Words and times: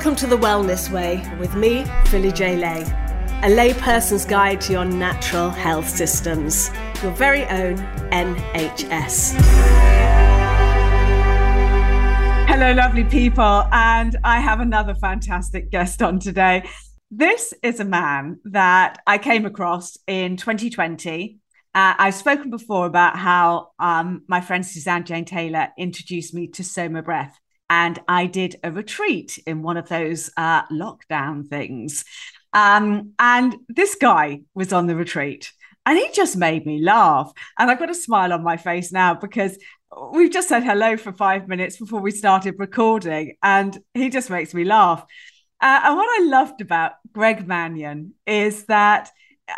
Welcome 0.00 0.16
to 0.16 0.26
The 0.26 0.38
Wellness 0.38 0.90
Way 0.90 1.22
with 1.38 1.54
me, 1.56 1.84
Philly 2.06 2.32
J. 2.32 2.56
Lay, 2.56 2.80
a 3.42 3.54
layperson's 3.54 4.24
guide 4.24 4.58
to 4.62 4.72
your 4.72 4.86
natural 4.86 5.50
health 5.50 5.86
systems, 5.86 6.70
your 7.02 7.12
very 7.12 7.44
own 7.44 7.76
NHS. 8.10 9.34
Hello, 12.48 12.72
lovely 12.72 13.04
people. 13.04 13.68
And 13.72 14.16
I 14.24 14.40
have 14.40 14.60
another 14.60 14.94
fantastic 14.94 15.70
guest 15.70 16.00
on 16.00 16.18
today. 16.18 16.66
This 17.10 17.52
is 17.62 17.78
a 17.78 17.84
man 17.84 18.40
that 18.44 19.02
I 19.06 19.18
came 19.18 19.44
across 19.44 19.98
in 20.06 20.38
2020. 20.38 21.36
Uh, 21.74 21.94
I've 21.98 22.14
spoken 22.14 22.48
before 22.48 22.86
about 22.86 23.18
how 23.18 23.72
um, 23.78 24.22
my 24.28 24.40
friend 24.40 24.64
Suzanne 24.64 25.04
Jane 25.04 25.26
Taylor 25.26 25.68
introduced 25.76 26.32
me 26.32 26.46
to 26.46 26.64
Soma 26.64 27.02
Breath 27.02 27.38
and 27.70 27.98
I 28.08 28.26
did 28.26 28.56
a 28.62 28.70
retreat 28.70 29.38
in 29.46 29.62
one 29.62 29.78
of 29.78 29.88
those 29.88 30.28
uh, 30.36 30.66
lockdown 30.66 31.46
things. 31.46 32.04
Um, 32.52 33.12
and 33.18 33.56
this 33.68 33.94
guy 33.94 34.40
was 34.54 34.72
on 34.72 34.88
the 34.88 34.96
retreat 34.96 35.52
and 35.86 35.96
he 35.96 36.08
just 36.12 36.36
made 36.36 36.66
me 36.66 36.82
laugh. 36.82 37.32
And 37.58 37.70
I've 37.70 37.78
got 37.78 37.90
a 37.90 37.94
smile 37.94 38.32
on 38.32 38.42
my 38.42 38.56
face 38.56 38.92
now 38.92 39.14
because 39.14 39.56
we've 40.12 40.30
just 40.30 40.48
said 40.48 40.64
hello 40.64 40.96
for 40.96 41.12
five 41.12 41.48
minutes 41.48 41.78
before 41.78 42.00
we 42.00 42.10
started 42.10 42.56
recording, 42.58 43.36
and 43.42 43.78
he 43.94 44.10
just 44.10 44.30
makes 44.30 44.52
me 44.54 44.64
laugh. 44.64 45.04
Uh, 45.60 45.80
and 45.84 45.96
what 45.96 46.20
I 46.20 46.26
loved 46.26 46.60
about 46.60 46.92
Greg 47.12 47.46
Mannion 47.46 48.14
is 48.26 48.64
that 48.66 49.10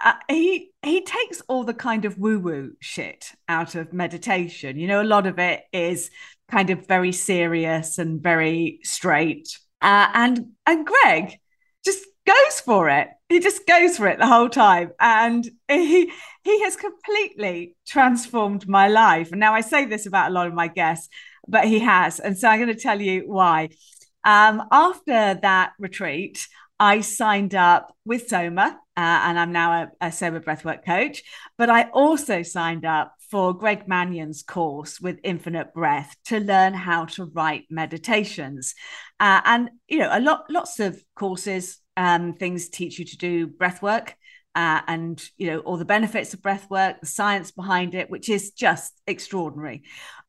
uh, 0.04 0.14
he 0.28 0.70
he 0.82 1.02
takes 1.02 1.42
all 1.48 1.64
the 1.64 1.74
kind 1.74 2.04
of 2.04 2.18
woo 2.18 2.38
woo 2.38 2.72
shit 2.80 3.32
out 3.48 3.74
of 3.74 3.92
meditation. 3.92 4.78
You 4.78 4.86
know, 4.86 5.02
a 5.02 5.04
lot 5.04 5.26
of 5.26 5.38
it 5.38 5.64
is 5.72 6.10
kind 6.52 6.70
of 6.70 6.86
very 6.86 7.12
serious 7.12 7.98
and 7.98 8.22
very 8.22 8.78
straight. 8.82 9.58
Uh, 9.80 10.06
and 10.14 10.50
and 10.66 10.86
Greg 10.86 11.38
just 11.84 12.04
goes 12.26 12.60
for 12.60 12.88
it. 12.88 13.08
He 13.28 13.40
just 13.40 13.66
goes 13.66 13.96
for 13.96 14.06
it 14.06 14.18
the 14.18 14.26
whole 14.26 14.50
time, 14.50 14.92
and 15.00 15.48
he 15.66 16.12
he 16.44 16.62
has 16.62 16.76
completely 16.76 17.74
transformed 17.86 18.68
my 18.68 18.88
life. 18.88 19.32
And 19.32 19.40
now 19.40 19.54
I 19.54 19.62
say 19.62 19.86
this 19.86 20.06
about 20.06 20.30
a 20.30 20.34
lot 20.34 20.46
of 20.46 20.54
my 20.54 20.68
guests, 20.68 21.08
but 21.48 21.64
he 21.64 21.80
has, 21.80 22.20
and 22.20 22.38
so 22.38 22.48
I'm 22.48 22.60
going 22.60 22.76
to 22.76 22.80
tell 22.80 23.00
you 23.00 23.22
why. 23.26 23.70
Um, 24.24 24.62
after 24.70 25.34
that 25.42 25.72
retreat, 25.80 26.46
I 26.78 27.00
signed 27.00 27.54
up 27.54 27.96
with 28.04 28.28
Soma, 28.28 28.78
uh, 28.96 29.20
and 29.26 29.38
I'm 29.38 29.52
now 29.52 29.72
a, 29.72 30.06
a 30.08 30.12
Soma 30.12 30.40
breathwork 30.40 30.84
coach. 30.84 31.24
But 31.58 31.70
I 31.70 31.90
also 31.90 32.42
signed 32.42 32.84
up 32.84 33.14
for 33.32 33.54
Greg 33.54 33.88
Mannion's 33.88 34.42
course 34.42 35.00
with 35.00 35.18
Infinite 35.24 35.72
Breath 35.72 36.14
to 36.26 36.38
learn 36.38 36.74
how 36.74 37.06
to 37.06 37.24
write 37.24 37.64
meditations. 37.70 38.74
Uh, 39.18 39.40
and 39.46 39.70
you 39.88 40.00
know, 40.00 40.10
a 40.12 40.20
lot, 40.20 40.44
lots 40.50 40.80
of 40.80 41.02
courses, 41.16 41.78
um, 41.96 42.34
things 42.34 42.68
teach 42.68 42.98
you 42.98 43.06
to 43.06 43.16
do 43.16 43.46
breath 43.46 43.80
work. 43.80 44.14
Uh, 44.54 44.82
and 44.86 45.24
you 45.38 45.46
know 45.46 45.60
all 45.60 45.78
the 45.78 45.84
benefits 45.86 46.34
of 46.34 46.42
breath 46.42 46.68
work 46.68 47.00
the 47.00 47.06
science 47.06 47.50
behind 47.52 47.94
it 47.94 48.10
which 48.10 48.28
is 48.28 48.50
just 48.50 48.92
extraordinary 49.06 49.82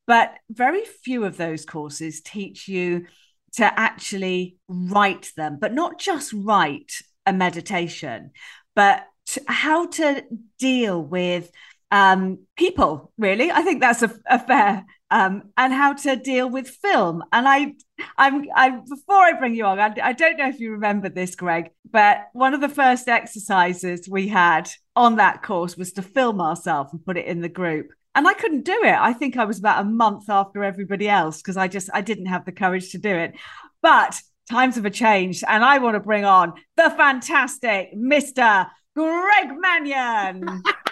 but 0.08 0.34
very 0.50 0.86
few 1.04 1.26
of 1.26 1.36
those 1.36 1.66
courses 1.66 2.22
teach 2.22 2.70
you 2.70 3.06
to 3.52 3.66
actually 3.78 4.56
write 4.70 5.30
them 5.36 5.58
but 5.60 5.74
not 5.74 6.00
just 6.00 6.32
write 6.32 6.94
a 7.26 7.34
meditation 7.34 8.32
but 8.78 9.04
how 9.46 9.88
to 9.88 10.24
deal 10.58 11.04
with 11.04 11.52
um, 11.94 12.40
people 12.58 13.14
really. 13.20 13.52
I 13.52 13.62
think 13.62 13.80
that's 13.80 14.02
a, 14.02 14.12
a 14.26 14.40
fair 14.40 14.84
um, 15.12 15.52
and 15.56 15.72
how 15.72 15.94
to 15.94 16.16
deal 16.16 16.50
with 16.50 16.68
film. 16.68 17.24
And 17.32 17.48
i 17.48 17.74
i'm 18.18 18.46
i 18.56 18.70
before 18.70 19.22
i 19.22 19.32
bring 19.34 19.54
you 19.54 19.64
on 19.66 19.80
I, 19.80 19.94
I 20.02 20.14
don't 20.14 20.36
know 20.36 20.50
if 20.50 20.60
you 20.60 20.72
remember 20.72 21.08
this 21.08 21.36
greg 21.36 21.70
but 21.90 22.26
one 22.34 22.56
of 22.56 22.60
the 22.60 22.68
first 22.68 23.08
exercises 23.08 24.10
we 24.10 24.28
had 24.28 24.68
on 24.96 25.18
that 25.18 25.44
course 25.44 25.78
was 25.78 25.94
to 25.94 26.02
film 26.02 26.42
ourselves 26.42 26.92
and 26.92 27.06
put 27.06 27.18
it 27.18 27.28
in 27.28 27.42
the 27.42 27.50
group. 27.50 27.92
And 28.16 28.28
i 28.28 28.34
couldn't 28.34 28.66
do 28.66 28.82
it. 28.84 28.96
I 28.96 29.14
think 29.14 29.38
i 29.38 29.46
was 29.46 29.60
about 29.60 29.82
a 29.82 29.88
month 29.88 30.30
after 30.30 30.64
everybody 30.64 31.08
else 31.08 31.38
because 31.38 31.58
i 31.58 31.68
just 31.68 31.92
i 31.94 32.02
didn't 32.02 32.26
have 32.26 32.46
the 32.46 32.52
courage 32.52 32.92
to 32.92 32.98
do 32.98 33.16
it. 33.16 33.36
But 33.84 34.20
times 34.50 34.76
have 34.76 34.92
changed 34.92 35.44
and 35.48 35.64
i 35.64 35.78
want 35.78 35.96
to 35.96 36.02
bring 36.02 36.26
on 36.26 36.52
the 36.76 36.90
fantastic 36.98 37.96
mr 37.96 38.68
greg 38.94 39.50
mannion 39.58 40.62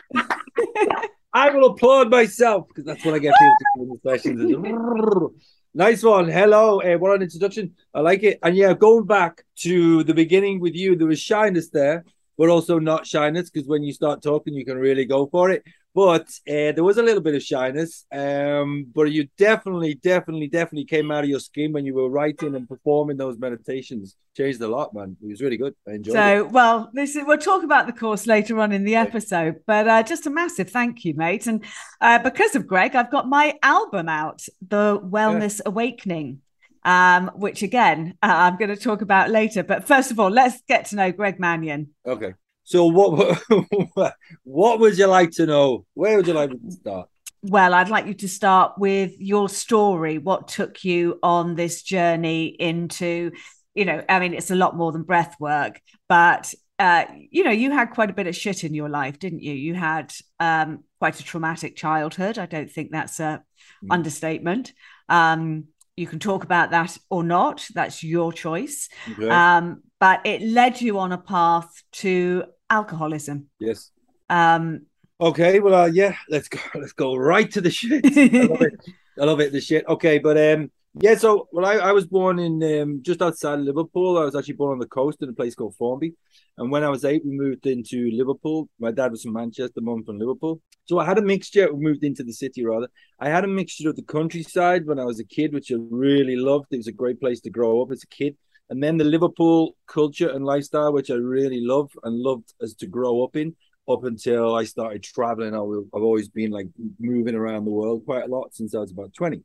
I 1.33 1.49
will 1.51 1.71
applaud 1.71 2.09
myself 2.09 2.67
because 2.67 2.85
that's 2.85 3.05
what 3.05 3.15
I 3.15 3.19
get 3.19 3.33
people 3.75 3.95
to 3.95 4.01
questions. 4.01 4.41
nice 5.73 6.03
one. 6.03 6.27
Hello. 6.27 6.81
Uh, 6.81 6.97
what 6.97 7.15
an 7.15 7.21
introduction. 7.21 7.73
I 7.93 8.01
like 8.01 8.23
it. 8.23 8.39
And 8.43 8.55
yeah, 8.55 8.73
going 8.73 9.05
back 9.05 9.43
to 9.59 10.03
the 10.03 10.13
beginning 10.13 10.59
with 10.59 10.75
you, 10.75 10.95
there 10.95 11.07
was 11.07 11.19
shyness 11.19 11.69
there, 11.69 12.03
but 12.37 12.49
also 12.49 12.79
not 12.79 13.07
shyness 13.07 13.49
because 13.49 13.67
when 13.67 13.83
you 13.83 13.93
start 13.93 14.21
talking, 14.21 14.53
you 14.53 14.65
can 14.65 14.77
really 14.77 15.05
go 15.05 15.27
for 15.27 15.51
it. 15.51 15.63
But 15.93 16.27
uh, 16.47 16.71
there 16.71 16.83
was 16.83 16.97
a 16.97 17.03
little 17.03 17.21
bit 17.21 17.35
of 17.35 17.43
shyness. 17.43 18.05
Um, 18.11 18.85
but 18.93 19.11
you 19.11 19.27
definitely, 19.37 19.95
definitely, 19.95 20.47
definitely 20.47 20.85
came 20.85 21.11
out 21.11 21.25
of 21.25 21.29
your 21.29 21.39
skin 21.39 21.73
when 21.73 21.85
you 21.85 21.93
were 21.93 22.09
writing 22.09 22.55
and 22.55 22.67
performing 22.67 23.17
those 23.17 23.37
meditations. 23.37 24.15
Changed 24.37 24.61
a 24.61 24.67
lot, 24.67 24.93
man. 24.93 25.17
It 25.21 25.27
was 25.27 25.41
really 25.41 25.57
good. 25.57 25.75
I 25.85 25.91
enjoyed 25.91 26.13
so, 26.13 26.45
it. 26.45 26.51
well, 26.51 26.89
this 26.93 27.15
is 27.17 27.23
we'll 27.27 27.37
talk 27.37 27.63
about 27.63 27.87
the 27.87 27.93
course 27.93 28.25
later 28.25 28.59
on 28.59 28.71
in 28.71 28.85
the 28.85 28.95
episode. 28.95 29.61
But 29.67 29.87
uh, 29.87 30.03
just 30.03 30.25
a 30.25 30.29
massive 30.29 30.69
thank 30.69 31.03
you, 31.03 31.13
mate. 31.13 31.45
And 31.47 31.65
uh, 31.99 32.19
because 32.19 32.55
of 32.55 32.67
Greg, 32.67 32.95
I've 32.95 33.11
got 33.11 33.27
my 33.27 33.59
album 33.61 34.07
out, 34.07 34.45
The 34.65 34.99
Wellness 34.99 35.59
yeah. 35.59 35.69
Awakening. 35.69 36.41
Um, 36.83 37.29
which 37.35 37.61
again 37.61 38.17
uh, 38.23 38.33
I'm 38.33 38.57
going 38.57 38.69
to 38.69 38.75
talk 38.75 39.03
about 39.03 39.29
later. 39.29 39.61
But 39.61 39.85
first 39.85 40.09
of 40.09 40.19
all, 40.19 40.31
let's 40.31 40.63
get 40.67 40.87
to 40.87 40.95
know 40.95 41.11
Greg 41.11 41.39
Mannion. 41.39 41.89
Okay. 42.07 42.33
So 42.71 42.85
what 42.85 43.41
what 44.43 44.79
would 44.79 44.97
you 44.97 45.07
like 45.07 45.31
to 45.31 45.45
know? 45.45 45.85
Where 45.93 46.15
would 46.15 46.27
you 46.27 46.33
like 46.33 46.51
to 46.51 46.71
start? 46.71 47.09
Well, 47.43 47.73
I'd 47.73 47.89
like 47.89 48.05
you 48.05 48.13
to 48.13 48.29
start 48.29 48.73
with 48.77 49.19
your 49.19 49.49
story. 49.49 50.19
What 50.19 50.47
took 50.47 50.83
you 50.83 51.19
on 51.21 51.55
this 51.55 51.81
journey 51.81 52.45
into, 52.45 53.31
you 53.73 53.83
know, 53.83 54.03
I 54.07 54.19
mean, 54.19 54.33
it's 54.33 54.51
a 54.51 54.55
lot 54.55 54.77
more 54.77 54.91
than 54.91 55.03
breath 55.03 55.35
work, 55.39 55.81
but 56.07 56.53
uh, 56.79 57.05
you 57.29 57.43
know, 57.43 57.51
you 57.51 57.71
had 57.71 57.91
quite 57.91 58.09
a 58.09 58.13
bit 58.13 58.27
of 58.27 58.35
shit 58.35 58.63
in 58.63 58.73
your 58.73 58.89
life, 58.89 59.19
didn't 59.19 59.43
you? 59.43 59.53
You 59.53 59.73
had 59.73 60.13
um, 60.39 60.85
quite 60.99 61.19
a 61.19 61.23
traumatic 61.23 61.75
childhood. 61.75 62.39
I 62.39 62.45
don't 62.45 62.71
think 62.71 62.91
that's 62.91 63.19
a 63.19 63.43
mm. 63.83 63.87
understatement. 63.91 64.71
Um, 65.09 65.65
you 65.97 66.07
can 66.07 66.19
talk 66.19 66.43
about 66.43 66.71
that 66.71 66.97
or 67.09 67.23
not. 67.23 67.67
That's 67.75 68.01
your 68.01 68.31
choice. 68.31 68.87
Okay. 69.11 69.29
Um, 69.29 69.83
but 69.99 70.25
it 70.25 70.41
led 70.41 70.81
you 70.81 70.97
on 70.97 71.11
a 71.11 71.17
path 71.19 71.69
to 71.91 72.45
alcoholism. 72.71 73.47
Yes. 73.59 73.91
Um, 74.29 74.87
okay. 75.19 75.59
Well, 75.59 75.75
uh, 75.75 75.85
yeah. 75.87 76.15
Let's 76.29 76.47
go. 76.47 76.59
Let's 76.75 76.93
go 76.93 77.15
right 77.15 77.51
to 77.51 77.61
the 77.61 77.69
shit. 77.69 78.05
I 78.05 78.45
love 78.47 78.61
it. 78.61 78.73
I 79.19 79.25
love 79.25 79.39
it. 79.41 79.51
The 79.51 79.61
shit. 79.61 79.85
Okay, 79.87 80.17
but 80.17 80.37
um, 80.37 80.71
yeah. 81.01 81.15
So, 81.15 81.47
well, 81.51 81.65
I, 81.65 81.75
I 81.75 81.91
was 81.91 82.07
born 82.07 82.39
in 82.39 82.63
um, 82.81 83.01
just 83.03 83.21
outside 83.21 83.59
Liverpool. 83.59 84.17
I 84.17 84.25
was 84.25 84.35
actually 84.35 84.55
born 84.55 84.71
on 84.71 84.79
the 84.79 84.87
coast 84.87 85.21
in 85.21 85.29
a 85.29 85.33
place 85.33 85.53
called 85.53 85.75
Formby. 85.75 86.13
And 86.57 86.71
when 86.71 86.83
I 86.83 86.89
was 86.89 87.05
eight, 87.05 87.23
we 87.25 87.31
moved 87.31 87.65
into 87.65 88.09
Liverpool. 88.13 88.69
My 88.79 88.91
dad 88.91 89.11
was 89.11 89.23
from 89.23 89.33
Manchester, 89.33 89.81
mum 89.81 90.03
from 90.03 90.19
Liverpool. 90.19 90.61
So 90.85 90.99
I 90.99 91.05
had 91.05 91.17
a 91.17 91.21
mixture. 91.21 91.73
We 91.73 91.83
moved 91.83 92.03
into 92.03 92.23
the 92.23 92.33
city 92.33 92.65
rather. 92.65 92.87
I 93.19 93.29
had 93.29 93.43
a 93.43 93.47
mixture 93.47 93.89
of 93.89 93.95
the 93.95 94.03
countryside 94.03 94.85
when 94.85 94.99
I 94.99 95.05
was 95.05 95.19
a 95.19 95.23
kid, 95.23 95.53
which 95.53 95.71
I 95.71 95.75
really 95.89 96.35
loved. 96.35 96.67
It 96.71 96.77
was 96.77 96.87
a 96.87 96.91
great 96.91 97.19
place 97.19 97.39
to 97.41 97.49
grow 97.49 97.81
up 97.81 97.91
as 97.91 98.03
a 98.03 98.07
kid 98.07 98.35
and 98.71 98.81
then 98.81 98.97
the 98.97 99.03
Liverpool 99.03 99.75
culture 99.85 100.29
and 100.29 100.45
lifestyle, 100.45 100.93
which 100.93 101.11
I 101.11 101.15
really 101.15 101.59
love 101.59 101.91
and 102.03 102.15
loved 102.15 102.53
as 102.61 102.73
to 102.75 102.87
grow 102.87 103.21
up 103.21 103.35
in 103.35 103.53
up 103.87 104.05
until 104.05 104.55
I 104.55 104.63
started 104.63 105.03
traveling. 105.03 105.53
I've 105.53 106.01
always 106.01 106.29
been 106.29 106.51
like 106.51 106.67
moving 106.97 107.35
around 107.35 107.65
the 107.65 107.71
world 107.71 108.05
quite 108.05 108.23
a 108.23 108.27
lot 108.27 108.55
since 108.55 108.73
I 108.73 108.79
was 108.79 108.93
about 108.93 109.13
20. 109.13 109.43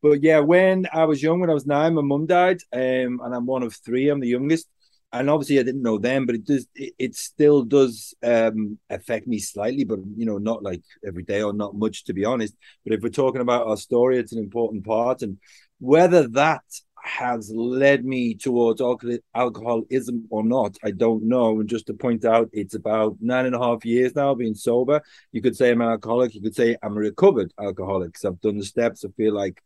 But 0.00 0.22
yeah, 0.22 0.38
when 0.38 0.86
I 0.92 1.06
was 1.06 1.20
young, 1.20 1.40
when 1.40 1.50
I 1.50 1.54
was 1.54 1.66
nine, 1.66 1.94
my 1.94 2.02
mum 2.02 2.26
died, 2.26 2.58
um, 2.72 3.20
and 3.20 3.34
I'm 3.34 3.46
one 3.46 3.64
of 3.64 3.74
three. 3.74 4.10
I'm 4.10 4.20
the 4.20 4.28
youngest, 4.28 4.68
and 5.12 5.28
obviously 5.28 5.58
I 5.58 5.64
didn't 5.64 5.82
know 5.82 5.98
them, 5.98 6.24
but 6.24 6.36
it 6.36 6.44
does. 6.44 6.68
It, 6.76 6.94
it 7.00 7.14
still 7.16 7.64
does 7.64 8.14
um, 8.22 8.78
affect 8.88 9.26
me 9.26 9.40
slightly, 9.40 9.82
but 9.82 9.98
you 10.16 10.24
know, 10.24 10.38
not 10.38 10.62
like 10.62 10.82
every 11.04 11.24
day 11.24 11.42
or 11.42 11.52
not 11.52 11.74
much, 11.74 12.04
to 12.04 12.12
be 12.12 12.24
honest. 12.24 12.54
But 12.84 12.92
if 12.92 13.02
we're 13.02 13.08
talking 13.08 13.40
about 13.40 13.66
our 13.66 13.76
story, 13.76 14.18
it's 14.18 14.32
an 14.32 14.38
important 14.38 14.86
part, 14.86 15.22
and 15.22 15.38
whether 15.80 16.28
that 16.28 16.62
has 17.08 17.50
led 17.50 18.04
me 18.04 18.34
towards 18.34 18.82
alcoholism 19.34 20.26
or 20.30 20.44
not, 20.44 20.76
I 20.84 20.90
don't 20.90 21.24
know. 21.24 21.58
And 21.58 21.68
just 21.68 21.86
to 21.86 21.94
point 21.94 22.24
out, 22.24 22.50
it's 22.52 22.74
about 22.74 23.16
nine 23.20 23.46
and 23.46 23.54
a 23.54 23.58
half 23.58 23.84
years 23.84 24.14
now 24.14 24.34
being 24.34 24.54
sober. 24.54 25.00
You 25.32 25.40
could 25.40 25.56
say 25.56 25.70
I'm 25.70 25.80
an 25.80 25.88
alcoholic. 25.88 26.34
You 26.34 26.42
could 26.42 26.54
say 26.54 26.76
I'm 26.82 26.96
a 26.96 27.00
recovered 27.00 27.52
alcoholic. 27.58 28.18
So 28.18 28.28
I've 28.28 28.40
done 28.40 28.58
the 28.58 28.64
steps. 28.64 29.04
I 29.04 29.08
feel 29.16 29.34
like 29.34 29.60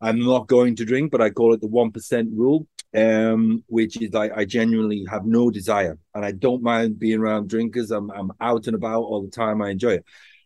I'm 0.00 0.20
not 0.20 0.48
going 0.48 0.76
to 0.76 0.84
drink, 0.84 1.10
but 1.10 1.22
I 1.22 1.30
call 1.30 1.54
it 1.54 1.60
the 1.60 1.68
1% 1.68 2.28
rule, 2.36 2.66
um, 2.94 3.64
which 3.68 4.00
is 4.02 4.12
like 4.12 4.32
I 4.36 4.44
genuinely 4.44 5.06
have 5.10 5.24
no 5.24 5.50
desire 5.50 5.98
and 6.14 6.24
I 6.24 6.32
don't 6.32 6.62
mind 6.62 6.98
being 6.98 7.20
around 7.20 7.48
drinkers. 7.48 7.90
I'm, 7.90 8.10
I'm 8.10 8.32
out 8.40 8.66
and 8.66 8.76
about 8.76 9.02
all 9.02 9.22
the 9.22 9.30
time. 9.30 9.62
I 9.62 9.70
enjoy 9.70 9.94
it. 9.94 10.04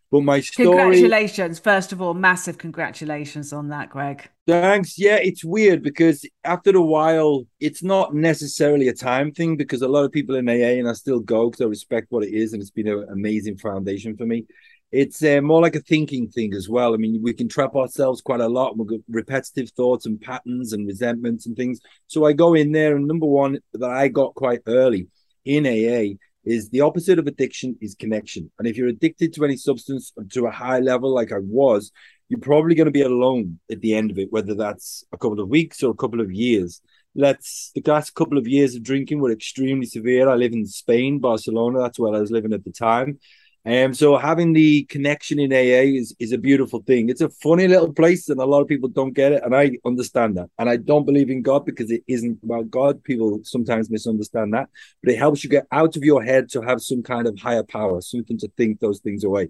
But 0.09 0.21
my 0.21 0.39
story. 0.39 0.69
Congratulations, 0.69 1.59
first 1.59 1.91
of 1.91 2.01
all, 2.01 2.13
massive 2.13 2.57
congratulations 2.57 3.51
on 3.51 3.69
that, 3.69 3.89
Greg. 3.89 4.29
Thanks. 4.47 4.97
Yeah, 4.97 5.17
it's 5.17 5.43
weird 5.43 5.83
because 5.83 6.25
after 6.45 6.75
a 6.75 6.81
while, 6.81 7.43
it's 7.59 7.83
not 7.83 8.15
necessarily 8.15 8.87
a 8.87 8.93
time 8.93 9.33
thing 9.33 9.57
because 9.57 9.81
a 9.81 9.87
lot 9.87 10.05
of 10.05 10.13
people 10.13 10.35
in 10.35 10.47
AA 10.47 10.79
and 10.79 10.87
I 10.87 10.93
still 10.93 11.19
go 11.19 11.49
because 11.49 11.61
I 11.61 11.65
respect 11.65 12.07
what 12.09 12.23
it 12.23 12.33
is 12.33 12.53
and 12.53 12.61
it's 12.61 12.71
been 12.71 12.87
an 12.87 13.05
amazing 13.11 13.57
foundation 13.57 14.15
for 14.15 14.25
me. 14.25 14.45
It's 14.89 15.21
uh, 15.21 15.41
more 15.41 15.61
like 15.61 15.75
a 15.75 15.81
thinking 15.81 16.29
thing 16.29 16.53
as 16.53 16.69
well. 16.69 16.93
I 16.93 16.97
mean, 16.97 17.19
we 17.21 17.33
can 17.33 17.49
trap 17.49 17.75
ourselves 17.75 18.21
quite 18.21 18.39
a 18.39 18.47
lot. 18.47 18.77
We've 18.77 18.87
got 18.87 18.99
repetitive 19.09 19.69
thoughts 19.71 20.05
and 20.05 20.21
patterns 20.21 20.71
and 20.71 20.87
resentments 20.87 21.45
and 21.45 21.57
things. 21.57 21.81
So 22.07 22.23
I 22.23 22.31
go 22.31 22.53
in 22.53 22.71
there, 22.71 22.95
and 22.95 23.05
number 23.05 23.25
one 23.25 23.59
that 23.73 23.89
I 23.89 24.07
got 24.07 24.33
quite 24.35 24.61
early 24.65 25.09
in 25.43 25.65
AA 25.65 26.15
is 26.47 26.69
the 26.69 26.81
opposite 26.81 27.19
of 27.19 27.27
addiction 27.27 27.77
is 27.81 27.95
connection. 27.95 28.49
And 28.57 28.67
if 28.67 28.77
you're 28.77 28.87
addicted 28.87 29.33
to 29.33 29.45
any 29.45 29.57
substance 29.57 30.13
to 30.31 30.45
a 30.45 30.51
high 30.51 30.79
level, 30.79 31.13
like 31.13 31.31
I 31.31 31.39
was, 31.39 31.91
you're 32.29 32.39
probably 32.39 32.75
going 32.75 32.85
to 32.85 32.91
be 32.91 33.01
alone 33.01 33.59
at 33.69 33.81
the 33.81 33.93
end 33.93 34.11
of 34.11 34.17
it, 34.17 34.31
whether 34.31 34.55
that's 34.55 35.03
a 35.11 35.17
couple 35.17 35.39
of 35.39 35.49
weeks 35.49 35.83
or 35.83 35.91
a 35.91 35.95
couple 35.95 36.21
of 36.21 36.31
years. 36.31 36.81
Let's 37.15 37.71
the 37.73 37.81
last 37.85 38.15
couple 38.15 38.37
of 38.37 38.47
years 38.47 38.75
of 38.75 38.83
drinking 38.83 39.19
were 39.19 39.31
extremely 39.31 39.85
severe. 39.85 40.29
I 40.29 40.35
live 40.35 40.53
in 40.53 40.65
Spain, 40.65 41.19
Barcelona. 41.19 41.79
That's 41.79 41.99
where 41.99 42.13
I 42.13 42.19
was 42.19 42.31
living 42.31 42.53
at 42.53 42.63
the 42.63 42.71
time. 42.71 43.19
Um, 43.67 43.93
so 43.93 44.15
having 44.15 44.53
the 44.53 44.85
connection 44.85 45.39
in 45.39 45.51
AA 45.51 45.99
is, 45.99 46.15
is 46.19 46.31
a 46.31 46.37
beautiful 46.37 46.81
thing. 46.83 47.09
It's 47.09 47.19
a 47.19 47.27
funny 47.29 47.67
little 47.67 47.91
place, 47.91 48.29
and 48.29 48.39
a 48.39 48.45
lot 48.45 48.61
of 48.61 48.69
people 48.69 48.87
don't 48.87 49.11
get 49.11 49.33
it, 49.33 49.43
and 49.43 49.53
I 49.53 49.71
understand 49.85 50.37
that. 50.37 50.49
And 50.57 50.69
I 50.69 50.77
don't 50.77 51.05
believe 51.05 51.29
in 51.29 51.41
God 51.41 51.65
because 51.65 51.91
it 51.91 52.01
isn't 52.07 52.39
about 52.43 52.71
God. 52.71 53.03
People 53.03 53.41
sometimes 53.43 53.89
misunderstand 53.89 54.53
that, 54.53 54.69
but 55.03 55.11
it 55.11 55.17
helps 55.17 55.43
you 55.43 55.49
get 55.49 55.67
out 55.73 55.97
of 55.97 56.05
your 56.05 56.23
head 56.23 56.47
to 56.51 56.61
have 56.61 56.81
some 56.81 57.03
kind 57.03 57.27
of 57.27 57.37
higher 57.37 57.63
power, 57.63 57.99
something 57.99 58.37
to 58.37 58.47
think 58.55 58.79
those 58.79 59.01
things 59.01 59.25
away. 59.25 59.49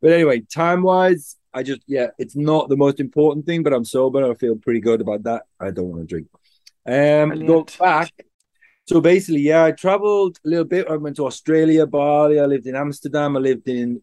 But 0.00 0.12
anyway, 0.12 0.40
time 0.40 0.80
wise, 0.80 1.36
I 1.52 1.62
just 1.62 1.82
yeah, 1.86 2.06
it's 2.18 2.36
not 2.36 2.70
the 2.70 2.76
most 2.76 3.00
important 3.00 3.44
thing, 3.44 3.62
but 3.62 3.74
I'm 3.74 3.84
sober. 3.84 4.30
I 4.30 4.34
feel 4.34 4.56
pretty 4.56 4.80
good 4.80 5.02
about 5.02 5.24
that. 5.24 5.42
I 5.60 5.72
don't 5.72 5.88
want 5.88 6.00
to 6.00 6.06
drink. 6.06 6.28
Um, 6.86 7.44
go 7.44 7.66
back 7.78 8.12
so 8.88 9.00
basically, 9.02 9.42
yeah, 9.42 9.64
I 9.64 9.72
traveled 9.72 10.38
a 10.46 10.48
little 10.48 10.64
bit. 10.64 10.88
I 10.88 10.96
went 10.96 11.16
to 11.16 11.26
Australia, 11.26 11.86
Bali. 11.86 12.40
I 12.40 12.46
lived 12.46 12.66
in 12.66 12.74
Amsterdam. 12.74 13.36
I 13.36 13.40
lived 13.40 13.68
in 13.68 14.00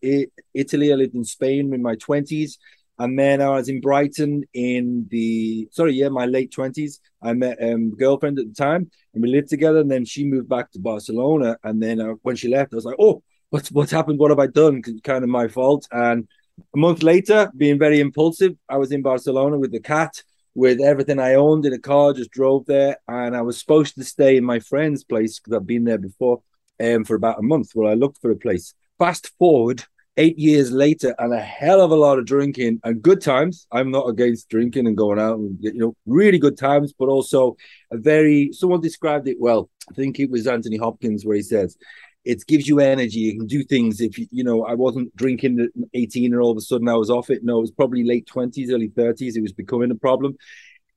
Italy. 0.54 0.94
I 0.94 0.96
lived 0.96 1.16
in 1.16 1.24
Spain 1.24 1.74
in 1.74 1.82
my 1.82 1.96
twenties, 1.96 2.60
and 3.00 3.18
then 3.18 3.42
I 3.42 3.50
was 3.50 3.68
in 3.68 3.82
Brighton 3.82 4.44
in 4.54 5.08
the 5.10 5.68
sorry, 5.72 5.94
yeah, 5.94 6.10
my 6.10 6.28
late 6.28 6.52
twenties. 6.52 7.00
I 7.20 7.34
met 7.34 7.58
um, 7.62 7.94
a 7.94 7.98
girlfriend 7.98 8.38
at 8.38 8.48
the 8.48 8.54
time, 8.54 8.92
and 9.14 9.24
we 9.24 9.30
lived 9.30 9.50
together. 9.50 9.80
And 9.80 9.90
then 9.90 10.06
she 10.06 10.24
moved 10.24 10.50
back 10.50 10.72
to 10.72 10.80
Barcelona. 10.80 11.58
And 11.64 11.82
then 11.82 12.00
uh, 12.00 12.14
when 12.22 12.36
she 12.36 12.48
left, 12.48 12.74
I 12.74 12.76
was 12.76 12.86
like, 12.86 13.00
oh, 13.00 13.24
what's 13.50 13.72
what's 13.72 13.92
happened? 13.92 14.20
What 14.20 14.32
have 14.32 14.40
I 14.40 14.48
done? 14.48 14.84
Kind 15.04 15.24
of 15.24 15.30
my 15.30 15.48
fault. 15.48 15.88
And 15.92 16.28
a 16.76 16.78
month 16.78 17.02
later, 17.02 17.52
being 17.58 17.80
very 17.80 18.00
impulsive, 18.00 18.54
I 18.70 18.78
was 18.78 18.92
in 18.92 19.02
Barcelona 19.02 19.58
with 19.58 19.72
the 19.72 19.80
cat 19.80 20.24
with 20.56 20.80
everything 20.80 21.20
I 21.20 21.36
owned 21.36 21.66
in 21.66 21.74
a 21.74 21.80
car, 21.80 22.14
just 22.14 22.32
drove 22.32 22.66
there. 22.66 22.98
And 23.08 23.36
I 23.36 23.42
was 23.42 23.60
supposed 23.60 23.96
to 23.96 24.04
stay 24.04 24.38
in 24.38 24.46
my 24.46 24.60
friend's 24.60 25.04
place 25.04 25.38
because 25.40 25.56
I've 25.56 25.68
been 25.68 25.84
there 25.84 25.98
before 25.98 26.42
um, 26.84 27.04
for 27.04 27.16
about 27.16 27.40
a 27.40 27.44
month 27.44 27.72
while 27.74 27.92
I 27.92 27.94
looked 27.94 28.22
for 28.22 28.32
a 28.32 28.36
place. 28.36 28.74
Fast 28.98 29.32
forward 29.38 29.84
eight 30.18 30.40
years 30.40 30.72
later 30.72 31.14
and 31.20 31.34
a 31.34 31.42
hell 31.42 31.82
of 31.82 31.92
a 31.92 31.96
lot 31.96 32.18
of 32.18 32.26
drinking 32.26 32.80
and 32.86 33.02
good 33.02 33.22
times. 33.22 33.68
I'm 33.72 33.92
not 33.92 34.08
against 34.08 34.50
drinking 34.50 34.88
and 34.88 34.96
going 34.96 35.20
out 35.20 35.38
and, 35.38 35.58
you 35.60 35.74
know, 35.74 35.96
really 36.06 36.40
good 36.40 36.58
times, 36.58 36.94
but 36.98 37.10
also 37.10 37.58
a 37.92 37.98
very, 37.98 38.52
someone 38.54 38.80
described 38.80 39.28
it 39.28 39.38
well. 39.40 39.70
I 39.90 39.94
think 39.94 40.20
it 40.20 40.32
was 40.32 40.48
Anthony 40.48 40.78
Hopkins 40.78 41.26
where 41.26 41.36
he 41.36 41.44
says, 41.44 41.78
it 42.26 42.46
gives 42.48 42.68
you 42.68 42.80
energy. 42.80 43.20
You 43.20 43.38
can 43.38 43.48
do 43.48 43.64
things. 43.64 44.02
If 44.02 44.18
you, 44.18 44.28
you 44.32 44.44
know, 44.44 44.66
I 44.66 44.74
wasn't 44.74 45.16
drinking 45.16 45.60
at 45.60 45.70
18 45.94 46.34
and 46.34 46.42
all 46.42 46.52
of 46.52 46.58
a 46.58 46.62
sudden 46.62 46.90
I 46.90 46.96
was 46.96 47.12
off 47.12 47.30
it. 47.30 47.44
No, 47.44 47.60
it 47.60 47.62
was 47.62 47.72
probably 47.72 48.04
late 48.04 48.28
20s, 48.28 48.72
early 48.72 48.90
30s. 48.90 49.36
It 49.36 49.42
was 49.42 49.54
becoming 49.54 49.92
a 49.92 49.96
problem. 49.96 50.36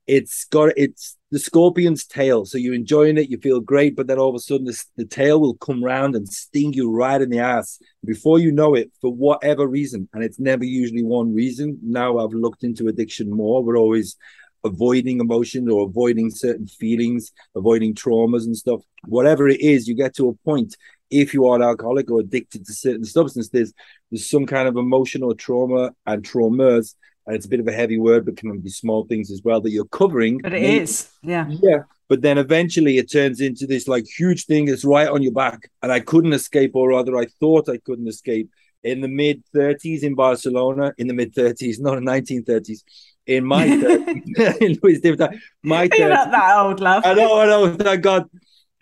It's 0.07 0.45
got 0.45 0.73
it's 0.75 1.17
the 1.29 1.37
scorpion's 1.37 2.07
tail. 2.07 2.45
So 2.45 2.57
you're 2.57 2.73
enjoying 2.73 3.19
it, 3.19 3.29
you 3.29 3.37
feel 3.37 3.59
great, 3.59 3.95
but 3.95 4.07
then 4.07 4.17
all 4.17 4.29
of 4.29 4.35
a 4.35 4.39
sudden 4.39 4.65
the, 4.65 4.83
the 4.97 5.05
tail 5.05 5.39
will 5.39 5.53
come 5.53 5.83
round 5.83 6.15
and 6.15 6.27
sting 6.27 6.73
you 6.73 6.91
right 6.91 7.21
in 7.21 7.29
the 7.29 7.37
ass 7.37 7.79
before 8.03 8.39
you 8.39 8.51
know 8.51 8.73
it 8.73 8.91
for 8.99 9.13
whatever 9.13 9.67
reason. 9.67 10.09
And 10.13 10.23
it's 10.23 10.39
never 10.39 10.65
usually 10.65 11.03
one 11.03 11.35
reason. 11.35 11.77
Now 11.83 12.17
I've 12.17 12.33
looked 12.33 12.63
into 12.63 12.87
addiction 12.87 13.29
more. 13.29 13.63
We're 13.63 13.77
always 13.77 14.17
avoiding 14.63 15.19
emotion 15.19 15.69
or 15.69 15.85
avoiding 15.85 16.31
certain 16.31 16.65
feelings, 16.65 17.31
avoiding 17.55 17.93
traumas 17.93 18.45
and 18.45 18.57
stuff. 18.57 18.81
Whatever 19.05 19.47
it 19.47 19.61
is, 19.61 19.87
you 19.87 19.95
get 19.95 20.15
to 20.15 20.29
a 20.29 20.33
point 20.43 20.75
if 21.09 21.33
you 21.33 21.47
are 21.47 21.55
an 21.55 21.61
alcoholic 21.61 22.09
or 22.11 22.19
addicted 22.19 22.65
to 22.65 22.73
certain 22.73 23.05
substances, 23.05 23.73
there's 24.11 24.29
some 24.29 24.45
kind 24.45 24.67
of 24.67 24.77
emotional 24.77 25.35
trauma 25.35 25.91
and 26.05 26.23
traumas. 26.23 26.95
And 27.25 27.35
it's 27.35 27.45
a 27.45 27.49
bit 27.49 27.59
of 27.59 27.67
a 27.67 27.71
heavy 27.71 27.99
word, 27.99 28.25
but 28.25 28.37
can 28.37 28.59
be 28.59 28.69
small 28.69 29.05
things 29.05 29.29
as 29.31 29.41
well 29.43 29.61
that 29.61 29.71
you're 29.71 29.85
covering. 29.85 30.39
But 30.39 30.53
it 30.53 30.63
is, 30.63 31.09
yeah. 31.21 31.47
Yeah. 31.49 31.83
But 32.07 32.21
then 32.21 32.39
eventually 32.39 32.97
it 32.97 33.11
turns 33.11 33.39
into 33.39 33.67
this 33.67 33.87
like 33.87 34.05
huge 34.05 34.45
thing 34.45 34.65
that's 34.65 34.83
right 34.83 35.07
on 35.07 35.21
your 35.21 35.31
back. 35.31 35.69
And 35.83 35.91
I 35.91 35.99
couldn't 35.99 36.33
escape, 36.33 36.71
or 36.73 36.89
rather, 36.89 37.15
I 37.17 37.27
thought 37.39 37.69
I 37.69 37.77
couldn't 37.77 38.07
escape 38.07 38.49
in 38.83 39.01
the 39.01 39.07
mid 39.07 39.43
30s 39.55 40.01
in 40.01 40.15
Barcelona, 40.15 40.93
in 40.97 41.07
the 41.07 41.13
mid 41.13 41.35
30s, 41.35 41.79
not 41.79 41.97
in 41.99 42.05
1930s. 42.05 42.83
In 43.27 43.45
my 43.45 43.67
30s, 43.67 45.39
my 45.63 45.87
30s. 45.87 45.99
You're 45.99 46.09
not 46.09 46.31
that 46.31 46.57
old, 46.57 46.79
love. 46.79 47.03
I 47.05 47.13
know, 47.13 47.39
I 47.39 47.45
know. 47.45 47.75
Thank 47.75 48.01
God 48.01 48.27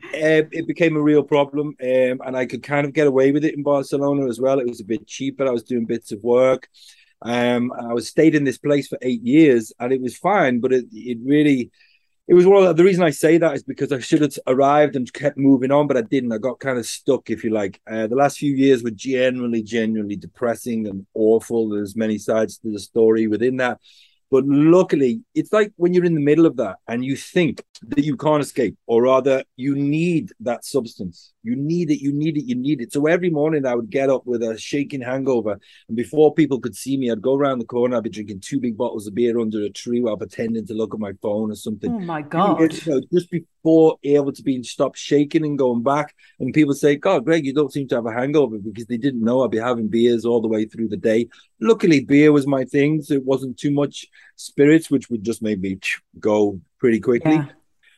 uh, 0.03 0.45
it 0.51 0.67
became 0.67 0.95
a 0.95 1.01
real 1.01 1.23
problem, 1.23 1.75
um, 1.81 2.21
and 2.25 2.37
I 2.37 2.45
could 2.45 2.63
kind 2.63 2.85
of 2.85 2.93
get 2.93 3.07
away 3.07 3.31
with 3.31 3.43
it 3.43 3.55
in 3.55 3.63
Barcelona 3.63 4.27
as 4.27 4.39
well. 4.39 4.59
It 4.59 4.67
was 4.67 4.79
a 4.79 4.85
bit 4.85 5.07
cheaper. 5.07 5.47
I 5.47 5.51
was 5.51 5.63
doing 5.63 5.85
bits 5.85 6.11
of 6.11 6.23
work. 6.23 6.69
Um, 7.23 7.71
I 7.73 7.93
was 7.93 8.07
stayed 8.07 8.35
in 8.35 8.43
this 8.43 8.59
place 8.59 8.87
for 8.87 8.99
eight 9.01 9.23
years, 9.23 9.73
and 9.79 9.91
it 9.91 10.01
was 10.01 10.15
fine. 10.17 10.59
But 10.59 10.71
it 10.73 10.85
it 10.91 11.17
really, 11.23 11.71
it 12.27 12.35
was 12.35 12.45
one 12.45 12.61
of 12.61 12.67
the, 12.67 12.73
the 12.75 12.83
reason 12.83 13.03
I 13.03 13.09
say 13.09 13.39
that 13.39 13.55
is 13.55 13.63
because 13.63 13.91
I 13.91 13.99
should 13.99 14.21
have 14.21 14.37
arrived 14.45 14.95
and 14.95 15.11
kept 15.11 15.37
moving 15.37 15.71
on, 15.71 15.87
but 15.87 15.97
I 15.97 16.01
didn't. 16.01 16.31
I 16.31 16.37
got 16.37 16.59
kind 16.59 16.77
of 16.77 16.85
stuck, 16.85 17.29
if 17.31 17.43
you 17.43 17.49
like. 17.49 17.81
Uh, 17.89 18.05
the 18.05 18.15
last 18.15 18.37
few 18.37 18.53
years 18.53 18.83
were 18.83 18.91
generally, 18.91 19.63
genuinely 19.63 20.15
depressing 20.15 20.87
and 20.87 21.07
awful. 21.15 21.69
There's 21.69 21.95
many 21.95 22.19
sides 22.19 22.59
to 22.59 22.71
the 22.71 22.79
story 22.79 23.27
within 23.27 23.57
that. 23.57 23.79
But 24.29 24.45
luckily, 24.45 25.21
it's 25.33 25.53
like 25.53 25.71
when 25.77 25.93
you're 25.93 26.05
in 26.05 26.15
the 26.15 26.21
middle 26.21 26.45
of 26.45 26.57
that 26.57 26.77
and 26.87 27.03
you 27.03 27.15
think 27.15 27.63
that 27.83 28.03
you 28.03 28.17
can't 28.17 28.41
escape, 28.41 28.75
or 28.85 29.03
rather, 29.03 29.43
you 29.55 29.75
need 29.75 30.31
that 30.41 30.65
substance. 30.65 31.33
You 31.47 31.55
need 31.55 31.89
it, 31.91 32.01
you 32.01 32.11
need 32.11 32.35
it, 32.35 32.43
you 32.43 32.55
need 32.55 32.81
it. 32.81 32.91
So 32.91 33.05
every 33.05 33.29
morning 33.29 33.65
I 33.65 33.73
would 33.73 33.89
get 33.89 34.09
up 34.09 34.25
with 34.25 34.43
a 34.43 34.57
shaking 34.57 34.99
hangover. 34.99 35.57
And 35.87 35.95
before 35.95 36.33
people 36.33 36.59
could 36.59 36.75
see 36.75 36.97
me, 36.97 37.09
I'd 37.09 37.21
go 37.21 37.35
around 37.35 37.59
the 37.59 37.65
corner, 37.65 37.95
I'd 37.95 38.03
be 38.03 38.09
drinking 38.09 38.41
two 38.41 38.59
big 38.59 38.75
bottles 38.75 39.07
of 39.07 39.15
beer 39.15 39.39
under 39.39 39.63
a 39.63 39.69
tree 39.69 40.01
while 40.01 40.17
pretending 40.17 40.67
to 40.67 40.73
look 40.73 40.93
at 40.93 40.99
my 40.99 41.13
phone 41.21 41.49
or 41.49 41.55
something. 41.55 41.89
Oh 41.89 41.99
my 41.99 42.21
God. 42.21 42.69
Just 43.13 43.31
before 43.31 43.97
able 44.03 44.33
to 44.33 44.43
be 44.43 44.61
stopped 44.63 44.97
shaking 44.97 45.45
and 45.45 45.57
going 45.57 45.83
back. 45.83 46.13
And 46.41 46.53
people 46.53 46.73
say, 46.73 46.97
God, 46.97 47.23
Greg, 47.23 47.45
you 47.45 47.53
don't 47.53 47.71
seem 47.71 47.87
to 47.87 47.95
have 47.95 48.05
a 48.05 48.11
hangover 48.11 48.57
because 48.57 48.87
they 48.87 48.97
didn't 48.97 49.23
know 49.23 49.45
I'd 49.45 49.51
be 49.51 49.57
having 49.57 49.87
beers 49.87 50.25
all 50.25 50.41
the 50.41 50.49
way 50.49 50.65
through 50.65 50.89
the 50.89 50.97
day. 50.97 51.29
Luckily, 51.61 52.03
beer 52.03 52.33
was 52.33 52.45
my 52.45 52.65
thing. 52.65 53.01
So 53.01 53.13
it 53.13 53.25
wasn't 53.25 53.57
too 53.57 53.71
much 53.71 54.05
spirits, 54.35 54.91
which 54.91 55.09
would 55.09 55.23
just 55.23 55.41
make 55.41 55.61
me 55.61 55.79
go 56.19 56.59
pretty 56.77 56.99
quickly. 56.99 57.35
Yeah. 57.35 57.45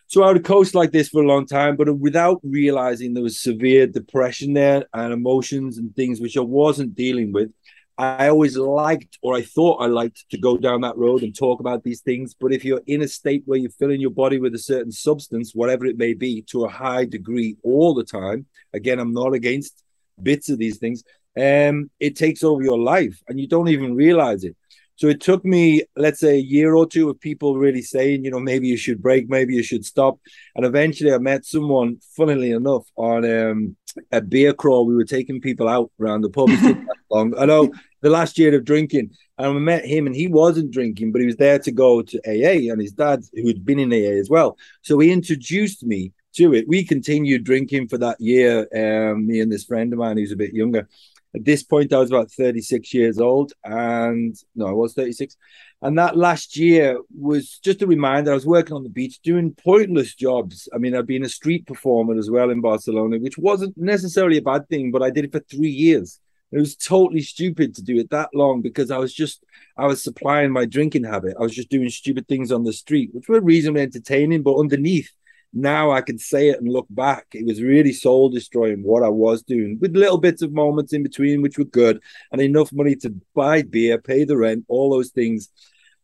So 0.10 0.24
I 0.24 0.34
would 0.34 0.44
coast 0.44 0.74
like 0.74 0.92
this 0.92 1.10
for 1.10 1.22
a 1.22 1.28
long 1.28 1.46
time, 1.46 1.76
but 1.76 1.96
without 2.00 2.40
realizing 2.42 3.14
there 3.14 3.22
was 3.22 3.40
severe 3.40 3.86
depression 3.86 4.54
there 4.54 4.86
and 4.92 5.14
emotions 5.14 5.78
and 5.78 5.96
things 5.96 6.20
which 6.20 6.36
I 6.36 6.42
wasn't 6.42 6.96
dealing 6.96 7.32
with. 7.32 7.52
I 7.96 8.30
always 8.30 8.58
liked, 8.58 9.20
or 9.22 9.36
I 9.36 9.44
thought 9.44 9.84
I 9.84 9.86
liked, 9.86 10.26
to 10.32 10.40
go 10.40 10.58
down 10.58 10.82
that 10.82 10.98
road 10.98 11.22
and 11.22 11.38
talk 11.38 11.60
about 11.60 11.84
these 11.84 12.02
things. 12.02 12.34
But 12.34 12.52
if 12.52 12.66
you're 12.66 12.82
in 12.88 13.04
a 13.04 13.08
state 13.08 13.44
where 13.46 13.60
you're 13.60 13.70
filling 13.70 14.02
your 14.02 14.10
body 14.10 14.40
with 14.40 14.56
a 14.56 14.58
certain 14.58 14.92
substance, 14.92 15.54
whatever 15.54 15.86
it 15.86 16.00
may 16.00 16.16
be, 16.16 16.42
to 16.50 16.66
a 16.66 16.70
high 16.70 17.06
degree 17.06 17.58
all 17.62 17.94
the 17.94 18.04
time, 18.04 18.48
again, 18.74 18.98
I'm 18.98 19.14
not 19.14 19.36
against 19.36 19.84
bits 20.24 20.50
of 20.50 20.58
these 20.58 20.80
things. 20.80 21.04
Um, 21.38 21.92
it 22.00 22.16
takes 22.16 22.44
over 22.44 22.64
your 22.64 22.80
life, 22.80 23.22
and 23.28 23.40
you 23.40 23.48
don't 23.48 23.70
even 23.70 23.94
realize 23.94 24.44
it. 24.44 24.58
So 25.00 25.08
it 25.08 25.22
took 25.22 25.46
me, 25.46 25.84
let's 25.96 26.20
say, 26.20 26.36
a 26.36 26.42
year 26.42 26.76
or 26.76 26.86
two 26.86 27.10
of 27.10 27.22
people 27.22 27.58
really 27.58 27.82
saying, 27.82 28.26
you 28.26 28.32
know, 28.32 28.40
maybe 28.40 28.68
you 28.68 28.76
should 28.76 29.02
break, 29.02 29.30
maybe 29.30 29.56
you 29.56 29.64
should 29.64 29.86
stop. 29.86 30.20
And 30.56 30.66
eventually 30.66 31.14
I 31.14 31.20
met 31.20 31.46
someone, 31.46 32.00
funnily 32.18 32.52
enough, 32.52 32.86
on 32.98 33.24
um, 33.24 33.78
a 34.12 34.20
beer 34.20 34.52
crawl. 34.54 34.86
We 34.86 34.96
were 34.96 35.06
taking 35.06 35.40
people 35.40 35.70
out 35.70 35.90
around 36.02 36.22
the 36.22 36.30
pub. 36.30 36.50
long. 37.10 37.34
I 37.38 37.46
know 37.46 37.72
the 38.02 38.10
last 38.10 38.38
year 38.38 38.54
of 38.56 38.66
drinking. 38.66 39.12
And 39.38 39.48
I 39.48 39.52
met 39.54 39.86
him 39.86 40.06
and 40.06 40.16
he 40.16 40.28
wasn't 40.28 40.72
drinking, 40.72 41.14
but 41.14 41.22
he 41.22 41.28
was 41.28 41.38
there 41.38 41.60
to 41.60 41.72
go 41.72 42.02
to 42.02 42.20
AA 42.28 42.70
and 42.70 42.82
his 42.82 42.92
dad, 42.92 43.24
who 43.34 43.48
had 43.48 43.66
been 43.66 43.80
in 43.80 43.94
AA 43.94 44.20
as 44.20 44.30
well. 44.30 44.58
So 44.82 45.00
he 45.00 45.14
introduced 45.14 45.82
me 45.84 46.12
to 46.36 46.54
it. 46.54 46.68
We 46.68 46.84
continued 46.84 47.46
drinking 47.46 47.88
for 47.88 47.98
that 48.00 48.20
year, 48.20 48.68
um, 48.76 49.26
me 49.26 49.40
and 49.40 49.52
this 49.52 49.64
friend 49.64 49.94
of 49.94 50.00
mine 50.00 50.18
who's 50.18 50.34
a 50.34 50.38
bit 50.38 50.54
younger. 50.54 50.90
At 51.36 51.46
this 51.46 51.62
point, 51.64 51.94
I 51.94 52.00
was 52.00 52.10
about 52.10 52.32
36 52.32 52.92
years 52.94 53.20
old, 53.20 53.54
and 53.64 54.36
no, 54.56 54.68
I 54.68 54.72
was 54.72 54.94
36. 54.94 55.38
And 55.82 55.98
that 55.98 56.18
last 56.18 56.58
year 56.58 57.00
was 57.18 57.60
just 57.64 57.82
a 57.82 57.88
reminder. 57.88 58.32
I 58.32 58.36
was 58.36 58.46
working 58.46 58.76
on 58.76 58.84
the 58.84 58.90
beach 58.90 59.20
doing 59.22 59.54
pointless 59.54 60.16
jobs. 60.16 60.68
I 60.74 60.80
mean, 60.80 60.96
I'd 60.96 61.06
been 61.06 61.24
a 61.24 61.30
street 61.30 61.68
performer 61.68 62.18
as 62.18 62.32
well 62.32 62.50
in 62.50 62.62
Barcelona, 62.62 63.20
which 63.20 63.38
wasn't 63.38 63.78
necessarily 63.78 64.38
a 64.38 64.42
bad 64.42 64.68
thing, 64.70 64.92
but 64.92 65.04
I 65.04 65.12
did 65.12 65.26
it 65.26 65.32
for 65.32 65.40
three 65.40 65.70
years. 65.70 66.20
It 66.52 66.58
was 66.58 66.76
totally 66.76 67.22
stupid 67.22 67.76
to 67.76 67.84
do 67.84 67.98
it 67.98 68.10
that 68.10 68.30
long 68.34 68.62
because 68.62 68.90
I 68.90 68.98
was 68.98 69.14
just 69.14 69.44
I 69.78 69.86
was 69.86 70.04
supplying 70.04 70.52
my 70.52 70.66
drinking 70.66 71.04
habit. 71.04 71.36
I 71.40 71.44
was 71.44 71.54
just 71.54 71.70
doing 71.70 71.90
stupid 71.90 72.28
things 72.28 72.52
on 72.52 72.64
the 72.64 72.74
street, 72.74 73.12
which 73.14 73.30
were 73.30 73.40
reasonably 73.40 73.84
entertaining, 73.84 74.42
but 74.42 74.58
underneath 74.58 75.12
now 75.54 75.92
I 75.92 76.02
can 76.02 76.20
say 76.20 76.50
it 76.50 76.60
and 76.60 76.72
look 76.72 76.88
back. 76.90 77.28
It 77.34 77.46
was 77.46 77.62
really 77.62 77.94
soul 77.94 78.30
destroying 78.30 78.84
what 78.84 79.04
I 79.04 79.10
was 79.10 79.42
doing 79.42 79.78
with 79.82 79.96
little 79.96 80.18
bits 80.18 80.42
of 80.42 80.52
moments 80.52 80.94
in 80.94 81.04
between, 81.04 81.42
which 81.42 81.58
were 81.58 81.66
good, 81.66 82.02
and 82.32 82.42
enough 82.42 82.72
money 82.72 82.96
to 82.98 83.16
buy 83.34 83.64
beer, 83.64 83.98
pay 83.98 84.26
the 84.26 84.38
rent, 84.38 84.66
all 84.68 84.92
those 84.92 85.10
things. 85.10 85.50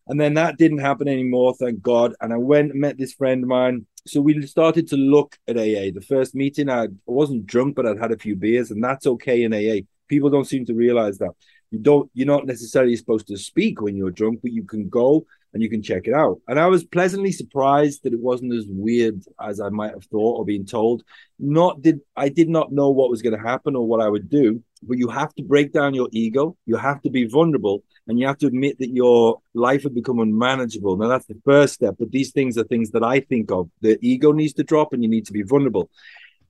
And 0.07 0.19
then 0.19 0.35
that 0.35 0.57
didn't 0.57 0.79
happen 0.79 1.07
anymore, 1.07 1.55
thank 1.55 1.81
God. 1.81 2.13
And 2.21 2.33
I 2.33 2.37
went 2.37 2.71
and 2.71 2.81
met 2.81 2.97
this 2.97 3.13
friend 3.13 3.43
of 3.43 3.49
mine. 3.49 3.85
So 4.07 4.21
we 4.21 4.45
started 4.45 4.87
to 4.89 4.97
look 4.97 5.37
at 5.47 5.57
AA. 5.57 5.89
The 5.93 6.05
first 6.07 6.35
meeting, 6.35 6.69
I 6.69 6.87
wasn't 7.05 7.47
drunk, 7.47 7.75
but 7.75 7.87
I'd 7.87 7.99
had 7.99 8.11
a 8.11 8.17
few 8.17 8.35
beers, 8.35 8.69
and 8.69 8.83
that's 8.83 9.07
okay 9.07 9.43
in 9.43 9.53
AA. 9.53 9.85
People 10.07 10.29
don't 10.29 10.45
seem 10.45 10.65
to 10.65 10.75
realize 10.75 11.17
that. 11.19 11.31
You 11.71 11.79
don't, 11.79 12.09
you're 12.13 12.27
not 12.27 12.45
necessarily 12.45 12.95
supposed 12.95 13.27
to 13.27 13.37
speak 13.37 13.81
when 13.81 13.97
you're 13.97 14.11
drunk, 14.11 14.41
but 14.43 14.51
you 14.51 14.63
can 14.63 14.89
go 14.89 15.25
and 15.55 15.63
you 15.63 15.69
can 15.69 15.81
check 15.81 16.05
it 16.05 16.13
out. 16.13 16.41
And 16.49 16.59
I 16.59 16.67
was 16.67 16.83
pleasantly 16.83 17.31
surprised 17.31 18.03
that 18.03 18.11
it 18.11 18.19
wasn't 18.19 18.53
as 18.53 18.65
weird 18.67 19.21
as 19.41 19.61
I 19.61 19.69
might 19.69 19.93
have 19.93 20.03
thought 20.03 20.37
or 20.37 20.43
been 20.43 20.65
told. 20.65 21.03
Not 21.39 21.81
did 21.81 22.01
I 22.13 22.27
did 22.27 22.49
not 22.49 22.73
know 22.73 22.89
what 22.89 23.09
was 23.09 23.21
going 23.21 23.37
to 23.37 23.41
happen 23.41 23.73
or 23.73 23.87
what 23.87 24.01
I 24.01 24.09
would 24.09 24.29
do, 24.29 24.61
but 24.83 24.97
you 24.97 25.07
have 25.07 25.33
to 25.35 25.43
break 25.43 25.71
down 25.71 25.93
your 25.93 26.09
ego. 26.11 26.57
You 26.65 26.75
have 26.75 27.01
to 27.03 27.09
be 27.09 27.25
vulnerable 27.25 27.83
and 28.05 28.19
you 28.19 28.27
have 28.27 28.37
to 28.39 28.47
admit 28.47 28.79
that 28.79 28.89
your 28.89 29.39
life 29.53 29.83
had 29.83 29.95
become 29.95 30.19
unmanageable. 30.19 30.97
Now 30.97 31.07
that's 31.07 31.25
the 31.25 31.39
first 31.45 31.75
step, 31.75 31.95
but 31.97 32.11
these 32.11 32.31
things 32.31 32.57
are 32.57 32.65
things 32.65 32.91
that 32.91 33.03
I 33.03 33.21
think 33.21 33.49
of. 33.49 33.69
The 33.79 33.97
ego 34.01 34.33
needs 34.33 34.53
to 34.55 34.63
drop 34.63 34.91
and 34.91 35.01
you 35.03 35.09
need 35.09 35.25
to 35.27 35.33
be 35.33 35.43
vulnerable 35.43 35.89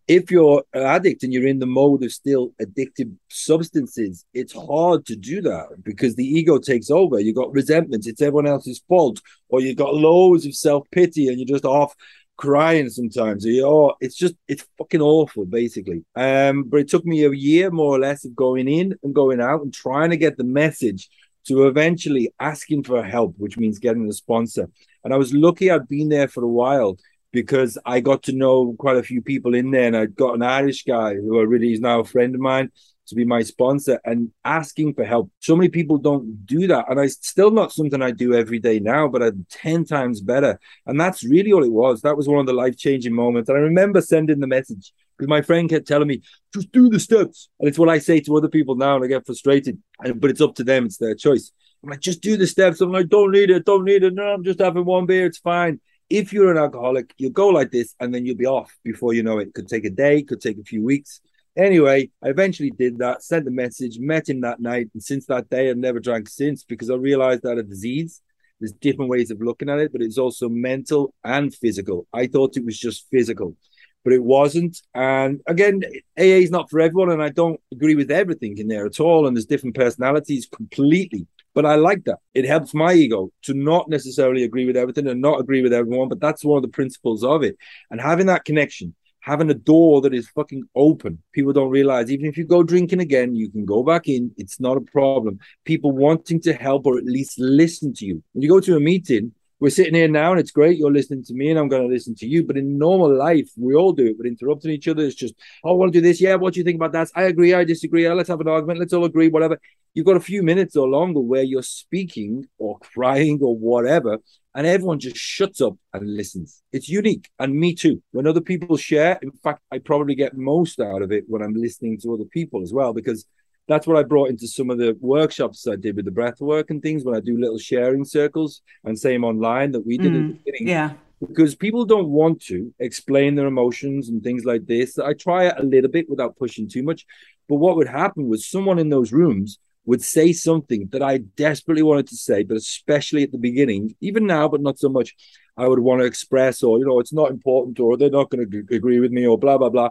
if 0.07 0.29
you're 0.29 0.63
an 0.73 0.83
addict 0.83 1.23
and 1.23 1.33
you're 1.33 1.47
in 1.47 1.59
the 1.59 1.65
mode 1.65 2.03
of 2.03 2.11
still 2.11 2.51
addictive 2.61 3.11
substances, 3.29 4.25
it's 4.33 4.53
hard 4.53 5.05
to 5.07 5.15
do 5.15 5.41
that 5.41 5.83
because 5.83 6.15
the 6.15 6.25
ego 6.25 6.59
takes 6.59 6.91
over. 6.91 7.19
You've 7.19 7.35
got 7.35 7.53
resentment, 7.53 8.05
it's 8.05 8.21
everyone 8.21 8.47
else's 8.47 8.83
fault, 8.87 9.21
or 9.49 9.61
you've 9.61 9.77
got 9.77 9.95
loads 9.95 10.45
of 10.45 10.55
self 10.55 10.87
pity 10.91 11.27
and 11.27 11.39
you're 11.39 11.47
just 11.47 11.65
off 11.65 11.95
crying 12.37 12.89
sometimes. 12.89 13.45
Or 13.45 13.49
You 13.49 13.65
oh, 13.65 13.93
it's 13.99 14.15
just 14.15 14.35
it's 14.47 14.67
fucking 14.77 15.01
awful, 15.01 15.45
basically. 15.45 16.05
Um, 16.15 16.63
but 16.63 16.81
it 16.81 16.87
took 16.87 17.05
me 17.05 17.23
a 17.23 17.31
year 17.31 17.71
more 17.71 17.95
or 17.95 17.99
less 17.99 18.25
of 18.25 18.35
going 18.35 18.67
in 18.67 18.95
and 19.03 19.15
going 19.15 19.41
out 19.41 19.61
and 19.61 19.73
trying 19.73 20.11
to 20.11 20.17
get 20.17 20.37
the 20.37 20.43
message 20.43 21.09
to 21.47 21.67
eventually 21.67 22.33
asking 22.39 22.83
for 22.83 23.03
help, 23.03 23.35
which 23.37 23.57
means 23.57 23.79
getting 23.79 24.07
a 24.07 24.13
sponsor. 24.13 24.69
And 25.03 25.13
I 25.13 25.17
was 25.17 25.33
lucky 25.33 25.69
I'd 25.69 25.87
been 25.87 26.09
there 26.09 26.27
for 26.27 26.43
a 26.43 26.47
while 26.47 26.97
because 27.35 27.77
I 27.85 27.99
got 27.99 28.23
to 28.23 28.31
know 28.31 28.75
quite 28.79 28.95
a 28.95 29.03
few 29.03 29.21
people 29.21 29.53
in 29.53 29.69
there, 29.69 29.87
and 29.87 29.97
I 29.97 30.05
got 30.05 30.35
an 30.35 30.41
Irish 30.41 30.85
guy 30.85 31.15
who 31.15 31.45
really 31.45 31.73
is 31.73 31.81
now 31.81 31.99
a 31.99 32.05
friend 32.05 32.33
of 32.33 32.39
mine 32.39 32.71
to 33.07 33.13
be 33.13 33.25
my 33.25 33.43
sponsor 33.43 33.99
and 34.05 34.31
asking 34.45 34.93
for 34.93 35.03
help. 35.03 35.29
So 35.41 35.53
many 35.53 35.67
people 35.67 35.97
don't 35.97 36.45
do 36.45 36.65
that, 36.67 36.85
and 36.89 36.97
I 36.97 37.07
still 37.07 37.51
not 37.51 37.73
something 37.73 38.01
I 38.01 38.11
do 38.11 38.33
every 38.33 38.57
day 38.57 38.79
now, 38.79 39.09
but 39.09 39.21
I'm 39.21 39.45
ten 39.49 39.83
times 39.83 40.21
better. 40.21 40.57
And 40.85 40.97
that's 40.97 41.25
really 41.25 41.51
all 41.51 41.65
it 41.65 41.73
was. 41.73 42.01
That 42.01 42.15
was 42.15 42.29
one 42.29 42.39
of 42.39 42.45
the 42.45 42.53
life 42.53 42.77
changing 42.77 43.13
moments. 43.13 43.49
And 43.49 43.57
I 43.57 43.61
remember 43.61 43.99
sending 43.99 44.39
the 44.39 44.47
message 44.47 44.93
because 45.17 45.29
my 45.29 45.41
friend 45.41 45.69
kept 45.69 45.89
telling 45.89 46.07
me, 46.07 46.21
"Just 46.53 46.71
do 46.71 46.87
the 46.87 47.01
steps," 47.01 47.49
and 47.59 47.67
it's 47.67 47.77
what 47.77 47.89
I 47.89 47.99
say 47.99 48.21
to 48.21 48.37
other 48.37 48.49
people 48.49 48.75
now, 48.75 48.95
and 48.95 49.03
I 49.03 49.07
get 49.07 49.25
frustrated. 49.25 49.77
But 50.15 50.31
it's 50.31 50.41
up 50.41 50.55
to 50.55 50.63
them; 50.63 50.85
it's 50.85 50.97
their 50.97 51.15
choice. 51.15 51.51
I'm 51.83 51.89
like, 51.89 51.99
"Just 51.99 52.21
do 52.21 52.37
the 52.37 52.47
steps." 52.47 52.79
I'm 52.79 52.93
like, 52.93 53.09
"Don't 53.09 53.31
need 53.31 53.49
it, 53.51 53.65
don't 53.65 53.83
need 53.83 54.03
it. 54.03 54.13
No, 54.13 54.23
I'm 54.23 54.45
just 54.45 54.59
having 54.59 54.85
one 54.85 55.05
beer. 55.05 55.25
It's 55.25 55.39
fine." 55.39 55.81
If 56.09 56.31
you're 56.31 56.51
an 56.51 56.57
alcoholic, 56.57 57.13
you'll 57.17 57.31
go 57.31 57.47
like 57.49 57.71
this 57.71 57.95
and 57.99 58.13
then 58.13 58.25
you'll 58.25 58.37
be 58.37 58.45
off 58.45 58.75
before 58.83 59.13
you 59.13 59.23
know 59.23 59.39
it. 59.39 59.53
Could 59.53 59.67
take 59.67 59.85
a 59.85 59.89
day, 59.89 60.21
could 60.23 60.41
take 60.41 60.57
a 60.57 60.63
few 60.63 60.83
weeks. 60.83 61.21
Anyway, 61.57 62.09
I 62.23 62.29
eventually 62.29 62.71
did 62.71 62.97
that, 62.97 63.23
sent 63.23 63.47
a 63.47 63.51
message, 63.51 63.97
met 63.97 64.27
him 64.27 64.41
that 64.41 64.59
night. 64.59 64.89
And 64.93 65.01
since 65.01 65.25
that 65.27 65.49
day, 65.49 65.69
I've 65.69 65.77
never 65.77 65.99
drank 65.99 66.27
since 66.27 66.63
because 66.63 66.89
I 66.89 66.95
realized 66.95 67.43
that 67.43 67.57
a 67.57 67.63
disease, 67.63 68.21
there's 68.59 68.73
different 68.73 69.09
ways 69.09 69.31
of 69.31 69.41
looking 69.41 69.69
at 69.69 69.79
it, 69.79 69.91
but 69.91 70.01
it's 70.01 70.17
also 70.17 70.49
mental 70.49 71.13
and 71.23 71.53
physical. 71.55 72.07
I 72.13 72.27
thought 72.27 72.57
it 72.57 72.65
was 72.65 72.77
just 72.77 73.07
physical, 73.09 73.55
but 74.03 74.13
it 74.13 74.23
wasn't. 74.23 74.81
And 74.93 75.41
again, 75.47 75.81
AA 76.19 76.43
is 76.43 76.51
not 76.51 76.69
for 76.69 76.81
everyone. 76.81 77.11
And 77.11 77.23
I 77.23 77.29
don't 77.29 77.59
agree 77.71 77.95
with 77.95 78.11
everything 78.11 78.57
in 78.57 78.67
there 78.67 78.85
at 78.85 78.99
all. 78.99 79.25
And 79.25 79.35
there's 79.35 79.45
different 79.45 79.75
personalities 79.75 80.47
completely. 80.53 81.25
But 81.55 81.65
I 81.65 81.75
like 81.75 82.03
that. 82.03 82.19
It 82.33 82.45
helps 82.45 82.73
my 82.73 82.93
ego 82.93 83.31
to 83.43 83.53
not 83.55 83.89
necessarily 83.89 84.43
agree 84.43 84.65
with 84.65 84.77
everything 84.77 85.07
and 85.07 85.21
not 85.21 85.39
agree 85.39 85.61
with 85.61 85.73
everyone. 85.73 86.09
But 86.09 86.19
that's 86.19 86.45
one 86.45 86.57
of 86.57 86.63
the 86.63 86.67
principles 86.69 87.23
of 87.23 87.41
it. 87.43 87.57
And 87.89 87.99
having 87.99 88.27
that 88.27 88.45
connection, 88.45 88.93
having 89.21 89.49
a 89.49 89.55
door 89.55 90.01
that 90.01 90.13
is 90.13 90.29
fucking 90.29 90.63
open. 90.75 91.17
People 91.31 91.53
don't 91.53 91.71
realize 91.71 92.11
even 92.11 92.27
if 92.27 92.37
you 92.37 92.45
go 92.45 92.61
drinking 92.61 92.99
again, 92.99 93.35
you 93.35 93.49
can 93.49 93.65
go 93.65 93.81
back 93.81 94.07
in. 94.07 94.31
It's 94.37 94.59
not 94.59 94.77
a 94.77 94.81
problem. 94.81 95.39
People 95.63 95.93
wanting 95.93 96.39
to 96.41 96.53
help 96.53 96.85
or 96.85 96.97
at 96.97 97.05
least 97.05 97.39
listen 97.39 97.93
to 97.93 98.05
you. 98.05 98.21
When 98.33 98.43
you 98.43 98.49
go 98.49 98.59
to 98.59 98.75
a 98.75 98.79
meeting, 98.79 99.31
we're 99.59 99.69
sitting 99.69 99.93
here 99.93 100.07
now 100.07 100.31
and 100.31 100.39
it's 100.39 100.51
great. 100.51 100.77
You're 100.77 100.91
listening 100.91 101.23
to 101.25 101.33
me 101.33 101.49
and 101.49 101.57
I'm 101.57 101.69
going 101.69 101.81
to 101.81 101.87
listen 101.87 102.13
to 102.15 102.27
you. 102.27 102.45
But 102.45 102.57
in 102.57 102.77
normal 102.77 103.15
life, 103.15 103.49
we 103.57 103.73
all 103.73 103.93
do 103.93 104.07
it. 104.07 104.15
We're 104.19 104.27
interrupting 104.27 104.71
each 104.71 104.87
other. 104.87 105.03
It's 105.03 105.15
just, 105.15 105.33
oh, 105.63 105.69
I 105.69 105.73
want 105.73 105.93
to 105.93 105.99
do 105.99 106.03
this. 106.05 106.19
Yeah. 106.19 106.35
What 106.35 106.53
do 106.53 106.59
you 106.59 106.63
think 106.65 106.75
about 106.75 106.91
that? 106.91 107.09
I 107.15 107.23
agree. 107.23 107.53
I 107.53 107.63
disagree. 107.63 108.09
Let's 108.09 108.29
have 108.29 108.41
an 108.41 108.49
argument. 108.49 108.79
Let's 108.79 108.93
all 108.93 109.05
agree, 109.05 109.29
whatever. 109.29 109.59
You've 109.93 110.05
got 110.05 110.17
a 110.17 110.21
few 110.21 110.43
minutes 110.43 110.75
or 110.75 110.87
longer 110.87 111.21
where 111.21 111.43
you're 111.43 111.63
speaking 111.63 112.47
or 112.57 112.77
crying 112.79 113.39
or 113.41 113.55
whatever. 113.55 114.17
And 114.53 114.67
everyone 114.67 114.99
just 114.99 115.17
shuts 115.17 115.61
up 115.61 115.75
and 115.93 116.15
listens. 116.15 116.61
It's 116.71 116.89
unique. 116.89 117.29
And 117.39 117.55
me 117.55 117.75
too. 117.75 118.01
When 118.11 118.27
other 118.27 118.41
people 118.41 118.77
share, 118.77 119.19
in 119.21 119.31
fact, 119.31 119.61
I 119.71 119.79
probably 119.79 120.15
get 120.15 120.35
most 120.35 120.79
out 120.79 121.01
of 121.01 121.11
it 121.11 121.25
when 121.27 121.41
I'm 121.41 121.53
listening 121.53 121.97
to 122.01 122.13
other 122.13 122.25
people 122.25 122.61
as 122.61 122.73
well, 122.73 122.93
because 122.93 123.25
that's 123.67 123.87
what 123.87 123.97
I 123.97 124.03
brought 124.03 124.29
into 124.29 124.47
some 124.47 124.69
of 124.69 124.77
the 124.77 124.95
workshops 124.99 125.67
I 125.67 125.75
did 125.75 125.95
with 125.95 126.05
the 126.05 126.11
breath 126.11 126.39
work 126.39 126.69
and 126.69 126.81
things 126.81 127.03
when 127.03 127.15
I 127.15 127.19
do 127.19 127.39
little 127.39 127.57
sharing 127.57 128.05
circles 128.05 128.61
and 128.83 128.97
same 128.97 129.23
online 129.23 129.71
that 129.71 129.85
we 129.85 129.97
did 129.97 130.13
mm, 130.13 130.15
at 130.15 130.27
the 130.27 130.33
beginning. 130.45 130.67
Yeah. 130.67 130.93
Because 131.25 131.55
people 131.55 131.85
don't 131.85 132.09
want 132.09 132.41
to 132.43 132.73
explain 132.79 133.35
their 133.35 133.47
emotions 133.47 134.09
and 134.09 134.21
things 134.21 134.45
like 134.45 134.65
this. 134.67 134.99
I 134.99 135.13
try 135.13 135.45
it 135.45 135.55
a 135.57 135.63
little 135.63 135.89
bit 135.89 136.09
without 136.09 136.37
pushing 136.37 136.69
too 136.69 136.83
much. 136.83 137.05
But 137.49 137.55
what 137.55 137.77
would 137.77 137.87
happen 137.87 138.27
was 138.27 138.45
someone 138.45 138.79
in 138.79 138.89
those 138.89 139.11
rooms 139.11 139.57
would 139.85 140.03
say 140.03 140.33
something 140.33 140.89
that 140.91 141.01
I 141.01 141.19
desperately 141.19 141.83
wanted 141.83 142.07
to 142.07 142.15
say, 142.15 142.43
but 142.43 142.57
especially 142.57 143.23
at 143.23 143.31
the 143.31 143.37
beginning, 143.37 143.95
even 144.01 144.25
now, 144.25 144.47
but 144.47 144.61
not 144.61 144.79
so 144.79 144.89
much, 144.89 145.15
I 145.57 145.67
would 145.67 145.79
want 145.79 146.01
to 146.01 146.05
express, 146.05 146.63
or, 146.63 146.79
you 146.79 146.85
know, 146.85 146.99
it's 146.99 147.13
not 147.13 147.29
important, 147.29 147.79
or 147.79 147.95
they're 147.95 148.09
not 148.09 148.29
going 148.29 148.49
to 148.49 148.75
agree 148.75 148.99
with 148.99 149.11
me, 149.11 149.25
or 149.25 149.37
blah, 149.37 149.57
blah, 149.57 149.69
blah 149.69 149.89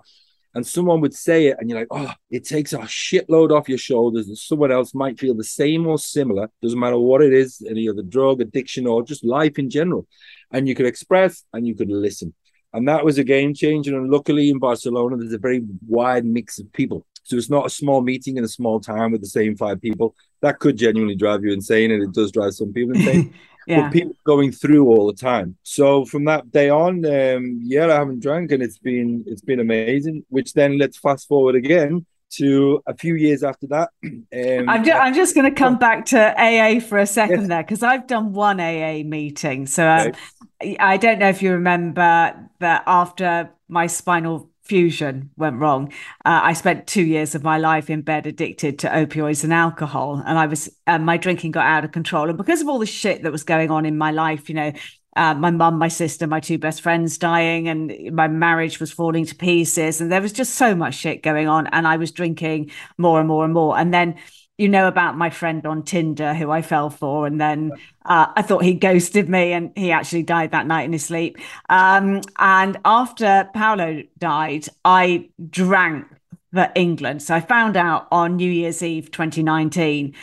and 0.55 0.67
someone 0.67 1.01
would 1.01 1.15
say 1.15 1.47
it 1.47 1.57
and 1.59 1.69
you're 1.69 1.79
like 1.81 1.89
oh 1.91 2.13
it 2.31 2.45
takes 2.45 2.73
a 2.73 2.79
shitload 2.79 3.51
off 3.51 3.69
your 3.69 3.79
shoulders 3.79 4.29
and 4.29 4.39
someone 4.39 4.71
else 4.73 4.95
might 4.95 5.19
feel 5.19 5.35
the 5.35 5.45
same 5.45 5.87
or 5.87 5.99
similar 5.99 6.49
doesn't 6.63 6.79
matter 6.79 6.99
what 6.99 7.23
it 7.23 7.33
is 7.33 7.63
any 7.69 7.89
other 7.89 8.03
drug 8.03 8.41
addiction 8.41 8.87
or 8.87 9.03
just 9.03 9.25
life 9.25 9.59
in 9.59 9.71
general. 9.71 10.07
And 10.53 10.69
you 10.69 10.75
could 10.75 10.87
express 10.87 11.45
and 11.53 11.67
you 11.67 11.75
could 11.75 11.91
listen. 11.91 12.35
And 12.73 12.89
that 12.89 13.05
was 13.05 13.19
a 13.19 13.25
game 13.25 13.55
changer 13.55 13.97
and 13.97 14.11
luckily 14.11 14.51
in 14.51 14.59
barcelona 14.59 15.17
there's 15.17 15.33
a 15.33 15.39
very 15.39 15.63
wide 15.87 16.25
mix 16.25 16.59
of 16.59 16.73
people. 16.73 17.07
So 17.25 17.37
it's 17.37 17.51
not 17.51 17.67
a 17.67 17.71
small 17.71 18.03
meeting 18.03 18.37
in 18.37 18.45
a 18.45 18.49
small 18.49 18.81
town 18.81 19.13
with 19.13 19.23
the 19.23 19.27
same 19.27 19.57
five 19.57 19.81
people. 19.81 20.15
That 20.43 20.59
could 20.59 20.77
genuinely 20.77 21.17
drive 21.17 21.43
you 21.43 21.53
insane 21.53 21.91
and 21.91 22.03
it 22.03 22.13
does 22.13 22.31
drive 22.31 22.53
some 22.53 22.73
people 22.73 22.95
insane 22.95 23.35
yeah. 23.67 23.83
but 23.83 23.93
people 23.93 24.17
going 24.25 24.53
through 24.53 24.87
all 24.87 25.07
the 25.07 25.15
time. 25.15 25.57
So 25.63 26.05
from 26.05 26.25
that 26.25 26.51
day 26.51 26.71
on, 26.71 27.05
um, 27.05 27.61
yeah, 27.63 27.87
I 27.87 27.95
haven't 27.95 28.21
drank, 28.21 28.53
and 28.53 28.63
it's 28.63 28.79
been 28.79 29.25
it's 29.27 29.43
been 29.43 29.61
amazing. 29.61 30.25
Which 30.29 30.53
then 30.53 30.79
let's 30.79 30.99
fast 30.99 31.29
forward 31.29 31.55
again 31.55 32.07
to 32.37 32.83
a 32.87 32.95
few 32.97 33.15
years 33.15 33.43
after 33.43 33.67
that. 33.69 33.91
Um, 34.35 34.69
I'm, 34.69 34.83
ju- 34.83 34.91
I'm 34.91 35.15
just 35.15 35.35
going 35.37 35.49
to 35.49 35.57
come 35.57 35.79
back 35.79 36.07
to 36.07 36.35
AA 36.37 36.81
for 36.81 36.99
a 36.99 37.07
second 37.07 37.43
yes. 37.43 37.49
there 37.49 37.63
because 37.63 37.85
I've 37.85 38.09
done 38.09 38.33
one 38.33 38.59
AA 38.59 39.05
meeting. 39.05 39.67
So 39.67 39.87
um, 39.87 40.13
okay. 40.61 40.77
I 40.81 40.97
don't 40.97 41.21
know 41.21 41.29
if 41.29 41.41
you 41.41 41.53
remember 41.53 42.35
that 42.59 42.83
after 42.87 43.51
my 43.69 43.87
spinal 43.87 44.51
fusion 44.65 45.31
went 45.37 45.59
wrong. 45.59 45.93
Uh, 46.25 46.41
I 46.43 46.53
spent 46.55 46.87
two 46.87 47.03
years 47.05 47.35
of 47.35 47.43
my 47.43 47.59
life 47.59 47.91
in 47.91 48.03
bed 48.03 48.27
addicted 48.27 48.79
to 48.81 48.89
opioids 48.89 49.45
and 49.45 49.53
alcohol, 49.53 50.23
and 50.25 50.39
I 50.39 50.47
was 50.47 50.71
uh, 50.87 50.99
my 50.99 51.17
drinking 51.17 51.53
got 51.53 51.67
out 51.67 51.85
of 51.85 51.93
control. 51.93 52.29
And 52.29 52.39
because 52.39 52.61
of 52.61 52.69
all 52.69 52.79
the 52.79 52.87
shit 52.87 53.23
that 53.23 53.33
was 53.33 53.45
going 53.45 53.71
on 53.71 53.87
in 53.87 53.99
my 53.99 54.11
life, 54.11 54.49
you 54.49 54.55
know, 54.55 54.73
uh, 55.17 55.35
my 55.35 55.51
mum, 55.51 55.79
my 55.79 55.89
sister, 55.89 56.27
my 56.27 56.41
two 56.41 56.59
best 56.59 56.81
friends 56.83 57.19
dying, 57.19 57.69
and 57.69 57.93
my 58.13 58.27
marriage 58.27 58.81
was 58.81 58.91
falling 58.91 59.27
to 59.27 59.35
pieces, 59.35 60.01
and 60.01 60.11
there 60.11 60.23
was 60.23 60.33
just 60.33 60.55
so 60.55 60.75
much 60.75 60.95
shit 60.95 61.23
going 61.23 61.49
on, 61.49 61.67
and 61.69 61.87
I 61.87 61.97
was 61.97 62.11
drinking 62.11 62.71
more 62.99 63.21
and 63.21 63.29
more 63.29 63.45
and 63.45 63.55
more, 63.55 63.79
and 63.79 63.93
then 63.93 64.17
you 64.57 64.69
know 64.69 64.87
about 64.87 65.17
my 65.17 65.31
friend 65.31 65.67
on 65.67 65.83
Tinder 65.83 66.33
who 66.33 66.51
I 66.51 66.63
fell 66.63 66.91
for, 66.91 67.27
and 67.27 67.41
then 67.41 67.73
uh, 68.05 68.27
I 68.37 68.43
thought 68.43 68.63
he 68.63 68.75
ghosted 68.75 69.29
me, 69.29 69.53
and 69.53 69.73
he 69.75 69.91
actually 69.91 70.23
died 70.23 70.53
that 70.53 70.67
night 70.67 70.85
in 70.85 70.93
his 70.93 71.05
sleep. 71.05 71.39
Um, 71.69 72.21
and 72.39 72.79
after 72.85 73.49
Paolo 73.53 74.03
died, 74.19 74.67
I 74.85 75.31
drank 75.51 76.07
for 76.53 76.71
England. 76.77 77.23
So 77.23 77.35
I 77.35 77.41
found 77.41 77.77
out 77.77 78.07
on 78.13 78.37
New 78.37 78.51
Year's 78.51 78.83
Eve 78.83 79.11
2019, 79.11 80.15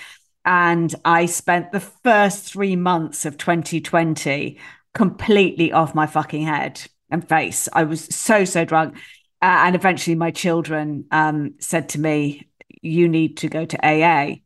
and 0.45 0.95
I 1.03 1.25
spent 1.25 1.71
the 1.71 1.81
first 1.81 2.45
three 2.45 2.77
months 2.77 3.25
of 3.25 3.37
2020 3.37 4.57
completely 4.93 5.71
off 5.73 5.93
my 5.93 6.07
fucking 6.07 6.43
head 6.43 6.81
and 7.09 7.27
face. 7.27 7.67
I 7.73 7.83
was 7.83 8.05
so 8.05 8.45
so 8.45 8.63
drunk. 8.63 8.95
Uh, 9.43 9.65
and 9.65 9.75
eventually, 9.75 10.15
my 10.15 10.31
children 10.31 11.05
um, 11.11 11.55
said 11.59 11.89
to 11.89 11.99
me, 11.99 12.47
you 12.81 13.07
need 13.07 13.37
to 13.37 13.49
go 13.49 13.65
to 13.65 13.85
AA. 13.85 14.37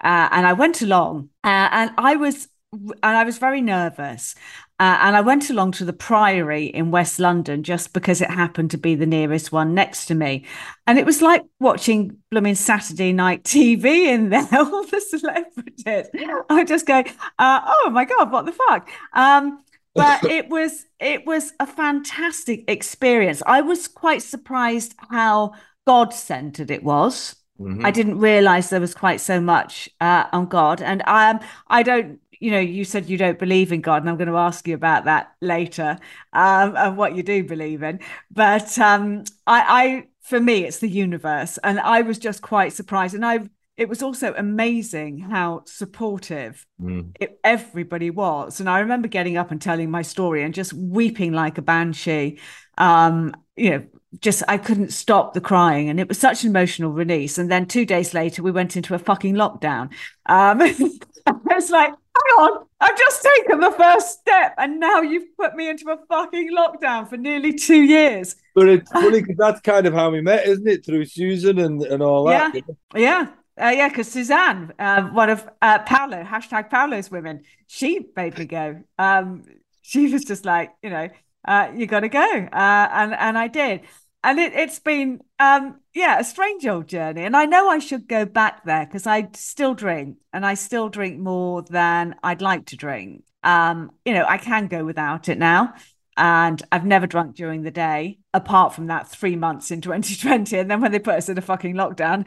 Uh, 0.00 0.28
and 0.32 0.46
I 0.46 0.52
went 0.52 0.82
along, 0.82 1.30
uh, 1.42 1.68
and 1.70 1.90
I 1.96 2.16
was 2.16 2.48
and 2.72 3.16
I 3.16 3.24
was 3.24 3.38
very 3.38 3.60
nervous. 3.60 4.34
Uh, 4.80 4.98
and 5.00 5.16
I 5.16 5.20
went 5.20 5.50
along 5.50 5.72
to 5.72 5.84
the 5.84 5.92
Priory 5.92 6.66
in 6.66 6.90
West 6.90 7.20
London 7.20 7.62
just 7.62 7.92
because 7.92 8.20
it 8.20 8.30
happened 8.30 8.72
to 8.72 8.78
be 8.78 8.96
the 8.96 9.06
nearest 9.06 9.52
one 9.52 9.72
next 9.72 10.06
to 10.06 10.14
me. 10.16 10.44
And 10.88 10.98
it 10.98 11.06
was 11.06 11.22
like 11.22 11.44
watching 11.60 12.18
blooming 12.30 12.56
Saturday 12.56 13.12
night 13.12 13.44
TV 13.44 13.84
in 14.06 14.30
there, 14.30 14.48
all 14.52 14.84
the 14.84 15.00
celebrities. 15.00 16.08
I 16.50 16.64
just 16.64 16.86
go, 16.86 17.04
uh, 17.38 17.60
oh 17.64 17.90
my 17.92 18.04
God, 18.04 18.32
what 18.32 18.46
the 18.46 18.52
fuck? 18.52 18.90
Um, 19.12 19.62
but 19.94 20.24
it 20.30 20.48
was 20.48 20.86
it 20.98 21.24
was 21.26 21.52
a 21.60 21.66
fantastic 21.66 22.64
experience. 22.68 23.42
I 23.46 23.60
was 23.60 23.86
quite 23.86 24.22
surprised 24.22 24.94
how 25.10 25.52
God 25.86 26.12
centered 26.12 26.70
it 26.70 26.82
was. 26.82 27.36
Mm-hmm. 27.60 27.86
I 27.86 27.90
didn't 27.92 28.18
realize 28.18 28.70
there 28.70 28.80
was 28.80 28.94
quite 28.94 29.20
so 29.20 29.40
much 29.40 29.88
uh, 30.00 30.26
on 30.32 30.46
God, 30.46 30.82
and 30.82 31.02
I 31.06 31.30
um, 31.30 31.40
I 31.68 31.82
don't 31.82 32.20
you 32.44 32.50
know, 32.50 32.60
you 32.60 32.84
said 32.84 33.08
you 33.08 33.16
don't 33.16 33.38
believe 33.38 33.72
in 33.72 33.80
God, 33.80 34.02
and 34.02 34.10
I'm 34.10 34.18
going 34.18 34.28
to 34.28 34.36
ask 34.36 34.68
you 34.68 34.74
about 34.74 35.06
that 35.06 35.32
later, 35.40 35.98
um, 36.34 36.76
and 36.76 36.96
what 36.96 37.16
you 37.16 37.22
do 37.22 37.42
believe 37.42 37.82
in. 37.82 38.00
But 38.30 38.78
um, 38.78 39.24
I, 39.46 39.64
I, 39.82 40.06
for 40.20 40.38
me, 40.40 40.64
it's 40.64 40.78
the 40.78 40.88
universe, 40.88 41.58
and 41.64 41.80
I 41.80 42.02
was 42.02 42.18
just 42.18 42.42
quite 42.42 42.72
surprised, 42.72 43.14
and 43.14 43.24
I. 43.24 43.40
It 43.76 43.88
was 43.88 44.04
also 44.04 44.32
amazing 44.36 45.18
how 45.18 45.64
supportive 45.66 46.64
mm. 46.80 47.10
it, 47.18 47.40
everybody 47.42 48.08
was, 48.08 48.60
and 48.60 48.70
I 48.70 48.78
remember 48.78 49.08
getting 49.08 49.36
up 49.36 49.50
and 49.50 49.60
telling 49.60 49.90
my 49.90 50.02
story 50.02 50.44
and 50.44 50.54
just 50.54 50.72
weeping 50.72 51.32
like 51.32 51.58
a 51.58 51.62
banshee. 51.62 52.38
Um, 52.78 53.34
you 53.56 53.70
know, 53.70 53.84
just 54.20 54.42
I 54.48 54.58
couldn't 54.58 54.92
stop 54.92 55.34
the 55.34 55.40
crying, 55.40 55.88
and 55.88 55.98
it 55.98 56.08
was 56.08 56.18
such 56.18 56.44
an 56.44 56.50
emotional 56.50 56.92
release. 56.92 57.38
And 57.38 57.50
then 57.50 57.66
two 57.66 57.84
days 57.84 58.14
later, 58.14 58.42
we 58.42 58.50
went 58.50 58.76
into 58.76 58.94
a 58.94 58.98
fucking 58.98 59.34
lockdown. 59.34 59.90
Um, 60.26 60.60
I 61.26 61.54
was 61.54 61.70
like, 61.70 61.90
hang 61.90 62.44
on, 62.44 62.66
I've 62.80 62.98
just 62.98 63.22
taken 63.22 63.60
the 63.60 63.70
first 63.72 64.20
step 64.20 64.54
and 64.58 64.78
now 64.78 65.00
you've 65.00 65.36
put 65.36 65.54
me 65.54 65.68
into 65.68 65.90
a 65.90 65.98
fucking 66.08 66.50
lockdown 66.54 67.08
for 67.08 67.16
nearly 67.16 67.52
two 67.52 67.82
years. 67.82 68.36
But 68.54 68.68
it's 68.68 68.90
funny 68.90 69.20
because 69.20 69.36
that's 69.38 69.60
kind 69.60 69.86
of 69.86 69.94
how 69.94 70.10
we 70.10 70.20
met, 70.20 70.46
isn't 70.46 70.68
it? 70.68 70.84
Through 70.84 71.06
Susan 71.06 71.58
and, 71.58 71.82
and 71.82 72.02
all 72.02 72.24
that. 72.26 72.54
Yeah. 72.54 72.60
Yeah. 72.94 73.26
Uh, 73.60 73.68
yeah, 73.68 73.88
because 73.88 74.08
Suzanne, 74.08 74.72
uh, 74.80 75.02
one 75.04 75.30
of 75.30 75.48
uh, 75.62 75.78
Paolo, 75.80 76.24
hashtag 76.24 76.70
Paolo's 76.70 77.10
women, 77.10 77.42
she 77.68 78.06
made 78.16 78.36
me 78.36 78.46
go. 78.46 78.82
Um, 78.98 79.44
she 79.82 80.12
was 80.12 80.24
just 80.24 80.44
like, 80.44 80.72
you 80.82 80.90
know, 80.90 81.08
uh, 81.46 81.70
you 81.74 81.86
got 81.86 82.00
to 82.00 82.08
go. 82.08 82.48
Uh, 82.52 82.88
and, 82.92 83.14
and 83.14 83.38
I 83.38 83.46
did 83.48 83.82
and 84.24 84.38
it, 84.40 84.54
has 84.54 84.80
been 84.80 85.20
um, 85.38 85.78
yeah 85.94 86.18
a 86.18 86.24
strange 86.24 86.66
old 86.66 86.88
journey. 86.88 87.22
And 87.22 87.36
i 87.36 87.44
know 87.44 87.68
i 87.68 87.78
should 87.78 88.08
go 88.08 88.24
back 88.24 88.64
there 88.64 88.86
because 88.86 89.06
i 89.06 89.28
still 89.34 89.74
drink 89.74 90.16
and 90.32 90.44
i 90.44 90.54
still 90.54 90.88
drink 90.88 91.20
more 91.20 91.62
than 91.62 92.16
i'd 92.24 92.42
like 92.42 92.66
to 92.66 92.76
drink. 92.76 93.22
Um, 93.44 93.92
you 94.04 94.14
know 94.14 94.24
i 94.26 94.38
can 94.38 94.66
go 94.66 94.84
without 94.84 95.28
it 95.28 95.38
now. 95.38 95.74
And 96.16 96.62
i've 96.72 96.86
never 96.86 97.06
drunk 97.06 97.36
during 97.36 97.62
the 97.62 97.70
day 97.70 98.18
apart 98.32 98.72
from 98.72 98.86
that 98.86 99.08
three 99.08 99.36
months 99.36 99.70
in 99.70 99.80
2020 99.82 100.56
and 100.58 100.70
then 100.70 100.80
when 100.80 100.92
they 100.92 100.98
put 100.98 101.16
us 101.16 101.28
in 101.28 101.36
a 101.36 101.42
fucking 101.42 101.74
lockdown 101.74 102.26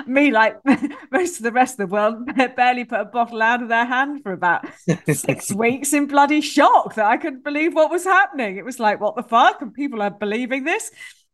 me 0.06 0.30
like 0.30 0.56
most 1.12 1.36
of 1.36 1.42
the 1.42 1.52
rest 1.52 1.78
of 1.78 1.88
the 1.88 1.94
world 1.94 2.26
barely 2.56 2.84
put 2.84 3.00
a 3.00 3.04
bottle 3.04 3.42
out 3.42 3.62
of 3.62 3.68
their 3.68 3.84
hand 3.84 4.22
for 4.22 4.32
about 4.32 4.66
six 5.12 5.52
weeks 5.52 5.92
in 5.92 6.06
bloody 6.06 6.40
shock 6.40 6.94
that 6.94 7.04
i 7.04 7.18
couldn't 7.18 7.44
believe 7.44 7.74
what 7.74 7.90
was 7.90 8.04
happening. 8.04 8.56
It 8.56 8.64
was 8.64 8.80
like 8.80 9.00
what 9.00 9.16
the 9.16 9.22
fuck? 9.22 9.60
And 9.60 9.72
people 9.72 10.00
are 10.02 10.10
believing 10.10 10.64
this 10.64 10.90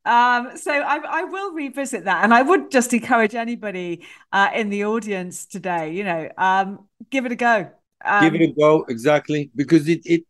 um, 0.06 0.56
so 0.56 0.70
I, 0.70 1.00
I, 1.04 1.24
will 1.24 1.52
revisit 1.52 2.04
that, 2.04 2.22
and 2.22 2.32
I 2.32 2.42
would 2.42 2.70
just 2.70 2.92
encourage 2.94 3.34
anybody 3.34 4.06
uh, 4.32 4.50
in 4.54 4.70
the 4.70 4.84
audience 4.84 5.46
today, 5.46 5.92
you 5.92 6.04
know, 6.04 6.28
um, 6.38 6.86
give 7.10 7.26
it 7.26 7.32
a 7.32 7.36
go. 7.36 7.70
Um, 8.04 8.22
give 8.22 8.40
it 8.40 8.50
a 8.50 8.52
go, 8.52 8.84
exactly, 8.88 9.50
because 9.56 9.88
it 9.88 10.02
it 10.04 10.22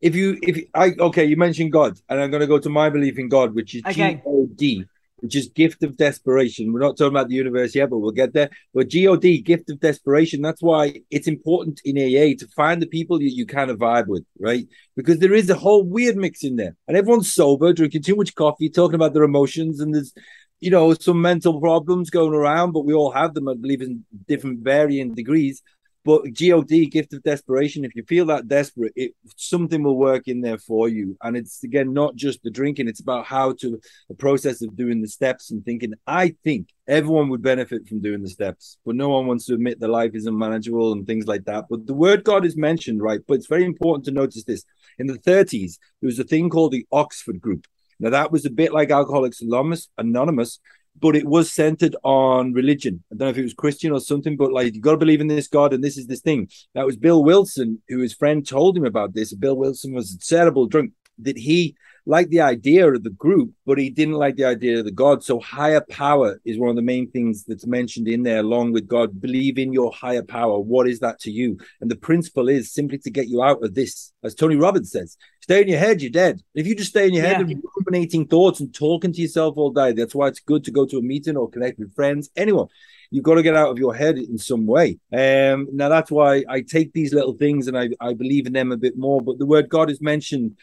if 0.00 0.16
you 0.16 0.38
if 0.42 0.64
I 0.74 0.92
okay, 0.98 1.24
you 1.24 1.36
mentioned 1.36 1.70
God, 1.72 1.98
and 2.08 2.20
I'm 2.20 2.30
going 2.30 2.40
to 2.40 2.48
go 2.48 2.58
to 2.58 2.68
my 2.68 2.90
belief 2.90 3.16
in 3.16 3.28
God, 3.28 3.54
which 3.54 3.76
is 3.76 3.82
okay. 3.86 4.14
G 4.14 4.22
O 4.26 4.48
D, 4.54 4.84
which 5.18 5.34
is 5.34 5.48
gift 5.48 5.82
of 5.82 5.96
desperation. 5.96 6.72
We're 6.72 6.80
not 6.80 6.96
talking 6.96 7.12
about 7.12 7.28
the 7.28 7.34
universe 7.34 7.74
yet, 7.74 7.90
but 7.90 7.98
we'll 7.98 8.10
get 8.10 8.32
there. 8.32 8.50
But 8.74 8.90
God, 8.90 9.22
gift 9.22 9.70
of 9.70 9.80
desperation. 9.80 10.42
That's 10.42 10.62
why 10.62 11.00
it's 11.10 11.26
important 11.26 11.80
in 11.84 11.96
AA 11.96 12.36
to 12.38 12.46
find 12.54 12.82
the 12.82 12.86
people 12.86 13.18
that 13.18 13.24
you 13.24 13.46
kind 13.46 13.70
of 13.70 13.78
vibe 13.78 14.06
with, 14.06 14.24
right? 14.38 14.66
Because 14.94 15.18
there 15.18 15.34
is 15.34 15.48
a 15.48 15.54
whole 15.54 15.84
weird 15.84 16.16
mix 16.16 16.44
in 16.44 16.56
there, 16.56 16.76
and 16.86 16.96
everyone's 16.96 17.32
sober, 17.32 17.72
drinking 17.72 18.02
too 18.02 18.16
much 18.16 18.34
coffee, 18.34 18.68
talking 18.68 18.94
about 18.94 19.14
their 19.14 19.24
emotions, 19.24 19.80
and 19.80 19.94
there's 19.94 20.12
you 20.60 20.70
know 20.70 20.94
some 20.94 21.20
mental 21.20 21.60
problems 21.60 22.10
going 22.10 22.34
around, 22.34 22.72
but 22.72 22.84
we 22.84 22.94
all 22.94 23.10
have 23.10 23.34
them, 23.34 23.48
I 23.48 23.54
believe, 23.54 23.82
in 23.82 24.04
different 24.28 24.60
varying 24.60 25.14
degrees. 25.14 25.62
But 26.06 26.22
God, 26.38 26.68
gift 26.68 27.14
of 27.14 27.22
desperation, 27.24 27.84
if 27.84 27.96
you 27.96 28.04
feel 28.04 28.26
that 28.26 28.46
desperate, 28.46 28.92
it 28.94 29.12
something 29.34 29.82
will 29.82 29.98
work 29.98 30.28
in 30.28 30.40
there 30.40 30.56
for 30.56 30.88
you. 30.88 31.16
And 31.20 31.36
it's 31.36 31.64
again 31.64 31.92
not 31.92 32.14
just 32.14 32.44
the 32.44 32.50
drinking, 32.50 32.86
it's 32.86 33.00
about 33.00 33.26
how 33.26 33.54
to 33.54 33.80
the 34.08 34.14
process 34.14 34.62
of 34.62 34.76
doing 34.76 35.02
the 35.02 35.08
steps 35.08 35.50
and 35.50 35.64
thinking, 35.64 35.94
I 36.06 36.36
think 36.44 36.68
everyone 36.86 37.28
would 37.30 37.42
benefit 37.42 37.88
from 37.88 38.00
doing 38.02 38.22
the 38.22 38.28
steps, 38.28 38.78
but 38.86 38.94
no 38.94 39.08
one 39.08 39.26
wants 39.26 39.46
to 39.46 39.54
admit 39.54 39.80
that 39.80 39.88
life 39.88 40.12
isn't 40.14 40.38
manageable 40.38 40.92
and 40.92 41.04
things 41.04 41.26
like 41.26 41.44
that. 41.46 41.64
But 41.68 41.88
the 41.88 41.94
word 41.94 42.22
God 42.22 42.46
is 42.46 42.56
mentioned, 42.56 43.02
right? 43.02 43.20
But 43.26 43.34
it's 43.34 43.48
very 43.48 43.64
important 43.64 44.04
to 44.04 44.12
notice 44.12 44.44
this. 44.44 44.62
In 45.00 45.08
the 45.08 45.18
30s, 45.18 45.78
there 46.00 46.06
was 46.06 46.20
a 46.20 46.24
thing 46.24 46.50
called 46.50 46.70
the 46.70 46.86
Oxford 46.92 47.40
Group. 47.40 47.66
Now 47.98 48.10
that 48.10 48.30
was 48.30 48.46
a 48.46 48.50
bit 48.50 48.72
like 48.72 48.92
Alcoholics 48.92 49.42
Anonymous 49.42 50.60
but 51.00 51.16
it 51.16 51.26
was 51.26 51.52
centered 51.52 51.96
on 52.02 52.52
religion. 52.52 53.02
I 53.12 53.16
don't 53.16 53.26
know 53.26 53.30
if 53.30 53.38
it 53.38 53.42
was 53.42 53.54
Christian 53.54 53.92
or 53.92 54.00
something, 54.00 54.36
but 54.36 54.52
like 54.52 54.74
you 54.74 54.80
got 54.80 54.92
to 54.92 54.96
believe 54.96 55.20
in 55.20 55.26
this 55.26 55.48
God 55.48 55.72
and 55.72 55.82
this 55.82 55.98
is 55.98 56.06
this 56.06 56.20
thing. 56.20 56.48
That 56.74 56.86
was 56.86 56.96
Bill 56.96 57.22
Wilson, 57.22 57.82
who 57.88 58.00
his 58.00 58.14
friend 58.14 58.46
told 58.46 58.76
him 58.76 58.84
about 58.84 59.14
this. 59.14 59.34
Bill 59.34 59.56
Wilson 59.56 59.92
was 59.92 60.14
a 60.14 60.18
terrible 60.18 60.66
drunk. 60.66 60.92
That 61.18 61.38
he 61.38 61.76
liked 62.06 62.30
the 62.30 62.40
idea 62.40 62.90
of 62.90 63.02
the 63.02 63.10
group, 63.10 63.50
but 63.66 63.78
he 63.78 63.90
didn't 63.90 64.14
like 64.14 64.36
the 64.36 64.44
idea 64.44 64.78
of 64.78 64.84
the 64.84 64.92
God. 64.92 65.24
So 65.24 65.40
higher 65.40 65.80
power 65.80 66.40
is 66.44 66.58
one 66.58 66.70
of 66.70 66.76
the 66.76 66.82
main 66.82 67.10
things 67.10 67.44
that's 67.44 67.66
mentioned 67.66 68.06
in 68.06 68.22
there, 68.22 68.38
along 68.38 68.72
with 68.72 68.86
God. 68.86 69.20
Believe 69.20 69.58
in 69.58 69.72
your 69.72 69.92
higher 69.92 70.22
power. 70.22 70.58
What 70.58 70.88
is 70.88 71.00
that 71.00 71.18
to 71.20 71.32
you? 71.32 71.58
And 71.80 71.90
the 71.90 71.96
principle 71.96 72.48
is 72.48 72.72
simply 72.72 72.98
to 72.98 73.10
get 73.10 73.28
you 73.28 73.42
out 73.42 73.62
of 73.62 73.74
this, 73.74 74.12
as 74.22 74.34
Tony 74.34 74.54
Robbins 74.54 74.92
says. 74.92 75.16
Stay 75.40 75.62
in 75.62 75.68
your 75.68 75.78
head, 75.78 76.00
you're 76.00 76.10
dead. 76.10 76.40
If 76.54 76.66
you 76.66 76.74
just 76.74 76.90
stay 76.90 77.06
in 77.06 77.14
your 77.14 77.24
head 77.24 77.40
yeah. 77.40 77.54
and 77.54 77.62
ruminating 77.76 78.26
thoughts 78.26 78.60
and 78.60 78.72
talking 78.72 79.12
to 79.12 79.20
yourself 79.20 79.56
all 79.56 79.70
day, 79.70 79.92
that's 79.92 80.14
why 80.14 80.28
it's 80.28 80.40
good 80.40 80.64
to 80.64 80.70
go 80.70 80.86
to 80.86 80.98
a 80.98 81.02
meeting 81.02 81.36
or 81.36 81.50
connect 81.50 81.78
with 81.78 81.94
friends, 81.94 82.30
anyone. 82.36 82.68
You've 83.10 83.24
got 83.24 83.34
to 83.34 83.42
get 83.42 83.56
out 83.56 83.70
of 83.70 83.78
your 83.78 83.94
head 83.94 84.18
in 84.18 84.38
some 84.38 84.66
way. 84.66 84.98
Um, 85.12 85.68
now 85.72 85.88
that's 85.88 86.10
why 86.10 86.44
I 86.48 86.62
take 86.62 86.92
these 86.92 87.14
little 87.14 87.34
things 87.34 87.68
and 87.68 87.78
I, 87.78 87.90
I 88.00 88.14
believe 88.14 88.46
in 88.46 88.52
them 88.52 88.72
a 88.72 88.76
bit 88.76 88.96
more. 88.96 89.20
But 89.20 89.38
the 89.38 89.46
word 89.46 89.68
God 89.68 89.90
is 89.90 90.00
mentioned 90.00 90.56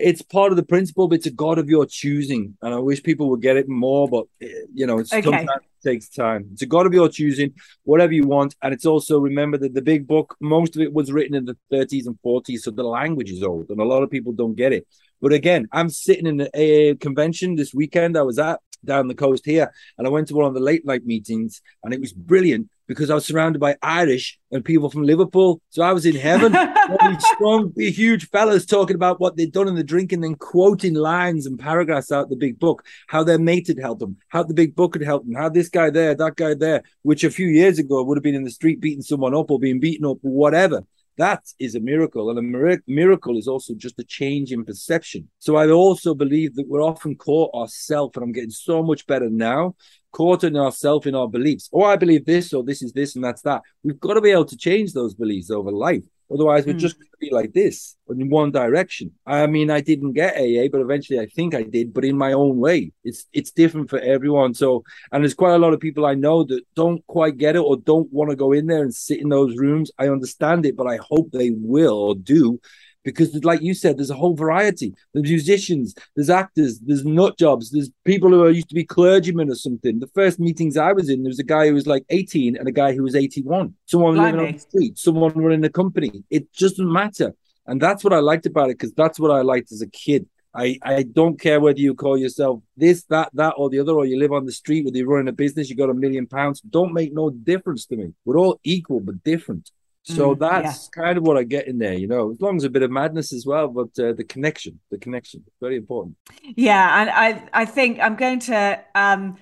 it's 0.00 0.22
part 0.22 0.52
of 0.52 0.56
the 0.56 0.64
principle, 0.64 1.08
but 1.08 1.16
it's 1.16 1.26
a 1.26 1.30
God 1.30 1.58
of 1.58 1.68
your 1.68 1.86
choosing. 1.86 2.56
And 2.62 2.74
I 2.74 2.78
wish 2.78 3.02
people 3.02 3.28
would 3.30 3.42
get 3.42 3.56
it 3.56 3.68
more, 3.68 4.08
but 4.08 4.24
you 4.40 4.86
know, 4.86 4.98
it's 4.98 5.12
okay. 5.12 5.22
sometimes 5.22 5.50
it 5.50 5.88
takes 5.88 6.08
time. 6.08 6.48
It's 6.52 6.62
a 6.62 6.66
God 6.66 6.86
of 6.86 6.94
your 6.94 7.08
choosing, 7.08 7.54
whatever 7.84 8.12
you 8.12 8.26
want. 8.26 8.54
And 8.62 8.72
it's 8.72 8.86
also 8.86 9.18
remember 9.18 9.58
that 9.58 9.74
the 9.74 9.82
big 9.82 10.06
book, 10.06 10.36
most 10.40 10.76
of 10.76 10.82
it 10.82 10.92
was 10.92 11.12
written 11.12 11.34
in 11.34 11.44
the 11.44 11.56
30s 11.72 12.06
and 12.06 12.18
40s, 12.24 12.60
so 12.60 12.70
the 12.70 12.82
language 12.82 13.30
is 13.30 13.42
old, 13.42 13.70
and 13.70 13.80
a 13.80 13.84
lot 13.84 14.02
of 14.02 14.10
people 14.10 14.32
don't 14.32 14.54
get 14.54 14.72
it. 14.72 14.86
But 15.20 15.32
again, 15.32 15.68
I'm 15.72 15.90
sitting 15.90 16.26
in 16.26 16.36
the 16.36 16.48
AA 16.54 16.96
convention 16.98 17.56
this 17.56 17.74
weekend. 17.74 18.16
I 18.16 18.22
was 18.22 18.38
at 18.38 18.60
down 18.84 19.08
the 19.08 19.14
coast 19.14 19.44
here, 19.44 19.72
and 19.96 20.06
I 20.06 20.10
went 20.10 20.28
to 20.28 20.34
one 20.34 20.46
of 20.46 20.54
the 20.54 20.60
late 20.60 20.86
night 20.86 21.04
meetings, 21.04 21.60
and 21.82 21.92
it 21.92 22.00
was 22.00 22.12
brilliant 22.12 22.68
because 22.88 23.10
I 23.10 23.14
was 23.14 23.26
surrounded 23.26 23.60
by 23.60 23.76
Irish 23.82 24.38
and 24.50 24.64
people 24.64 24.90
from 24.90 25.02
Liverpool. 25.02 25.60
So 25.70 25.82
I 25.82 25.92
was 25.92 26.06
in 26.06 26.16
heaven. 26.16 26.52
strong, 27.20 27.72
huge 27.76 28.28
fellas 28.30 28.64
talking 28.64 28.96
about 28.96 29.20
what 29.20 29.36
they'd 29.36 29.52
done 29.52 29.68
in 29.68 29.74
the 29.74 29.84
drink 29.84 30.10
and 30.12 30.24
then 30.24 30.34
quoting 30.34 30.94
lines 30.94 31.46
and 31.46 31.58
paragraphs 31.58 32.10
out 32.10 32.30
the 32.30 32.36
big 32.36 32.58
book, 32.58 32.82
how 33.06 33.22
their 33.22 33.38
mate 33.38 33.68
had 33.68 33.78
helped 33.78 34.00
them, 34.00 34.16
how 34.28 34.42
the 34.42 34.54
big 34.54 34.74
book 34.74 34.94
had 34.94 35.04
helped 35.04 35.26
them, 35.26 35.34
how 35.34 35.50
this 35.50 35.68
guy 35.68 35.90
there, 35.90 36.14
that 36.14 36.36
guy 36.36 36.54
there, 36.54 36.82
which 37.02 37.22
a 37.22 37.30
few 37.30 37.46
years 37.46 37.78
ago 37.78 38.02
would 38.02 38.16
have 38.16 38.24
been 38.24 38.34
in 38.34 38.44
the 38.44 38.50
street 38.50 38.80
beating 38.80 39.02
someone 39.02 39.34
up 39.34 39.50
or 39.50 39.60
being 39.60 39.78
beaten 39.78 40.06
up 40.06 40.18
or 40.24 40.32
whatever. 40.32 40.82
That 41.18 41.42
is 41.58 41.74
a 41.74 41.80
miracle. 41.80 42.30
And 42.30 42.38
a 42.38 42.78
miracle 42.86 43.36
is 43.36 43.48
also 43.48 43.74
just 43.74 43.98
a 43.98 44.04
change 44.04 44.52
in 44.52 44.64
perception. 44.64 45.28
So 45.40 45.56
I 45.56 45.68
also 45.68 46.14
believe 46.14 46.54
that 46.54 46.68
we're 46.68 46.80
often 46.80 47.16
caught 47.16 47.52
ourselves, 47.54 48.12
and 48.14 48.22
I'm 48.22 48.32
getting 48.32 48.50
so 48.50 48.84
much 48.84 49.04
better 49.06 49.28
now, 49.28 49.74
caught 50.12 50.44
in 50.44 50.56
ourselves 50.56 51.06
in 51.06 51.14
our 51.14 51.28
beliefs. 51.28 51.68
Oh, 51.72 51.84
I 51.84 51.96
believe 51.96 52.24
this, 52.24 52.52
or 52.52 52.62
this 52.62 52.82
is 52.82 52.92
this, 52.92 53.14
and 53.14 53.24
that's 53.24 53.42
that. 53.42 53.62
We've 53.82 54.00
got 54.00 54.14
to 54.14 54.20
be 54.20 54.30
able 54.30 54.46
to 54.46 54.56
change 54.56 54.92
those 54.92 55.14
beliefs 55.14 55.50
over 55.50 55.70
life. 55.70 56.04
Otherwise, 56.30 56.66
we're 56.66 56.74
mm. 56.74 56.78
just 56.78 56.98
going 56.98 57.08
to 57.08 57.16
be 57.18 57.30
like 57.30 57.52
this 57.54 57.96
in 58.10 58.28
one 58.28 58.50
direction. 58.50 59.10
I 59.26 59.46
mean, 59.46 59.70
I 59.70 59.80
didn't 59.80 60.12
get 60.12 60.36
AA, 60.36 60.68
but 60.70 60.82
eventually 60.82 61.18
I 61.18 61.26
think 61.26 61.54
I 61.54 61.62
did, 61.62 61.94
but 61.94 62.04
in 62.04 62.18
my 62.18 62.32
own 62.32 62.58
way. 62.58 62.92
It's 63.02 63.26
it's 63.32 63.50
different 63.50 63.88
for 63.88 63.98
everyone. 63.98 64.52
So, 64.52 64.84
and 65.10 65.24
there's 65.24 65.34
quite 65.34 65.54
a 65.54 65.58
lot 65.58 65.72
of 65.72 65.80
people 65.80 66.04
I 66.04 66.14
know 66.14 66.44
that 66.44 66.62
don't 66.76 67.06
quite 67.06 67.38
get 67.38 67.56
it 67.56 67.60
or 67.60 67.76
don't 67.78 68.12
want 68.12 68.30
to 68.30 68.36
go 68.36 68.52
in 68.52 68.66
there 68.66 68.82
and 68.82 68.94
sit 68.94 69.20
in 69.20 69.30
those 69.30 69.56
rooms. 69.56 69.90
I 69.98 70.08
understand 70.08 70.66
it, 70.66 70.76
but 70.76 70.86
I 70.86 70.98
hope 70.98 71.30
they 71.30 71.50
will 71.50 71.94
or 71.94 72.14
do 72.14 72.60
because, 73.08 73.34
like 73.44 73.62
you 73.62 73.74
said, 73.74 73.96
there's 73.96 74.10
a 74.10 74.14
whole 74.14 74.34
variety. 74.34 74.94
There's 75.12 75.28
musicians, 75.28 75.94
there's 76.14 76.30
actors, 76.30 76.78
there's 76.80 77.04
nut 77.04 77.38
jobs, 77.38 77.70
there's 77.70 77.90
people 78.04 78.30
who 78.30 78.42
are 78.42 78.50
used 78.50 78.68
to 78.68 78.74
be 78.74 78.84
clergymen 78.84 79.50
or 79.50 79.54
something. 79.54 79.98
The 79.98 80.06
first 80.08 80.38
meetings 80.38 80.76
I 80.76 80.92
was 80.92 81.08
in, 81.08 81.22
there 81.22 81.30
was 81.30 81.38
a 81.38 81.44
guy 81.44 81.68
who 81.68 81.74
was 81.74 81.86
like 81.86 82.04
18 82.10 82.56
and 82.56 82.68
a 82.68 82.72
guy 82.72 82.92
who 82.94 83.02
was 83.02 83.14
81. 83.14 83.74
Someone 83.86 84.14
Blimey. 84.14 84.32
living 84.32 84.46
on 84.46 84.52
the 84.52 84.58
street, 84.58 84.98
someone 84.98 85.32
running 85.34 85.64
a 85.64 85.70
company. 85.70 86.24
It 86.30 86.52
doesn't 86.52 86.92
matter. 86.92 87.34
And 87.66 87.80
that's 87.80 88.02
what 88.02 88.12
I 88.12 88.18
liked 88.18 88.46
about 88.46 88.70
it 88.70 88.78
because 88.78 88.92
that's 88.92 89.20
what 89.20 89.30
I 89.30 89.42
liked 89.42 89.72
as 89.72 89.82
a 89.82 89.88
kid. 89.88 90.26
I, 90.54 90.78
I 90.82 91.02
don't 91.02 91.38
care 91.38 91.60
whether 91.60 91.78
you 91.78 91.94
call 91.94 92.18
yourself 92.18 92.62
this, 92.76 93.04
that, 93.04 93.30
that, 93.34 93.54
or 93.56 93.70
the 93.70 93.78
other, 93.78 93.92
or 93.92 94.06
you 94.06 94.18
live 94.18 94.32
on 94.32 94.46
the 94.46 94.52
street, 94.52 94.84
whether 94.84 94.96
you're 94.96 95.06
running 95.06 95.28
a 95.28 95.32
business, 95.32 95.68
you 95.68 95.76
got 95.76 95.90
a 95.90 95.94
million 95.94 96.26
pounds. 96.26 96.60
Don't 96.62 96.94
make 96.94 97.12
no 97.12 97.30
difference 97.30 97.86
to 97.86 97.96
me. 97.96 98.14
We're 98.24 98.38
all 98.38 98.58
equal 98.64 99.00
but 99.00 99.22
different. 99.22 99.70
So 100.08 100.34
mm, 100.34 100.38
that's 100.38 100.88
yeah. 100.96 101.02
kind 101.02 101.18
of 101.18 101.24
what 101.24 101.36
I 101.36 101.42
get 101.42 101.68
in 101.68 101.78
there, 101.78 101.92
you 101.92 102.06
know, 102.06 102.30
as 102.32 102.40
long 102.40 102.56
as 102.56 102.64
a 102.64 102.70
bit 102.70 102.82
of 102.82 102.90
madness 102.90 103.32
as 103.32 103.44
well, 103.44 103.68
but 103.68 103.90
uh, 104.02 104.14
the 104.14 104.24
connection, 104.24 104.80
the 104.90 104.96
connection, 104.96 105.44
very 105.60 105.76
important. 105.76 106.16
Yeah, 106.56 107.02
and 107.02 107.10
I 107.10 107.48
I 107.52 107.64
think 107.66 108.00
I'm 108.00 108.16
going 108.16 108.40
to. 108.40 108.80
um 108.94 109.36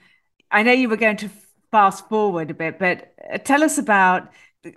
I 0.51 0.63
know 0.63 0.73
you 0.73 0.89
were 0.89 0.97
going 0.97 1.17
to 1.19 1.31
fast 1.71 2.09
forward 2.09 2.51
a 2.51 2.55
bit, 2.55 2.79
but 2.79 3.13
uh, 3.33 3.39
tell 3.39 3.63
us 3.63 3.79
about 3.79 4.29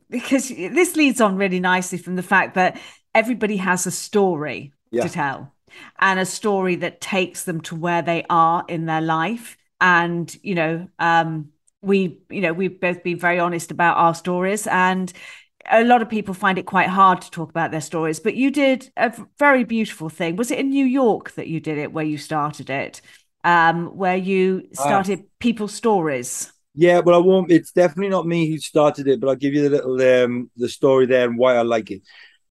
because 0.10 0.50
this 0.50 0.96
leads 0.96 1.22
on 1.22 1.36
really 1.36 1.60
nicely 1.60 1.98
from 1.98 2.16
the 2.16 2.24
fact 2.24 2.54
that 2.56 2.80
everybody 3.16 3.58
has 3.58 3.88
a 3.88 3.92
story 3.92 4.74
yeah. 4.92 5.04
to 5.04 5.10
tell 5.10 5.54
and 6.00 6.20
a 6.20 6.26
story 6.26 6.76
that 6.76 7.02
takes 7.02 7.44
them 7.44 7.62
to 7.62 7.76
where 7.76 8.02
they 8.02 8.24
are 8.30 8.64
in 8.68 8.86
their 8.86 9.02
life 9.02 9.58
and 9.82 10.36
you 10.44 10.54
know 10.56 10.88
um 11.00 11.50
we 11.82 12.20
you 12.30 12.42
know 12.42 12.54
we've 12.54 12.80
both 12.80 13.04
been 13.04 13.18
very 13.18 13.40
honest 13.40 13.72
about 13.72 13.98
our 13.98 14.14
stories 14.14 14.68
and 14.68 15.14
a 15.70 15.84
lot 15.84 16.02
of 16.02 16.10
people 16.10 16.34
find 16.34 16.58
it 16.58 16.66
quite 16.66 16.88
hard 16.88 17.22
to 17.22 17.32
talk 17.32 17.50
about 17.50 17.72
their 17.72 17.82
stories 17.82 18.20
but 18.20 18.36
you 18.36 18.52
did 18.52 18.92
a 18.98 19.14
very 19.38 19.64
beautiful 19.64 20.10
thing 20.10 20.36
was 20.36 20.52
it 20.52 20.60
in 20.60 20.70
new 20.70 20.86
york 20.86 21.32
that 21.32 21.48
you 21.48 21.60
did 21.60 21.78
it 21.78 21.92
where 21.92 22.06
you 22.06 22.18
started 22.18 22.70
it 22.70 23.02
um 23.44 23.88
where 23.96 24.18
you 24.18 24.68
ah. 24.78 24.84
started 24.84 25.20
uh, 25.20 25.24
people's 25.40 25.74
stories 25.74 26.52
yeah 26.76 27.00
well 27.00 27.16
i 27.16 27.20
won't 27.20 27.52
it's 27.52 27.72
definitely 27.72 28.10
not 28.10 28.28
me 28.28 28.50
who 28.50 28.58
started 28.58 29.08
it 29.08 29.20
but 29.20 29.30
i'll 29.30 29.36
give 29.36 29.54
you 29.54 29.68
the 29.68 29.70
little 29.70 30.24
um 30.24 30.50
the 30.58 30.70
story 30.70 31.06
there 31.06 31.28
and 31.28 31.38
why 31.38 31.56
i 31.56 31.62
like 31.62 31.92
it 31.92 32.02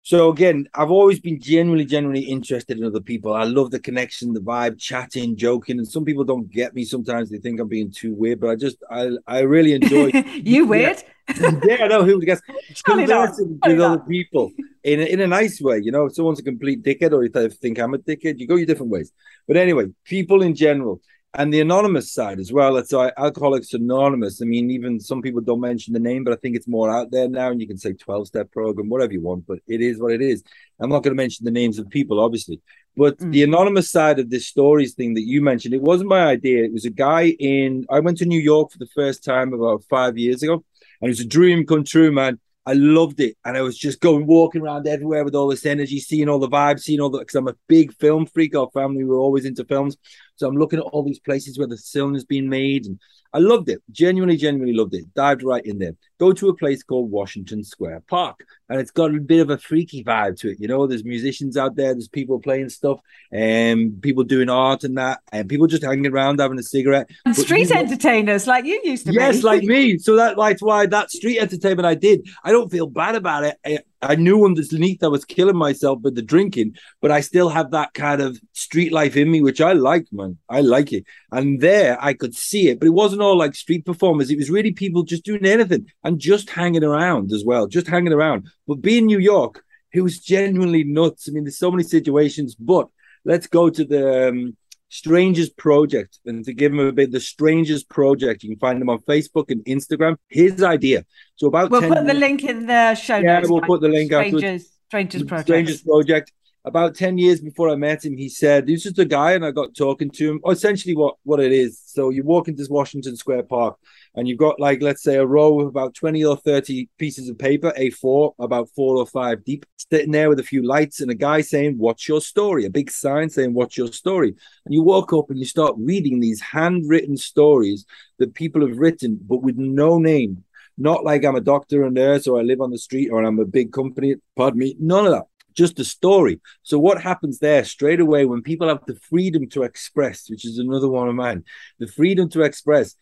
so 0.09 0.31
again, 0.31 0.67
I've 0.73 0.91
always 0.91 1.21
been 1.21 1.39
genuinely, 1.39 1.85
genuinely 1.85 2.23
interested 2.23 2.79
in 2.79 2.85
other 2.85 3.03
people. 3.03 3.35
I 3.35 3.45
love 3.45 3.71
the 3.71 3.79
connection, 3.79 4.33
the 4.33 4.41
vibe, 4.41 4.79
chatting, 4.79 5.37
joking. 5.37 5.77
And 5.77 5.87
some 5.87 6.07
people 6.07 6.25
don't 6.25 6.51
get 6.51 6.75
me. 6.75 6.87
Sometimes 6.87 7.29
they 7.29 7.37
think 7.37 7.61
I'm 7.61 7.69
being 7.69 7.93
too 7.93 8.15
weird, 8.15 8.41
but 8.41 8.49
I 8.49 8.57
just, 8.57 8.79
I, 8.91 9.11
I 9.27 9.41
really 9.41 9.75
enjoy. 9.75 10.07
you 10.35 10.65
weird? 10.65 10.97
yeah, 10.97 11.13
I 11.83 11.89
know 11.89 12.05
who 12.05 12.21
gets 12.21 12.41
conversing 12.85 13.59
with 13.65 13.81
other 13.81 13.99
people 14.01 14.53
in 14.83 15.01
a, 15.01 15.05
in 15.05 15.21
a 15.21 15.27
nice 15.27 15.61
way. 15.61 15.81
You 15.83 15.93
know, 15.93 16.07
if 16.07 16.15
someone's 16.15 16.39
a 16.39 16.43
complete 16.43 16.83
dickhead 16.83 17.13
or 17.13 17.23
you 17.23 17.51
think 17.51 17.79
I'm 17.79 17.95
a 17.95 17.99
dickhead, 17.99 18.39
you 18.39 18.47
go 18.47 18.57
your 18.57 18.67
different 18.67 18.93
ways. 18.93 19.13
But 19.47 19.57
anyway, 19.57 19.87
people 20.05 20.43
in 20.43 20.55
general 20.55 21.01
and 21.35 21.53
the 21.53 21.61
anonymous 21.61 22.13
side 22.13 22.41
as 22.41 22.53
well. 22.53 22.77
It's 22.79 22.93
uh, 22.93 23.11
Alcoholics 23.17 23.75
Anonymous. 23.75 24.41
I 24.41 24.47
mean, 24.47 24.71
even 24.71 24.99
some 24.99 25.21
people 25.21 25.43
don't 25.43 25.61
mention 25.61 25.93
the 25.93 26.01
name, 26.01 26.25
but 26.25 26.33
I 26.33 26.37
think 26.37 26.57
it's 26.57 26.67
more 26.67 26.91
out 26.91 27.11
there 27.11 27.29
now. 27.29 27.51
And 27.51 27.61
you 27.61 27.67
can 27.67 27.77
say 27.77 27.93
12 27.93 28.29
step 28.29 28.51
program, 28.51 28.89
whatever 28.89 29.13
you 29.13 29.21
want, 29.21 29.47
but 29.47 29.59
it 29.67 29.81
is 29.81 30.01
what 30.01 30.13
it 30.13 30.23
is. 30.23 30.43
I'm 30.81 30.89
not 30.89 31.03
going 31.03 31.15
to 31.15 31.23
mention 31.23 31.45
the 31.45 31.51
names 31.51 31.79
of 31.79 31.91
people, 31.91 32.19
obviously. 32.19 32.61
But 32.97 33.19
mm. 33.19 33.31
the 33.31 33.43
anonymous 33.43 33.91
side 33.91 34.19
of 34.19 34.31
this 34.31 34.47
stories 34.47 34.95
thing 34.95 35.15
that 35.15 35.27
you 35.27 35.43
mentioned, 35.43 35.75
it 35.75 35.83
wasn't 35.83 36.09
my 36.09 36.25
idea. 36.25 36.65
It 36.65 36.73
was 36.73 36.87
a 36.87 36.91
guy 36.91 37.29
in, 37.39 37.85
I 37.91 38.01
went 38.01 38.19
to 38.19 38.27
New 38.27 38.41
York 38.41 38.73
for 38.73 38.79
the 38.79 38.89
first 38.95 39.23
time 39.23 39.53
about 39.53 39.85
five 39.89 40.17
years 40.17 40.43
ago. 40.43 40.65
And 41.01 41.09
it 41.09 41.13
was 41.13 41.21
a 41.21 41.27
dream 41.27 41.67
come 41.67 41.85
true, 41.85 42.11
man. 42.13 42.39
I 42.67 42.75
loved 42.75 43.19
it. 43.21 43.37
And 43.47 43.57
I 43.57 43.63
was 43.63 43.79
just 43.79 43.99
going 44.01 44.27
walking 44.27 44.61
around 44.61 44.87
everywhere 44.87 45.25
with 45.25 45.35
all 45.35 45.49
this 45.49 45.65
energy, 45.65 46.01
seeing 46.01 46.29
all 46.29 46.39
the 46.39 46.51
vibes, 46.51 46.81
seeing 46.81 47.01
all 47.01 47.09
the 47.09 47.19
because 47.21 47.35
I'm 47.35 47.49
a 47.49 47.57
big 47.67 47.95
film 47.95 48.27
freak. 48.27 48.55
Our 48.55 48.69
family 48.75 49.05
were 49.05 49.17
always 49.17 49.47
into 49.47 49.65
films. 49.65 49.97
So 50.37 50.47
I'm 50.47 50.57
looking 50.57 50.79
at 50.79 50.85
all 50.85 51.03
these 51.03 51.19
places 51.19 51.59
where 51.59 51.67
the 51.67 51.79
film 51.79 52.13
has 52.13 52.27
been 52.27 52.51
made 52.51 52.85
and 52.85 53.01
I 53.33 53.39
loved 53.39 53.69
it. 53.69 53.83
Genuinely, 53.91 54.37
genuinely 54.37 54.75
loved 54.75 54.95
it. 54.95 55.13
Dived 55.15 55.43
right 55.43 55.65
in 55.65 55.79
there. 55.79 55.93
Go 56.19 56.33
to 56.33 56.49
a 56.49 56.57
place 56.57 56.83
called 56.83 57.11
Washington 57.11 57.63
Square 57.63 58.03
Park, 58.09 58.45
and 58.69 58.81
it's 58.81 58.91
got 58.91 59.15
a 59.15 59.21
bit 59.21 59.41
of 59.41 59.51
a 59.51 59.59
freaky 59.59 60.03
vibe 60.03 60.39
to 60.41 60.51
it. 60.51 60.59
You 60.61 60.67
know, 60.67 60.87
there's 60.87 61.05
musicians 61.05 61.57
out 61.57 61.77
there, 61.77 61.93
there's 61.93 62.09
people 62.09 62.41
playing 62.41 62.71
stuff, 62.71 63.01
and 63.31 64.01
people 64.03 64.25
doing 64.25 64.49
art 64.49 64.83
and 64.85 64.97
that, 64.97 65.21
and 65.31 65.49
people 65.49 65.67
just 65.67 65.85
hanging 65.85 66.11
around 66.11 66.41
having 66.41 66.59
a 66.59 66.63
cigarette. 66.63 67.11
And 67.25 67.37
street 67.37 67.71
entertainers 67.71 68.47
like 68.47 68.65
you 68.65 68.81
used 68.83 69.07
to 69.07 69.13
be. 69.13 69.19
yes, 69.19 69.37
be. 69.37 69.43
like 69.43 69.63
me. 69.63 69.99
So 69.99 70.17
that 70.17 70.37
that's 70.37 70.63
why 70.63 70.87
that 70.87 71.11
street 71.11 71.39
entertainment 71.39 71.87
I 71.87 71.95
did. 71.95 72.27
I 72.43 72.51
don't 72.51 72.71
feel 72.71 72.87
bad 72.87 73.15
about 73.15 73.45
it. 73.45 73.57
I, 73.65 73.79
I 74.01 74.15
knew 74.15 74.45
underneath 74.45 75.03
I 75.03 75.09
was 75.09 75.25
killing 75.25 75.57
myself 75.57 76.01
with 76.03 76.15
the 76.15 76.23
drinking, 76.23 76.77
but 77.01 77.11
I 77.11 77.21
still 77.21 77.49
have 77.49 77.73
that 77.73 77.95
kind 77.95 78.21
of 78.21 78.41
street 78.53 78.93
life 78.93 79.17
in 79.17 79.31
me, 79.31 79.43
which 79.43 79.61
I 79.61 79.73
like, 79.73 80.07
man. 80.13 80.39
I 80.49 80.61
like 80.61 80.93
it. 80.93 81.05
And 81.33 81.61
there 81.61 82.03
I 82.03 82.15
could 82.15 82.35
see 82.35 82.69
it, 82.69 82.79
but 82.79 82.87
it 82.87 82.93
wasn't 82.93 83.23
all 83.23 83.37
like 83.37 83.55
street 83.55 83.85
performers. 83.85 84.31
It 84.31 84.39
was 84.39 84.51
really 84.51 84.73
people 84.73 85.03
just 85.03 85.25
doing 85.25 85.45
anything 85.45 85.87
and 86.05 86.19
just 86.21 86.51
hanging 86.51 86.85
around 86.85 87.33
as 87.33 87.45
well, 87.45 87.67
just 87.67 87.89
hanging 87.89 88.13
around. 88.13 88.49
But 88.67 88.83
being 88.83 89.07
New 89.07 89.19
York, 89.19 89.65
it 89.93 90.03
was 90.03 90.19
genuinely 90.19 90.85
nuts. 90.85 91.29
I 91.29 91.33
mean, 91.33 91.45
there's 91.45 91.59
so 91.59 91.71
many 91.71 91.83
situations, 91.83 92.55
but 92.55 92.89
let's 93.25 93.47
go 93.47 93.71
to 93.71 93.85
the 93.85 94.29
um, 94.29 94.57
Strangers 94.89 95.51
Project. 95.51 96.19
And 96.25 96.45
to 96.45 96.53
give 96.53 96.73
him 96.73 96.81
a 96.81 96.93
bit, 96.93 97.13
the 97.13 97.21
Strangers 97.21 97.85
Project, 97.85 98.43
you 98.43 98.51
can 98.51 98.59
find 98.59 98.81
him 98.81 98.89
on 98.89 98.99
Facebook 99.01 99.51
and 99.51 99.65
Instagram. 99.65 100.17
His 100.29 100.63
idea. 100.63 101.05
So 101.37 101.49
about 101.49 101.71
we'll 101.71 101.83
put 101.83 102.07
the 102.07 102.15
link 102.15 102.45
in 102.45 102.67
the 102.67 102.95
show 102.95 103.19
yeah, 103.19 103.43
we'll 103.45 103.61
put 103.61 103.81
the 103.81 103.89
link 103.89 104.11
Strangers, 104.11 104.63
out. 104.63 104.69
Strangers 104.89 105.23
Project. 105.25 105.49
Strangers 105.49 105.83
Project. 105.83 106.33
About 106.65 106.95
10 106.97 107.17
years 107.19 107.41
before 107.41 107.71
I 107.71 107.77
met 107.77 108.05
him, 108.05 108.17
he 108.17 108.29
said, 108.29 108.69
he's 108.69 108.83
just 108.83 108.99
a 108.99 109.05
guy, 109.05 109.33
and 109.33 109.45
I 109.45 109.53
got 109.53 109.75
talking 109.75 110.11
to 110.11 110.31
him. 110.33 110.41
Essentially, 110.47 110.95
what, 110.95 111.15
what 111.23 111.41
it 111.41 111.53
is. 111.53 111.81
So 111.87 112.11
you 112.11 112.25
walk 112.25 112.49
into 112.49 112.67
Washington 112.69 113.17
Square 113.17 113.45
Park, 113.45 113.79
and 114.19 114.27
you've 114.27 114.39
got 114.39 114.59
like 114.59 114.83
let's 114.83 115.03
say 115.05 115.15
a 115.15 115.25
row 115.25 115.61
of 115.61 115.69
about 115.69 115.95
20 115.95 116.25
or 116.25 116.37
30 116.37 116.89
pieces 116.99 117.29
of 117.29 117.39
paper 117.39 117.73
a4 117.79 118.35
about 118.41 118.69
four 118.75 118.97
or 118.97 119.07
five 119.07 119.45
deep 119.45 119.65
sitting 119.77 120.11
there 120.11 120.29
with 120.29 120.41
a 120.41 120.43
few 120.43 120.61
lights 120.61 121.01
and 121.01 121.11
a 121.11 121.15
guy 121.15 121.41
saying 121.41 121.79
what's 121.79 122.09
your 122.09 122.21
story? 122.21 122.65
A 122.65 122.71
big 122.71 122.91
sign 122.91 123.31
saying 123.31 123.55
what's 123.55 123.77
your 123.77 123.87
story? 123.93 124.35
And 124.65 124.75
you 124.75 124.83
walk 124.83 125.13
up 125.13 125.31
and 125.31 125.39
you 125.39 125.45
start 125.45 125.77
reading 125.79 126.19
these 126.19 126.41
handwritten 126.41 127.17
stories 127.17 127.87
that 128.19 128.35
people 128.35 128.67
have 128.67 128.77
written 128.77 129.21
but 129.23 129.43
with 129.43 129.57
no 129.57 129.99
name. 129.99 130.43
Not 130.77 131.05
like 131.05 131.25
i'm 131.25 131.37
a 131.37 131.41
doctor 131.41 131.85
or 131.85 131.91
nurse 131.91 132.27
or 132.27 132.41
i 132.41 132.43
live 132.43 132.61
on 132.61 132.73
the 132.73 132.79
street 132.79 133.11
or 133.11 133.23
i'm 133.23 133.39
a 133.39 133.45
big 133.45 133.73
company 133.73 134.17
pardon 134.37 134.59
me. 134.59 134.75
None 134.81 135.07
of 135.07 135.13
that. 135.13 135.27
Just 135.55 135.79
a 135.79 135.85
story. 135.85 136.41
So 136.65 136.77
what 136.79 137.01
happens 137.01 137.39
there 137.39 137.65
straight 137.65 138.01
away 138.01 138.25
when 138.25 138.43
people 138.43 138.69
have 138.69 138.85
the 138.87 138.97
freedom 138.97 139.49
to 139.51 139.63
express, 139.63 140.29
which 140.29 140.45
is 140.45 140.59
another 140.59 140.89
one 140.89 141.09
of 141.09 141.15
mine, 141.15 141.45
the 141.79 141.89
freedom 141.89 142.29
to 142.31 142.43
express, 142.43 142.97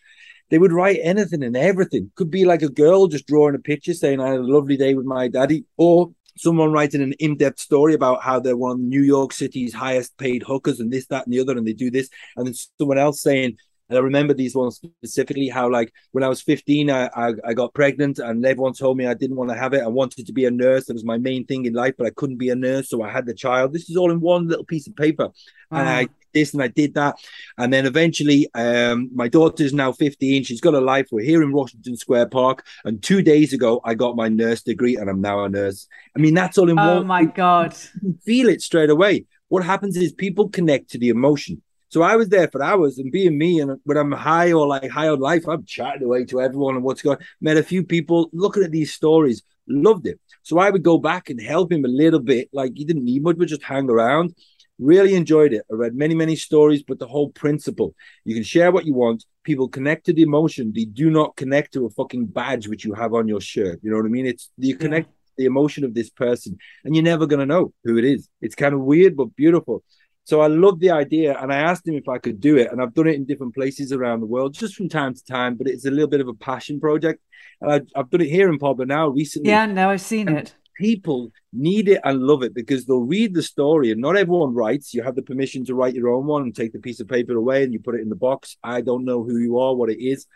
they 0.51 0.59
would 0.59 0.73
write 0.73 1.01
anything 1.03 1.43
and 1.43 1.57
everything. 1.57 2.11
Could 2.15 2.31
be 2.31 2.45
like 2.45 2.63
a 2.63 2.69
girl 2.69 3.07
just 3.07 3.27
drawing 3.27 3.55
a 3.55 3.59
picture 3.59 3.95
saying, 3.95 4.21
I 4.21 4.29
had 4.29 4.41
a 4.41 4.47
lovely 4.47 4.77
day 4.77 4.95
with 4.95 5.07
my 5.07 5.29
daddy, 5.29 5.65
or 5.77 6.13
someone 6.37 6.73
writing 6.73 7.03
an 7.03 7.15
in-depth 7.15 7.59
story 7.59 7.95
about 7.95 8.23
how 8.23 8.39
they're 8.39 8.57
one 8.57 8.73
of 8.73 8.81
New 8.81 9.03
York 9.03 9.33
City's 9.33 9.73
highest 9.73 10.17
paid 10.19 10.43
hookers 10.43 10.81
and 10.81 10.93
this, 10.93 11.07
that, 11.07 11.25
and 11.25 11.33
the 11.33 11.41
other, 11.41 11.57
and 11.57 11.67
they 11.67 11.73
do 11.73 11.91
this, 11.91 12.11
and 12.37 12.47
then 12.47 12.55
someone 12.79 12.99
else 12.99 13.23
saying, 13.23 13.57
and 13.89 13.99
I 13.99 14.03
remember 14.03 14.35
these 14.35 14.55
ones 14.55 14.77
specifically 14.77 15.49
how, 15.49 15.71
like, 15.71 15.93
when 16.11 16.25
I 16.25 16.29
was 16.29 16.43
15, 16.43 16.91
I, 16.91 17.09
I, 17.15 17.33
I, 17.45 17.55
got 17.55 17.73
pregnant 17.73 18.19
and 18.19 18.45
everyone 18.45 18.73
told 18.73 18.97
me 18.97 19.07
I 19.07 19.15
didn't 19.15 19.37
want 19.37 19.51
to 19.51 19.57
have 19.57 19.75
it. 19.75 19.83
I 19.83 19.87
wanted 19.87 20.27
to 20.27 20.33
be 20.33 20.45
a 20.45 20.51
nurse. 20.51 20.87
That 20.87 20.95
was 20.95 21.05
my 21.05 21.19
main 21.19 21.47
thing 21.47 21.67
in 21.67 21.73
life, 21.73 21.95
but 21.97 22.07
I 22.07 22.11
couldn't 22.11 22.39
be 22.39 22.51
a 22.51 22.57
nurse. 22.57 22.89
So 22.89 23.03
I 23.03 23.11
had 23.13 23.27
the 23.27 23.35
child. 23.35 23.73
This 23.73 23.89
is 23.89 23.97
all 23.97 24.11
in 24.11 24.21
one 24.21 24.49
little 24.49 24.65
piece 24.65 24.89
of 24.89 24.97
paper. 24.97 25.29
And 25.71 25.89
I 25.89 26.03
uh-huh. 26.03 26.13
This 26.37 26.53
and 26.53 26.63
I 26.63 26.69
did 26.69 26.95
that. 26.95 27.17
And 27.59 27.73
then 27.73 27.87
eventually, 27.87 28.49
um, 28.55 29.11
my 29.15 29.29
daughter's 29.29 29.73
now 29.73 29.93
15. 29.93 30.45
She's 30.45 30.61
got 30.61 30.75
a 30.75 30.81
life. 30.81 31.09
We're 31.11 31.25
here 31.25 31.43
in 31.43 31.53
Washington 31.53 31.97
Square 31.97 32.27
Park. 32.27 32.65
And 32.85 33.03
two 33.03 33.23
days 33.23 33.53
ago, 33.53 33.81
I 33.85 33.95
got 33.95 34.17
my 34.17 34.29
nurse 34.29 34.63
degree 34.63 34.97
and 34.97 35.09
I'm 35.09 35.21
now 35.21 35.45
a 35.45 35.49
nurse. 35.49 35.89
I 36.17 36.21
mean, 36.21 36.35
that's 36.35 36.59
all 36.59 36.71
in 36.71 36.79
oh 36.79 36.87
one. 36.87 36.97
Oh 36.99 37.05
my 37.05 37.25
God. 37.25 37.75
You 38.03 38.17
feel 38.25 38.49
it 38.49 38.63
straight 38.63 38.91
away. 38.91 39.25
What 39.49 39.65
happens 39.65 39.97
is 39.97 40.13
people 40.13 40.49
connect 40.49 40.91
to 40.91 40.99
the 40.99 41.09
emotion. 41.09 41.63
So 41.89 42.03
I 42.03 42.17
was 42.17 42.29
there 42.29 42.49
for 42.49 42.63
hours 42.63 42.99
and 42.99 43.13
being 43.13 43.39
me, 43.39 43.61
and 43.61 43.81
when 43.85 43.97
I'm 43.97 44.11
high 44.11 44.53
or 44.53 44.67
like 44.67 44.91
high 44.91 45.09
on 45.09 45.21
life, 45.21 45.47
I'm 45.47 45.65
chatting 45.65 46.03
away 46.03 46.25
to 46.27 46.41
everyone 46.41 46.75
and 46.75 46.85
what's 46.85 47.01
going. 47.01 47.19
Met 47.41 47.57
a 47.57 47.63
few 47.63 47.85
people 47.85 48.29
looking 48.33 48.65
at 48.65 48.73
these 48.73 48.93
stories, 48.93 49.43
loved 49.69 50.07
it. 50.07 50.19
So 50.43 50.59
I 50.59 50.71
would 50.71 50.83
go 50.83 50.99
back 50.99 51.31
and 51.31 51.41
help 51.41 51.71
him 51.71 51.85
a 51.85 51.89
little 51.89 52.21
bit. 52.21 52.49
Like 52.53 52.73
he 52.75 52.85
didn't 52.85 53.05
need 53.05 53.23
much, 53.23 53.39
but 53.39 53.49
just 53.49 53.63
hang 53.63 53.89
around. 53.89 54.35
Really 54.79 55.15
enjoyed 55.15 55.53
it. 55.55 55.65
I 55.71 55.75
read 55.75 55.95
many, 55.95 56.15
many 56.15 56.37
stories, 56.37 56.83
but 56.83 56.99
the 56.99 57.07
whole 57.07 57.31
principle 57.31 57.95
you 58.25 58.35
can 58.35 58.45
share 58.45 58.71
what 58.71 58.85
you 58.85 58.95
want. 58.95 59.25
People 59.43 59.69
connect 59.69 60.07
to 60.07 60.13
the 60.13 60.23
emotion. 60.23 60.73
They 60.75 60.85
do 60.85 61.09
not 61.09 61.37
connect 61.37 61.73
to 61.75 61.87
a 61.87 61.91
fucking 61.91 62.27
badge 62.27 62.69
which 62.69 62.85
you 62.85 62.93
have 62.93 63.15
on 63.15 63.29
your 63.29 63.41
shirt. 63.41 63.81
You 63.83 63.91
know 63.91 63.97
what 63.97 64.07
I 64.07 64.11
mean? 64.11 64.27
It's 64.27 64.51
you 64.59 64.77
connect 64.77 65.07
yeah. 65.09 65.13
the 65.39 65.45
emotion 65.47 65.85
of 65.85 65.95
this 65.95 66.11
person, 66.11 66.59
and 66.85 66.95
you're 66.95 67.05
never 67.05 67.27
going 67.27 67.41
to 67.41 67.47
know 67.47 67.73
who 67.85 67.97
it 67.97 68.05
is. 68.05 68.29
It's 68.43 68.55
kind 68.55 68.75
of 68.75 68.81
weird, 68.81 69.17
but 69.17 69.35
beautiful. 69.37 69.83
So 70.25 70.41
I 70.41 70.49
love 70.49 70.81
the 70.81 70.91
idea, 70.91 71.39
and 71.41 71.53
I 71.53 71.59
asked 71.59 71.87
him 71.87 71.95
if 71.95 72.09
I 72.09 72.19
could 72.19 72.41
do 72.41 72.57
it, 72.57 72.71
and 72.71 72.83
I've 72.83 72.93
done 72.93 73.07
it 73.07 73.15
in 73.15 73.25
different 73.25 73.55
places 73.55 73.93
around 73.93 74.21
the 74.21 74.27
world, 74.27 74.55
just 74.55 74.75
from 74.75 74.89
time 74.89 75.15
to 75.15 75.25
time. 75.25 75.55
But 75.55 75.69
it's 75.69 75.87
a 75.87 75.91
little 75.91 76.09
bit 76.09 76.21
of 76.21 76.29
a 76.29 76.35
passion 76.35 76.81
project, 76.81 77.23
and 77.61 77.71
I, 77.71 77.81
have 77.99 78.11
done 78.11 78.21
it 78.23 78.29
here 78.29 78.51
in 78.51 78.59
Pablo 78.59 78.85
now 78.85 79.09
recently. 79.09 79.51
Yeah, 79.51 79.67
now 79.67 79.91
I've 79.91 80.01
seen 80.01 80.29
and, 80.29 80.39
it 80.39 80.55
people 80.77 81.33
need 81.53 81.89
it 81.89 82.01
and 82.05 82.23
love 82.23 82.43
it 82.43 82.55
because 82.55 82.85
they'll 82.85 83.01
read 83.01 83.35
the 83.35 83.43
story 83.43 83.91
and 83.91 84.01
not 84.01 84.17
everyone 84.17 84.55
writes. 84.55 84.95
You 84.95 85.03
have 85.03 85.17
the 85.17 85.23
permission 85.23 85.65
to 85.67 85.75
write 85.75 85.95
your 85.95 86.11
own 86.11 86.27
one 86.27 86.43
and 86.43 86.55
take 86.55 86.73
the 86.73 86.79
piece 86.79 87.01
of 87.01 87.09
paper 87.09 87.35
away 87.35 87.65
and 87.65 87.73
you 87.73 87.81
put 87.81 87.95
it 87.95 88.03
in 88.03 88.09
the 88.09 88.17
box. 88.17 88.57
I 88.63 88.81
don't 88.81 89.05
know 89.05 89.23
who 89.23 89.39
you 89.39 89.59
are, 89.59 89.75
what 89.75 89.91
it 89.91 90.03
is. 90.03 90.27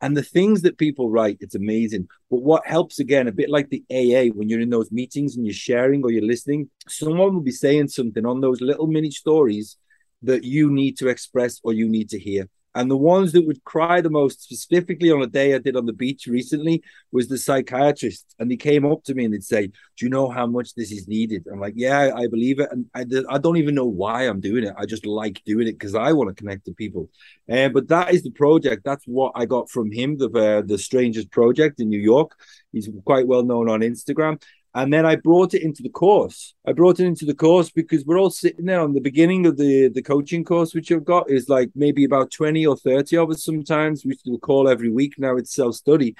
And 0.00 0.16
the 0.16 0.22
things 0.22 0.62
that 0.62 0.78
people 0.78 1.10
write, 1.10 1.38
it's 1.40 1.54
amazing. 1.54 2.08
But 2.30 2.42
what 2.42 2.66
helps 2.66 2.98
again, 2.98 3.28
a 3.28 3.32
bit 3.32 3.50
like 3.50 3.68
the 3.68 3.84
AA, 3.90 4.32
when 4.34 4.48
you're 4.48 4.60
in 4.60 4.70
those 4.70 4.90
meetings 4.90 5.36
and 5.36 5.44
you're 5.44 5.52
sharing 5.52 6.02
or 6.02 6.10
you're 6.10 6.22
listening, 6.22 6.70
someone 6.88 7.34
will 7.34 7.42
be 7.42 7.50
saying 7.50 7.88
something 7.88 8.24
on 8.24 8.40
those 8.40 8.60
little 8.60 8.86
mini 8.86 9.10
stories 9.10 9.76
that 10.22 10.44
you 10.44 10.70
need 10.70 10.96
to 10.98 11.08
express 11.08 11.60
or 11.62 11.72
you 11.72 11.88
need 11.88 12.08
to 12.10 12.18
hear. 12.18 12.48
And 12.74 12.90
the 12.90 12.96
ones 12.96 13.32
that 13.32 13.46
would 13.46 13.64
cry 13.64 14.00
the 14.00 14.10
most, 14.10 14.42
specifically 14.42 15.10
on 15.10 15.22
a 15.22 15.26
day 15.26 15.54
I 15.54 15.58
did 15.58 15.76
on 15.76 15.86
the 15.86 15.92
beach 15.92 16.26
recently, 16.26 16.82
was 17.10 17.26
the 17.26 17.36
psychiatrist. 17.36 18.34
And 18.38 18.50
he 18.50 18.56
came 18.56 18.84
up 18.84 19.02
to 19.04 19.14
me 19.14 19.24
and 19.24 19.34
they'd 19.34 19.42
say, 19.42 19.66
Do 19.66 20.06
you 20.06 20.08
know 20.08 20.28
how 20.28 20.46
much 20.46 20.74
this 20.74 20.92
is 20.92 21.08
needed? 21.08 21.46
I'm 21.52 21.58
like, 21.58 21.74
Yeah, 21.76 22.12
I 22.14 22.28
believe 22.28 22.60
it. 22.60 22.68
And 22.70 22.86
I, 22.94 23.04
I 23.28 23.38
don't 23.38 23.56
even 23.56 23.74
know 23.74 23.86
why 23.86 24.22
I'm 24.22 24.40
doing 24.40 24.64
it. 24.64 24.74
I 24.78 24.86
just 24.86 25.04
like 25.04 25.42
doing 25.44 25.66
it 25.66 25.72
because 25.72 25.96
I 25.96 26.12
want 26.12 26.28
to 26.28 26.34
connect 26.34 26.66
to 26.66 26.72
people. 26.72 27.08
Uh, 27.50 27.68
but 27.70 27.88
that 27.88 28.14
is 28.14 28.22
the 28.22 28.30
project. 28.30 28.84
That's 28.84 29.04
what 29.04 29.32
I 29.34 29.46
got 29.46 29.68
from 29.68 29.90
him, 29.90 30.16
the, 30.16 30.30
uh, 30.30 30.62
the 30.64 30.78
Strangers 30.78 31.26
Project 31.26 31.80
in 31.80 31.88
New 31.88 31.98
York. 31.98 32.36
He's 32.72 32.88
quite 33.04 33.26
well 33.26 33.42
known 33.42 33.68
on 33.68 33.80
Instagram. 33.80 34.40
And 34.74 34.92
then 34.92 35.04
I 35.04 35.16
brought 35.16 35.54
it 35.54 35.62
into 35.62 35.82
the 35.82 35.88
course. 35.88 36.54
I 36.64 36.72
brought 36.72 37.00
it 37.00 37.06
into 37.06 37.24
the 37.24 37.34
course 37.34 37.70
because 37.70 38.04
we're 38.04 38.20
all 38.20 38.30
sitting 38.30 38.66
there 38.66 38.80
on 38.80 38.94
the 38.94 39.00
beginning 39.00 39.46
of 39.46 39.56
the, 39.56 39.88
the 39.88 40.02
coaching 40.02 40.44
course, 40.44 40.74
which 40.74 40.92
I've 40.92 41.04
got 41.04 41.28
is 41.28 41.48
like 41.48 41.70
maybe 41.74 42.04
about 42.04 42.30
20 42.30 42.64
or 42.66 42.76
30 42.76 43.16
of 43.16 43.30
us 43.30 43.44
sometimes. 43.44 44.04
We 44.04 44.16
do 44.24 44.34
a 44.34 44.38
call 44.38 44.68
every 44.68 44.88
week. 44.88 45.14
Now 45.18 45.36
it's 45.36 45.54
self 45.54 45.74
study. 45.74 46.14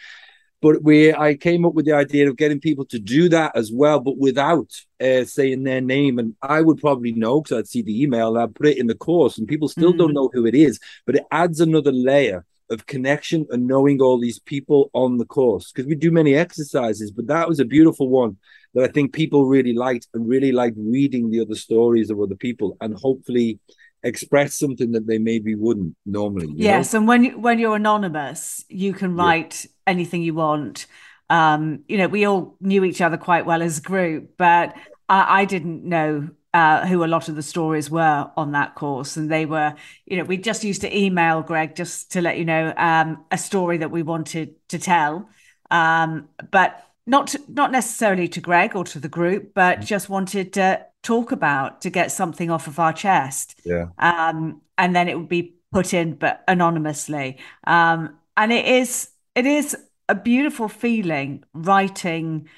But 0.62 0.82
we, 0.82 1.14
I 1.14 1.36
came 1.36 1.64
up 1.64 1.74
with 1.74 1.86
the 1.86 1.94
idea 1.94 2.28
of 2.28 2.36
getting 2.36 2.60
people 2.60 2.84
to 2.86 2.98
do 2.98 3.28
that 3.30 3.52
as 3.54 3.72
well, 3.72 3.98
but 3.98 4.18
without 4.18 4.70
uh, 5.00 5.24
saying 5.24 5.62
their 5.62 5.80
name. 5.80 6.18
And 6.18 6.34
I 6.42 6.60
would 6.60 6.78
probably 6.78 7.12
know 7.12 7.40
because 7.40 7.58
I'd 7.58 7.68
see 7.68 7.82
the 7.82 8.02
email 8.02 8.36
and 8.36 8.42
I'd 8.42 8.54
put 8.54 8.66
it 8.66 8.78
in 8.78 8.88
the 8.88 8.94
course, 8.94 9.38
and 9.38 9.48
people 9.48 9.68
still 9.68 9.94
mm. 9.94 9.98
don't 9.98 10.12
know 10.12 10.28
who 10.32 10.44
it 10.44 10.54
is. 10.54 10.78
But 11.06 11.16
it 11.16 11.24
adds 11.30 11.60
another 11.60 11.92
layer 11.92 12.44
of 12.70 12.86
connection 12.86 13.46
and 13.50 13.66
knowing 13.66 14.00
all 14.00 14.18
these 14.18 14.38
people 14.38 14.90
on 14.94 15.18
the 15.18 15.24
course 15.24 15.72
because 15.72 15.86
we 15.86 15.94
do 15.94 16.10
many 16.10 16.34
exercises, 16.34 17.10
but 17.10 17.26
that 17.26 17.48
was 17.48 17.60
a 17.60 17.64
beautiful 17.64 18.08
one 18.08 18.36
that 18.74 18.84
I 18.84 18.92
think 18.92 19.12
people 19.12 19.46
really 19.46 19.72
liked 19.72 20.06
and 20.14 20.28
really 20.28 20.52
liked 20.52 20.76
reading 20.78 21.30
the 21.30 21.40
other 21.40 21.56
stories 21.56 22.10
of 22.10 22.20
other 22.20 22.36
people 22.36 22.76
and 22.80 22.94
hopefully 22.94 23.58
express 24.02 24.56
something 24.56 24.92
that 24.92 25.06
they 25.06 25.18
maybe 25.18 25.54
wouldn't 25.54 25.96
normally. 26.06 26.48
Yes, 26.54 26.92
know? 26.92 27.00
and 27.00 27.08
when 27.08 27.42
when 27.42 27.58
you're 27.58 27.76
anonymous, 27.76 28.64
you 28.68 28.92
can 28.92 29.14
write 29.16 29.64
yeah. 29.64 29.70
anything 29.86 30.22
you 30.22 30.34
want. 30.34 30.86
Um, 31.28 31.84
you 31.86 31.98
know, 31.98 32.08
we 32.08 32.24
all 32.24 32.56
knew 32.60 32.84
each 32.84 33.00
other 33.00 33.16
quite 33.16 33.46
well 33.46 33.62
as 33.62 33.78
a 33.78 33.82
group, 33.82 34.32
but 34.36 34.74
I, 35.08 35.42
I 35.42 35.44
didn't 35.44 35.84
know 35.84 36.28
uh, 36.52 36.86
who 36.86 37.04
a 37.04 37.06
lot 37.06 37.28
of 37.28 37.36
the 37.36 37.42
stories 37.42 37.90
were 37.90 38.30
on 38.36 38.52
that 38.52 38.74
course. 38.74 39.16
And 39.16 39.30
they 39.30 39.46
were, 39.46 39.74
you 40.06 40.16
know, 40.16 40.24
we 40.24 40.36
just 40.36 40.64
used 40.64 40.80
to 40.80 40.96
email 40.96 41.42
Greg 41.42 41.76
just 41.76 42.12
to 42.12 42.20
let 42.20 42.38
you 42.38 42.44
know 42.44 42.72
um, 42.76 43.24
a 43.30 43.38
story 43.38 43.78
that 43.78 43.90
we 43.90 44.02
wanted 44.02 44.54
to 44.68 44.78
tell. 44.78 45.28
Um, 45.70 46.28
but 46.50 46.84
not 47.06 47.28
to, 47.28 47.40
not 47.48 47.72
necessarily 47.72 48.28
to 48.28 48.40
Greg 48.40 48.74
or 48.74 48.84
to 48.84 48.98
the 48.98 49.08
group, 49.08 49.52
but 49.54 49.78
mm-hmm. 49.78 49.86
just 49.86 50.08
wanted 50.08 50.52
to 50.54 50.84
talk 51.02 51.32
about 51.32 51.82
to 51.82 51.90
get 51.90 52.12
something 52.12 52.50
off 52.50 52.66
of 52.66 52.78
our 52.78 52.92
chest. 52.92 53.60
Yeah. 53.64 53.86
Um, 53.98 54.60
and 54.76 54.94
then 54.94 55.08
it 55.08 55.16
would 55.16 55.28
be 55.28 55.54
put 55.72 55.94
in, 55.94 56.14
but 56.14 56.42
anonymously. 56.48 57.38
Um, 57.64 58.18
and 58.36 58.52
it 58.52 58.64
is 58.66 59.10
it 59.34 59.46
is 59.46 59.76
a 60.08 60.14
beautiful 60.14 60.68
feeling 60.68 61.44
writing 61.54 62.48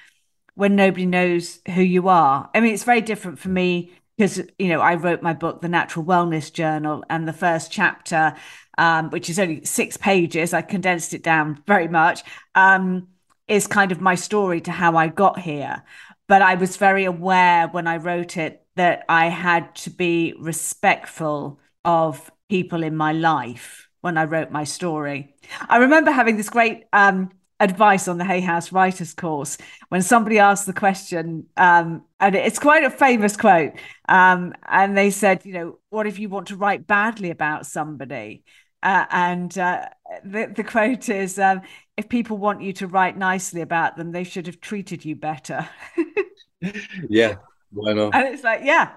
when 0.54 0.76
nobody 0.76 1.06
knows 1.06 1.60
who 1.74 1.82
you 1.82 2.08
are. 2.08 2.50
I 2.54 2.60
mean, 2.60 2.74
it's 2.74 2.84
very 2.84 3.00
different 3.00 3.38
for 3.38 3.48
me 3.48 3.92
because 4.16 4.40
you 4.58 4.68
know 4.68 4.80
I 4.80 4.94
wrote 4.94 5.22
my 5.22 5.32
book, 5.32 5.60
The 5.60 5.68
Natural 5.68 6.04
Wellness 6.04 6.52
Journal, 6.52 7.04
and 7.08 7.26
the 7.26 7.32
first 7.32 7.72
chapter, 7.72 8.34
um, 8.78 9.10
which 9.10 9.30
is 9.30 9.38
only 9.38 9.64
six 9.64 9.96
pages, 9.96 10.52
I 10.52 10.62
condensed 10.62 11.14
it 11.14 11.22
down 11.22 11.62
very 11.66 11.88
much, 11.88 12.22
um, 12.54 13.08
is 13.48 13.66
kind 13.66 13.92
of 13.92 14.00
my 14.00 14.14
story 14.14 14.60
to 14.62 14.70
how 14.70 14.96
I 14.96 15.08
got 15.08 15.38
here. 15.38 15.82
But 16.28 16.42
I 16.42 16.54
was 16.54 16.76
very 16.76 17.04
aware 17.04 17.68
when 17.68 17.86
I 17.86 17.96
wrote 17.96 18.36
it 18.36 18.64
that 18.76 19.04
I 19.08 19.26
had 19.26 19.74
to 19.76 19.90
be 19.90 20.34
respectful 20.38 21.60
of 21.84 22.30
people 22.48 22.82
in 22.82 22.96
my 22.96 23.12
life 23.12 23.88
when 24.00 24.18
I 24.18 24.24
wrote 24.24 24.50
my 24.50 24.64
story. 24.64 25.34
I 25.68 25.78
remember 25.78 26.10
having 26.10 26.36
this 26.36 26.48
great 26.50 26.84
um, 26.92 27.30
advice 27.62 28.08
on 28.08 28.18
the 28.18 28.24
Hay 28.24 28.40
House 28.40 28.72
Writers 28.72 29.14
course 29.14 29.56
when 29.88 30.02
somebody 30.02 30.38
asked 30.38 30.66
the 30.66 30.72
question, 30.72 31.46
um, 31.56 32.02
and 32.18 32.34
it's 32.34 32.58
quite 32.58 32.82
a 32.82 32.90
famous 32.90 33.36
quote. 33.36 33.74
Um, 34.08 34.52
and 34.68 34.96
they 34.96 35.10
said, 35.10 35.46
you 35.46 35.52
know, 35.52 35.78
what 35.90 36.06
if 36.06 36.18
you 36.18 36.28
want 36.28 36.48
to 36.48 36.56
write 36.56 36.86
badly 36.86 37.30
about 37.30 37.66
somebody? 37.66 38.44
Uh, 38.82 39.06
and 39.10 39.56
uh, 39.56 39.86
the, 40.24 40.52
the 40.54 40.64
quote 40.64 41.08
is, 41.08 41.38
um, 41.38 41.62
if 41.96 42.08
people 42.08 42.36
want 42.36 42.62
you 42.62 42.72
to 42.72 42.88
write 42.88 43.16
nicely 43.16 43.60
about 43.60 43.96
them, 43.96 44.10
they 44.10 44.24
should 44.24 44.46
have 44.46 44.60
treated 44.60 45.04
you 45.04 45.14
better. 45.14 45.68
yeah, 47.08 47.36
why 47.70 47.92
not? 47.92 48.14
And 48.14 48.34
it's 48.34 48.42
like, 48.42 48.62
yeah. 48.64 48.90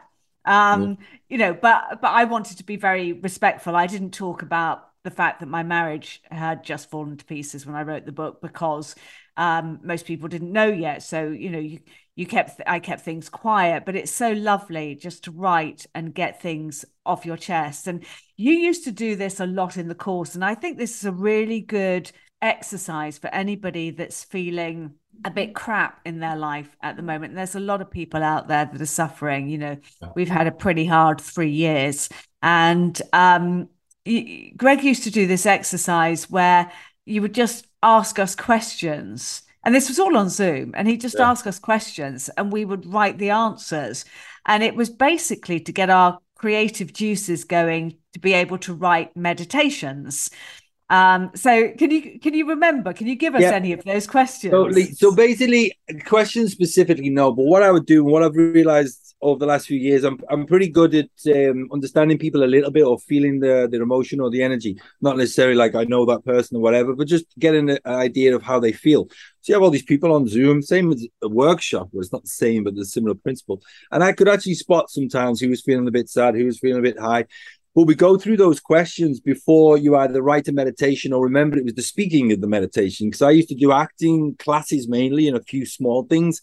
Um, 0.43 0.97
yeah. 0.99 1.17
you 1.29 1.37
know, 1.37 1.53
but 1.53 2.01
but 2.01 2.11
I 2.11 2.25
wanted 2.25 2.57
to 2.57 2.63
be 2.63 2.77
very 2.77 3.13
respectful. 3.13 3.75
I 3.75 3.87
didn't 3.87 4.11
talk 4.11 4.41
about 4.41 4.87
the 5.05 5.11
fact 5.11 5.39
that 5.39 5.45
my 5.47 5.63
marriage 5.63 6.21
had 6.29 6.65
just 6.65 6.89
fallen 6.89 7.15
to 7.15 7.23
pieces 7.23 7.65
when 7.65 7.75
I 7.75 7.83
wrote 7.83 8.05
the 8.05 8.11
book 8.11 8.41
because 8.41 8.95
um, 9.37 9.79
most 9.83 10.05
people 10.05 10.27
didn't 10.27 10.51
know 10.51 10.67
yet. 10.67 11.03
So 11.03 11.27
you 11.27 11.49
know, 11.49 11.59
you 11.59 11.79
you 12.15 12.25
kept 12.25 12.59
I 12.67 12.79
kept 12.79 13.01
things 13.01 13.29
quiet, 13.29 13.85
but 13.85 13.95
it's 13.95 14.11
so 14.11 14.31
lovely 14.31 14.95
just 14.95 15.25
to 15.25 15.31
write 15.31 15.85
and 15.95 16.13
get 16.13 16.41
things 16.41 16.83
off 17.05 17.25
your 17.25 17.37
chest. 17.37 17.87
And 17.87 18.05
you 18.35 18.53
used 18.53 18.83
to 18.85 18.91
do 18.91 19.15
this 19.15 19.39
a 19.39 19.45
lot 19.45 19.77
in 19.77 19.87
the 19.87 19.95
course, 19.95 20.35
and 20.35 20.43
I 20.43 20.55
think 20.55 20.77
this 20.77 20.97
is 20.97 21.05
a 21.05 21.11
really 21.11 21.61
good 21.61 22.11
exercise 22.41 23.17
for 23.17 23.27
anybody 23.27 23.91
that's 23.91 24.23
feeling 24.23 24.93
a 25.23 25.31
bit 25.31 25.55
crap 25.55 26.01
in 26.05 26.19
their 26.19 26.35
life 26.35 26.75
at 26.81 26.95
the 26.97 27.01
moment. 27.01 27.31
And 27.31 27.37
there's 27.37 27.55
a 27.55 27.59
lot 27.59 27.81
of 27.81 27.89
people 27.89 28.21
out 28.21 28.47
there 28.47 28.65
that 28.65 28.81
are 28.81 28.85
suffering. 28.85 29.47
You 29.47 29.57
know, 29.57 29.77
we've 30.15 30.29
had 30.29 30.47
a 30.47 30.51
pretty 30.51 30.85
hard 30.85 31.21
three 31.21 31.51
years, 31.51 32.09
and 32.41 32.99
um, 33.11 33.69
Greg 34.05 34.83
used 34.83 35.03
to 35.03 35.11
do 35.11 35.27
this 35.27 35.45
exercise 35.45 36.29
where 36.29 36.71
you 37.05 37.21
would 37.21 37.33
just 37.33 37.67
ask 37.81 38.19
us 38.19 38.35
questions. 38.35 39.41
And 39.63 39.73
this 39.73 39.89
was 39.89 39.99
all 39.99 40.15
on 40.15 40.29
Zoom. 40.29 40.73
And 40.75 40.87
he'd 40.87 41.01
just 41.01 41.17
yeah. 41.17 41.29
ask 41.29 41.47
us 41.47 41.57
questions 41.57 42.29
and 42.37 42.51
we 42.51 42.65
would 42.65 42.85
write 42.85 43.17
the 43.17 43.31
answers. 43.31 44.05
And 44.45 44.61
it 44.61 44.75
was 44.75 44.89
basically 44.89 45.59
to 45.61 45.71
get 45.71 45.89
our 45.89 46.19
creative 46.35 46.93
juices 46.93 47.43
going 47.43 47.97
to 48.13 48.19
be 48.19 48.33
able 48.33 48.59
to 48.59 48.73
write 48.73 49.15
meditations. 49.15 50.29
Um, 50.89 51.31
so 51.33 51.71
can 51.77 51.89
you 51.89 52.19
can 52.19 52.33
you 52.33 52.47
remember? 52.47 52.93
Can 52.93 53.07
you 53.07 53.15
give 53.15 53.33
us 53.33 53.41
yeah. 53.41 53.51
any 53.51 53.73
of 53.73 53.83
those 53.83 54.05
questions? 54.05 54.51
Totally. 54.51 54.91
So 54.91 55.15
basically, 55.15 55.73
questions 56.05 56.51
specifically, 56.51 57.09
no. 57.09 57.31
But 57.31 57.43
what 57.45 57.63
I 57.63 57.71
would 57.71 57.87
do, 57.87 58.03
what 58.03 58.21
I've 58.21 58.35
realized 58.35 59.15
over 59.21 59.39
the 59.39 59.47
last 59.47 59.65
few 59.65 59.79
years, 59.79 60.03
I'm 60.03 60.19
I'm 60.29 60.45
pretty 60.45 60.69
good 60.69 60.93
at 60.93 61.09
um, 61.27 61.69
understanding 61.73 62.19
people 62.19 62.43
a 62.43 62.45
little 62.45 62.69
bit 62.69 62.83
or 62.83 62.99
feeling 62.99 63.39
their 63.39 63.67
their 63.67 63.81
emotion 63.81 64.19
or 64.19 64.29
the 64.29 64.43
energy. 64.43 64.79
Not 65.01 65.17
necessarily 65.17 65.55
like 65.55 65.73
I 65.73 65.85
know 65.85 66.05
that 66.05 66.23
person 66.23 66.57
or 66.57 66.59
whatever, 66.59 66.93
but 66.93 67.07
just 67.07 67.25
getting 67.39 67.71
an 67.71 67.79
idea 67.87 68.35
of 68.35 68.43
how 68.43 68.59
they 68.59 68.71
feel. 68.71 69.07
So 69.45 69.51
you 69.51 69.55
have 69.55 69.63
all 69.63 69.71
these 69.71 69.83
people 69.83 70.11
on 70.11 70.27
Zoom, 70.27 70.61
same 70.61 70.91
as 70.91 71.07
a 71.21 71.29
workshop, 71.29 71.89
where 71.91 72.01
it's 72.01 72.11
not 72.11 72.23
the 72.23 72.29
same, 72.29 72.63
but 72.63 72.75
the 72.75 72.83
similar 72.83 73.13
principle. 73.13 73.61
And 73.91 74.03
I 74.03 74.11
could 74.11 74.27
actually 74.27 74.55
spot 74.55 74.89
sometimes 74.89 75.39
who 75.39 75.49
was 75.49 75.61
feeling 75.61 75.87
a 75.87 75.91
bit 75.91 76.09
sad, 76.09 76.35
who 76.35 76.45
was 76.45 76.57
feeling 76.57 76.79
a 76.79 76.81
bit 76.81 76.99
high. 76.99 77.25
But 77.75 77.83
we 77.83 77.95
go 77.95 78.17
through 78.17 78.37
those 78.37 78.61
questions 78.61 79.19
before 79.19 79.77
you 79.77 79.97
either 79.97 80.21
write 80.21 80.47
a 80.47 80.53
meditation 80.53 81.11
or 81.11 81.21
remember 81.21 81.57
it 81.57 81.65
was 81.65 81.73
the 81.73 81.81
speaking 81.81 82.31
of 82.31 82.39
the 82.39 82.47
meditation. 82.47 83.07
Because 83.07 83.21
I 83.21 83.31
used 83.31 83.49
to 83.49 83.55
do 83.55 83.73
acting 83.73 84.35
classes 84.39 84.87
mainly 84.87 85.27
and 85.27 85.35
a 85.35 85.43
few 85.43 85.65
small 85.65 86.03
things, 86.03 86.41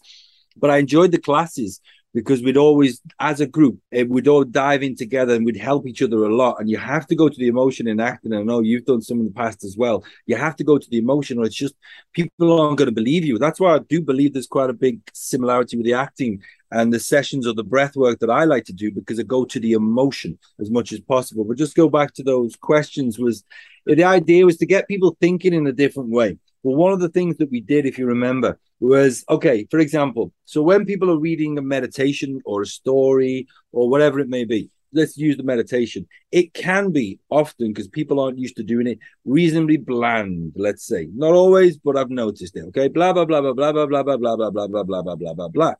but 0.55 0.69
I 0.69 0.77
enjoyed 0.77 1.11
the 1.11 1.17
classes 1.17 1.81
because 2.13 2.43
we'd 2.43 2.57
always, 2.57 3.01
as 3.19 3.41
a 3.41 3.47
group, 3.47 3.79
eh, 3.91 4.03
we'd 4.07 4.27
all 4.27 4.43
dive 4.43 4.83
in 4.83 4.95
together 4.95 5.33
and 5.33 5.45
we'd 5.45 5.57
help 5.57 5.87
each 5.87 6.01
other 6.03 6.23
a 6.23 6.35
lot. 6.35 6.57
And 6.59 6.69
you 6.69 6.77
have 6.77 7.07
to 7.07 7.15
go 7.15 7.27
to 7.27 7.35
the 7.35 7.47
emotion 7.47 7.87
in 7.87 7.99
acting. 7.99 8.33
I 8.33 8.43
know 8.43 8.61
you've 8.61 8.85
done 8.85 9.01
some 9.01 9.19
in 9.19 9.25
the 9.25 9.31
past 9.31 9.63
as 9.63 9.75
well. 9.75 10.03
You 10.27 10.35
have 10.35 10.55
to 10.57 10.63
go 10.63 10.77
to 10.77 10.89
the 10.89 10.99
emotion, 10.99 11.39
or 11.39 11.45
it's 11.45 11.55
just 11.55 11.73
people 12.13 12.61
aren't 12.61 12.77
going 12.77 12.89
to 12.89 12.93
believe 12.93 13.25
you. 13.25 13.39
That's 13.39 13.59
why 13.59 13.73
I 13.73 13.79
do 13.79 14.01
believe 14.01 14.33
there's 14.33 14.45
quite 14.45 14.69
a 14.69 14.73
big 14.73 14.99
similarity 15.13 15.77
with 15.77 15.87
the 15.87 15.93
acting 15.93 16.43
and 16.73 16.91
the 16.91 16.99
sessions 16.99 17.47
or 17.47 17.53
the 17.53 17.63
breath 17.63 17.95
work 17.95 18.19
that 18.19 18.31
I 18.31 18.43
like 18.45 18.65
to 18.65 18.73
do 18.73 18.91
because 18.91 19.19
I 19.19 19.23
go 19.23 19.45
to 19.45 19.59
the 19.59 19.73
emotion 19.73 20.39
as 20.59 20.71
much 20.71 20.91
as 20.91 20.99
possible. 20.99 21.45
But 21.45 21.57
just 21.57 21.75
go 21.75 21.87
back 21.87 22.13
to 22.15 22.23
those 22.23 22.55
questions 22.55 23.19
was 23.19 23.43
the 23.85 24.03
idea 24.03 24.45
was 24.45 24.57
to 24.57 24.65
get 24.65 24.87
people 24.87 25.15
thinking 25.21 25.53
in 25.53 25.67
a 25.67 25.71
different 25.71 26.09
way. 26.09 26.37
Well, 26.63 26.75
one 26.75 26.93
of 26.93 26.99
the 26.99 27.09
things 27.09 27.37
that 27.37 27.51
we 27.51 27.61
did, 27.61 27.85
if 27.85 27.97
you 27.97 28.07
remember, 28.07 28.57
was 28.79 29.23
okay, 29.29 29.67
for 29.69 29.79
example, 29.79 30.33
so 30.45 30.61
when 30.61 30.85
people 30.85 31.11
are 31.11 31.19
reading 31.19 31.57
a 31.57 31.61
meditation 31.61 32.41
or 32.45 32.61
a 32.61 32.65
story 32.65 33.47
or 33.71 33.89
whatever 33.89 34.19
it 34.19 34.29
may 34.29 34.45
be, 34.45 34.69
let's 34.93 35.17
use 35.17 35.37
the 35.37 35.43
meditation. 35.43 36.07
It 36.31 36.53
can 36.53 36.91
be 36.91 37.19
often 37.29 37.69
because 37.69 37.87
people 37.87 38.19
aren't 38.19 38.39
used 38.39 38.55
to 38.57 38.63
doing 38.63 38.87
it 38.87 38.99
reasonably 39.25 39.77
bland, 39.77 40.53
let's 40.55 40.85
say. 40.87 41.07
Not 41.13 41.33
always, 41.33 41.77
but 41.77 41.97
I've 41.97 42.09
noticed 42.09 42.55
it. 42.55 42.65
Okay. 42.67 42.87
Blah 42.87 43.13
blah 43.13 43.25
blah 43.25 43.41
blah 43.41 43.53
blah 43.53 43.71
blah 43.71 43.85
blah 43.85 44.17
blah 44.17 44.17
blah 44.17 44.37
blah 44.37 44.49
blah 44.49 44.67
blah 44.67 44.83
blah 44.83 45.01
blah 45.01 45.15
blah 45.15 45.33
blah 45.33 45.47
blah. 45.49 45.73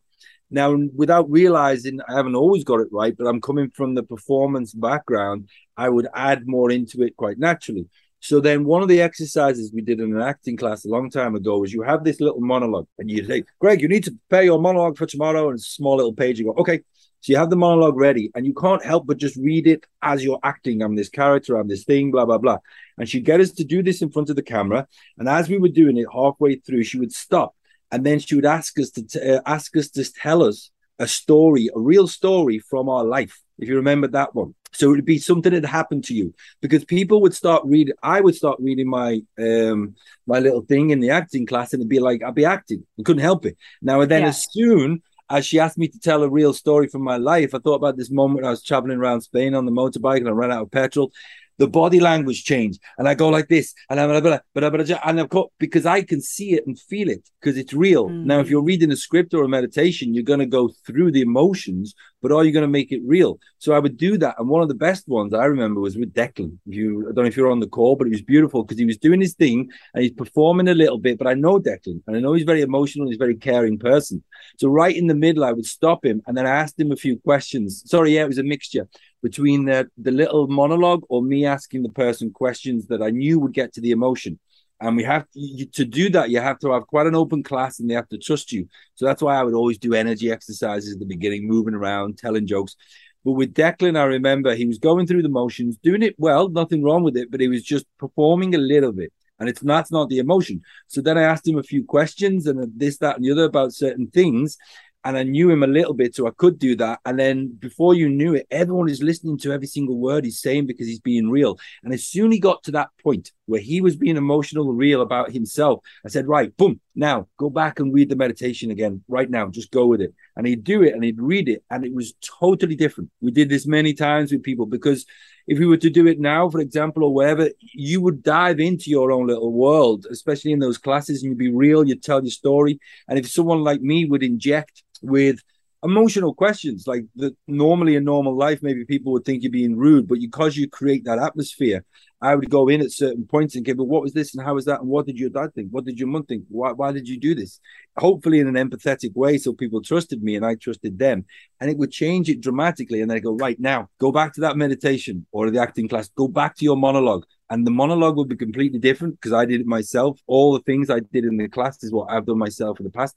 Now, 0.50 0.78
without 0.96 1.30
realizing, 1.32 2.00
I 2.08 2.14
haven't 2.14 2.36
always 2.36 2.64
got 2.64 2.80
it 2.80 2.88
right, 2.92 3.16
but 3.18 3.26
I'm 3.26 3.42
coming 3.42 3.72
from 3.72 3.96
the 3.96 4.04
performance 4.04 4.74
background. 4.74 5.50
I 5.76 5.90
would 5.90 6.08
add 6.14 6.48
more 6.48 6.70
into 6.70 7.02
it 7.02 7.18
quite 7.18 7.40
naturally. 7.40 7.88
So 8.20 8.40
then 8.40 8.64
one 8.64 8.82
of 8.82 8.88
the 8.88 9.02
exercises 9.02 9.74
we 9.74 9.82
did 9.82 10.00
in 10.00 10.16
an 10.16 10.22
acting 10.22 10.56
class 10.56 10.86
a 10.86 10.90
long 10.90 11.10
time 11.10 11.36
ago 11.36 11.58
was 11.58 11.74
you 11.74 11.82
have 11.82 12.06
this 12.06 12.22
little 12.22 12.40
monologue 12.40 12.88
and 12.98 13.12
you 13.12 13.26
say, 13.26 13.44
Greg, 13.60 13.82
you 13.82 13.90
need 13.90 14.06
to 14.06 14.12
prepare 14.12 14.44
your 14.44 14.60
monologue 14.60 14.98
for 14.98 15.06
tomorrow. 15.06 15.50
And 15.50 15.60
small 15.62 15.98
little 15.98 16.14
page. 16.14 16.40
You 16.40 16.46
go, 16.46 16.62
okay. 16.62 16.82
So 17.20 17.34
you 17.34 17.38
have 17.38 17.50
the 17.50 17.58
monologue 17.58 17.98
ready 17.98 18.32
and 18.36 18.46
you 18.46 18.54
can't 18.54 18.84
help 18.84 19.08
but 19.08 19.18
just 19.18 19.36
read 19.36 19.68
it 19.68 19.86
as 20.02 20.24
you're 20.24 20.40
acting. 20.44 20.82
I'm 20.82 20.96
this 20.96 21.10
character, 21.10 21.58
I'm 21.58 21.68
this 21.68 21.84
thing, 21.84 22.12
blah, 22.12 22.26
blah, 22.26 22.38
blah. 22.38 22.60
And 22.98 23.10
she'd 23.10 23.26
get 23.26 23.42
us 23.42 23.52
to 23.54 23.64
do 23.64 23.84
this 23.84 24.02
in 24.02 24.10
front 24.10 24.30
of 24.30 24.38
the 24.38 24.42
camera. 24.42 24.88
And 25.18 25.28
as 25.28 25.50
we 25.50 25.58
were 25.58 25.70
doing 25.70 25.98
it 25.98 26.08
halfway 26.14 26.56
through, 26.56 26.84
she 26.84 27.00
would 27.00 27.12
stop. 27.12 27.56
And 27.94 28.04
then 28.04 28.18
she 28.18 28.34
would 28.36 28.46
ask 28.46 28.78
us 28.80 28.90
to 28.92 29.04
t- 29.04 29.22
uh, 29.22 29.42
ask 29.46 29.78
us 29.78 29.88
to 29.92 30.04
tell 30.12 30.42
us 30.42 30.72
a 30.98 31.08
story, 31.08 31.70
a 31.76 31.80
real 31.80 32.08
story 32.08 32.58
from 32.58 32.90
our 32.90 33.04
life. 33.04 33.40
If 33.60 33.70
you 33.70 33.76
remember 33.76 34.08
that 34.08 34.34
one. 34.34 34.56
So 34.72 34.88
it 34.88 34.96
would 34.96 35.06
be 35.06 35.20
something 35.20 35.54
that 35.54 35.64
happened 35.64 36.04
to 36.06 36.16
you 36.16 36.34
because 36.60 36.84
people 36.84 37.22
would 37.22 37.36
start 37.36 37.62
reading. 37.66 37.94
I 38.02 38.20
would 38.20 38.34
start 38.34 38.58
reading 38.60 38.90
my 38.90 39.22
um 39.38 39.96
my 40.26 40.40
little 40.40 40.62
thing 40.62 40.90
in 40.90 41.02
the 41.02 41.12
acting 41.12 41.46
class, 41.46 41.72
and 41.72 41.82
it'd 41.82 41.90
be 41.90 42.00
like 42.00 42.24
I'd 42.24 42.34
be 42.34 42.46
acting. 42.46 42.84
I 43.00 43.04
couldn't 43.04 43.22
help 43.22 43.46
it. 43.46 43.56
Now 43.80 44.02
and 44.02 44.10
then, 44.10 44.24
yeah. 44.24 44.30
as 44.30 44.48
soon 44.52 45.04
as 45.30 45.46
she 45.46 45.60
asked 45.60 45.78
me 45.78 45.88
to 45.88 46.00
tell 46.00 46.24
a 46.24 46.30
real 46.30 46.54
story 46.54 46.88
from 46.88 47.04
my 47.04 47.18
life, 47.18 47.54
I 47.54 47.60
thought 47.60 47.76
about 47.76 47.98
this 47.98 48.10
moment 48.10 48.48
I 48.48 48.50
was 48.50 48.64
traveling 48.64 48.98
around 48.98 49.22
Spain 49.22 49.54
on 49.54 49.66
the 49.66 49.72
motorbike 49.72 50.18
and 50.18 50.28
I 50.28 50.32
ran 50.32 50.52
out 50.52 50.64
of 50.64 50.72
petrol 50.72 51.12
the 51.58 51.68
body 51.68 52.00
language 52.00 52.44
change, 52.44 52.78
and 52.98 53.08
I 53.08 53.14
go 53.14 53.30
like 53.30 53.48
this, 53.48 53.74
and 53.90 54.00
I'm 54.00 54.10
blah, 54.10 54.40
blah, 54.54 54.70
blah, 54.70 55.00
and 55.06 55.30
because 55.60 55.86
I 55.86 56.02
can 56.02 56.22
see 56.22 56.54
it 56.54 56.66
and 56.66 56.80
feel 56.80 57.10
it 57.10 57.30
because 57.40 57.58
it's 57.58 57.74
real. 57.74 58.10
Mm. 58.10 58.26
Now, 58.26 58.40
if 58.40 58.50
you're 58.50 58.64
reading 58.64 58.92
a 58.92 58.96
script 58.96 59.34
or 59.34 59.44
a 59.44 59.50
meditation, 59.50 60.14
you're 60.14 60.24
going 60.24 60.40
to 60.40 60.46
go 60.46 60.72
through 60.86 61.12
the 61.12 61.22
emotions, 61.22 61.94
but 62.22 62.32
are 62.32 62.44
you 62.44 62.52
going 62.52 62.64
to 62.64 62.68
make 62.68 62.92
it 62.92 63.02
real? 63.06 63.40
So 63.60 63.74
I 63.74 63.80
would 63.80 63.98
do 63.98 64.18
that, 64.18 64.36
and 64.40 64.50
one 64.50 64.62
of 64.62 64.68
the 64.68 64.74
best 64.74 65.08
ones 65.08 65.34
I 65.34 65.46
remember 65.46 65.80
was 65.80 65.98
with 65.98 66.14
Declan. 66.14 66.58
If 66.68 66.76
you, 66.76 67.02
I 67.02 67.14
don't 67.14 67.24
know 67.24 67.30
if 67.30 67.38
you're 67.38 67.52
on 67.52 67.60
the 67.60 67.68
call, 67.68 67.96
but 67.96 68.08
it 68.08 68.12
was 68.12 68.22
beautiful 68.22 68.64
because 68.64 68.80
he 68.80 68.86
was 68.86 68.98
doing 68.98 69.22
his 69.22 69.34
thing 69.34 69.70
and 69.94 70.04
he's 70.04 70.14
performing 70.14 70.68
a 70.68 70.74
little 70.74 70.98
bit. 70.98 71.18
But 71.18 71.28
I 71.28 71.34
know 71.34 71.60
Declan, 71.60 72.02
and 72.08 72.18
I 72.18 72.20
know 72.20 72.34
he's 72.34 72.46
very 72.46 72.62
emotional. 72.62 73.08
He's 73.08 73.18
a 73.18 73.20
very 73.20 73.36
caring 73.36 73.78
person. 73.78 74.24
So 74.58 74.70
right 74.70 74.96
in 74.96 75.08
the 75.08 75.16
middle, 75.16 75.44
I 75.44 75.52
would 75.52 75.66
stop 75.66 76.06
him, 76.06 76.22
and 76.28 76.38
then 76.38 76.46
I 76.46 76.52
asked 76.52 76.80
him 76.80 76.92
a 76.92 76.96
few 76.96 77.18
questions. 77.20 77.84
Sorry, 77.86 78.16
yeah, 78.16 78.24
it 78.24 78.28
was 78.28 78.38
a 78.38 78.44
mixture 78.44 78.88
between 79.22 79.66
the, 79.66 79.90
the 79.98 80.12
little 80.12 80.48
monologue 80.48 81.04
or 81.10 81.22
me 81.22 81.46
asking 81.46 81.84
the 81.84 81.90
person 81.90 82.32
questions 82.32 82.88
that 82.88 83.02
I 83.02 83.10
knew 83.10 83.40
would 83.40 83.54
get 83.54 83.74
to 83.74 83.82
the 83.82 83.92
emotion. 83.92 84.40
And 84.82 84.98
we 84.98 85.04
have 85.04 85.26
to, 85.32 85.66
to 85.66 85.86
do 85.86 86.10
that, 86.10 86.30
you 86.30 86.42
have 86.42 86.60
to 86.60 86.74
have 86.74 86.88
quite 86.88 87.08
an 87.08 87.16
open 87.16 87.42
class 87.42 87.80
and 87.80 87.90
they 87.90 87.94
have 87.94 88.10
to 88.10 88.18
trust 88.18 88.52
you. 88.52 88.68
So 88.96 89.06
that's 89.06 89.22
why 89.22 89.38
I 89.38 89.44
would 89.44 89.54
always 89.54 89.78
do 89.78 89.94
energy 89.94 90.30
exercises 90.30 90.94
at 90.94 91.00
the 91.00 91.06
beginning, 91.06 91.48
moving 91.48 91.74
around, 91.74 92.18
telling 92.18 92.46
jokes. 92.46 92.76
But 93.24 93.34
with 93.34 93.54
Declan, 93.54 93.98
I 93.98 94.04
remember 94.04 94.54
he 94.54 94.66
was 94.66 94.80
going 94.80 95.08
through 95.08 95.24
the 95.24 95.30
motions, 95.30 95.78
doing 95.78 96.04
it 96.04 96.16
well, 96.18 96.50
nothing 96.50 96.84
wrong 96.84 97.04
with 97.04 97.16
it, 97.16 97.32
but 97.32 97.40
he 97.40 97.48
was 97.48 97.64
just 97.64 97.86
performing 97.98 98.56
a 98.56 98.58
little 98.58 98.92
bit. 98.92 99.14
And 99.44 99.50
it's 99.50 99.60
that's 99.60 99.92
not 99.92 100.08
the 100.08 100.20
emotion. 100.20 100.62
So 100.88 101.02
then 101.02 101.18
I 101.18 101.24
asked 101.24 101.46
him 101.46 101.58
a 101.58 101.64
few 101.64 101.84
questions 101.84 102.48
and 102.48 102.72
this, 102.74 102.98
that, 103.00 103.18
and 103.18 103.26
the 103.26 103.32
other 103.32 103.44
about 103.44 103.74
certain 103.74 104.08
things 104.08 104.58
and 105.06 105.18
I 105.18 105.24
knew 105.24 105.50
him 105.50 105.64
a 105.64 105.68
little 105.68 105.94
bit, 105.94 106.16
so 106.16 106.28
I 106.28 106.32
could 106.32 106.58
do 106.58 106.76
that. 106.78 107.00
And 107.06 107.20
then 107.20 107.48
before 107.60 107.94
you 107.94 108.08
knew 108.08 108.36
it, 108.36 108.48
everyone 108.50 108.90
is 108.90 109.04
listening 109.04 109.38
to 109.40 109.52
every 109.52 109.68
single 109.68 109.98
word 109.98 110.24
he's 110.24 110.40
saying 110.40 110.68
because 110.68 110.88
he's 110.88 111.00
being 111.00 111.30
real. 111.30 111.60
And 111.84 111.94
as 111.94 112.06
soon 112.06 112.32
he 112.32 112.40
got 112.40 112.64
to 112.64 112.72
that 112.72 112.90
point 113.04 113.32
where 113.46 113.60
he 113.60 113.82
was 113.82 113.98
being 113.98 114.16
emotional 114.16 114.72
real 114.74 115.02
about 115.02 115.32
himself, 115.32 115.84
I 116.06 116.10
said, 116.10 116.28
Right, 116.28 116.56
boom, 116.56 116.80
now 116.96 117.28
go 117.38 117.50
back 117.50 117.80
and 117.80 117.94
read 117.94 118.10
the 118.10 118.16
meditation 118.16 118.72
again, 118.72 119.04
right 119.10 119.30
now, 119.30 119.48
just 119.50 119.72
go 119.72 119.88
with 119.88 120.00
it. 120.00 120.14
And 120.38 120.48
he'd 120.48 120.64
do 120.64 120.84
it 120.84 120.94
and 120.94 121.04
he'd 121.04 121.22
read 121.22 121.50
it, 121.50 121.64
and 121.70 121.86
it 121.86 121.94
was 121.94 122.14
totally 122.40 122.76
different. 122.76 123.12
We 123.20 123.32
did 123.32 123.50
this 123.50 123.68
many 123.68 123.94
times 123.94 124.32
with 124.32 124.44
people 124.44 124.66
because 124.66 125.06
if 125.48 125.60
we 125.60 125.66
were 125.66 125.78
to 125.78 125.90
do 125.90 126.08
it 126.08 126.20
now, 126.20 126.50
for 126.50 126.60
example, 126.60 127.04
or 127.04 127.14
wherever, 127.14 127.50
you 127.60 128.02
would 128.02 128.24
dive 128.24 128.60
into 128.60 128.90
your 128.90 129.12
own 129.12 129.28
little 129.28 129.52
world, 129.52 130.06
especially 130.10 130.52
in 130.52 130.60
those 130.60 130.78
classes, 130.78 131.22
and 131.22 131.32
you'd 131.32 131.38
be 131.38 131.52
real, 131.52 131.86
you'd 131.86 132.04
tell 132.04 132.24
your 132.24 132.32
story. 132.32 132.80
And 133.08 133.20
if 133.20 133.30
someone 133.30 133.64
like 133.64 133.82
me 133.82 134.06
would 134.06 134.24
inject 134.24 134.84
with 135.02 135.40
emotional 135.84 136.34
questions 136.34 136.88
like 136.88 137.04
that 137.16 137.36
normally 137.48 137.96
in 137.96 138.06
normal 138.06 138.36
life 138.36 138.64
maybe 138.64 138.86
people 138.86 139.12
would 139.12 139.26
think 139.26 139.44
you're 139.44 139.52
being 139.52 139.76
rude 139.76 140.08
but 140.08 140.18
because 140.20 140.56
you 140.56 140.68
create 140.70 141.04
that 141.04 141.20
atmosphere 141.20 141.84
i 142.24 142.34
would 142.34 142.50
go 142.50 142.68
in 142.70 142.82
at 142.82 142.92
certain 142.92 143.26
points 143.26 143.56
and 143.56 143.66
give 143.66 143.78
but 143.78 143.84
what 143.86 144.02
was 144.02 144.14
this 144.14 144.34
and 144.34 144.44
how 144.44 144.56
was 144.56 144.66
that 144.66 144.80
and 144.80 144.90
what 144.90 145.06
did 145.06 145.18
your 145.18 145.30
dad 145.30 145.54
think? 145.54 145.70
What 145.72 145.86
did 145.86 146.00
your 146.00 146.08
mom 146.08 146.26
think? 146.26 146.44
Why, 146.50 146.72
why 146.72 146.92
did 146.92 147.08
you 147.08 147.20
do 147.20 147.36
this? 147.36 147.60
Hopefully 147.98 148.40
in 148.40 148.48
an 148.48 148.56
empathetic 148.56 149.16
way 149.16 149.38
so 149.38 149.54
people 149.54 149.82
trusted 149.82 150.24
me 150.24 150.36
and 150.36 150.46
i 150.46 150.56
trusted 150.56 151.00
them. 151.00 151.26
And 151.60 151.70
it 151.70 151.78
would 151.78 151.92
change 151.92 152.30
it 152.30 152.42
dramatically. 152.42 153.02
And 153.02 153.10
they 153.10 153.20
go 153.20 153.36
right 153.36 153.60
now 153.60 153.90
go 154.00 154.12
back 154.12 154.34
to 154.34 154.42
that 154.42 154.58
meditation 154.58 155.26
or 155.32 155.50
the 155.50 155.62
acting 155.62 155.88
class. 155.88 156.10
Go 156.10 156.28
back 156.28 156.56
to 156.58 156.66
your 156.66 156.78
monologue. 156.78 157.26
And 157.50 157.68
the 157.68 157.72
monologue 157.72 158.16
will 158.16 158.26
be 158.26 158.36
completely 158.36 158.80
different 158.80 159.20
because 159.20 159.34
I 159.34 159.46
did 159.46 159.62
it 159.62 159.68
myself. 159.68 160.20
All 160.28 160.54
the 160.54 160.62
things 160.62 160.90
I 160.90 161.02
did 161.12 161.26
in 161.26 161.38
the 161.38 161.48
class 161.48 161.84
is 161.84 161.92
what 161.92 162.10
I've 162.10 162.26
done 162.26 162.40
myself 162.40 162.80
in 162.80 162.84
the 162.84 162.90
past, 162.90 163.16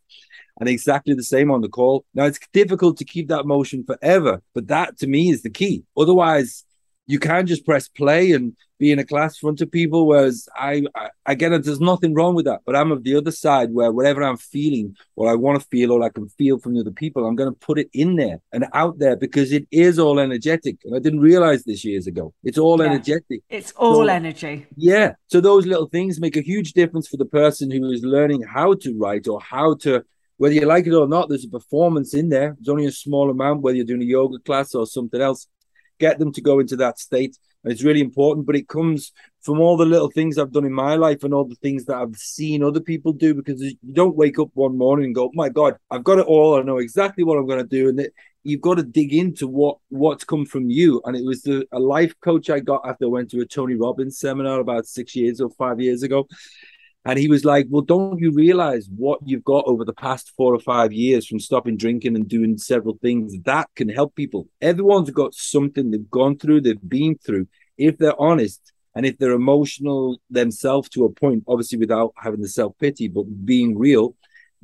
and 0.61 0.69
exactly 0.69 1.14
the 1.14 1.23
same 1.23 1.51
on 1.51 1.62
the 1.62 1.71
call. 1.71 2.05
Now 2.12 2.25
it's 2.25 2.40
difficult 2.53 2.99
to 2.99 3.05
keep 3.05 3.29
that 3.29 3.47
motion 3.47 3.85
forever, 3.85 4.42
but 4.53 4.66
that 4.69 4.99
to 4.99 5.07
me 5.07 5.31
is 5.31 5.40
the 5.42 5.49
key. 5.49 5.85
Otherwise, 5.97 6.64
you 7.07 7.19
can't 7.19 7.49
just 7.49 7.64
press 7.64 7.88
play 7.88 8.33
and 8.33 8.55
be 8.78 8.92
in 8.92 8.98
a 8.98 9.04
class 9.04 9.38
front 9.38 9.60
of 9.60 9.70
people. 9.70 10.06
Whereas 10.06 10.48
I, 10.54 10.82
I, 10.94 11.32
it, 11.32 11.64
there's 11.64 11.80
nothing 11.80 12.14
wrong 12.14 12.34
with 12.34 12.46
that. 12.46 12.60
But 12.64 12.76
I'm 12.76 12.92
of 12.92 13.04
the 13.04 13.16
other 13.16 13.30
side 13.30 13.72
where 13.72 13.92
whatever 13.92 14.22
I'm 14.22 14.36
feeling 14.36 14.96
or 15.14 15.30
I 15.30 15.34
want 15.34 15.60
to 15.60 15.66
feel 15.68 15.92
or 15.92 16.02
I 16.02 16.08
can 16.08 16.28
feel 16.28 16.58
from 16.58 16.74
the 16.74 16.80
other 16.80 16.90
people, 16.90 17.26
I'm 17.26 17.36
going 17.36 17.52
to 17.52 17.58
put 17.58 17.78
it 17.78 17.88
in 17.92 18.16
there 18.16 18.40
and 18.52 18.66
out 18.72 18.98
there 18.98 19.16
because 19.16 19.52
it 19.52 19.66
is 19.70 19.98
all 19.98 20.20
energetic. 20.20 20.78
And 20.84 20.94
I 20.94 20.98
didn't 20.98 21.20
realize 21.20 21.64
this 21.64 21.84
years 21.84 22.06
ago. 22.06 22.32
It's 22.44 22.58
all 22.58 22.80
yeah. 22.80 22.90
energetic. 22.90 23.42
It's 23.48 23.72
all 23.72 24.06
so, 24.06 24.08
energy. 24.08 24.66
Yeah. 24.76 25.14
So 25.28 25.40
those 25.40 25.66
little 25.66 25.88
things 25.88 26.20
make 26.20 26.36
a 26.36 26.42
huge 26.42 26.72
difference 26.72 27.08
for 27.08 27.16
the 27.16 27.24
person 27.24 27.70
who 27.70 27.90
is 27.90 28.02
learning 28.02 28.42
how 28.42 28.74
to 28.74 28.96
write 28.98 29.28
or 29.28 29.40
how 29.40 29.74
to 29.82 30.04
whether 30.38 30.54
you 30.54 30.66
like 30.66 30.86
it 30.86 30.92
or 30.92 31.08
not, 31.08 31.28
there's 31.28 31.46
a 31.46 31.48
performance 31.48 32.12
in 32.12 32.28
there. 32.28 32.56
There's 32.58 32.68
only 32.68 32.86
a 32.86 32.92
small 32.92 33.30
amount, 33.30 33.62
whether 33.62 33.76
you're 33.76 33.86
doing 33.86 34.02
a 34.02 34.04
yoga 34.04 34.38
class 34.38 34.74
or 34.74 34.86
something 34.86 35.20
else. 35.20 35.46
Get 35.98 36.18
them 36.18 36.30
to 36.32 36.42
go 36.42 36.60
into 36.60 36.76
that 36.76 36.98
state 36.98 37.38
it's 37.66 37.85
really 37.85 38.00
important. 38.00 38.46
But 38.46 38.57
it 38.57 38.68
comes 38.68 39.12
from 39.42 39.61
all 39.61 39.76
the 39.76 39.85
little 39.85 40.11
things 40.11 40.38
I've 40.38 40.52
done 40.52 40.64
in 40.64 40.72
my 40.72 40.94
life 40.94 41.24
and 41.24 41.33
all 41.35 41.44
the 41.44 41.57
things 41.57 41.85
that 41.87 41.96
I've 41.96 42.16
seen 42.16 42.62
other 42.62 42.81
people 42.81 43.12
do. 43.12 43.35
Because 43.35 43.61
you 43.61 43.76
don't 43.92 44.16
wake 44.16 44.38
up 44.38 44.50
one 44.55 44.76
morning 44.76 45.07
and 45.07 45.14
go, 45.14 45.24
oh 45.24 45.31
"My 45.35 45.48
God, 45.48 45.76
I've 45.90 46.05
got 46.05 46.18
it 46.18 46.26
all. 46.26 46.59
I 46.59 46.62
know 46.62 46.79
exactly 46.79 47.24
what 47.24 47.38
I'm 47.38 47.46
going 47.46 47.59
to 47.59 47.64
do," 47.64 47.88
and 47.88 48.00
it, 48.00 48.12
you've 48.44 48.61
got 48.61 48.76
to 48.76 48.83
dig 48.83 49.12
into 49.12 49.48
what 49.48 49.79
what's 49.88 50.24
come 50.24 50.46
from 50.46 50.70
you. 50.70 51.02
And 51.05 51.16
it 51.16 51.24
was 51.24 51.42
the, 51.42 51.66
a 51.72 51.81
life 51.81 52.14
coach 52.20 52.48
I 52.48 52.61
got 52.61 52.83
after 52.87 53.07
I 53.07 53.09
went 53.09 53.31
to 53.33 53.40
a 53.40 53.46
Tony 53.46 53.74
Robbins 53.74 54.18
seminar 54.18 54.61
about 54.61 54.87
six 54.87 55.16
years 55.16 55.40
or 55.40 55.50
five 55.50 55.81
years 55.81 56.02
ago. 56.02 56.26
And 57.07 57.21
he 57.21 57.29
was 57.29 57.45
like, 57.45 57.66
Well, 57.71 57.83
don't 57.83 58.19
you 58.19 58.33
realize 58.33 58.88
what 58.95 59.21
you've 59.25 59.45
got 59.45 59.64
over 59.66 59.85
the 59.85 59.92
past 59.92 60.33
four 60.37 60.53
or 60.53 60.59
five 60.59 60.92
years 60.92 61.25
from 61.25 61.38
stopping 61.38 61.77
drinking 61.77 62.16
and 62.16 62.29
doing 62.29 62.59
several 62.59 62.99
things 63.01 63.33
that 63.45 63.69
can 63.77 63.88
help 63.88 64.16
people? 64.16 64.49
Everyone's 64.61 65.12
got 65.12 65.33
something 65.33 65.92
they've 65.92 66.11
gone 66.11 66.37
through, 66.37 66.62
they've 66.62 66.88
been 66.88 67.16
through. 67.16 67.47
If 67.79 67.99
they're 67.99 68.21
honest 68.21 68.73
and 68.97 69.07
if 69.07 69.19
they're 69.19 69.31
emotional 69.33 70.19
themselves 70.31 70.88
to 70.90 71.05
a 71.05 71.12
point, 71.12 71.45
obviously 71.47 71.79
without 71.79 72.12
having 72.16 72.40
the 72.40 72.49
self 72.49 72.77
pity, 72.81 73.07
but 73.07 73.23
being 73.45 73.79
real, 73.79 74.16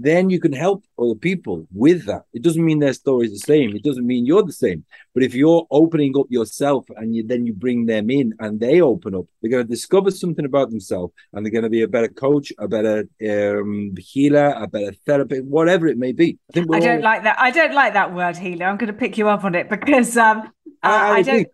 then 0.03 0.31
you 0.31 0.41
can 0.41 0.53
help 0.53 0.85
other 0.99 1.15
people 1.15 1.67
with 1.73 2.07
that. 2.07 2.23
It 2.33 2.43
doesn't 2.43 2.65
mean 2.65 2.79
their 2.79 2.93
story 2.93 3.27
is 3.27 3.33
the 3.33 3.47
same. 3.47 3.75
It 3.75 3.83
doesn't 3.83 4.07
mean 4.07 4.27
you're 4.27 4.43
the 4.43 4.53
same. 4.53 4.85
But 5.15 5.23
if 5.23 5.35
you're 5.35 5.67
opening 5.71 6.15
up 6.19 6.27
yourself 6.31 6.87
and 6.97 7.15
you, 7.15 7.27
then 7.27 7.47
you 7.47 7.53
bring 7.53 7.87
them 7.87 8.11
in 8.11 8.35
and 8.39 8.61
they 8.61 8.81
open 8.81 9.15
up, 9.15 9.27
they're 9.41 9.51
going 9.51 9.65
to 9.65 9.69
discover 9.69 10.11
something 10.11 10.45
about 10.45 10.71
themselves 10.71 11.13
and 11.33 11.45
they're 11.45 11.53
going 11.53 11.65
to 11.65 11.71
be 11.71 11.83
a 11.83 11.89
better 11.89 12.09
coach, 12.09 12.53
a 12.59 12.69
better 12.69 13.09
um, 13.29 13.95
healer, 13.99 14.55
a 14.57 14.67
better 14.67 14.93
therapist, 15.07 15.45
whatever 15.45 15.87
it 15.87 15.99
may 15.99 16.13
be. 16.13 16.39
I, 16.55 16.61
I 16.61 16.81
don't 16.81 16.97
all... 16.97 17.03
like 17.03 17.23
that. 17.25 17.39
I 17.39 17.51
don't 17.51 17.75
like 17.75 17.93
that 17.95 18.15
word 18.15 18.37
healer. 18.37 18.67
I'm 18.67 18.77
going 18.77 18.93
to 18.93 18.99
pick 18.99 19.19
you 19.19 19.29
up 19.29 19.45
on 19.45 19.55
it 19.55 19.69
because 19.69 20.17
um, 20.17 20.51
I, 20.83 20.91
I, 20.91 21.13
I 21.15 21.23
don't. 21.23 21.49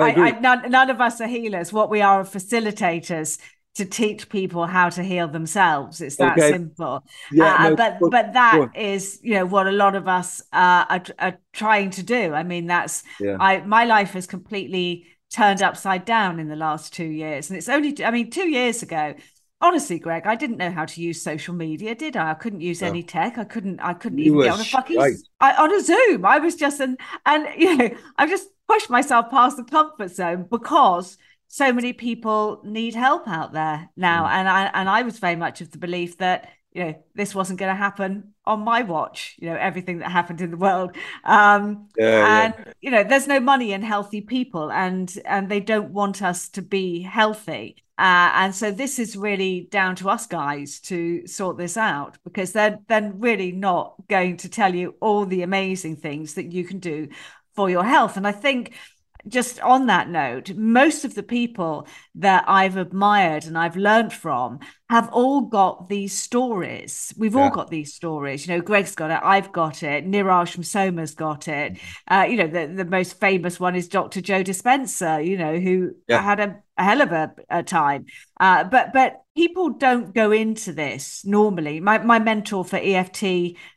I, 0.00 0.30
none, 0.40 0.70
none 0.70 0.88
of 0.88 1.02
us 1.02 1.20
are 1.20 1.26
healers. 1.26 1.70
What 1.70 1.90
we 1.90 2.00
are 2.00 2.20
are 2.20 2.24
facilitators 2.24 3.38
to 3.74 3.84
teach 3.86 4.28
people 4.28 4.66
how 4.66 4.90
to 4.90 5.02
heal 5.02 5.28
themselves. 5.28 6.00
It's 6.00 6.16
that 6.16 6.38
okay. 6.38 6.50
simple. 6.50 7.04
Yeah, 7.30 7.54
uh, 7.54 7.70
no, 7.70 7.76
but 7.76 7.98
but, 8.00 8.10
but 8.10 8.32
that 8.34 8.76
is 8.76 9.18
you 9.22 9.34
know 9.34 9.46
what 9.46 9.66
a 9.66 9.72
lot 9.72 9.94
of 9.94 10.08
us 10.08 10.42
uh, 10.52 10.84
are, 10.88 11.02
are 11.18 11.38
trying 11.52 11.90
to 11.90 12.02
do. 12.02 12.34
I 12.34 12.42
mean, 12.42 12.66
that's 12.66 13.02
yeah. 13.18 13.36
I 13.40 13.60
my 13.62 13.84
life 13.84 14.12
has 14.12 14.26
completely 14.26 15.06
turned 15.30 15.62
upside 15.62 16.04
down 16.04 16.38
in 16.38 16.48
the 16.48 16.56
last 16.56 16.92
two 16.92 17.06
years, 17.06 17.48
and 17.48 17.56
it's 17.56 17.68
only 17.68 18.04
I 18.04 18.10
mean 18.10 18.30
two 18.30 18.48
years 18.48 18.82
ago. 18.82 19.14
Honestly, 19.62 20.00
Greg, 20.00 20.26
I 20.26 20.34
didn't 20.34 20.56
know 20.56 20.72
how 20.72 20.84
to 20.84 21.00
use 21.00 21.22
social 21.22 21.54
media, 21.54 21.94
did 21.94 22.16
I? 22.16 22.32
I 22.32 22.34
couldn't 22.34 22.62
use 22.62 22.82
no. 22.82 22.88
any 22.88 23.04
tech. 23.04 23.38
I 23.38 23.44
couldn't. 23.44 23.78
I 23.78 23.94
couldn't 23.94 24.18
you 24.18 24.32
even 24.34 24.42
get 24.42 24.54
on 24.54 24.60
a 24.60 24.64
fucking 24.64 24.98
I, 25.40 25.52
on 25.54 25.72
a 25.72 25.80
Zoom. 25.80 26.26
I 26.26 26.40
was 26.40 26.56
just 26.56 26.80
and 26.80 26.98
and 27.24 27.46
you 27.56 27.76
know, 27.76 27.90
I'm 28.18 28.28
just 28.28 28.48
pushed 28.68 28.90
myself 28.90 29.30
past 29.30 29.56
the 29.56 29.64
comfort 29.64 30.10
zone 30.10 30.46
because 30.50 31.16
so 31.52 31.70
many 31.70 31.92
people 31.92 32.62
need 32.64 32.94
help 32.94 33.28
out 33.28 33.52
there 33.52 33.90
now. 33.94 34.24
Mm. 34.24 34.30
And 34.30 34.48
I 34.48 34.70
and 34.72 34.88
I 34.88 35.02
was 35.02 35.18
very 35.18 35.36
much 35.36 35.60
of 35.60 35.70
the 35.70 35.76
belief 35.76 36.16
that 36.16 36.48
you 36.72 36.82
know 36.82 36.94
this 37.14 37.34
wasn't 37.34 37.58
going 37.58 37.70
to 37.70 37.76
happen 37.76 38.32
on 38.46 38.60
my 38.60 38.80
watch 38.80 39.36
you 39.38 39.50
know 39.50 39.56
everything 39.56 39.98
that 39.98 40.10
happened 40.10 40.40
in 40.40 40.50
the 40.50 40.56
world 40.56 40.96
um 41.24 41.88
yeah, 41.98 42.44
and 42.44 42.54
yeah. 42.58 42.72
you 42.80 42.90
know 42.90 43.04
there's 43.04 43.26
no 43.26 43.38
money 43.38 43.72
in 43.72 43.82
healthy 43.82 44.22
people 44.22 44.72
and 44.72 45.18
and 45.26 45.50
they 45.50 45.60
don't 45.60 45.92
want 45.92 46.22
us 46.22 46.48
to 46.48 46.62
be 46.62 47.02
healthy 47.02 47.76
uh, 47.98 48.32
and 48.34 48.54
so 48.54 48.70
this 48.70 48.98
is 48.98 49.18
really 49.18 49.68
down 49.70 49.94
to 49.94 50.08
us 50.08 50.26
guys 50.26 50.80
to 50.80 51.26
sort 51.26 51.58
this 51.58 51.76
out 51.76 52.16
because 52.24 52.52
they're 52.52 52.78
they're 52.88 53.12
really 53.14 53.52
not 53.52 53.94
going 54.08 54.38
to 54.38 54.48
tell 54.48 54.74
you 54.74 54.94
all 55.02 55.26
the 55.26 55.42
amazing 55.42 55.96
things 55.96 56.32
that 56.34 56.50
you 56.50 56.64
can 56.64 56.78
do 56.78 57.06
for 57.54 57.68
your 57.68 57.84
health 57.84 58.16
and 58.16 58.26
i 58.26 58.32
think 58.32 58.72
just 59.28 59.60
on 59.60 59.86
that 59.86 60.08
note, 60.08 60.50
most 60.54 61.04
of 61.04 61.14
the 61.14 61.22
people 61.22 61.86
that 62.16 62.44
I've 62.46 62.76
admired 62.76 63.44
and 63.44 63.56
I've 63.56 63.76
learned 63.76 64.12
from 64.12 64.60
have 64.92 65.08
all 65.10 65.40
got 65.40 65.88
these 65.88 66.12
stories. 66.12 67.14
We've 67.16 67.34
yeah. 67.34 67.44
all 67.44 67.50
got 67.50 67.70
these 67.70 67.94
stories. 67.94 68.46
You 68.46 68.54
know, 68.54 68.60
Greg's 68.60 68.94
got 68.94 69.10
it. 69.10 69.20
I've 69.22 69.50
got 69.50 69.82
it. 69.82 70.06
Niraj 70.06 70.50
from 70.52 70.64
Soma's 70.64 71.14
got 71.14 71.48
it. 71.48 71.72
Mm-hmm. 71.72 72.14
Uh, 72.14 72.24
you 72.24 72.36
know, 72.36 72.46
the, 72.46 72.66
the 72.66 72.84
most 72.84 73.18
famous 73.18 73.58
one 73.58 73.74
is 73.74 73.88
Dr. 73.88 74.20
Joe 74.20 74.44
Dispenza, 74.44 75.26
you 75.26 75.38
know, 75.38 75.58
who 75.58 75.94
yeah. 76.08 76.20
had 76.20 76.40
a, 76.40 76.62
a, 76.76 76.84
hell 76.84 77.00
of 77.00 77.10
a, 77.10 77.32
a 77.48 77.62
time. 77.62 78.04
Uh, 78.38 78.64
but 78.64 78.92
but 78.92 79.22
people 79.34 79.70
don't 79.70 80.14
go 80.14 80.30
into 80.30 80.74
this 80.74 81.24
normally. 81.24 81.80
My 81.80 81.96
my 81.98 82.18
mentor 82.18 82.62
for 82.62 82.76
EFT 82.76 83.22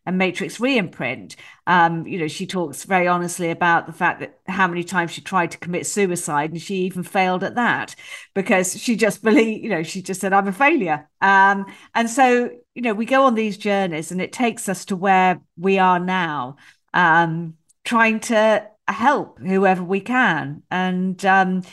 and 0.05 0.17
Matrix 0.17 0.57
Reimprint, 0.57 1.37
um, 1.67 2.05
you 2.05 2.19
know, 2.19 2.27
she 2.27 2.45
talks 2.45 2.83
very 2.83 3.07
honestly 3.07 3.49
about 3.49 3.87
the 3.87 3.93
fact 3.93 4.19
that 4.19 4.39
how 4.47 4.67
many 4.67 4.83
times 4.83 5.11
she 5.11 5.21
tried 5.21 5.51
to 5.51 5.57
commit 5.57 5.87
suicide 5.87 6.51
and 6.51 6.61
she 6.61 6.75
even 6.79 7.03
failed 7.03 7.43
at 7.43 7.55
that 7.55 7.95
because 8.33 8.77
she 8.77 8.95
just 8.95 9.23
believed, 9.23 9.63
you 9.63 9.69
know, 9.69 9.83
she 9.83 10.01
just 10.01 10.21
said, 10.21 10.33
I'm 10.33 10.47
a 10.47 10.51
failure. 10.51 11.04
Um, 11.21 11.65
and 11.93 12.09
so, 12.09 12.51
you 12.73 12.81
know, 12.81 12.93
we 12.93 13.05
go 13.05 13.23
on 13.23 13.35
these 13.35 13.57
journeys 13.57 14.11
and 14.11 14.21
it 14.21 14.33
takes 14.33 14.69
us 14.69 14.85
to 14.85 14.95
where 14.95 15.41
we 15.57 15.79
are 15.79 15.99
now, 15.99 16.57
um, 16.93 17.55
trying 17.83 18.19
to 18.21 18.67
help 18.87 19.39
whoever 19.39 19.83
we 19.83 19.99
can. 19.99 20.63
And 20.69 21.23
um, 21.25 21.63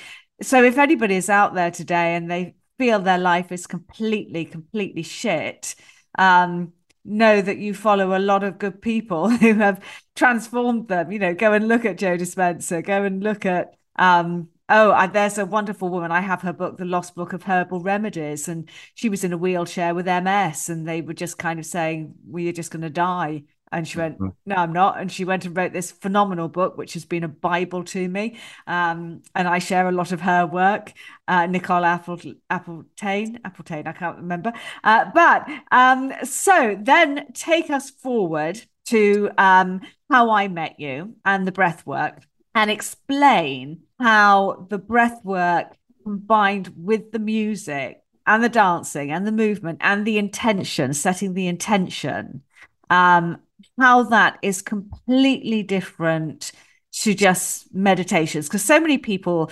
so 0.41 0.63
if 0.63 0.79
anybody 0.79 1.17
is 1.17 1.29
out 1.29 1.55
there 1.55 1.71
today 1.71 2.15
and 2.15 2.31
they 2.31 2.55
feel 2.79 2.99
their 2.99 3.19
life 3.19 3.53
is 3.53 3.67
completely, 3.67 4.45
completely 4.45 5.03
shit, 5.03 5.75
um, 6.19 6.73
know 7.05 7.41
that 7.41 7.59
you 7.59 7.75
follow 7.75 8.17
a 8.17 8.21
lot 8.21 8.45
of 8.45 8.59
good 8.59 8.81
people 8.81 9.29
who 9.39 9.55
have 9.55 9.85
transformed 10.15 10.89
them. 10.89 11.11
You 11.13 11.19
know, 11.19 11.35
go 11.35 11.53
and 11.53 11.69
look 11.69 11.85
at 11.85 11.99
Joe 11.99 12.17
Dispenza, 12.17 12.85
go 12.85 13.05
and 13.05 13.23
look 13.23 13.47
at 13.47 13.75
um, 13.97 14.49
oh, 14.73 14.91
I, 14.93 15.07
there's 15.07 15.39
a 15.39 15.47
wonderful 15.47 15.89
woman. 15.91 16.11
I 16.11 16.21
have 16.21 16.43
her 16.43 16.53
book, 16.53 16.79
The 16.79 16.85
Lost 16.85 17.15
Book 17.15 17.33
of 17.33 17.45
Herbal 17.45 17.81
Remedies, 17.81 18.49
and 18.49 18.69
she 18.95 19.09
was 19.09 19.23
in 19.23 19.33
a 19.33 19.39
wheelchair 19.39 19.95
with 19.95 20.07
MS, 20.07 20.69
and 20.69 20.89
they 20.89 21.03
were 21.03 21.15
just 21.15 21.39
kind 21.39 21.61
of 21.61 21.67
saying, 21.67 22.15
"We 22.29 22.49
are 22.49 22.53
just 22.53 22.73
going 22.73 22.83
to 22.83 22.91
die." 22.91 23.45
And 23.71 23.89
she 23.89 23.97
went, 23.97 24.19
mm-hmm. 24.19 24.29
No, 24.45 24.57
I'm 24.57 24.73
not. 24.73 25.01
And 25.01 25.11
she 25.11 25.25
went 25.25 25.47
and 25.47 25.57
wrote 25.57 25.73
this 25.73 25.91
phenomenal 25.91 26.49
book, 26.49 26.77
which 26.77 26.93
has 26.93 27.07
been 27.07 27.25
a 27.25 27.29
Bible 27.29 27.85
to 27.85 28.07
me. 28.07 28.37
Um, 28.67 29.23
and 29.35 29.49
I 29.49 29.61
share 29.61 29.89
a 29.89 29.93
lot 29.93 30.13
of 30.13 30.21
her 30.21 30.45
work. 30.45 30.93
Uh, 31.27 31.47
Nicole 31.47 31.85
Apple, 31.85 32.19
Appletane, 32.51 33.41
Appletane, 33.41 33.87
I 33.87 33.93
can't 33.93 34.19
remember. 34.19 34.53
Uh, 34.85 35.07
but 35.15 35.49
um, 35.71 36.13
so 36.23 36.79
then 36.79 37.33
take 37.33 37.71
us 37.71 37.89
forward 37.89 38.61
to 38.87 39.31
um, 39.39 39.81
how 40.11 40.31
I 40.31 40.49
met 40.49 40.79
you 40.79 41.15
and 41.25 41.47
the 41.47 41.53
breath 41.53 41.87
work 41.87 42.21
and 42.55 42.71
explain 42.71 43.83
how 43.99 44.67
the 44.69 44.79
breath 44.79 45.25
work 45.25 45.77
combined 46.05 46.73
with 46.77 47.13
the 47.13 47.19
music 47.19 48.03
and 48.27 48.43
the 48.43 48.49
dancing 48.49 49.11
and 49.11 49.27
the 49.27 49.33
movement 49.33 49.79
and 49.81 50.07
the 50.07 50.19
intention, 50.19 50.93
setting 50.93 51.35
the 51.35 51.47
intention, 51.47 52.43
um, 52.91 53.39
how 53.79 54.03
that 54.05 54.39
is 54.43 54.63
completely 54.63 55.63
different 55.63 56.53
to 56.93 57.15
just 57.15 57.75
meditations. 57.75 58.49
Because 58.49 58.63
so 58.63 58.79
many 58.79 58.99
people 58.99 59.51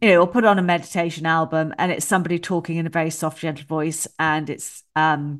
you 0.00 0.10
know 0.10 0.18
will 0.20 0.26
put 0.26 0.44
on 0.44 0.58
a 0.58 0.62
meditation 0.62 1.26
album 1.26 1.72
and 1.78 1.92
it's 1.92 2.04
somebody 2.04 2.38
talking 2.38 2.76
in 2.76 2.86
a 2.86 2.90
very 2.90 3.10
soft 3.10 3.38
gentle 3.38 3.64
voice 3.66 4.08
and 4.18 4.50
it's 4.50 4.82
um 4.96 5.38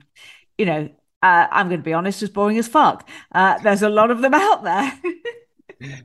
you 0.56 0.64
know 0.64 0.88
uh, 1.20 1.48
i'm 1.50 1.68
going 1.68 1.80
to 1.80 1.84
be 1.84 1.92
honest 1.92 2.22
it's 2.22 2.32
boring 2.32 2.58
as 2.58 2.68
fuck. 2.68 3.08
Uh, 3.32 3.58
there's 3.58 3.82
a 3.82 3.88
lot 3.88 4.12
of 4.12 4.22
them 4.22 4.34
out 4.34 4.62
there 4.62 4.92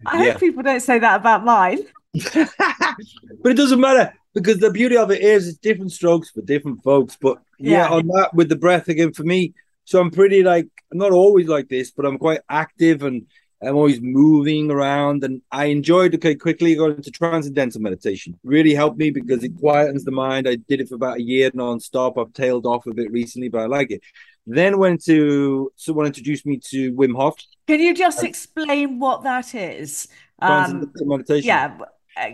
i 0.06 0.24
yeah. 0.24 0.32
hope 0.32 0.40
people 0.40 0.64
don't 0.64 0.82
say 0.82 1.00
that 1.00 1.20
about 1.20 1.44
mine 1.44 1.80
but 2.34 3.52
it 3.52 3.58
doesn't 3.58 3.80
matter 3.80 4.14
because 4.34 4.58
the 4.60 4.72
beauty 4.72 4.98
of 4.98 5.12
it 5.12 5.22
is 5.22 5.48
it's 5.48 5.58
different 5.58 5.92
strokes 5.92 6.30
for 6.30 6.42
different 6.42 6.82
folks 6.84 7.18
but 7.22 7.38
yeah, 7.60 7.88
yeah 7.88 7.90
on 7.90 8.08
that 8.08 8.34
with 8.34 8.50
the 8.50 8.56
breath 8.56 8.88
again 8.88 9.14
for 9.14 9.24
me 9.24 9.54
so 9.88 10.02
I'm 10.02 10.12
pretty 10.12 10.44
like 10.44 10.68
I'm 10.92 10.98
not 10.98 11.12
always 11.12 11.48
like 11.48 11.70
this, 11.70 11.92
but 11.92 12.06
I'm 12.06 12.18
quite 12.18 12.42
active 12.50 13.04
and 13.04 13.26
I'm 13.62 13.76
always 13.76 14.00
moving 14.02 14.70
around. 14.70 15.24
And 15.24 15.42
I 15.52 15.66
enjoyed 15.66 16.14
okay 16.16 16.36
quickly 16.36 16.76
going 16.76 16.96
into 16.96 17.12
transcendental 17.12 17.82
meditation. 17.82 18.38
Really 18.44 18.74
helped 18.74 18.98
me 18.98 19.10
because 19.10 19.44
it 19.44 19.56
quietens 19.56 20.04
the 20.04 20.12
mind. 20.12 20.48
I 20.48 20.56
did 20.56 20.82
it 20.82 20.90
for 20.90 20.96
about 20.96 21.18
a 21.18 21.24
year 21.24 21.52
non-stop. 21.54 22.18
I've 22.18 22.34
tailed 22.34 22.66
off 22.66 22.86
a 22.86 22.94
bit 22.94 23.12
recently, 23.12 23.50
but 23.50 23.62
I 23.62 23.66
like 23.66 23.92
it. 23.92 24.02
Then 24.50 24.78
went 24.78 25.04
to 25.06 25.72
someone 25.76 26.06
introduced 26.06 26.46
me 26.46 26.60
to 26.70 26.94
Wim 26.94 27.16
Hof. 27.16 27.36
Can 27.68 27.82
you 27.82 27.94
just 27.94 28.24
explain 28.24 28.98
what 28.98 29.24
that 29.24 29.54
is? 29.54 30.08
Um, 30.40 30.92
meditation. 31.02 31.48
Yeah. 31.48 31.78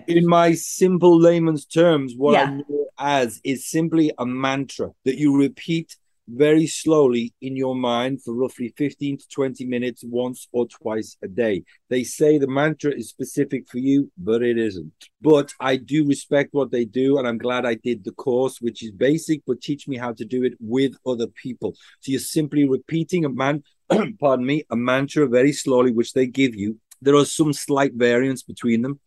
In 0.07 0.27
my 0.27 0.53
simple 0.53 1.19
layman's 1.19 1.65
terms, 1.65 2.13
what 2.15 2.33
yeah. 2.33 2.43
I 2.43 2.49
know 2.51 2.87
as 2.99 3.41
is 3.43 3.65
simply 3.65 4.11
a 4.17 4.25
mantra 4.25 4.91
that 5.05 5.17
you 5.17 5.37
repeat 5.37 5.97
very 6.27 6.67
slowly 6.67 7.33
in 7.41 7.55
your 7.55 7.75
mind 7.75 8.21
for 8.23 8.33
roughly 8.33 8.73
15 8.77 9.17
to 9.17 9.27
20 9.27 9.65
minutes 9.65 10.03
once 10.05 10.47
or 10.51 10.67
twice 10.67 11.17
a 11.23 11.27
day. 11.27 11.63
They 11.89 12.03
say 12.03 12.37
the 12.37 12.47
mantra 12.47 12.91
is 12.91 13.09
specific 13.09 13.67
for 13.67 13.79
you, 13.79 14.11
but 14.17 14.41
it 14.41 14.57
isn't. 14.57 14.93
But 15.21 15.53
I 15.59 15.77
do 15.77 16.07
respect 16.07 16.53
what 16.53 16.71
they 16.71 16.85
do, 16.85 17.17
and 17.17 17.27
I'm 17.27 17.37
glad 17.37 17.65
I 17.65 17.75
did 17.75 18.03
the 18.03 18.11
course, 18.11 18.59
which 18.61 18.83
is 18.83 18.91
basic, 18.91 19.41
but 19.45 19.61
teach 19.61 19.87
me 19.87 19.97
how 19.97 20.13
to 20.13 20.25
do 20.25 20.43
it 20.43 20.53
with 20.59 20.95
other 21.05 21.27
people. 21.27 21.75
So 22.01 22.11
you're 22.11 22.19
simply 22.19 22.67
repeating 22.67 23.25
a 23.25 23.29
man, 23.29 23.63
pardon 24.19 24.45
me, 24.45 24.63
a 24.69 24.75
mantra 24.75 25.27
very 25.27 25.53
slowly, 25.53 25.91
which 25.91 26.13
they 26.13 26.27
give 26.27 26.55
you. 26.55 26.79
There 27.01 27.15
are 27.15 27.25
some 27.25 27.51
slight 27.51 27.93
variants 27.95 28.43
between 28.43 28.81
them 28.81 28.99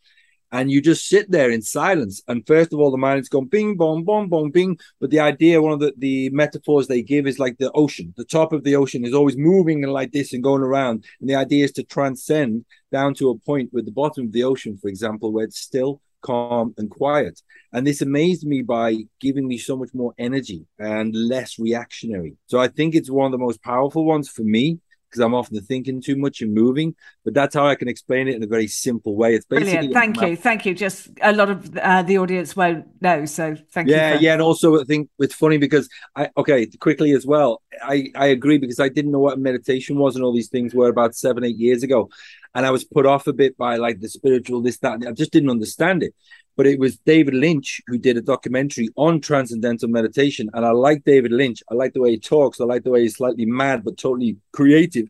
and 0.57 0.71
you 0.71 0.81
just 0.81 1.07
sit 1.07 1.31
there 1.31 1.51
in 1.51 1.61
silence. 1.61 2.23
And 2.29 2.47
first 2.47 2.73
of 2.73 2.81
all, 2.81 2.91
the 2.91 2.97
mind 2.97 3.21
is 3.21 3.29
going 3.29 3.49
bing, 3.49 3.77
bong, 3.77 4.05
bong, 4.05 4.31
bong, 4.31 4.51
bing. 4.51 4.79
But 5.01 5.11
the 5.11 5.21
idea, 5.21 5.61
one 5.61 5.75
of 5.75 5.81
the, 5.81 5.93
the 5.99 6.31
metaphors 6.31 6.87
they 6.87 7.03
give 7.03 7.27
is 7.27 7.39
like 7.39 7.59
the 7.59 7.71
ocean. 7.73 8.15
The 8.17 8.25
top 8.25 8.55
of 8.55 8.65
the 8.65 8.75
ocean 8.75 9.05
is 9.05 9.13
always 9.13 9.37
moving 9.37 9.83
like 9.83 10.13
this 10.13 10.33
and 10.33 10.43
going 10.43 10.63
around. 10.63 11.05
And 11.21 11.29
the 11.29 11.35
idea 11.35 11.65
is 11.65 11.73
to 11.73 11.83
transcend 11.83 12.65
down 12.91 13.13
to 13.17 13.29
a 13.29 13.39
point 13.39 13.71
with 13.75 13.85
the 13.85 13.93
bottom 13.93 14.25
of 14.27 14.33
the 14.33 14.45
ocean, 14.45 14.79
for 14.79 14.89
example, 14.89 15.31
where 15.31 15.45
it's 15.45 15.61
still, 15.61 16.01
calm, 16.23 16.75
and 16.79 16.91
quiet. 16.91 17.43
And 17.75 17.87
this 17.87 18.01
amazed 18.01 18.47
me 18.47 18.63
by 18.63 18.97
giving 19.21 19.47
me 19.47 19.59
so 19.59 19.77
much 19.77 19.91
more 19.93 20.15
energy 20.17 20.65
and 20.79 21.15
less 21.15 21.59
reactionary. 21.59 22.37
So 22.47 22.59
I 22.59 22.69
think 22.69 22.95
it's 22.95 23.11
one 23.11 23.27
of 23.27 23.33
the 23.33 23.45
most 23.45 23.63
powerful 23.63 24.07
ones 24.07 24.31
for 24.31 24.43
me 24.43 24.81
because 25.17 25.25
I'm 25.25 25.35
often 25.35 25.61
thinking 25.62 26.03
too 26.03 26.17
much 26.17 26.43
and 26.43 26.53
moving. 26.53 26.95
But 27.25 27.35
that's 27.35 27.55
how 27.55 27.67
I 27.67 27.75
can 27.75 27.89
explain 27.89 28.29
it 28.29 28.37
in 28.37 28.43
a 28.43 28.47
very 28.47 28.67
simple 28.67 29.17
way. 29.17 29.35
It's 29.35 29.47
basically 29.47 29.89
Brilliant. 29.89 29.95
Thank 29.95 30.21
you, 30.21 30.37
thank 30.37 30.67
you. 30.67 30.75
Just 30.75 31.09
a 31.23 31.33
lot 31.33 31.51
of 31.51 31.77
uh, 31.79 32.03
the 32.03 32.19
audience 32.19 32.55
won't 32.55 32.87
know, 33.01 33.25
so 33.25 33.57
thank 33.73 33.89
yeah, 33.89 34.09
you. 34.09 34.14
Yeah, 34.14 34.21
yeah, 34.21 34.33
and 34.35 34.43
also 34.43 34.81
I 34.81 34.85
think 34.85 35.09
it's 35.19 35.35
funny 35.35 35.59
because 35.59 35.89
I 36.14 36.31
okay 36.37 36.67
quickly 36.81 37.12
as 37.12 37.27
well. 37.27 37.62
I 37.83 38.11
I 38.14 38.27
agree 38.27 38.59
because 38.59 38.81
I 38.81 38.89
didn't 38.89 39.12
know 39.12 39.21
what 39.21 39.39
meditation 39.39 39.97
was 39.97 40.17
and 40.17 40.25
all 40.25 40.35
these 40.35 40.49
things 40.49 40.75
were 40.75 40.89
about 40.89 41.14
seven 41.14 41.45
eight 41.45 41.57
years 41.57 41.83
ago, 41.83 42.11
and 42.55 42.67
I 42.67 42.71
was 42.71 42.85
put 42.85 43.07
off 43.07 43.27
a 43.27 43.33
bit 43.33 43.57
by 43.57 43.77
like 43.77 44.01
the 44.01 44.09
spiritual 44.09 44.61
this 44.61 44.79
that. 44.79 45.03
I 45.07 45.12
just 45.12 45.33
didn't 45.33 45.51
understand 45.51 46.03
it 46.03 46.14
but 46.57 46.67
it 46.67 46.79
was 46.79 46.97
David 46.99 47.35
Lynch 47.35 47.81
who 47.87 47.99
did 47.99 48.17
a 48.17 48.23
documentary 48.23 48.89
on 48.97 49.21
transcendental 49.21 49.89
meditation. 49.89 50.49
And 50.55 50.65
I 50.65 50.71
like 50.71 51.05
David 51.05 51.33
Lynch. 51.33 51.63
I 51.71 51.75
like 51.75 51.93
the 51.93 52.01
way 52.01 52.13
he 52.13 52.19
talks. 52.19 52.61
I 52.61 52.65
like 52.65 52.83
the 52.83 52.91
way 52.91 53.03
he's 53.03 53.17
slightly 53.17 53.47
mad, 53.47 53.85
but 53.85 53.99
totally 53.99 54.39
creative. 54.53 55.09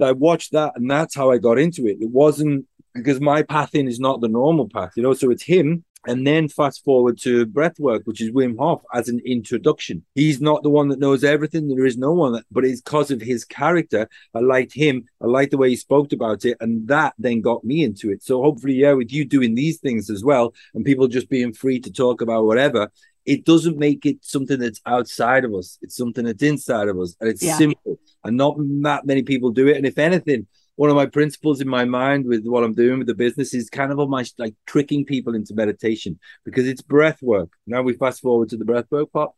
I 0.00 0.12
watched 0.12 0.52
that 0.52 0.72
and 0.76 0.90
that's 0.90 1.14
how 1.14 1.30
I 1.30 1.38
got 1.38 1.58
into 1.58 1.86
it. 1.86 1.96
It 2.00 2.10
wasn't 2.10 2.66
because 2.94 3.20
my 3.20 3.42
path 3.42 3.74
in 3.74 3.88
is 3.88 3.98
not 3.98 4.20
the 4.20 4.28
normal 4.28 4.68
path, 4.68 4.92
you 4.96 5.02
know. 5.02 5.14
So 5.14 5.30
it's 5.30 5.42
him 5.42 5.84
and 6.06 6.26
then 6.26 6.48
fast 6.48 6.84
forward 6.84 7.18
to 7.22 7.46
breathwork, 7.46 8.02
which 8.04 8.20
is 8.20 8.30
Wim 8.30 8.56
Hof 8.58 8.82
as 8.94 9.08
an 9.08 9.20
introduction. 9.24 10.04
He's 10.14 10.40
not 10.40 10.62
the 10.62 10.70
one 10.70 10.88
that 10.88 10.98
knows 10.98 11.24
everything. 11.24 11.68
There 11.68 11.86
is 11.86 11.96
no 11.96 12.12
one 12.12 12.32
that, 12.32 12.44
but 12.50 12.64
it's 12.64 12.80
because 12.80 13.10
of 13.10 13.20
his 13.20 13.44
character. 13.44 14.08
I 14.34 14.40
liked 14.40 14.74
him. 14.74 15.04
I 15.22 15.26
liked 15.26 15.50
the 15.50 15.58
way 15.58 15.70
he 15.70 15.76
spoke 15.76 16.12
about 16.12 16.44
it. 16.44 16.56
And 16.60 16.86
that 16.88 17.14
then 17.18 17.40
got 17.40 17.64
me 17.64 17.82
into 17.82 18.10
it. 18.10 18.22
So 18.22 18.42
hopefully, 18.42 18.74
yeah, 18.74 18.92
with 18.92 19.12
you 19.12 19.24
doing 19.24 19.54
these 19.54 19.78
things 19.78 20.10
as 20.10 20.24
well 20.24 20.54
and 20.74 20.84
people 20.84 21.08
just 21.08 21.28
being 21.28 21.52
free 21.52 21.80
to 21.80 21.92
talk 21.92 22.20
about 22.20 22.44
whatever, 22.44 22.90
it 23.24 23.44
doesn't 23.44 23.76
make 23.76 24.06
it 24.06 24.18
something 24.20 24.60
that's 24.60 24.80
outside 24.86 25.44
of 25.44 25.52
us. 25.52 25.78
It's 25.82 25.96
something 25.96 26.24
that's 26.24 26.42
inside 26.42 26.88
of 26.88 26.98
us. 26.98 27.16
And 27.20 27.28
it's 27.28 27.42
yeah. 27.42 27.58
simple. 27.58 27.98
And 28.22 28.36
not 28.36 28.56
that 28.58 29.06
many 29.06 29.22
people 29.22 29.50
do 29.50 29.68
it. 29.68 29.76
And 29.76 29.86
if 29.86 29.98
anything, 29.98 30.46
one 30.76 30.90
of 30.90 30.96
my 30.96 31.06
principles 31.06 31.60
in 31.60 31.68
my 31.68 31.84
mind 31.84 32.26
with 32.26 32.46
what 32.46 32.62
I'm 32.62 32.74
doing 32.74 32.98
with 32.98 33.08
the 33.08 33.14
business 33.14 33.54
is 33.54 33.68
kind 33.68 33.90
of 33.90 33.98
almost 33.98 34.38
like 34.38 34.54
tricking 34.66 35.04
people 35.04 35.34
into 35.34 35.54
meditation 35.54 36.18
because 36.44 36.66
it's 36.66 36.82
breath 36.82 37.20
work. 37.22 37.50
Now 37.66 37.82
we 37.82 37.94
fast 37.94 38.20
forward 38.20 38.50
to 38.50 38.56
the 38.56 38.64
breath 38.64 38.86
work 38.90 39.10
part. 39.12 39.32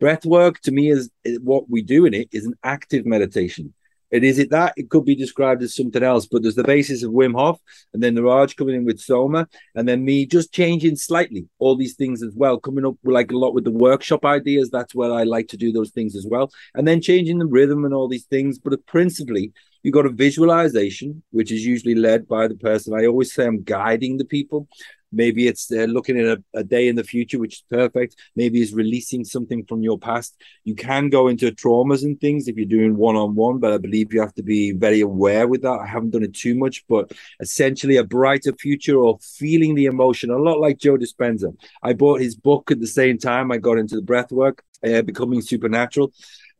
Breath 0.00 0.24
work 0.24 0.60
to 0.60 0.72
me 0.72 0.90
is 0.90 1.10
what 1.40 1.68
we 1.68 1.82
do 1.82 2.06
in 2.06 2.14
it 2.14 2.28
is 2.32 2.46
an 2.46 2.54
active 2.62 3.06
meditation. 3.06 3.74
And 4.12 4.22
is 4.22 4.38
it 4.38 4.50
that? 4.50 4.74
It 4.76 4.90
could 4.90 5.04
be 5.04 5.16
described 5.16 5.60
as 5.64 5.74
something 5.74 6.02
else, 6.02 6.26
but 6.26 6.42
there's 6.42 6.54
the 6.54 6.62
basis 6.62 7.02
of 7.02 7.10
Wim 7.10 7.34
Hof, 7.34 7.58
and 7.92 8.00
then 8.00 8.14
Niraj 8.14 8.54
coming 8.56 8.76
in 8.76 8.84
with 8.84 9.00
Soma, 9.00 9.48
and 9.74 9.88
then 9.88 10.04
me 10.04 10.24
just 10.24 10.52
changing 10.52 10.94
slightly 10.94 11.48
all 11.58 11.74
these 11.74 11.96
things 11.96 12.22
as 12.22 12.32
well, 12.36 12.60
coming 12.60 12.86
up 12.86 12.94
like 13.02 13.32
a 13.32 13.36
lot 13.36 13.54
with 13.54 13.64
the 13.64 13.72
workshop 13.72 14.24
ideas. 14.24 14.70
That's 14.70 14.94
where 14.94 15.12
I 15.12 15.24
like 15.24 15.48
to 15.48 15.56
do 15.56 15.72
those 15.72 15.90
things 15.90 16.14
as 16.14 16.28
well, 16.30 16.52
and 16.74 16.86
then 16.86 17.00
changing 17.00 17.38
the 17.38 17.46
rhythm 17.46 17.84
and 17.84 17.92
all 17.92 18.06
these 18.06 18.26
things. 18.26 18.56
But 18.56 18.86
principally, 18.86 19.52
you 19.84 19.92
got 19.92 20.06
a 20.06 20.10
visualization, 20.10 21.22
which 21.30 21.52
is 21.52 21.64
usually 21.64 21.94
led 21.94 22.26
by 22.26 22.48
the 22.48 22.56
person. 22.56 22.94
I 22.94 23.06
always 23.06 23.32
say 23.32 23.46
I'm 23.46 23.62
guiding 23.62 24.16
the 24.16 24.24
people. 24.24 24.66
Maybe 25.12 25.46
it's 25.46 25.70
uh, 25.70 25.84
looking 25.84 26.18
at 26.18 26.26
a, 26.26 26.42
a, 26.54 26.64
day 26.64 26.88
in 26.88 26.96
the 26.96 27.04
future, 27.04 27.38
which 27.38 27.56
is 27.56 27.64
perfect. 27.70 28.16
Maybe 28.34 28.60
it's 28.60 28.72
releasing 28.72 29.24
something 29.24 29.64
from 29.66 29.82
your 29.82 29.96
past. 29.96 30.34
You 30.64 30.74
can 30.74 31.08
go 31.08 31.28
into 31.28 31.52
traumas 31.52 32.02
and 32.02 32.20
things 32.20 32.48
if 32.48 32.56
you're 32.56 32.66
doing 32.66 32.96
one 32.96 33.14
on 33.14 33.36
one, 33.36 33.58
but 33.58 33.72
I 33.72 33.78
believe 33.78 34.12
you 34.12 34.20
have 34.22 34.34
to 34.34 34.42
be 34.42 34.72
very 34.72 35.02
aware 35.02 35.46
with 35.46 35.62
that. 35.62 35.78
I 35.80 35.86
haven't 35.86 36.10
done 36.10 36.24
it 36.24 36.34
too 36.34 36.56
much, 36.56 36.82
but 36.88 37.12
essentially 37.38 37.96
a 37.96 38.04
brighter 38.04 38.54
future 38.54 38.96
or 38.96 39.18
feeling 39.20 39.76
the 39.76 39.84
emotion, 39.84 40.30
a 40.30 40.38
lot 40.38 40.58
like 40.58 40.78
Joe 40.78 40.96
Dispenza. 40.96 41.54
I 41.82 41.92
bought 41.92 42.20
his 42.20 42.34
book 42.34 42.72
at 42.72 42.80
the 42.80 42.86
same 42.88 43.18
time 43.18 43.52
I 43.52 43.58
got 43.58 43.78
into 43.78 43.94
the 43.94 44.02
breath 44.02 44.32
work, 44.32 44.64
uh, 44.84 45.02
Becoming 45.02 45.42
Supernatural 45.42 46.12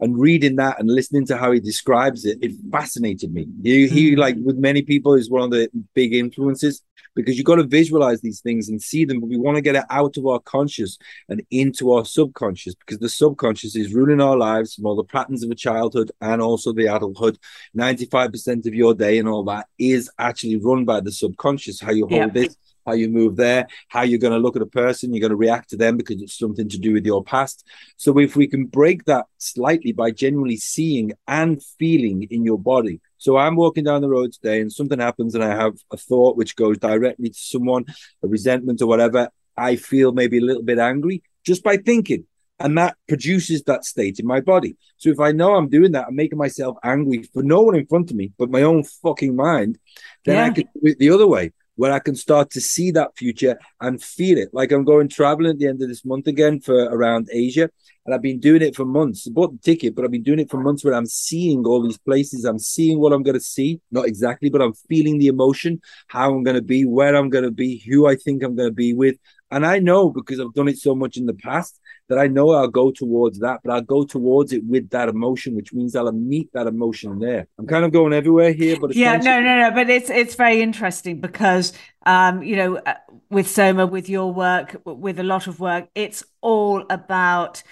and 0.04 0.20
reading 0.20 0.56
that 0.56 0.78
and 0.78 0.90
listening 0.90 1.26
to 1.26 1.36
how 1.36 1.50
he 1.50 1.60
describes 1.60 2.26
it, 2.26 2.38
it 2.42 2.52
fascinated 2.70 3.32
me. 3.32 3.48
He, 3.62 3.88
he 3.88 4.12
mm. 4.12 4.18
like 4.18 4.36
with 4.38 4.56
many 4.56 4.82
people, 4.82 5.14
is 5.14 5.30
one 5.30 5.42
of 5.42 5.50
the 5.50 5.70
big 5.94 6.14
influences 6.14 6.82
because 7.14 7.36
you've 7.36 7.46
got 7.46 7.56
to 7.56 7.64
visualize 7.64 8.20
these 8.20 8.40
things 8.40 8.68
and 8.68 8.82
see 8.82 9.04
them, 9.06 9.20
but 9.20 9.28
we 9.28 9.38
want 9.38 9.56
to 9.56 9.62
get 9.62 9.76
it 9.76 9.84
out 9.88 10.16
of 10.18 10.26
our 10.26 10.40
conscious 10.40 10.98
and 11.28 11.42
into 11.50 11.92
our 11.92 12.04
subconscious 12.04 12.74
because 12.74 12.98
the 12.98 13.08
subconscious 13.08 13.76
is 13.76 13.94
ruling 13.94 14.20
our 14.20 14.36
lives 14.36 14.74
from 14.74 14.84
all 14.84 14.96
the 14.96 15.04
patterns 15.04 15.42
of 15.42 15.50
a 15.50 15.54
childhood 15.54 16.12
and 16.20 16.42
also 16.42 16.72
the 16.72 16.86
adulthood. 16.86 17.38
95% 17.76 18.66
of 18.66 18.74
your 18.74 18.94
day 18.94 19.18
and 19.18 19.28
all 19.28 19.44
that 19.44 19.68
is 19.78 20.10
actually 20.18 20.56
run 20.56 20.84
by 20.84 21.00
the 21.00 21.12
subconscious, 21.12 21.80
how 21.80 21.92
you 21.92 22.06
hold 22.06 22.12
yeah. 22.12 22.28
this 22.28 22.56
how 22.86 22.92
you 22.92 23.08
move 23.08 23.36
there, 23.36 23.66
how 23.88 24.02
you're 24.02 24.18
going 24.18 24.32
to 24.32 24.38
look 24.38 24.56
at 24.56 24.62
a 24.62 24.66
person, 24.66 25.12
you're 25.12 25.20
going 25.20 25.30
to 25.30 25.36
react 25.36 25.70
to 25.70 25.76
them 25.76 25.96
because 25.96 26.20
it's 26.20 26.38
something 26.38 26.68
to 26.68 26.78
do 26.78 26.92
with 26.92 27.06
your 27.06 27.22
past. 27.22 27.66
So 27.96 28.18
if 28.18 28.36
we 28.36 28.46
can 28.46 28.66
break 28.66 29.04
that 29.04 29.26
slightly 29.38 29.92
by 29.92 30.10
genuinely 30.10 30.56
seeing 30.56 31.12
and 31.26 31.62
feeling 31.78 32.24
in 32.30 32.44
your 32.44 32.58
body. 32.58 33.00
So 33.18 33.36
I'm 33.36 33.56
walking 33.56 33.84
down 33.84 34.02
the 34.02 34.08
road 34.08 34.32
today 34.32 34.60
and 34.60 34.72
something 34.72 34.98
happens 34.98 35.34
and 35.34 35.42
I 35.42 35.54
have 35.54 35.74
a 35.90 35.96
thought 35.96 36.36
which 36.36 36.56
goes 36.56 36.78
directly 36.78 37.30
to 37.30 37.38
someone, 37.38 37.86
a 38.22 38.28
resentment 38.28 38.82
or 38.82 38.86
whatever. 38.86 39.30
I 39.56 39.76
feel 39.76 40.12
maybe 40.12 40.38
a 40.38 40.44
little 40.44 40.62
bit 40.62 40.78
angry 40.78 41.22
just 41.44 41.62
by 41.62 41.76
thinking. 41.76 42.26
And 42.60 42.78
that 42.78 42.96
produces 43.08 43.64
that 43.64 43.84
state 43.84 44.20
in 44.20 44.26
my 44.26 44.40
body. 44.40 44.76
So 44.96 45.10
if 45.10 45.18
I 45.18 45.32
know 45.32 45.56
I'm 45.56 45.68
doing 45.68 45.92
that, 45.92 46.06
I'm 46.08 46.14
making 46.14 46.38
myself 46.38 46.76
angry 46.84 47.24
for 47.24 47.42
no 47.42 47.62
one 47.62 47.74
in 47.74 47.86
front 47.86 48.10
of 48.10 48.16
me, 48.16 48.32
but 48.38 48.48
my 48.48 48.62
own 48.62 48.84
fucking 48.84 49.34
mind, 49.34 49.78
then 50.24 50.36
yeah. 50.36 50.44
I 50.44 50.50
can 50.50 50.64
do 50.64 50.90
it 50.90 50.98
the 50.98 51.10
other 51.10 51.26
way 51.26 51.52
where 51.76 51.92
I 51.92 51.98
can 51.98 52.14
start 52.14 52.50
to 52.50 52.60
see 52.60 52.90
that 52.92 53.16
future 53.16 53.58
and 53.80 54.02
feel 54.02 54.38
it. 54.38 54.50
Like 54.52 54.72
I'm 54.72 54.84
going 54.84 55.08
traveling 55.08 55.52
at 55.52 55.58
the 55.58 55.68
end 55.68 55.82
of 55.82 55.88
this 55.88 56.04
month 56.04 56.26
again 56.26 56.60
for 56.60 56.74
around 56.74 57.28
Asia. 57.32 57.70
And 58.06 58.14
I've 58.14 58.22
been 58.22 58.38
doing 58.38 58.60
it 58.60 58.76
for 58.76 58.84
months. 58.84 59.26
I 59.26 59.30
bought 59.32 59.52
the 59.52 59.58
ticket, 59.58 59.94
but 59.94 60.04
I've 60.04 60.10
been 60.10 60.22
doing 60.22 60.38
it 60.38 60.50
for 60.50 60.60
months 60.60 60.84
where 60.84 60.92
I'm 60.92 61.06
seeing 61.06 61.64
all 61.64 61.82
these 61.82 61.96
places. 61.96 62.44
I'm 62.44 62.58
seeing 62.58 63.00
what 63.00 63.14
I'm 63.14 63.22
going 63.22 63.34
to 63.34 63.40
see. 63.40 63.80
Not 63.90 64.06
exactly, 64.06 64.50
but 64.50 64.60
I'm 64.60 64.74
feeling 64.74 65.18
the 65.18 65.28
emotion, 65.28 65.80
how 66.08 66.34
I'm 66.34 66.42
going 66.42 66.56
to 66.56 66.62
be, 66.62 66.84
where 66.84 67.16
I'm 67.16 67.30
going 67.30 67.44
to 67.44 67.50
be, 67.50 67.78
who 67.78 68.06
I 68.06 68.16
think 68.16 68.42
I'm 68.42 68.56
going 68.56 68.68
to 68.68 68.74
be 68.74 68.92
with. 68.92 69.16
And 69.54 69.64
I 69.64 69.78
know 69.78 70.10
because 70.10 70.40
I've 70.40 70.52
done 70.52 70.66
it 70.66 70.78
so 70.78 70.96
much 70.96 71.16
in 71.16 71.26
the 71.26 71.34
past 71.34 71.78
that 72.08 72.18
I 72.18 72.26
know 72.26 72.50
I'll 72.50 72.66
go 72.66 72.90
towards 72.90 73.38
that, 73.38 73.60
but 73.62 73.72
I'll 73.72 73.82
go 73.82 74.04
towards 74.04 74.52
it 74.52 74.64
with 74.64 74.90
that 74.90 75.08
emotion, 75.08 75.54
which 75.54 75.72
means 75.72 75.94
I'll 75.94 76.10
meet 76.10 76.52
that 76.54 76.66
emotion 76.66 77.20
there. 77.20 77.46
I'm 77.56 77.68
kind 77.68 77.84
of 77.84 77.92
going 77.92 78.12
everywhere 78.12 78.52
here, 78.52 78.76
but 78.80 78.96
yeah, 78.96 79.16
no, 79.16 79.40
no, 79.40 79.60
no. 79.60 79.70
But 79.70 79.88
it's 79.90 80.10
it's 80.10 80.34
very 80.34 80.60
interesting 80.60 81.20
because 81.20 81.72
um, 82.04 82.42
you 82.42 82.56
know, 82.56 82.78
uh, 82.78 82.94
with 83.30 83.48
Soma, 83.48 83.86
with 83.86 84.08
your 84.08 84.32
work, 84.32 84.82
with 84.84 85.20
a 85.20 85.22
lot 85.22 85.46
of 85.46 85.60
work, 85.60 85.88
it's 85.94 86.24
all 86.40 86.84
about 86.90 87.62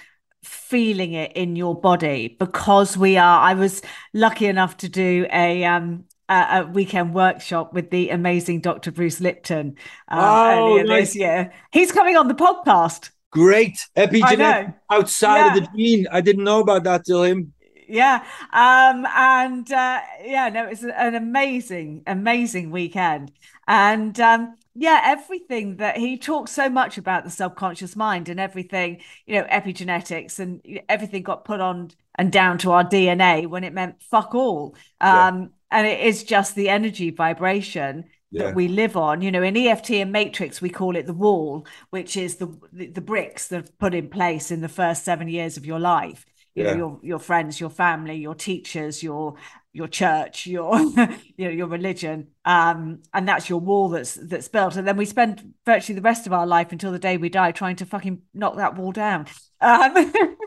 feeling 0.45 1.14
it 1.14 1.33
in 1.33 1.55
your 1.55 1.80
body 1.80 2.37
because 2.41 2.97
we 2.97 3.16
are 3.16 3.39
i 3.43 3.55
was 3.55 3.80
lucky 4.12 4.47
enough 4.47 4.76
to 4.76 4.89
do 4.89 5.24
a 5.33 5.62
um 5.62 6.05
a, 6.33 6.70
weekend 6.72 7.14
workshop 7.14 7.72
with 7.72 7.91
the 7.91 8.11
amazing 8.11 8.61
dr 8.61 8.91
bruce 8.93 9.20
lipton 9.20 9.76
um, 10.09 10.18
oh, 10.18 10.72
earlier 10.72 10.85
nice. 10.85 11.09
this 11.09 11.16
year 11.16 11.53
he's 11.70 11.93
coming 11.93 12.16
on 12.16 12.28
the 12.28 12.35
podcast 12.35 13.11
Great 13.33 13.89
epigenetic 13.97 14.74
outside 14.91 15.39
yeah. 15.39 15.57
of 15.57 15.62
the 15.62 15.68
gene. 15.74 16.07
I 16.12 16.20
didn't 16.20 16.45
know 16.45 16.61
about 16.61 16.85
that 16.85 17.07
till 17.07 17.22
him. 17.22 17.55
Yeah. 17.89 18.24
Um, 18.53 19.07
and 19.07 19.72
uh, 19.72 20.01
yeah, 20.22 20.51
no, 20.51 20.66
it's 20.66 20.83
an 20.83 21.14
amazing, 21.14 22.03
amazing 22.07 22.70
weekend. 22.70 23.33
And 23.66 24.20
um, 24.20 24.57
yeah, 24.74 25.01
everything 25.05 25.78
that 25.78 25.97
he 25.97 26.18
talks 26.18 26.53
so 26.53 26.68
much 26.68 26.99
about 26.99 27.24
the 27.24 27.30
subconscious 27.30 27.97
mind 27.97 28.28
and 28.28 28.39
everything, 28.39 29.01
you 29.24 29.37
know, 29.37 29.45
epigenetics 29.45 30.39
and 30.39 30.61
everything 30.91 31.22
got 31.22 31.47
put 31.47 31.61
on 31.61 31.91
and 32.16 32.30
down 32.30 32.59
to 32.59 32.72
our 32.72 32.85
DNA 32.85 33.47
when 33.47 33.64
it 33.64 33.72
meant 33.72 34.03
fuck 34.03 34.35
all. 34.35 34.76
Um. 35.01 35.53
And 35.73 35.87
it 35.87 36.01
is 36.01 36.23
just 36.23 36.55
the 36.55 36.68
energy 36.68 37.11
vibration 37.11 38.05
yeah. 38.31 38.45
that 38.45 38.55
we 38.55 38.68
live 38.68 38.97
on. 38.97 39.23
You 39.23 39.31
know, 39.33 39.43
in 39.43 39.57
EFT 39.57 39.91
and 39.93 40.12
Matrix, 40.12 40.61
we 40.61 40.70
call 40.70 40.97
it 40.97 41.07
the 41.07 41.14
wall, 41.14 41.66
which 41.91 42.16
is 42.16 42.37
the, 42.37 42.57
the, 42.73 43.01
bricks 43.01 43.49
that 43.49 43.68
are 43.68 43.73
put 43.79 43.95
in 43.95 44.09
place 44.09 44.51
in 44.51 44.61
the 44.61 44.68
first 44.68 45.05
seven 45.05 45.29
years 45.29 45.57
of 45.57 45.66
your 45.66 45.81
life. 45.81 46.25
You 46.55 46.64
yeah. 46.64 46.73
know, 46.73 46.77
your 46.77 47.01
your 47.03 47.18
friends, 47.18 47.59
your 47.59 47.70
family, 47.70 48.16
your 48.16 48.35
teachers, 48.35 49.03
your 49.03 49.37
your 49.73 49.89
church, 49.89 50.47
your 50.47 50.79
you 51.37 51.47
know 51.47 51.51
your 51.51 51.66
religion, 51.66 52.29
um, 52.45 53.01
and 53.14 53.27
that's 53.27 53.49
your 53.49 53.61
wall 53.61 53.89
that's 53.89 54.14
that's 54.14 54.49
built. 54.49 54.77
And 54.77 54.87
then 54.87 54.99
we 54.99 55.07
spend 55.07 55.55
virtually 55.64 55.97
the 55.97 56.03
rest 56.03 56.27
of 56.27 56.33
our 56.35 56.47
life 56.47 56.70
until 56.70 56.93
the 56.93 56.99
day 56.99 57.16
we 57.16 57.31
die 57.31 57.53
trying 57.53 57.77
to 57.77 57.87
fucking 57.87 58.23
knock 58.35 58.57
that 58.57 58.77
wall 58.77 58.93
down. 58.93 59.27
Um, 59.62 60.12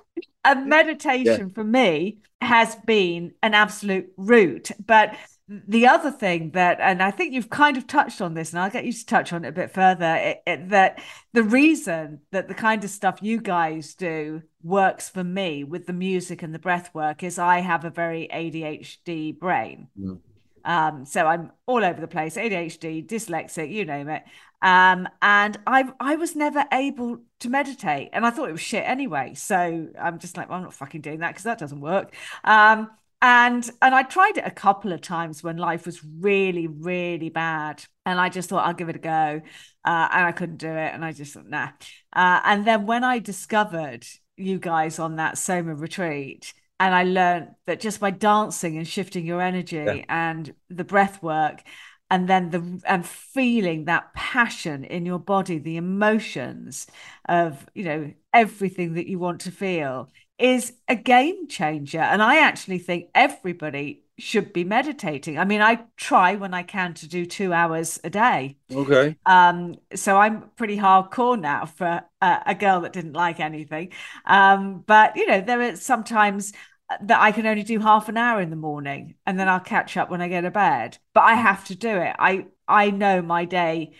and 0.45 0.67
meditation 0.67 1.47
yeah. 1.47 1.53
for 1.53 1.63
me 1.63 2.19
has 2.41 2.75
been 2.75 3.33
an 3.41 3.53
absolute 3.53 4.11
root. 4.17 4.71
but 4.85 5.15
the 5.47 5.85
other 5.85 6.09
thing 6.09 6.51
that, 6.51 6.79
and 6.79 7.03
I 7.03 7.11
think 7.11 7.33
you've 7.33 7.51
kind 7.51 7.77
of 7.77 7.85
touched 7.85 8.19
on 8.19 8.33
this, 8.33 8.51
and 8.51 8.59
I'll 8.59 8.71
get 8.71 8.85
you 8.85 8.93
to 8.93 9.05
touch 9.05 9.31
on 9.31 9.45
it 9.45 9.49
a 9.49 9.51
bit 9.51 9.71
further, 9.71 10.15
it, 10.15 10.41
it, 10.47 10.69
that 10.69 10.99
the 11.33 11.43
reason 11.43 12.21
that 12.31 12.47
the 12.47 12.55
kind 12.55 12.83
of 12.83 12.89
stuff 12.89 13.19
you 13.21 13.39
guys 13.39 13.93
do 13.93 14.41
works 14.63 15.07
for 15.07 15.23
me 15.23 15.63
with 15.63 15.85
the 15.85 15.93
music 15.93 16.41
and 16.41 16.53
the 16.53 16.59
breath 16.59 16.89
work 16.95 17.21
is 17.21 17.37
I 17.37 17.59
have 17.59 17.85
a 17.85 17.91
very 17.91 18.27
ADHD 18.33 19.37
brain. 19.37 19.87
Mm. 19.99 20.19
Um, 20.65 21.05
so 21.05 21.27
I'm 21.27 21.51
all 21.67 21.85
over 21.85 22.01
the 22.01 22.07
place, 22.07 22.37
ADHD, 22.37 23.05
dyslexic, 23.05 23.71
you 23.71 23.85
name 23.85 24.09
it. 24.09 24.23
Um, 24.62 25.08
and 25.22 25.58
I 25.68 25.86
I 25.99 26.16
was 26.16 26.36
never 26.36 26.66
able 26.72 27.20
to 27.39 27.49
meditate, 27.49 28.10
and 28.14 28.26
I 28.26 28.32
thought 28.32 28.49
it 28.49 28.53
was 28.53 28.62
shit 28.62 28.84
anyway. 28.86 29.34
So 29.36 29.89
I'm 29.99 30.20
just 30.20 30.38
like, 30.38 30.49
well, 30.49 30.58
I'm 30.58 30.64
not 30.64 30.74
fucking 30.74 31.01
doing 31.01 31.20
that 31.20 31.30
because 31.30 31.43
that 31.43 31.60
doesn't 31.60 31.82
work. 31.82 32.14
Um, 32.43 32.89
and 33.22 33.70
and 33.82 33.95
I 33.95 34.03
tried 34.03 34.38
it 34.38 34.43
a 34.45 34.51
couple 34.51 34.91
of 34.91 35.01
times 35.01 35.43
when 35.43 35.58
life 35.58 35.86
was 35.86 36.03
really 36.03 36.68
really 36.68 37.30
bad, 37.30 37.84
and 38.06 38.20
I 38.20 38.30
just 38.30 38.49
thought 38.49 38.66
I'll 38.66 38.74
give 38.74 38.89
it 38.89 38.95
a 38.95 38.99
go, 38.99 39.41
uh, 39.86 40.08
and 40.12 40.26
I 40.26 40.32
couldn't 40.32 40.58
do 40.58 40.70
it, 40.70 40.93
and 40.93 41.03
I 41.03 41.12
just 41.12 41.34
thought 41.34 41.47
nah. 41.47 41.70
Uh, 42.14 42.41
and 42.43 42.66
then 42.66 42.86
when 42.86 43.03
I 43.03 43.20
discovered 43.20 44.06
you 44.38 44.60
guys 44.60 44.99
on 44.99 45.16
that 45.16 45.38
Soma 45.38 45.76
retreat, 45.76 46.53
and 46.80 46.93
I 46.93 47.03
learned 47.03 47.56
that 47.68 47.80
just 47.80 47.99
by 47.99 48.12
dancing 48.12 48.78
and 48.78 48.88
shifting 48.88 49.26
your 49.26 49.41
energy 49.41 49.78
yeah. 49.78 50.06
and 50.10 50.53
the 50.70 50.84
breath 50.84 51.24
work, 51.24 51.64
and 52.10 52.28
then 52.28 52.51
the 52.51 52.82
and 52.86 53.06
feeling 53.06 53.86
that 53.86 54.14
passion 54.14 54.84
in 54.84 55.06
your 55.06 55.20
body, 55.20 55.58
the 55.58 55.78
emotions 55.78 56.88
of 57.28 57.66
you 57.74 57.84
know 57.84 58.14
everything 58.34 58.93
that 58.93 59.08
you 59.08 59.20
want 59.20 59.41
to 59.41 59.51
feel 59.51 60.10
is 60.38 60.74
a 60.88 60.95
game 60.95 61.47
changer. 61.47 61.99
And 61.99 62.22
I 62.22 62.39
actually 62.39 62.80
think 62.80 63.10
everybody 63.16 64.03
should 64.18 64.53
be 64.53 64.64
meditating. 64.64 65.38
I 65.38 65.45
mean, 65.45 65.62
I 65.62 65.86
try 65.97 66.36
when 66.36 66.53
I 66.53 66.64
can 66.64 66.93
to 66.95 67.08
do 67.08 67.26
two 67.26 67.51
hours 67.51 67.99
a 68.03 68.10
day. 68.10 68.58
Okay. 68.74 69.18
Um, 69.26 69.76
so 69.93 70.18
I'm 70.18 70.49
pretty 70.56 70.78
hardcore 70.78 71.39
now 71.39 71.66
for 71.66 72.03
a, 72.22 72.41
a 72.45 72.56
girl 72.56 72.82
that 72.82 72.93
didn't 72.93 73.14
like 73.14 73.39
anything. 73.39 73.91
Um, 74.26 74.84
but 74.86 75.16
you 75.16 75.28
know, 75.28 75.41
there 75.41 75.62
are 75.62 75.76
sometimes 75.76 76.53
that 77.01 77.21
I 77.21 77.31
can 77.31 77.47
only 77.47 77.63
do 77.63 77.79
half 77.79 78.09
an 78.09 78.17
hour 78.17 78.41
in 78.41 78.49
the 78.49 78.55
morning 78.55 79.15
and 79.25 79.39
then 79.39 79.49
I'll 79.49 79.59
catch 79.59 79.97
up 79.97 80.09
when 80.09 80.21
I 80.21 80.29
go 80.29 80.41
to 80.41 80.51
bed. 80.51 80.97
But 81.13 81.23
I 81.23 81.36
have 81.36 81.65
to 81.65 81.75
do 81.75 81.89
it. 81.89 82.15
I 82.19 82.45
I 82.67 82.91
know 82.91 83.21
my 83.21 83.45
day 83.45 83.93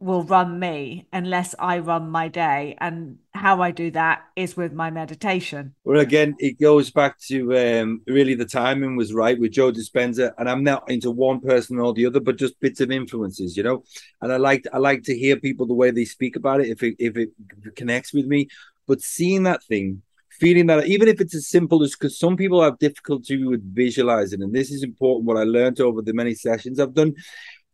will 0.00 0.22
run 0.22 0.58
me 0.60 1.08
unless 1.12 1.54
I 1.58 1.78
run 1.78 2.10
my 2.10 2.28
day. 2.28 2.76
And 2.80 3.18
how 3.34 3.60
I 3.60 3.72
do 3.72 3.90
that 3.92 4.22
is 4.36 4.56
with 4.56 4.72
my 4.72 4.90
meditation. 4.90 5.74
Well, 5.84 6.00
again, 6.00 6.36
it 6.38 6.60
goes 6.60 6.90
back 6.90 7.18
to 7.28 7.56
um, 7.58 8.02
really 8.06 8.34
the 8.34 8.44
timing 8.44 8.96
was 8.96 9.12
right 9.12 9.38
with 9.38 9.52
Joe 9.52 9.72
Dispenza, 9.72 10.32
and 10.38 10.48
I'm 10.48 10.62
not 10.62 10.88
into 10.88 11.10
one 11.10 11.40
person 11.40 11.78
or 11.78 11.92
the 11.94 12.06
other, 12.06 12.20
but 12.20 12.36
just 12.36 12.60
bits 12.60 12.80
of 12.80 12.90
influences, 12.90 13.56
you 13.56 13.62
know. 13.62 13.84
And 14.22 14.32
I 14.32 14.36
like 14.36 14.66
I 14.72 14.78
like 14.78 15.02
to 15.04 15.18
hear 15.18 15.36
people 15.36 15.66
the 15.66 15.74
way 15.74 15.90
they 15.90 16.04
speak 16.04 16.36
about 16.36 16.60
it 16.60 16.68
if 16.68 16.82
it 16.82 16.96
if 16.98 17.16
it, 17.16 17.30
if 17.58 17.66
it 17.66 17.76
connects 17.76 18.12
with 18.12 18.26
me. 18.26 18.48
But 18.86 19.02
seeing 19.02 19.42
that 19.44 19.64
thing, 19.64 20.02
feeling 20.38 20.66
that, 20.66 20.86
even 20.86 21.08
if 21.08 21.20
it's 21.20 21.34
as 21.34 21.48
simple 21.48 21.82
as 21.82 21.92
because 21.92 22.18
some 22.18 22.36
people 22.36 22.62
have 22.62 22.78
difficulty 22.78 23.44
with 23.44 23.74
visualizing, 23.74 24.42
and 24.42 24.54
this 24.54 24.70
is 24.70 24.82
important. 24.82 25.26
What 25.26 25.36
I 25.36 25.44
learned 25.44 25.80
over 25.80 26.02
the 26.02 26.12
many 26.12 26.34
sessions 26.34 26.80
I've 26.80 26.94
done 26.94 27.14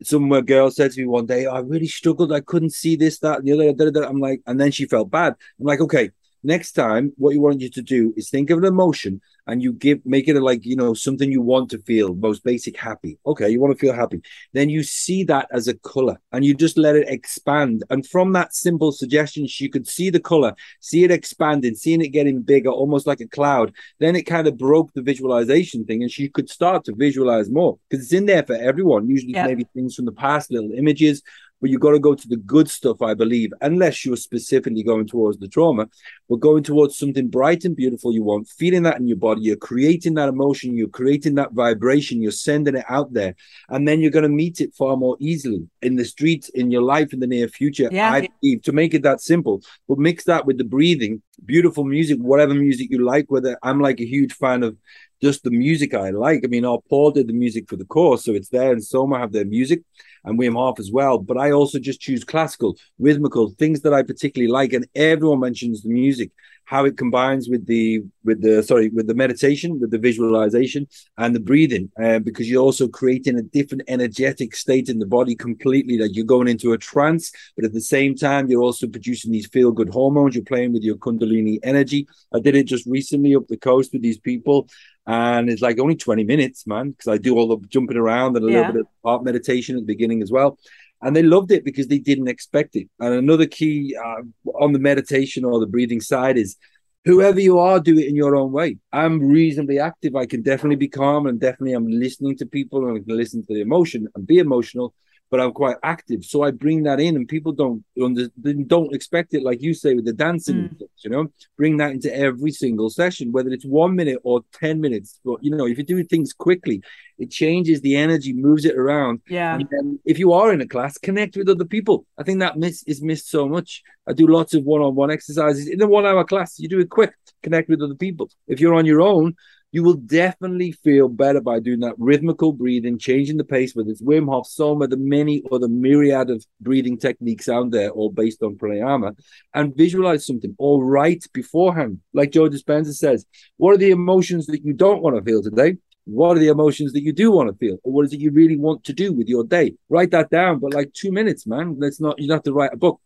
some 0.02 0.28
girl 0.42 0.70
said 0.70 0.92
to 0.92 1.00
me 1.00 1.06
one 1.06 1.26
day, 1.26 1.46
I 1.46 1.60
really 1.60 1.86
struggled. 1.86 2.32
I 2.32 2.40
couldn't 2.40 2.72
see 2.72 2.96
this, 2.96 3.18
that, 3.20 3.38
and 3.38 3.48
the 3.48 3.68
other. 3.68 4.02
I'm 4.02 4.20
like, 4.20 4.42
and 4.46 4.60
then 4.60 4.70
she 4.70 4.86
felt 4.86 5.10
bad. 5.10 5.34
I'm 5.58 5.66
like, 5.66 5.80
okay, 5.80 6.10
next 6.44 6.72
time, 6.72 7.12
what 7.16 7.30
you 7.30 7.40
want 7.40 7.60
you 7.60 7.70
to 7.70 7.82
do 7.82 8.12
is 8.16 8.30
think 8.30 8.50
of 8.50 8.58
an 8.58 8.64
emotion 8.64 9.20
and 9.46 9.62
you 9.62 9.72
give 9.72 10.04
make 10.04 10.28
it 10.28 10.36
a, 10.36 10.40
like 10.40 10.64
you 10.64 10.76
know 10.76 10.94
something 10.94 11.30
you 11.30 11.42
want 11.42 11.70
to 11.70 11.78
feel 11.82 12.14
most 12.14 12.44
basic 12.44 12.76
happy. 12.76 13.18
Okay 13.26 13.50
you 13.50 13.60
want 13.60 13.76
to 13.76 13.78
feel 13.78 13.94
happy. 13.94 14.22
Then 14.52 14.68
you 14.68 14.82
see 14.82 15.24
that 15.24 15.48
as 15.52 15.68
a 15.68 15.74
color 15.74 16.18
and 16.32 16.44
you 16.44 16.54
just 16.54 16.78
let 16.78 16.96
it 16.96 17.08
expand. 17.08 17.84
And 17.90 18.06
from 18.06 18.32
that 18.32 18.54
simple 18.54 18.92
suggestion 18.92 19.46
she 19.46 19.68
could 19.68 19.86
see 19.86 20.10
the 20.10 20.20
color 20.20 20.54
see 20.80 21.04
it 21.04 21.10
expanding 21.10 21.74
seeing 21.74 22.02
it 22.02 22.08
getting 22.08 22.42
bigger 22.42 22.70
almost 22.70 23.06
like 23.06 23.20
a 23.20 23.28
cloud. 23.28 23.72
Then 24.00 24.16
it 24.16 24.22
kind 24.22 24.46
of 24.46 24.58
broke 24.58 24.92
the 24.94 25.02
visualization 25.02 25.84
thing 25.84 26.02
and 26.02 26.10
she 26.10 26.28
could 26.28 26.48
start 26.48 26.84
to 26.84 26.94
visualize 26.94 27.50
more 27.50 27.78
because 27.88 28.04
it's 28.04 28.12
in 28.12 28.26
there 28.26 28.44
for 28.44 28.54
everyone. 28.54 29.08
Usually 29.08 29.32
maybe 29.32 29.66
things 29.74 29.94
from 29.94 30.06
the 30.06 30.12
past 30.12 30.50
little 30.50 30.72
images 30.72 31.22
but 31.64 31.70
you've 31.70 31.80
got 31.80 31.92
to 31.92 31.98
go 31.98 32.14
to 32.14 32.28
the 32.28 32.36
good 32.36 32.68
stuff, 32.68 33.00
I 33.00 33.14
believe, 33.14 33.50
unless 33.62 34.04
you're 34.04 34.18
specifically 34.18 34.82
going 34.82 35.06
towards 35.06 35.38
the 35.38 35.48
trauma, 35.48 35.88
but 36.28 36.36
going 36.36 36.62
towards 36.62 36.98
something 36.98 37.28
bright 37.28 37.64
and 37.64 37.74
beautiful 37.74 38.12
you 38.12 38.22
want, 38.22 38.48
feeling 38.48 38.82
that 38.82 38.98
in 38.98 39.08
your 39.08 39.16
body, 39.16 39.40
you're 39.40 39.56
creating 39.56 40.12
that 40.16 40.28
emotion, 40.28 40.76
you're 40.76 40.88
creating 40.88 41.36
that 41.36 41.52
vibration, 41.52 42.20
you're 42.20 42.32
sending 42.32 42.76
it 42.76 42.84
out 42.90 43.14
there, 43.14 43.34
and 43.70 43.88
then 43.88 44.02
you're 44.02 44.10
going 44.10 44.24
to 44.24 44.28
meet 44.28 44.60
it 44.60 44.74
far 44.74 44.98
more 44.98 45.16
easily 45.20 45.66
in 45.80 45.96
the 45.96 46.04
streets, 46.04 46.50
in 46.50 46.70
your 46.70 46.82
life 46.82 47.14
in 47.14 47.20
the 47.20 47.26
near 47.26 47.48
future. 47.48 47.88
Yeah. 47.90 48.12
I 48.12 48.28
believe 48.42 48.60
to 48.64 48.72
make 48.72 48.92
it 48.92 49.02
that 49.04 49.22
simple, 49.22 49.62
but 49.88 49.96
mix 49.96 50.24
that 50.24 50.44
with 50.44 50.58
the 50.58 50.64
breathing, 50.64 51.22
beautiful 51.46 51.84
music, 51.84 52.18
whatever 52.18 52.52
music 52.52 52.90
you 52.90 53.02
like, 53.02 53.30
whether 53.30 53.58
I'm 53.62 53.80
like 53.80 54.00
a 54.00 54.06
huge 54.06 54.34
fan 54.34 54.64
of 54.64 54.76
just 55.24 55.42
the 55.42 55.50
music 55.50 55.94
I 55.94 56.10
like. 56.10 56.42
I 56.44 56.48
mean, 56.48 56.66
our 56.66 56.80
Paul 56.90 57.10
did 57.10 57.28
the 57.28 57.32
music 57.32 57.64
for 57.68 57.76
the 57.76 57.86
course, 57.86 58.24
so 58.24 58.32
it's 58.34 58.50
there, 58.50 58.72
and 58.72 58.84
Soma 58.84 59.18
have 59.18 59.32
their 59.32 59.46
music, 59.46 59.80
and 60.24 60.38
Wim 60.38 60.54
Hof 60.54 60.78
as 60.78 60.90
well. 60.92 61.16
But 61.18 61.38
I 61.38 61.50
also 61.50 61.78
just 61.78 62.00
choose 62.00 62.24
classical, 62.24 62.76
rhythmical 62.98 63.50
things 63.58 63.80
that 63.80 63.94
I 63.94 64.02
particularly 64.02 64.52
like, 64.52 64.74
and 64.74 64.86
everyone 64.94 65.40
mentions 65.40 65.82
the 65.82 65.88
music, 65.88 66.30
how 66.66 66.84
it 66.84 66.96
combines 66.96 67.48
with 67.48 67.66
the 67.66 68.02
with 68.22 68.42
the 68.42 68.62
sorry 68.62 68.90
with 68.90 69.06
the 69.06 69.14
meditation, 69.14 69.80
with 69.80 69.90
the 69.90 69.98
visualization, 69.98 70.86
and 71.16 71.34
the 71.34 71.40
breathing, 71.40 71.90
uh, 72.02 72.18
because 72.18 72.50
you're 72.50 72.62
also 72.62 72.86
creating 72.86 73.38
a 73.38 73.42
different 73.42 73.84
energetic 73.88 74.54
state 74.54 74.88
in 74.88 74.98
the 74.98 75.06
body 75.06 75.34
completely. 75.34 75.96
That 75.96 76.14
you're 76.14 76.26
going 76.34 76.48
into 76.48 76.72
a 76.72 76.78
trance, 76.78 77.32
but 77.56 77.64
at 77.64 77.72
the 77.72 77.80
same 77.80 78.14
time, 78.14 78.48
you're 78.48 78.68
also 78.68 78.86
producing 78.86 79.32
these 79.32 79.46
feel 79.46 79.72
good 79.72 79.88
hormones. 79.88 80.34
You're 80.34 80.44
playing 80.44 80.72
with 80.74 80.82
your 80.82 80.96
Kundalini 80.96 81.58
energy. 81.62 82.06
I 82.34 82.40
did 82.40 82.56
it 82.56 82.64
just 82.64 82.86
recently 82.86 83.34
up 83.34 83.48
the 83.48 83.56
coast 83.56 83.92
with 83.92 84.02
these 84.02 84.18
people 84.18 84.68
and 85.06 85.50
it's 85.50 85.62
like 85.62 85.78
only 85.78 85.96
20 85.96 86.24
minutes 86.24 86.66
man 86.66 86.90
because 86.90 87.08
i 87.08 87.18
do 87.18 87.36
all 87.36 87.48
the 87.48 87.66
jumping 87.68 87.96
around 87.96 88.36
and 88.36 88.48
a 88.48 88.50
yeah. 88.50 88.58
little 88.58 88.72
bit 88.72 88.80
of 88.80 88.86
art 89.04 89.24
meditation 89.24 89.76
at 89.76 89.82
the 89.82 89.86
beginning 89.86 90.22
as 90.22 90.30
well. 90.30 90.58
And 91.02 91.14
they 91.14 91.22
loved 91.22 91.50
it 91.52 91.64
because 91.64 91.88
they 91.88 91.98
didn't 91.98 92.28
expect 92.28 92.76
it. 92.76 92.88
And 92.98 93.14
another 93.14 93.46
key 93.46 93.94
uh, 94.02 94.22
on 94.58 94.72
the 94.72 94.78
meditation 94.78 95.44
or 95.44 95.60
the 95.60 95.66
breathing 95.66 96.00
side 96.00 96.38
is 96.38 96.56
whoever 97.04 97.38
you 97.38 97.58
are 97.58 97.78
do 97.78 97.98
it 97.98 98.08
in 98.08 98.16
your 98.16 98.36
own 98.36 98.52
way. 98.52 98.78
I'm 98.90 99.20
reasonably 99.20 99.78
active. 99.78 100.16
I 100.16 100.24
can 100.24 100.42
definitely 100.42 100.76
be 100.76 100.88
calm 100.88 101.26
and 101.26 101.38
definitely 101.38 101.74
i'm 101.74 101.88
listening 101.88 102.36
to 102.38 102.46
people 102.46 102.86
and 102.86 102.96
i 102.96 103.04
can 103.04 103.16
listen 103.16 103.44
to 103.44 103.54
the 103.54 103.60
emotion 103.60 104.08
and 104.14 104.26
be 104.26 104.38
emotional 104.38 104.94
but 105.30 105.40
I'm 105.40 105.52
quite 105.52 105.76
active. 105.82 106.24
So 106.24 106.42
I 106.42 106.50
bring 106.50 106.84
that 106.84 107.00
in, 107.00 107.16
and 107.16 107.26
people 107.26 107.52
don't 107.52 107.84
don't 107.96 108.94
expect 108.94 109.34
it, 109.34 109.42
like 109.42 109.62
you 109.62 109.74
say 109.74 109.94
with 109.94 110.04
the 110.04 110.12
dancing. 110.12 110.68
Mm. 110.68 110.82
You 110.98 111.10
know, 111.10 111.26
bring 111.56 111.76
that 111.78 111.90
into 111.90 112.14
every 112.14 112.50
single 112.50 112.88
session, 112.90 113.32
whether 113.32 113.50
it's 113.50 113.64
one 113.64 113.96
minute 113.96 114.20
or 114.22 114.42
ten 114.52 114.80
minutes. 114.80 115.20
But 115.24 115.42
you 115.42 115.50
know, 115.50 115.66
if 115.66 115.78
you 115.78 115.84
do 115.84 116.02
things 116.04 116.32
quickly, 116.32 116.82
it 117.18 117.30
changes 117.30 117.80
the 117.80 117.96
energy, 117.96 118.32
moves 118.32 118.64
it 118.64 118.76
around. 118.76 119.20
Yeah. 119.28 119.58
And 119.70 119.98
if 120.04 120.18
you 120.18 120.32
are 120.32 120.52
in 120.52 120.60
a 120.60 120.68
class, 120.68 120.98
connect 120.98 121.36
with 121.36 121.48
other 121.48 121.64
people. 121.64 122.06
I 122.18 122.22
think 122.22 122.40
that 122.40 122.56
miss 122.56 122.82
is 122.84 123.02
missed 123.02 123.28
so 123.28 123.48
much. 123.48 123.82
I 124.06 124.12
do 124.12 124.26
lots 124.26 124.54
of 124.54 124.64
one-on-one 124.64 125.10
exercises 125.10 125.66
in 125.66 125.80
a 125.80 125.86
one-hour 125.86 126.24
class. 126.24 126.58
You 126.58 126.68
do 126.68 126.80
it 126.80 126.90
quick, 126.90 127.12
connect 127.42 127.68
with 127.68 127.80
other 127.82 127.94
people. 127.94 128.30
If 128.46 128.60
you're 128.60 128.74
on 128.74 128.86
your 128.86 129.00
own, 129.00 129.34
you 129.74 129.82
will 129.82 129.94
definitely 129.94 130.70
feel 130.70 131.08
better 131.08 131.40
by 131.40 131.58
doing 131.58 131.80
that 131.80 131.96
rhythmical 131.98 132.52
breathing, 132.52 132.96
changing 132.96 133.36
the 133.36 133.42
pace, 133.42 133.74
whether 133.74 133.90
it's 133.90 134.00
Wim 134.00 134.28
Hof, 134.28 134.46
Soma, 134.46 134.86
the 134.86 134.96
many 134.96 135.42
other 135.50 135.66
myriad 135.66 136.30
of 136.30 136.46
breathing 136.60 136.96
techniques 136.96 137.48
out 137.48 137.72
there, 137.72 137.90
all 137.90 138.08
based 138.08 138.40
on 138.44 138.54
pranayama, 138.54 139.18
and 139.52 139.76
visualize 139.76 140.24
something 140.24 140.54
or 140.58 140.84
write 140.84 141.24
beforehand. 141.32 141.98
Like 142.12 142.30
Joe 142.30 142.48
Dispenza 142.48 142.94
says, 142.94 143.26
what 143.56 143.74
are 143.74 143.78
the 143.78 143.90
emotions 143.90 144.46
that 144.46 144.64
you 144.64 144.74
don't 144.74 145.02
want 145.02 145.16
to 145.16 145.22
feel 145.28 145.42
today? 145.42 145.76
What 146.04 146.36
are 146.36 146.40
the 146.40 146.48
emotions 146.50 146.92
that 146.92 147.02
you 147.02 147.12
do 147.12 147.32
want 147.32 147.50
to 147.50 147.58
feel? 147.58 147.78
Or 147.82 147.90
what 147.94 148.04
is 148.04 148.12
it 148.12 148.20
you 148.20 148.30
really 148.30 148.56
want 148.56 148.84
to 148.84 148.92
do 148.92 149.12
with 149.12 149.26
your 149.26 149.42
day? 149.42 149.74
Write 149.88 150.12
that 150.12 150.30
down, 150.30 150.60
but 150.60 150.72
like 150.72 150.92
two 150.92 151.10
minutes, 151.10 151.48
man. 151.48 151.78
Let's 151.80 152.00
not, 152.00 152.20
you 152.20 152.28
don't 152.28 152.36
have 152.36 152.44
to 152.44 152.52
write 152.52 152.74
a 152.74 152.76
book. 152.76 153.00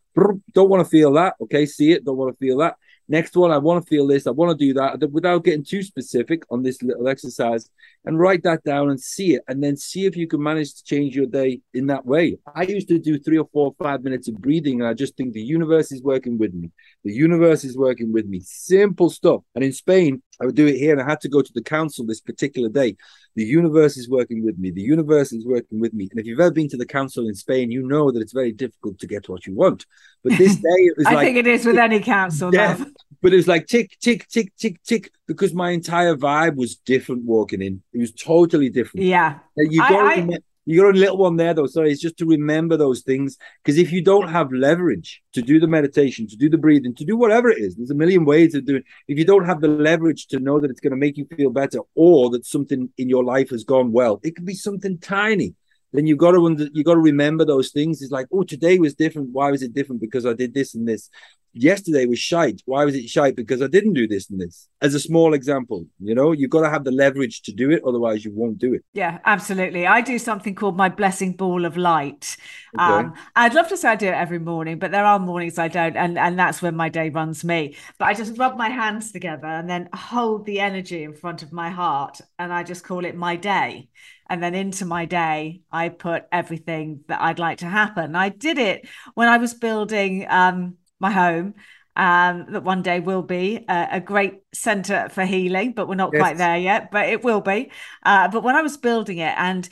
Don't 0.53 0.69
want 0.69 0.85
to 0.85 0.91
feel 0.91 1.15
that. 1.15 1.37
Okay. 1.41 1.65
See 1.65 1.93
it. 1.93 2.05
Don't 2.05 2.19
want 2.19 2.31
to 2.35 2.47
feel 2.47 2.59
that 2.59 2.77
Next 3.09 3.35
one, 3.37 3.51
I 3.51 3.59
want 3.59 3.85
to 3.85 3.89
feel 3.89 4.07
this. 4.07 4.27
I 4.27 4.31
want 4.31 4.59
to 4.59 4.67
do 4.67 4.75
that 4.75 5.11
without 5.11 5.45
getting 5.45 5.65
too 5.65 5.83
specific 5.83 6.43
on 6.51 6.63
this 6.63 6.83
little 6.83 7.09
exercise 7.09 7.71
and 8.09 8.19
write 8.19 8.43
that 8.43 8.65
down 8.65 8.89
and 8.89 8.99
see 8.99 9.35
it. 9.35 9.43
And 9.49 9.63
then 9.63 9.77
see 9.77 10.07
if 10.07 10.17
you 10.17 10.27
can 10.27 10.43
manage 10.43 10.75
to 10.75 10.83
change 10.83 11.15
your 11.15 11.27
day 11.27 11.61
in 11.75 11.89
that 11.89 12.07
way. 12.07 12.39
I 12.55 12.63
used 12.63 12.89
to 12.89 12.99
do 12.99 13.19
three 13.19 13.37
or 13.37 13.47
four, 13.53 13.75
five 13.79 14.03
minutes 14.03 14.29
of 14.29 14.41
breathing. 14.41 14.81
And 14.81 14.89
I 14.89 14.95
just 14.95 15.15
think 15.15 15.35
the 15.35 15.43
universe 15.43 15.93
is 15.93 16.03
working 16.03 16.39
with 16.39 16.55
me. 16.55 16.71
The 17.05 17.13
universe 17.13 17.65
is 17.65 17.77
working 17.77 18.11
with 18.11 18.27
me. 18.27 18.41
Simple 18.41 19.11
stuff. 19.11 19.43
And 19.55 19.63
in 19.63 19.75
Spain, 19.75 20.23
I 20.41 20.47
would 20.47 20.55
do 20.55 20.67
it 20.67 20.79
here. 20.79 20.93
And 20.93 21.03
I 21.03 21.09
had 21.09 21.21
to 21.21 21.29
go 21.29 21.43
to 21.43 21.53
the 21.53 21.63
council 21.63 22.07
this 22.07 22.23
particular 22.23 22.71
day. 22.71 22.97
The 23.37 23.45
universe 23.45 23.99
is 23.99 24.09
working 24.09 24.43
with 24.43 24.59
me. 24.59 24.71
The 24.71 24.81
universe 24.81 25.33
is 25.33 25.45
working 25.45 25.79
with 25.79 25.93
me. 25.93 26.09
And 26.11 26.19
if 26.19 26.27
you've 26.27 26.41
ever 26.41 26.51
been 26.51 26.69
to 26.71 26.77
the 26.79 26.87
council 26.87 27.29
in 27.29 27.35
Spain, 27.35 27.71
you 27.71 27.87
know 27.87 28.11
that 28.11 28.21
it's 28.21 28.33
very 28.33 28.53
difficult 28.53 28.99
to 29.01 29.07
get 29.07 29.29
what 29.29 29.47
you 29.47 29.55
want. 29.55 29.85
But 30.25 30.39
this 30.39 30.57
day, 30.69 30.69
it 30.69 30.95
was 30.97 31.07
I 31.07 31.15
like, 31.15 31.27
think 31.27 31.37
it 31.37 31.47
is 31.47 31.67
with 31.67 31.77
any 31.77 32.01
council. 32.01 32.53
Yeah, 32.53 32.83
but 33.21 33.33
it 33.33 33.37
was 33.37 33.49
like 33.49 33.67
tick, 33.67 33.97
tick, 34.01 34.27
tick, 34.29 34.53
tick, 34.57 34.83
tick, 34.83 35.13
because 35.27 35.55
my 35.55 35.71
entire 35.71 36.17
vibe 36.17 36.57
was 36.57 36.77
different 36.77 37.25
walking 37.25 37.63
in. 37.63 37.83
It 37.99 38.03
was 38.03 38.13
totally 38.13 38.71
different. 38.71 39.07
Yeah. 39.07 39.39
Uh, 39.59 39.63
you 39.69 39.81
got, 39.81 39.93
I, 39.93 40.15
I, 40.15 40.39
you 40.67 40.83
got 40.83 40.95
a 40.95 40.99
little 40.99 41.17
one 41.17 41.37
there 41.37 41.55
though. 41.55 41.67
Sorry, 41.67 41.91
it's 41.91 42.01
just 42.01 42.19
to 42.19 42.27
remember 42.27 42.77
those 42.77 43.01
things. 43.03 43.39
Because 43.65 43.79
if 43.79 43.91
you 43.91 44.03
don't 44.03 44.29
have 44.29 44.53
leverage 44.53 45.23
to 45.33 45.43
do 45.43 45.59
the 45.59 45.67
meditation, 45.67 46.29
to 46.29 46.37
do 46.37 46.49
the 46.49 46.59
breathing, 46.59 46.95
to 46.95 47.05
do 47.05 47.17
whatever 47.17 47.51
it 47.51 47.59
is, 47.59 47.75
there's 47.75 47.91
a 47.91 47.95
million 47.95 48.25
ways 48.25 48.55
of 48.55 48.67
doing 48.67 48.83
it. 48.83 48.85
If 49.09 49.19
you 49.19 49.25
don't 49.25 49.47
have 49.47 49.61
the 49.61 49.69
leverage 49.69 50.27
to 50.29 50.39
know 50.39 50.61
that 50.61 50.71
it's 50.71 50.81
going 50.81 50.93
to 50.93 50.97
make 50.97 51.17
you 51.17 51.27
feel 51.37 51.51
better 51.51 51.81
or 51.95 52.31
that 52.31 52.47
something 52.47 52.91
in 52.99 53.09
your 53.09 53.25
life 53.25 53.51
has 53.51 53.65
gone 53.65 53.93
well, 53.93 54.21
it 54.23 54.37
could 54.37 54.45
be 54.45 54.55
something 54.55 54.99
tiny 54.99 55.55
then 55.93 56.07
you've 56.07 56.19
got 56.19 56.33
to 56.33 56.45
under, 56.45 56.69
you 56.73 56.85
got 56.85 56.95
to 56.95 57.01
remember 57.01 57.45
those 57.45 57.71
things. 57.71 58.03
It's 58.03 58.13
like, 58.13 58.27
oh, 58.33 58.43
today 58.43 58.79
was 58.79 58.95
different. 58.95 59.31
Why 59.33 59.51
was 59.51 59.63
it 59.63 59.75
different? 59.75 60.01
Because 60.01 60.27
I 60.27 60.35
did 60.35 60.55
this 60.55 60.75
and 60.75 60.87
this 60.87 61.11
yesterday 61.53 62.07
was 62.07 62.19
shite. 62.19 62.63
Why 62.67 62.85
was 62.85 62.95
it 62.95 63.09
shite? 63.09 63.37
Because 63.37 63.63
I 63.63 63.67
didn't 63.67 63.95
do 63.95 64.07
this 64.07 64.31
and 64.31 64.41
this. 64.41 64.69
As 64.81 64.95
a 64.95 65.01
small 65.01 65.35
example, 65.35 65.87
you 66.01 66.15
know, 66.15 66.33
you've 66.33 66.51
got 66.51 66.63
to 66.63 66.71
have 66.71 66.85
the 66.85 66.91
leverage 66.91 67.43
to 67.43 67.53
do 67.53 67.71
it, 67.71 67.83
otherwise 67.87 68.25
you 68.25 68.33
won't 68.33 68.59
do 68.59 68.75
it. 68.75 68.85
Yeah, 68.93 69.19
absolutely. 69.25 69.87
I 69.87 70.01
do 70.01 70.19
something 70.19 70.55
called 70.55 70.77
my 70.77 70.89
blessing 70.89 71.33
ball 71.33 71.65
of 71.65 71.77
light. 71.77 72.37
Okay. 72.79 72.85
Um, 72.85 73.15
I'd 73.35 73.55
love 73.55 73.69
to 73.69 73.77
say 73.77 73.89
I 73.89 73.97
do 73.97 74.07
it 74.07 74.15
every 74.15 74.39
morning, 74.39 74.79
but 74.79 74.93
there 74.93 75.05
are 75.05 75.19
mornings 75.19 75.59
I 75.59 75.69
don't, 75.69 75.97
and 75.97 76.19
and 76.19 76.39
that's 76.39 76.63
when 76.63 76.77
my 76.77 76.89
day 76.89 77.11
runs 77.11 77.45
me. 77.45 77.77
But 77.99 78.07
I 78.07 78.15
just 78.15 78.39
rub 78.39 78.57
my 78.57 78.69
hands 78.69 79.11
together 79.11 79.47
and 79.47 79.69
then 79.69 79.89
hold 79.93 80.47
the 80.47 80.61
energy 80.61 81.03
in 81.03 81.15
front 81.15 81.43
of 81.43 81.53
my 81.53 81.71
heart, 81.71 82.21
and 82.39 82.53
I 82.53 82.63
just 82.63 82.85
call 82.85 83.05
it 83.05 83.17
my 83.17 83.37
day 83.37 83.89
and 84.29 84.43
then 84.43 84.55
into 84.55 84.85
my 84.85 85.05
day 85.05 85.61
i 85.73 85.89
put 85.89 86.25
everything 86.33 87.01
that 87.09 87.21
i'd 87.23 87.39
like 87.39 87.59
to 87.59 87.67
happen 87.67 88.15
i 88.15 88.29
did 88.29 88.59
it 88.59 88.87
when 89.15 89.29
i 89.29 89.39
was 89.39 89.55
building 89.55 90.27
um, 90.29 90.77
my 91.01 91.11
home 91.11 91.55
um, 91.99 92.47
that 92.51 92.63
one 92.63 92.83
day 92.83 93.01
will 93.01 93.23
be 93.23 93.65
a, 93.69 93.89
a 93.93 94.01
great 94.01 94.35
center 94.55 95.09
for 95.11 95.25
healing, 95.25 95.73
but 95.73 95.89
we're 95.89 95.97
not 95.97 96.11
yes. 96.13 96.23
quite 96.23 96.37
there 96.39 96.57
yet, 96.57 96.93
but 96.93 97.09
it 97.09 97.25
will 97.25 97.41
be. 97.41 97.73
Uh, 98.05 98.29
but 98.29 98.45
when 98.45 98.55
I 98.55 98.63
was 98.63 98.77
building 98.77 99.19
it 99.19 99.35
and 99.37 99.69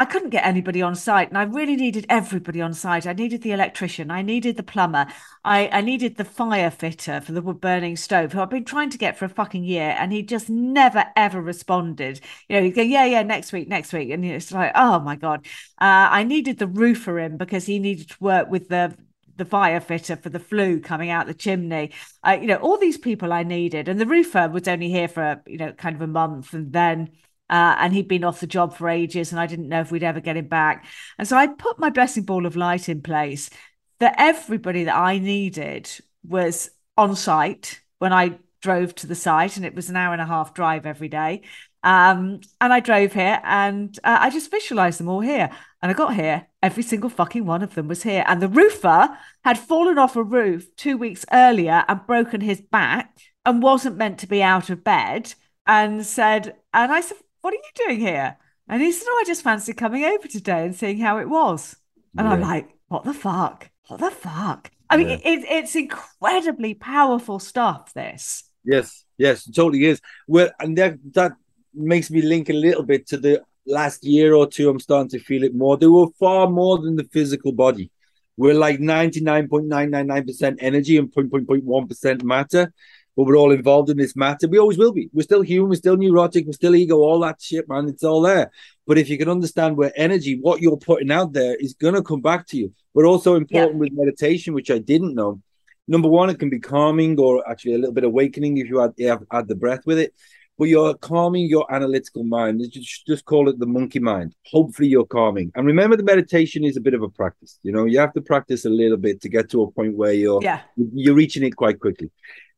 I 0.00 0.06
couldn't 0.06 0.30
get 0.30 0.46
anybody 0.46 0.80
on 0.80 0.96
site, 0.96 1.28
and 1.28 1.36
I 1.36 1.42
really 1.42 1.76
needed 1.76 2.06
everybody 2.08 2.62
on 2.62 2.72
site. 2.72 3.06
I 3.06 3.12
needed 3.12 3.42
the 3.42 3.52
electrician, 3.52 4.10
I 4.10 4.22
needed 4.22 4.56
the 4.56 4.62
plumber, 4.62 5.06
I, 5.44 5.68
I 5.68 5.82
needed 5.82 6.16
the 6.16 6.24
fire 6.24 6.70
fitter 6.70 7.20
for 7.20 7.32
the 7.32 7.42
wood 7.42 7.60
burning 7.60 7.96
stove, 7.96 8.32
who 8.32 8.40
I've 8.40 8.48
been 8.48 8.64
trying 8.64 8.88
to 8.90 8.98
get 8.98 9.18
for 9.18 9.26
a 9.26 9.28
fucking 9.28 9.62
year, 9.62 9.94
and 9.98 10.10
he 10.10 10.22
just 10.22 10.48
never 10.48 11.04
ever 11.16 11.42
responded. 11.42 12.20
You 12.48 12.56
know, 12.56 12.62
he'd 12.62 12.70
go, 12.70 12.80
yeah, 12.80 13.04
yeah, 13.04 13.22
next 13.22 13.52
week, 13.52 13.68
next 13.68 13.92
week, 13.92 14.08
and 14.10 14.24
it's 14.24 14.50
like, 14.52 14.72
oh 14.74 15.00
my 15.00 15.16
god. 15.16 15.46
Uh, 15.78 16.08
I 16.10 16.24
needed 16.24 16.58
the 16.58 16.66
roofer 16.66 17.18
in 17.18 17.36
because 17.36 17.66
he 17.66 17.78
needed 17.78 18.08
to 18.08 18.16
work 18.20 18.50
with 18.50 18.68
the 18.70 18.96
the 19.36 19.44
fire 19.44 19.80
fitter 19.80 20.16
for 20.16 20.28
the 20.30 20.38
flue 20.38 20.80
coming 20.80 21.10
out 21.10 21.26
the 21.26 21.34
chimney. 21.34 21.92
Uh, 22.26 22.38
you 22.40 22.46
know, 22.46 22.56
all 22.56 22.78
these 22.78 22.98
people 22.98 23.32
I 23.34 23.42
needed, 23.42 23.86
and 23.86 24.00
the 24.00 24.06
roofer 24.06 24.48
was 24.48 24.66
only 24.66 24.88
here 24.90 25.08
for 25.08 25.42
you 25.46 25.58
know 25.58 25.72
kind 25.72 25.94
of 25.94 26.00
a 26.02 26.06
month, 26.06 26.54
and 26.54 26.72
then. 26.72 27.10
Uh, 27.50 27.74
and 27.78 27.92
he'd 27.92 28.08
been 28.08 28.24
off 28.24 28.40
the 28.40 28.46
job 28.46 28.76
for 28.76 28.88
ages, 28.88 29.32
and 29.32 29.40
I 29.40 29.46
didn't 29.46 29.68
know 29.68 29.80
if 29.80 29.90
we'd 29.90 30.04
ever 30.04 30.20
get 30.20 30.36
him 30.36 30.46
back. 30.46 30.86
And 31.18 31.26
so 31.26 31.36
I 31.36 31.48
put 31.48 31.80
my 31.80 31.90
blessing 31.90 32.22
ball 32.22 32.46
of 32.46 32.56
light 32.56 32.88
in 32.88 33.02
place 33.02 33.50
that 33.98 34.14
everybody 34.16 34.84
that 34.84 34.96
I 34.96 35.18
needed 35.18 35.90
was 36.26 36.70
on 36.96 37.16
site 37.16 37.80
when 37.98 38.12
I 38.12 38.38
drove 38.62 38.94
to 38.96 39.06
the 39.06 39.14
site, 39.14 39.56
and 39.56 39.66
it 39.66 39.74
was 39.74 39.90
an 39.90 39.96
hour 39.96 40.12
and 40.12 40.22
a 40.22 40.26
half 40.26 40.54
drive 40.54 40.86
every 40.86 41.08
day. 41.08 41.42
Um, 41.82 42.40
and 42.60 42.72
I 42.72 42.80
drove 42.80 43.14
here 43.14 43.40
and 43.42 43.98
uh, 44.04 44.18
I 44.20 44.30
just 44.30 44.50
visualized 44.50 45.00
them 45.00 45.08
all 45.08 45.20
here. 45.20 45.50
And 45.82 45.90
I 45.90 45.94
got 45.94 46.14
here, 46.14 46.46
every 46.62 46.82
single 46.82 47.08
fucking 47.08 47.46
one 47.46 47.62
of 47.62 47.74
them 47.74 47.88
was 47.88 48.02
here. 48.02 48.22
And 48.26 48.42
the 48.42 48.48
roofer 48.48 49.16
had 49.44 49.58
fallen 49.58 49.96
off 49.98 50.16
a 50.16 50.22
roof 50.22 50.76
two 50.76 50.98
weeks 50.98 51.24
earlier 51.32 51.84
and 51.88 52.06
broken 52.06 52.42
his 52.42 52.60
back 52.60 53.18
and 53.46 53.62
wasn't 53.62 53.96
meant 53.96 54.18
to 54.20 54.26
be 54.26 54.42
out 54.42 54.68
of 54.68 54.84
bed. 54.84 55.34
And 55.66 56.04
said, 56.04 56.56
and 56.74 56.90
I 56.92 57.00
said, 57.00 57.16
What 57.40 57.54
are 57.54 57.56
you 57.56 57.86
doing 57.86 58.00
here? 58.00 58.36
And 58.68 58.82
he 58.82 58.92
said, 58.92 59.06
Oh, 59.08 59.18
I 59.20 59.24
just 59.26 59.42
fancy 59.42 59.72
coming 59.72 60.04
over 60.04 60.28
today 60.28 60.64
and 60.64 60.74
seeing 60.74 60.98
how 60.98 61.18
it 61.18 61.28
was. 61.28 61.76
And 62.16 62.26
yeah. 62.26 62.34
I'm 62.34 62.40
like, 62.40 62.68
What 62.88 63.04
the 63.04 63.14
fuck? 63.14 63.70
What 63.88 64.00
the 64.00 64.10
fuck? 64.10 64.70
I 64.88 64.96
mean, 64.96 65.08
yeah. 65.08 65.18
it, 65.24 65.44
it's 65.48 65.76
incredibly 65.76 66.74
powerful 66.74 67.38
stuff, 67.38 67.92
this. 67.94 68.44
Yes, 68.64 69.04
yes, 69.16 69.46
it 69.46 69.54
totally 69.54 69.84
is. 69.84 70.00
Well, 70.26 70.50
and 70.58 70.76
that, 70.78 70.98
that 71.14 71.32
makes 71.72 72.10
me 72.10 72.22
link 72.22 72.50
a 72.50 72.54
little 72.54 72.82
bit 72.82 73.06
to 73.08 73.16
the 73.16 73.42
last 73.66 74.04
year 74.04 74.34
or 74.34 74.48
two. 74.48 74.68
I'm 74.68 74.80
starting 74.80 75.10
to 75.10 75.20
feel 75.20 75.44
it 75.44 75.54
more. 75.54 75.76
They 75.76 75.86
were 75.86 76.08
far 76.18 76.50
more 76.50 76.78
than 76.78 76.96
the 76.96 77.08
physical 77.12 77.52
body. 77.52 77.92
We're 78.36 78.54
like 78.54 78.80
99.999% 78.80 80.56
energy 80.60 80.96
and 80.96 81.12
0.1% 81.12 82.22
matter, 82.22 82.72
but 83.16 83.24
we're 83.24 83.36
all 83.36 83.52
involved 83.52 83.90
in 83.90 83.96
this 83.96 84.16
matter. 84.16 84.48
We 84.48 84.58
always 84.58 84.78
will 84.78 84.92
be. 84.92 85.10
We're 85.12 85.22
still 85.22 85.42
human, 85.42 85.70
we're 85.70 85.76
still 85.76 85.96
neurotic, 85.96 86.46
we're 86.46 86.52
still 86.52 86.74
ego, 86.74 86.96
all 86.96 87.20
that 87.20 87.40
shit, 87.40 87.68
man. 87.68 87.88
It's 87.88 88.04
all 88.04 88.22
there. 88.22 88.50
But 88.86 88.98
if 88.98 89.08
you 89.08 89.18
can 89.18 89.28
understand 89.28 89.76
where 89.76 89.92
energy, 89.96 90.38
what 90.40 90.60
you're 90.60 90.76
putting 90.76 91.10
out 91.10 91.32
there, 91.32 91.54
is 91.56 91.74
going 91.74 91.94
to 91.94 92.02
come 92.02 92.20
back 92.20 92.46
to 92.48 92.56
you. 92.56 92.72
But 92.94 93.04
also 93.04 93.36
important 93.36 93.74
yeah. 93.74 93.78
with 93.78 93.92
meditation, 93.92 94.54
which 94.54 94.70
I 94.70 94.78
didn't 94.78 95.14
know. 95.14 95.40
Number 95.86 96.08
one, 96.08 96.30
it 96.30 96.38
can 96.38 96.50
be 96.50 96.60
calming 96.60 97.18
or 97.18 97.48
actually 97.50 97.74
a 97.74 97.78
little 97.78 97.94
bit 97.94 98.04
awakening 98.04 98.58
if 98.58 98.68
you 98.68 98.82
add, 98.82 98.94
add 99.32 99.48
the 99.48 99.56
breath 99.56 99.86
with 99.86 99.98
it 99.98 100.14
but 100.60 100.68
you're 100.68 100.92
calming 100.98 101.46
your 101.46 101.64
analytical 101.74 102.22
mind. 102.22 102.62
Just, 102.70 103.06
just 103.06 103.24
call 103.24 103.48
it 103.48 103.58
the 103.58 103.66
monkey 103.66 103.98
mind. 103.98 104.34
Hopefully, 104.44 104.88
you're 104.88 105.06
calming. 105.06 105.50
And 105.54 105.66
remember, 105.66 105.96
the 105.96 106.02
meditation 106.02 106.64
is 106.64 106.76
a 106.76 106.82
bit 106.82 106.92
of 106.92 107.02
a 107.02 107.08
practice. 107.08 107.58
You 107.62 107.72
know, 107.72 107.86
you 107.86 107.98
have 107.98 108.12
to 108.12 108.20
practice 108.20 108.66
a 108.66 108.68
little 108.68 108.98
bit 108.98 109.22
to 109.22 109.30
get 109.30 109.48
to 109.52 109.62
a 109.62 109.70
point 109.70 109.96
where 109.96 110.12
you're 110.12 110.38
yeah. 110.42 110.60
you're 110.76 111.14
reaching 111.14 111.44
it 111.44 111.56
quite 111.56 111.80
quickly. 111.80 112.10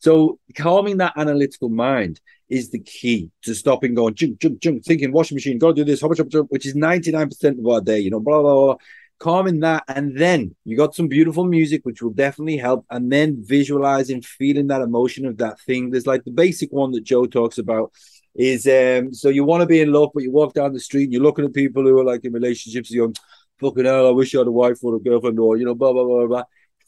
So, 0.02 0.40
calming 0.56 0.96
that 0.96 1.12
analytical 1.16 1.68
mind 1.68 2.20
is 2.48 2.70
the 2.70 2.80
key 2.80 3.30
to 3.42 3.54
stopping 3.54 3.94
going 3.94 4.14
junk, 4.14 4.40
junk, 4.40 4.60
junk, 4.60 4.84
thinking 4.84 5.12
washing 5.12 5.36
machine, 5.36 5.58
gotta 5.58 5.74
do 5.74 5.84
this, 5.84 6.00
how 6.00 6.08
much, 6.08 6.18
which 6.48 6.66
is 6.66 6.74
99% 6.74 7.60
of 7.60 7.66
our 7.66 7.80
day, 7.80 8.00
you 8.00 8.10
know, 8.10 8.18
blah, 8.18 8.42
blah, 8.42 8.54
blah 8.54 8.76
calming 9.20 9.60
that 9.60 9.84
and 9.86 10.18
then 10.18 10.52
you 10.64 10.76
got 10.76 10.96
some 10.96 11.06
beautiful 11.06 11.44
music 11.44 11.80
which 11.84 12.02
will 12.02 12.10
definitely 12.10 12.56
help 12.56 12.84
and 12.90 13.12
then 13.12 13.36
visualizing 13.38 14.20
feeling 14.20 14.66
that 14.66 14.82
emotion 14.82 15.24
of 15.24 15.38
that 15.38 15.60
thing. 15.60 15.90
There's 15.90 16.08
like 16.08 16.24
the 16.24 16.32
basic 16.32 16.72
one 16.72 16.90
that 16.90 17.04
joe 17.04 17.26
talks 17.26 17.58
about 17.58 17.92
is 18.34 18.66
um 18.66 19.14
so 19.14 19.28
you 19.28 19.44
want 19.44 19.60
to 19.60 19.66
be 19.66 19.80
in 19.80 19.92
love 19.92 20.10
but 20.12 20.24
you 20.24 20.32
walk 20.32 20.54
down 20.54 20.72
the 20.72 20.80
street 20.80 21.04
and 21.04 21.12
you're 21.12 21.22
looking 21.22 21.44
at 21.44 21.54
people 21.54 21.84
who 21.84 21.96
are 22.00 22.04
like 22.04 22.24
in 22.24 22.32
relationships 22.32 22.90
you're 22.90 23.12
fucking 23.60 23.84
hell 23.84 24.08
i 24.08 24.10
wish 24.10 24.34
i 24.34 24.38
had 24.38 24.48
a 24.48 24.50
wife 24.50 24.82
or 24.82 24.96
a 24.96 24.98
girlfriend 24.98 25.38
or 25.38 25.56
you 25.56 25.64
know 25.64 25.74
blah 25.74 25.92
blah 25.92 26.04
blah 26.04 26.26
blah 26.26 26.42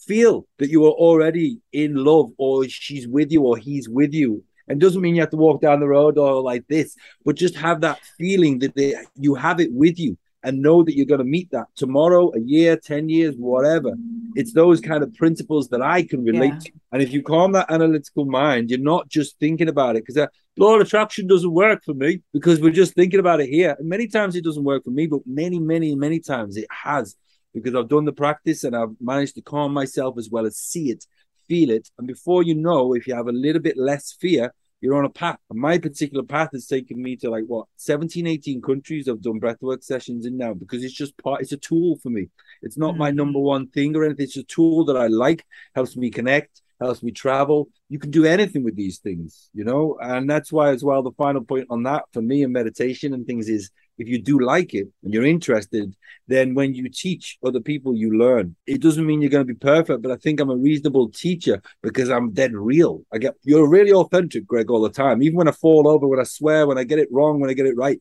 feel 0.07 0.47
that 0.59 0.71
you 0.71 0.85
are 0.85 0.93
already 0.93 1.59
in 1.73 1.95
love 1.95 2.31
or 2.39 2.69
she's 2.69 3.07
with 3.09 3.33
you 3.33 3.43
or 3.43 3.57
he's 3.57 3.89
with 3.89 4.13
you 4.13 4.45
and 4.69 4.81
doesn't 4.81 5.03
mean 5.03 5.15
you 5.15 5.21
have 5.21 5.31
to 5.31 5.37
walk 5.37 5.61
down 5.61 5.81
the 5.81 5.89
road 5.89 6.19
or 6.19 6.43
like 6.43 6.67
this, 6.69 6.97
but 7.25 7.37
just 7.37 7.57
have 7.57 7.81
that 7.83 8.01
feeling 8.19 8.59
that 8.61 8.75
they, 8.75 8.95
you 9.17 9.35
have 9.35 9.61
it 9.61 9.73
with 9.73 9.99
you 9.99 10.17
and 10.43 10.61
know 10.61 10.83
that 10.83 10.95
you're 10.95 11.07
going 11.07 11.19
to 11.19 11.25
meet 11.25 11.51
that 11.51 11.67
tomorrow, 11.75 12.31
a 12.35 12.41
year, 12.41 12.77
10 12.77 13.09
years, 13.09 13.35
whatever. 13.37 13.95
It's 14.35 14.53
those 14.53 14.81
kind 14.81 15.03
of 15.03 15.15
principles 15.15 15.69
that 15.69 15.81
I 15.81 16.03
can 16.03 16.23
relate 16.23 16.53
yeah. 16.53 16.59
to. 16.59 16.73
And 16.93 17.03
if 17.03 17.13
you 17.13 17.23
calm 17.23 17.53
that 17.53 17.71
analytical 17.71 18.27
mind, 18.27 18.71
you're 18.71 18.79
not 18.79 19.09
just 19.09 19.39
thinking 19.39 19.69
about 19.69 19.97
it 19.97 20.03
because 20.05 20.19
uh, 20.19 20.27
law 20.59 20.75
of 20.75 20.83
attraction 20.83 21.27
doesn't 21.27 21.51
work 21.51 21.83
for 21.83 21.95
me 21.95 22.21
because 22.33 22.61
we're 22.61 22.73
just 22.73 22.95
thinking 22.95 23.21
about 23.21 23.41
it 23.41 23.49
here. 23.49 23.75
And 23.79 23.89
many 23.89 24.07
times 24.07 24.37
it 24.37 24.45
doesn't 24.45 24.65
work 24.65 24.85
for 24.85 24.91
me, 24.91 25.07
but 25.07 25.21
many, 25.27 25.59
many, 25.59 25.95
many 25.95 26.21
times 26.21 26.57
it 26.59 26.67
has 26.71 27.17
because 27.55 27.75
I've 27.75 27.89
done 27.89 28.05
the 28.05 28.13
practice 28.13 28.65
and 28.65 28.77
I've 28.77 28.95
managed 29.01 29.37
to 29.37 29.43
calm 29.43 29.73
myself 29.73 30.19
as 30.19 30.29
well 30.29 30.45
as 30.45 30.57
see 30.57 30.91
it, 30.91 31.07
feel 31.49 31.71
it. 31.71 31.89
And 31.99 32.07
before 32.07 32.43
you 32.43 32.55
know, 32.55 32.95
if 32.95 33.07
you 33.07 33.15
have 33.15 33.29
a 33.29 33.33
little 33.33 33.63
bit 33.63 33.77
less 33.77 34.13
fear, 34.13 34.53
you're 34.81 34.99
on 34.99 35.07
a 35.07 35.11
path. 35.11 35.39
And 35.49 35.59
my 35.59 35.79
particular 35.79 36.23
path 36.23 36.51
has 36.53 36.67
taken 36.67 37.01
me 37.03 37.17
to 37.17 37.31
like 37.31 37.45
what 37.47 37.67
17, 37.77 38.27
18 38.27 38.61
countries 38.61 39.09
I've 39.09 39.23
done 39.23 39.41
breathwork 39.41 39.83
sessions 39.83 40.27
in 40.27 40.37
now 40.37 40.53
because 40.53 40.85
it's 40.85 40.93
just 40.93 41.17
part, 41.17 41.41
it's 41.41 41.53
a 41.53 41.57
tool 41.57 41.97
for 42.03 42.11
me. 42.11 42.29
It's 42.61 42.77
not 42.77 42.91
mm-hmm. 42.91 42.99
my 42.99 43.11
number 43.11 43.39
one 43.39 43.69
thing 43.69 43.97
or 43.97 44.05
anything. 44.05 44.25
It's 44.25 44.37
a 44.37 44.43
tool 44.43 44.85
that 44.87 44.97
I 44.97 45.07
like, 45.07 45.47
helps 45.75 45.97
me 45.97 46.11
connect, 46.11 46.61
helps 46.81 47.03
me 47.03 47.13
travel. 47.13 47.69
You 47.89 47.99
can 47.99 48.11
do 48.11 48.27
anything 48.27 48.63
with 48.63 48.77
these 48.77 48.99
things, 48.99 49.49
you 49.55 49.65
know, 49.65 49.97
and 50.03 50.29
that's 50.29 50.53
why 50.53 50.71
as 50.71 50.85
well. 50.85 51.03
The 51.03 51.13
final 51.13 51.43
point 51.43 51.69
on 51.71 51.85
that 51.85 52.05
for 52.13 52.21
me 52.21 52.43
and 52.43 52.53
meditation 52.53 53.15
and 53.15 53.27
things 53.27 53.49
is 53.49 53.71
if 53.99 54.09
you 54.09 54.21
do 54.21 54.41
like 54.41 54.75
it 54.75 54.89
and 55.03 55.13
you're 55.13 55.25
interested, 55.25 55.95
then 56.27 56.55
when 56.55 56.75
you 56.75 56.89
teach 56.89 57.39
other 57.45 57.61
people, 57.61 57.95
you 57.95 58.19
learn. 58.19 58.57
It 58.67 58.81
doesn't 58.81 59.07
mean 59.07 59.21
you're 59.21 59.31
going 59.31 59.47
to 59.47 59.53
be 59.53 59.59
perfect, 59.59 60.03
but 60.03 60.11
I 60.11 60.17
think 60.17 60.41
I'm 60.41 60.51
a 60.51 60.57
reasonable 60.57 61.11
teacher 61.11 61.63
because 61.83 62.11
I'm 62.11 62.33
dead 62.33 62.55
real. 62.55 63.03
I 63.13 63.19
get 63.19 63.35
you're 63.45 63.69
really 63.69 63.93
authentic, 63.93 64.47
Greg, 64.47 64.71
all 64.71 64.83
the 64.83 64.91
time. 64.91 65.23
Even 65.23 65.37
when 65.37 65.49
I 65.49 65.53
fall 65.53 65.89
over, 65.89 66.07
when 66.07 66.21
I 66.21 66.25
swear, 66.25 66.67
when 66.67 66.79
I 66.79 66.85
get 66.85 66.99
it 66.99 67.09
wrong, 67.13 67.41
when 67.41 67.51
I 67.51 67.55
get 67.55 67.67
it 67.67 67.77
right, 67.77 68.01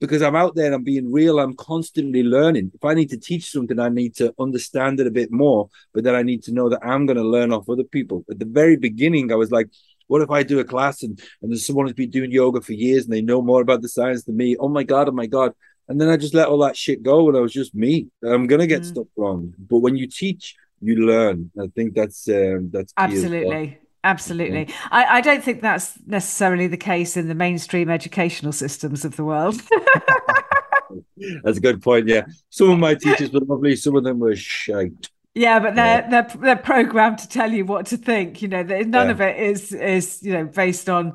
because 0.00 0.22
I'm 0.22 0.36
out 0.36 0.54
there 0.54 0.66
and 0.66 0.74
I'm 0.74 0.84
being 0.84 1.10
real. 1.10 1.38
I'm 1.38 1.54
constantly 1.54 2.22
learning. 2.22 2.72
If 2.74 2.84
I 2.84 2.94
need 2.94 3.10
to 3.10 3.18
teach 3.18 3.50
something, 3.50 3.78
I 3.78 3.88
need 3.88 4.14
to 4.16 4.34
understand 4.38 5.00
it 5.00 5.06
a 5.06 5.10
bit 5.10 5.32
more, 5.32 5.68
but 5.92 6.04
then 6.04 6.14
I 6.14 6.22
need 6.22 6.42
to 6.44 6.52
know 6.52 6.68
that 6.68 6.84
I'm 6.84 7.06
going 7.06 7.16
to 7.16 7.22
learn 7.22 7.52
off 7.52 7.68
other 7.68 7.84
people. 7.84 8.24
At 8.30 8.38
the 8.38 8.44
very 8.44 8.76
beginning, 8.76 9.32
I 9.32 9.36
was 9.36 9.50
like, 9.50 9.68
what 10.06 10.22
if 10.22 10.30
I 10.30 10.42
do 10.42 10.60
a 10.60 10.64
class 10.64 11.02
and, 11.02 11.18
and 11.42 11.50
there's 11.50 11.66
someone 11.66 11.86
who's 11.86 11.94
been 11.94 12.10
doing 12.10 12.30
yoga 12.30 12.60
for 12.60 12.72
years 12.72 13.04
and 13.04 13.12
they 13.12 13.22
know 13.22 13.42
more 13.42 13.60
about 13.60 13.82
the 13.82 13.88
science 13.88 14.24
than 14.24 14.36
me? 14.36 14.56
Oh 14.58 14.68
my 14.68 14.82
God, 14.82 15.08
oh 15.08 15.12
my 15.12 15.26
God. 15.26 15.52
And 15.88 16.00
then 16.00 16.08
I 16.08 16.16
just 16.16 16.34
let 16.34 16.48
all 16.48 16.58
that 16.58 16.76
shit 16.76 17.02
go 17.02 17.28
and 17.28 17.36
I 17.36 17.40
was 17.40 17.52
just 17.52 17.74
me. 17.74 18.08
I'm 18.24 18.46
gonna 18.46 18.66
get 18.66 18.82
mm. 18.82 18.86
stuff 18.86 19.06
wrong. 19.16 19.54
But 19.58 19.78
when 19.78 19.96
you 19.96 20.06
teach, 20.06 20.56
you 20.80 21.06
learn. 21.06 21.50
I 21.60 21.66
think 21.74 21.94
that's 21.94 22.28
um, 22.28 22.70
that's 22.72 22.92
absolutely. 22.96 23.78
Absolutely. 24.02 24.66
Yeah. 24.68 24.74
I, 24.90 25.04
I 25.04 25.20
don't 25.22 25.42
think 25.42 25.62
that's 25.62 25.98
necessarily 26.06 26.66
the 26.66 26.76
case 26.76 27.16
in 27.16 27.26
the 27.26 27.34
mainstream 27.34 27.88
educational 27.88 28.52
systems 28.52 29.02
of 29.06 29.16
the 29.16 29.24
world. 29.24 29.54
that's 31.42 31.56
a 31.56 31.60
good 31.60 31.82
point. 31.82 32.06
Yeah. 32.06 32.26
Some 32.50 32.68
of 32.70 32.78
my 32.78 32.94
teachers 33.02 33.30
were 33.30 33.40
lovely, 33.40 33.76
some 33.76 33.96
of 33.96 34.04
them 34.04 34.18
were 34.18 34.36
shite. 34.36 35.08
Yeah, 35.34 35.58
but 35.58 35.74
they're 35.74 36.02
yeah. 36.02 36.08
they're 36.10 36.40
they're 36.40 36.56
programmed 36.56 37.18
to 37.18 37.28
tell 37.28 37.52
you 37.52 37.64
what 37.64 37.86
to 37.86 37.96
think. 37.96 38.40
You 38.40 38.48
know, 38.48 38.62
none 38.62 38.92
yeah. 38.92 39.10
of 39.10 39.20
it 39.20 39.36
is 39.36 39.72
is 39.72 40.22
you 40.22 40.32
know 40.32 40.44
based 40.44 40.88
on 40.88 41.14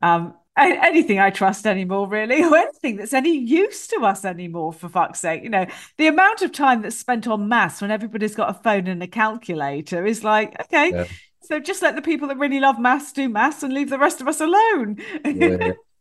um, 0.00 0.34
anything 0.56 1.20
I 1.20 1.30
trust 1.30 1.66
anymore, 1.66 2.08
really, 2.08 2.42
or 2.44 2.56
anything 2.56 2.96
that's 2.96 3.12
any 3.12 3.36
use 3.36 3.86
to 3.88 4.00
us 4.04 4.24
anymore. 4.24 4.72
For 4.72 4.88
fuck's 4.88 5.20
sake, 5.20 5.42
you 5.42 5.50
know, 5.50 5.66
the 5.98 6.06
amount 6.06 6.42
of 6.42 6.52
time 6.52 6.82
that's 6.82 6.96
spent 6.96 7.26
on 7.26 7.48
maths 7.48 7.82
when 7.82 7.90
everybody's 7.90 8.34
got 8.34 8.50
a 8.50 8.54
phone 8.54 8.86
and 8.86 9.02
a 9.02 9.06
calculator 9.06 10.06
is 10.06 10.24
like, 10.24 10.58
okay, 10.62 10.90
yeah. 10.90 11.04
so 11.42 11.60
just 11.60 11.82
let 11.82 11.94
the 11.94 12.02
people 12.02 12.28
that 12.28 12.38
really 12.38 12.60
love 12.60 12.78
maths 12.78 13.12
do 13.12 13.28
maths 13.28 13.62
and 13.62 13.72
leave 13.72 13.90
the 13.90 13.98
rest 13.98 14.20
of 14.20 14.28
us 14.28 14.40
alone. 14.40 14.96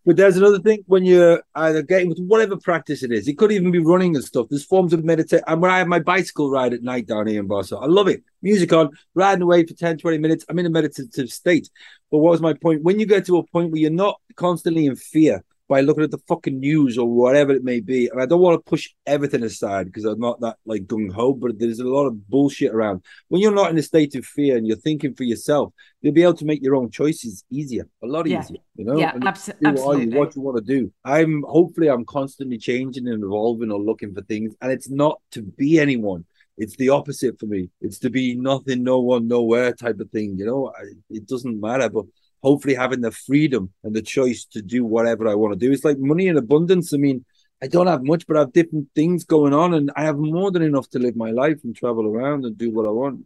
But 0.08 0.16
there's 0.16 0.38
another 0.38 0.60
thing 0.60 0.86
when 0.88 1.04
you're 1.04 1.44
either 1.54 1.82
getting 1.82 2.08
with 2.08 2.20
whatever 2.20 2.56
practice 2.56 3.04
it 3.04 3.12
is. 3.12 3.28
It 3.28 3.38
could 3.38 3.52
even 3.52 3.72
be 3.72 3.80
running 3.80 4.16
and 4.16 4.24
stuff. 4.24 4.48
There's 4.50 4.64
forms 4.64 4.94
of 4.94 5.04
meditation. 5.04 5.44
And 5.48 5.62
when 5.62 5.70
I 5.70 5.80
have 5.80 5.88
my 5.88 6.00
bicycle 6.00 6.50
ride 6.50 6.72
at 6.74 6.82
night 6.82 7.08
down 7.08 7.28
here 7.28 7.42
in 7.42 7.48
Barcelona, 7.48 7.88
I 7.88 7.90
love 7.90 8.08
it. 8.08 8.24
Music 8.42 8.72
on, 8.72 8.92
riding 9.16 9.42
away 9.42 9.66
for 9.66 9.74
10, 9.74 9.98
20 9.98 10.18
minutes. 10.20 10.46
I'm 10.48 10.58
in 10.60 10.66
a 10.66 10.70
meditative 10.70 11.30
state. 11.30 11.70
But 12.10 12.20
what 12.20 12.32
was 12.32 12.40
my 12.40 12.54
point? 12.54 12.84
When 12.84 13.02
you 13.02 13.06
get 13.06 13.26
to 13.26 13.36
a 13.36 13.44
point 13.48 13.70
where 13.70 13.82
you're 13.82 13.92
not 13.92 14.22
constantly 14.38 14.86
in 14.86 14.96
fear, 14.96 15.44
by 15.68 15.82
looking 15.82 16.04
at 16.04 16.12
the 16.12 16.22
fucking 16.28 16.60
news 16.60 16.98
or 16.98 17.10
whatever 17.10 17.52
it 17.52 17.64
may 17.64 17.80
be. 17.80 18.08
And 18.08 18.22
I 18.22 18.26
don't 18.26 18.42
want 18.42 18.64
to 18.64 18.70
push 18.70 18.90
everything 19.06 19.44
aside 19.44 19.88
because 19.88 20.06
I'm 20.06 20.20
not 20.20 20.40
that 20.42 20.58
like 20.66 20.88
gung 20.88 21.12
ho, 21.12 21.34
but 21.34 21.60
there's 21.60 21.80
a 21.80 21.88
lot 21.88 22.08
of 22.08 22.30
bullshit 22.30 22.74
around. 22.74 23.04
When 23.28 23.42
you're 23.42 23.54
not 23.54 23.72
in 23.72 23.78
a 23.78 23.84
state 23.84 24.16
of 24.16 24.26
fear 24.26 24.58
and 24.58 24.66
you're 24.66 24.78
thinking 24.78 25.14
for 25.14 25.24
yourself, 25.24 25.74
you'll 26.02 26.14
be 26.14 26.24
able 26.24 26.36
to 26.36 26.46
make 26.46 26.64
your 26.64 26.76
own 26.76 26.90
choices 26.90 27.44
easier, 27.50 27.88
a 28.04 28.08
lot 28.08 28.28
yeah. 28.28 28.40
easier. 28.40 28.60
You 28.76 28.86
know, 28.86 28.98
yeah, 28.98 29.14
abso- 29.14 29.56
absolutely. 29.66 29.82
What 29.82 30.00
you, 30.00 30.20
what 30.20 30.36
you 30.36 30.42
want 30.42 30.58
to 30.58 30.64
do. 30.64 30.92
I'm 31.04 31.44
hopefully 31.48 31.90
I'm 31.90 32.06
constantly 32.06 32.58
changing 32.58 33.08
and 33.08 33.24
evolving 33.24 33.72
or 33.72 33.80
looking 33.80 34.14
for 34.14 34.22
things, 34.22 34.56
and 34.62 34.72
it's 34.72 34.90
not 34.90 35.20
to 35.32 35.42
be 35.42 35.80
anyone. 35.80 36.26
It's 36.58 36.76
the 36.78 36.90
opposite 36.90 37.40
for 37.40 37.46
me. 37.46 37.70
It's 37.82 38.00
to 38.00 38.10
be 38.10 38.36
nothing, 38.36 38.84
no 38.84 39.00
one, 39.00 39.28
nowhere 39.28 39.74
type 39.74 40.00
of 40.00 40.10
thing. 40.10 40.38
You 40.38 40.46
know, 40.46 40.74
I, 40.76 40.86
it 41.10 41.28
doesn't 41.28 41.62
matter, 41.62 41.88
but 41.88 42.06
hopefully 42.42 42.76
having 42.76 43.02
the 43.02 43.12
freedom 43.12 43.72
and 43.84 43.96
the 43.96 44.02
choice 44.02 44.46
to 44.46 44.62
do 44.62 44.86
whatever 44.86 45.28
I 45.28 45.36
want 45.36 45.54
to 45.54 45.60
do. 45.60 45.72
It's 45.72 45.84
like 45.84 45.98
money 46.00 46.28
in 46.28 46.38
abundance. 46.38 46.94
I 46.94 46.98
mean, 46.98 47.26
I 47.62 47.68
don't 47.68 47.88
have 47.88 48.04
much, 48.04 48.28
but 48.28 48.38
I 48.38 48.42
have 48.42 48.54
different 48.54 48.90
things 48.94 49.24
going 49.24 49.54
on, 49.54 49.74
and 49.74 49.92
I 49.96 50.04
have 50.04 50.18
more 50.18 50.52
than 50.52 50.62
enough 50.62 50.90
to 50.92 51.00
live 51.00 51.16
my 51.16 51.32
life 51.32 51.58
and 51.64 51.76
travel 51.76 52.06
around 52.06 52.46
and 52.46 52.58
do 52.58 52.72
what 52.72 52.86
I 52.86 52.92
want. 52.92 53.26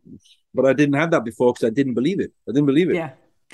But 0.53 0.65
I 0.65 0.73
didn't 0.73 0.95
have 0.95 1.11
that 1.11 1.25
before 1.25 1.53
because 1.53 1.67
I 1.67 1.69
didn't 1.69 1.95
believe 1.95 2.19
it. 2.19 2.31
I 2.47 2.51
didn't 2.53 2.67
believe 2.67 2.89
it. 2.89 2.95
Yeah, 2.95 3.11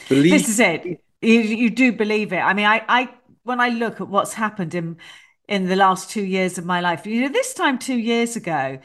believe. 0.08 0.32
This 0.32 0.50
is 0.50 0.60
it. 0.60 1.02
You, 1.22 1.40
you 1.40 1.70
do 1.72 1.92
believe 1.92 2.32
it. 2.32 2.38
I 2.40 2.54
mean, 2.54 2.66
I, 2.66 2.84
I 2.88 3.10
when 3.44 3.60
I 3.60 3.70
look 3.70 4.02
at 4.02 4.08
what's 4.08 4.34
happened 4.34 4.76
in 4.76 4.98
in 5.48 5.68
the 5.68 5.76
last 5.76 6.12
two 6.12 6.24
years 6.24 6.58
of 6.60 6.66
my 6.66 6.80
life, 6.82 7.08
you 7.08 7.22
know, 7.22 7.30
this 7.30 7.54
time 7.54 7.80
two 7.80 7.98
years 7.98 8.36
ago, 8.36 8.80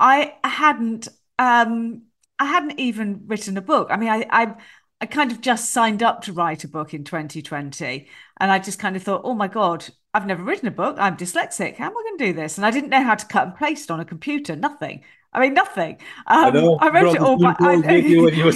I 0.00 0.34
hadn't 0.42 1.06
um 1.38 2.02
I 2.40 2.46
hadn't 2.46 2.80
even 2.80 3.22
written 3.26 3.56
a 3.56 3.62
book. 3.62 3.88
I 3.90 3.96
mean, 3.96 4.08
I 4.08 4.26
I 4.30 4.54
I 5.00 5.06
kind 5.06 5.30
of 5.30 5.40
just 5.40 5.72
signed 5.72 6.02
up 6.02 6.22
to 6.22 6.32
write 6.32 6.64
a 6.64 6.68
book 6.68 6.94
in 6.94 7.04
2020. 7.04 8.08
And 8.38 8.50
I 8.50 8.58
just 8.58 8.78
kind 8.78 8.96
of 8.96 9.02
thought, 9.02 9.22
oh 9.24 9.34
my 9.34 9.48
God, 9.48 9.86
I've 10.14 10.26
never 10.26 10.42
written 10.42 10.68
a 10.68 10.70
book. 10.72 10.96
I'm 10.98 11.16
dyslexic. 11.16 11.76
How 11.76 11.86
am 11.86 11.96
I 11.96 12.02
going 12.02 12.18
to 12.18 12.26
do 12.26 12.32
this? 12.32 12.56
And 12.56 12.66
I 12.66 12.70
didn't 12.70 12.90
know 12.90 13.02
how 13.02 13.14
to 13.14 13.26
cut 13.26 13.46
and 13.46 13.56
paste 13.56 13.90
on 13.90 14.00
a 14.00 14.04
computer. 14.04 14.56
Nothing. 14.56 15.04
I 15.32 15.40
mean, 15.40 15.52
nothing. 15.52 15.98
Um, 16.26 16.56
I, 16.56 16.86
I, 16.86 16.88
wrote 17.02 17.14
it 17.14 17.20
all 17.20 17.38
by 17.38 17.54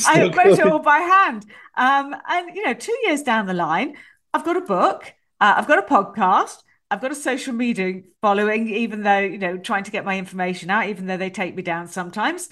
I, 0.07 0.23
I 0.23 0.45
wrote 0.45 0.59
it 0.59 0.67
all 0.67 0.79
by 0.79 0.99
hand. 0.99 1.45
Um, 1.77 2.17
and 2.27 2.57
you 2.57 2.65
know, 2.65 2.73
two 2.73 2.97
years 3.05 3.23
down 3.23 3.47
the 3.47 3.55
line, 3.55 3.97
I've 4.33 4.45
got 4.45 4.57
a 4.57 4.63
book. 4.63 5.13
Uh, 5.41 5.55
I've 5.59 5.69
got 5.69 5.79
a 5.79 5.83
podcast. 5.83 6.63
I've 6.91 7.03
got 7.03 7.13
a 7.13 7.17
social 7.17 7.53
media 7.53 8.01
following, 8.21 8.69
even 8.69 9.03
though, 9.03 9.21
you 9.21 9.39
know, 9.39 9.59
trying 9.59 9.85
to 9.85 9.91
get 9.91 10.05
my 10.05 10.19
information 10.19 10.71
out, 10.71 10.89
even 10.89 11.07
though 11.07 11.17
they 11.17 11.31
take 11.31 11.55
me 11.55 11.63
down 11.63 11.87
sometimes. 11.87 12.49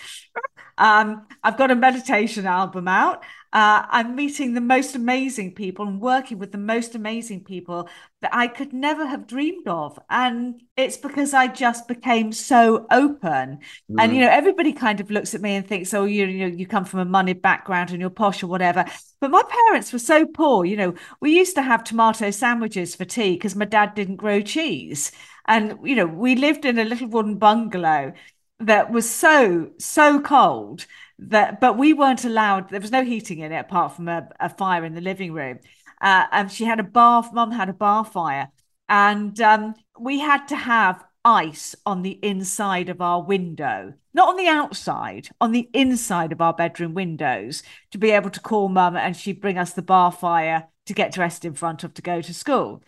Um, 0.78 1.26
I've 1.42 1.58
got 1.58 1.70
a 1.70 1.76
meditation 1.76 2.46
album 2.46 2.88
out. 2.88 3.22
Uh, 3.50 3.86
I'm 3.88 4.14
meeting 4.14 4.52
the 4.52 4.60
most 4.60 4.94
amazing 4.94 5.54
people 5.54 5.86
and 5.86 6.02
working 6.02 6.38
with 6.38 6.52
the 6.52 6.58
most 6.58 6.94
amazing 6.94 7.44
people 7.44 7.88
that 8.20 8.34
I 8.34 8.46
could 8.46 8.74
never 8.74 9.06
have 9.06 9.26
dreamed 9.26 9.66
of. 9.66 9.98
And 10.10 10.60
it's 10.76 10.98
because 10.98 11.32
I 11.32 11.46
just 11.46 11.88
became 11.88 12.30
so 12.30 12.86
open. 12.90 13.60
Mm. 13.90 13.96
And, 13.98 14.14
you 14.14 14.20
know, 14.20 14.28
everybody 14.28 14.74
kind 14.74 15.00
of 15.00 15.10
looks 15.10 15.34
at 15.34 15.40
me 15.40 15.56
and 15.56 15.66
thinks, 15.66 15.94
oh, 15.94 16.04
you, 16.04 16.26
you 16.26 16.46
know, 16.46 16.56
you 16.56 16.66
come 16.66 16.84
from 16.84 17.00
a 17.00 17.06
money 17.06 17.32
background 17.32 17.90
and 17.90 18.00
you're 18.00 18.10
posh 18.10 18.42
or 18.42 18.48
whatever. 18.48 18.84
But 19.18 19.30
my 19.30 19.42
parents 19.48 19.94
were 19.94 19.98
so 19.98 20.26
poor. 20.26 20.66
You 20.66 20.76
know, 20.76 20.94
we 21.20 21.34
used 21.34 21.54
to 21.54 21.62
have 21.62 21.84
tomato 21.84 22.30
sandwiches 22.30 22.94
for 22.94 23.06
tea 23.06 23.32
because 23.32 23.56
my 23.56 23.64
dad 23.64 23.94
didn't 23.94 24.16
grow 24.16 24.42
cheese. 24.42 25.10
And, 25.46 25.78
you 25.82 25.96
know, 25.96 26.06
we 26.06 26.36
lived 26.36 26.66
in 26.66 26.78
a 26.78 26.84
little 26.84 27.08
wooden 27.08 27.38
bungalow 27.38 28.12
that 28.60 28.90
was 28.90 29.08
so, 29.08 29.70
so 29.78 30.20
cold 30.20 30.86
that 31.20 31.60
but 31.60 31.76
we 31.76 31.92
weren't 31.92 32.24
allowed 32.24 32.70
there 32.70 32.80
was 32.80 32.92
no 32.92 33.04
heating 33.04 33.40
in 33.40 33.50
it 33.50 33.58
apart 33.58 33.96
from 33.96 34.06
a, 34.06 34.28
a 34.38 34.48
fire 34.48 34.84
in 34.84 34.94
the 34.94 35.00
living 35.00 35.32
room. 35.32 35.58
Uh, 36.00 36.24
and 36.30 36.50
she 36.52 36.64
had 36.64 36.78
a 36.78 36.84
bar 36.84 37.28
mum 37.32 37.50
had 37.50 37.68
a 37.68 37.72
bar 37.72 38.04
fire. 38.04 38.50
And 38.88 39.38
um, 39.40 39.74
we 39.98 40.20
had 40.20 40.46
to 40.48 40.56
have 40.56 41.04
ice 41.24 41.74
on 41.84 42.02
the 42.02 42.18
inside 42.22 42.88
of 42.88 43.00
our 43.00 43.22
window 43.22 43.92
not 44.14 44.28
on 44.28 44.36
the 44.36 44.48
outside 44.48 45.28
on 45.40 45.52
the 45.52 45.68
inside 45.72 46.32
of 46.32 46.40
our 46.40 46.52
bedroom 46.52 46.94
windows 46.94 47.62
to 47.90 47.98
be 47.98 48.10
able 48.10 48.30
to 48.30 48.40
call 48.40 48.68
mum 48.68 48.96
and 48.96 49.16
she'd 49.16 49.40
bring 49.40 49.58
us 49.58 49.72
the 49.72 49.82
bar 49.82 50.10
fire 50.10 50.68
to 50.86 50.94
get 50.94 51.12
dressed 51.12 51.44
in 51.44 51.54
front 51.54 51.84
of 51.84 51.92
to 51.94 52.02
go 52.02 52.20
to 52.20 52.32
school. 52.34 52.82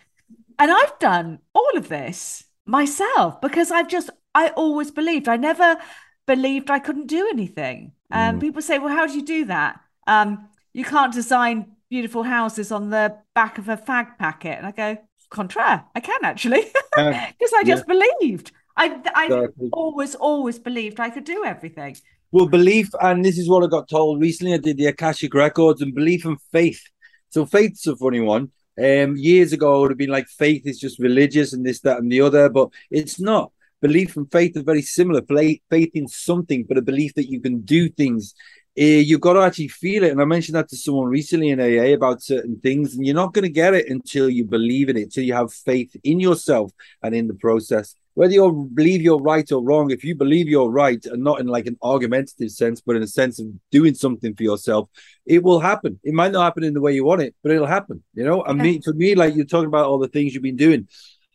And 0.59 0.71
i've 0.71 0.97
done 0.99 1.39
all 1.53 1.77
of 1.77 1.89
this 1.89 2.45
myself 2.65 3.39
because 3.41 3.71
i've 3.71 3.87
just 3.87 4.09
i 4.35 4.49
always 4.49 4.91
believed 4.91 5.27
i 5.27 5.37
never 5.37 5.77
believed 6.25 6.69
I 6.69 6.79
couldn't 6.79 7.07
do 7.07 7.27
anything. 7.29 7.91
And 8.09 8.37
mm. 8.37 8.41
people 8.41 8.61
say, 8.61 8.79
well, 8.79 8.95
how 8.95 9.05
do 9.07 9.13
you 9.13 9.25
do 9.25 9.45
that? 9.45 9.79
Um, 10.07 10.49
you 10.73 10.85
can't 10.85 11.13
design 11.13 11.75
beautiful 11.89 12.23
houses 12.23 12.71
on 12.71 12.89
the 12.89 13.17
back 13.35 13.57
of 13.57 13.67
a 13.69 13.77
fag 13.77 14.17
packet. 14.17 14.57
And 14.57 14.65
I 14.65 14.71
go, 14.71 14.97
contraire, 15.29 15.83
I 15.93 15.99
can 15.99 16.23
actually, 16.23 16.61
because 16.61 17.53
I 17.53 17.63
just 17.65 17.85
yeah. 17.87 17.93
believed. 17.93 18.51
I, 18.77 19.01
I 19.13 19.25
exactly. 19.25 19.69
always, 19.73 20.15
always 20.15 20.57
believed 20.57 20.99
I 20.99 21.09
could 21.09 21.25
do 21.25 21.43
everything. 21.43 21.97
Well, 22.31 22.47
belief, 22.47 22.89
and 23.01 23.25
this 23.25 23.37
is 23.37 23.49
what 23.49 23.63
I 23.63 23.67
got 23.67 23.89
told 23.89 24.21
recently. 24.21 24.53
I 24.53 24.57
did 24.57 24.77
the 24.77 24.85
Akashic 24.85 25.33
Records 25.33 25.81
and 25.81 25.93
belief 25.93 26.23
and 26.23 26.39
faith. 26.53 26.81
So 27.29 27.45
faith's 27.45 27.85
a 27.87 27.95
funny 27.97 28.21
one. 28.21 28.51
Um, 28.81 29.17
years 29.17 29.51
ago, 29.51 29.75
it 29.75 29.79
would 29.81 29.91
have 29.91 29.97
been 29.97 30.09
like 30.09 30.27
faith 30.27 30.65
is 30.65 30.79
just 30.79 30.97
religious 30.97 31.51
and 31.51 31.65
this, 31.65 31.81
that, 31.81 31.97
and 31.97 32.09
the 32.09 32.21
other, 32.21 32.47
but 32.47 32.69
it's 32.89 33.19
not 33.19 33.51
belief 33.81 34.15
and 34.15 34.31
faith 34.31 34.55
are 34.55 34.63
very 34.63 34.81
similar. 34.81 35.21
Faith 35.21 35.91
in 35.93 36.07
something, 36.07 36.65
but 36.67 36.77
a 36.77 36.81
belief 36.81 37.13
that 37.15 37.29
you 37.29 37.41
can 37.41 37.61
do 37.61 37.89
things. 37.89 38.33
Uh, 38.79 39.03
you've 39.03 39.19
got 39.19 39.33
to 39.33 39.41
actually 39.41 39.67
feel 39.67 40.03
it. 40.03 40.11
And 40.11 40.21
I 40.21 40.25
mentioned 40.25 40.55
that 40.55 40.69
to 40.69 40.77
someone 40.77 41.07
recently 41.07 41.49
in 41.49 41.59
AA 41.59 41.93
about 41.93 42.21
certain 42.21 42.59
things, 42.61 42.95
and 42.95 43.05
you're 43.05 43.15
not 43.15 43.33
going 43.33 43.43
to 43.43 43.49
get 43.49 43.73
it 43.73 43.89
until 43.89 44.29
you 44.29 44.45
believe 44.45 44.87
in 44.87 44.95
it, 44.95 45.03
until 45.03 45.25
you 45.25 45.33
have 45.33 45.51
faith 45.51 45.93
in 46.03 46.21
yourself 46.21 46.71
and 47.03 47.13
in 47.13 47.27
the 47.27 47.33
process. 47.33 47.95
Whether 48.13 48.33
you 48.33 48.69
believe 48.73 49.01
you're 49.01 49.21
right 49.21 49.49
or 49.51 49.63
wrong, 49.63 49.89
if 49.89 50.03
you 50.03 50.15
believe 50.15 50.47
you're 50.47 50.69
right 50.69 51.03
and 51.05 51.23
not 51.23 51.39
in 51.39 51.47
like 51.47 51.65
an 51.65 51.77
argumentative 51.81 52.51
sense, 52.51 52.81
but 52.81 52.95
in 52.95 53.03
a 53.03 53.07
sense 53.07 53.39
of 53.39 53.47
doing 53.71 53.93
something 53.93 54.35
for 54.35 54.43
yourself, 54.43 54.89
it 55.25 55.43
will 55.43 55.59
happen. 55.59 55.99
It 56.03 56.13
might 56.13 56.33
not 56.33 56.43
happen 56.43 56.63
in 56.63 56.73
the 56.73 56.81
way 56.81 56.93
you 56.93 57.05
want 57.05 57.21
it, 57.21 57.35
but 57.41 57.51
it'll 57.51 57.67
happen. 57.67 58.03
You 58.13 58.25
know, 58.25 58.43
and 58.43 58.59
me 58.59 58.81
for 58.81 58.93
me, 58.93 59.15
like 59.15 59.35
you're 59.35 59.45
talking 59.45 59.67
about 59.67 59.85
all 59.85 59.99
the 59.99 60.09
things 60.09 60.33
you've 60.33 60.43
been 60.43 60.57
doing. 60.57 60.87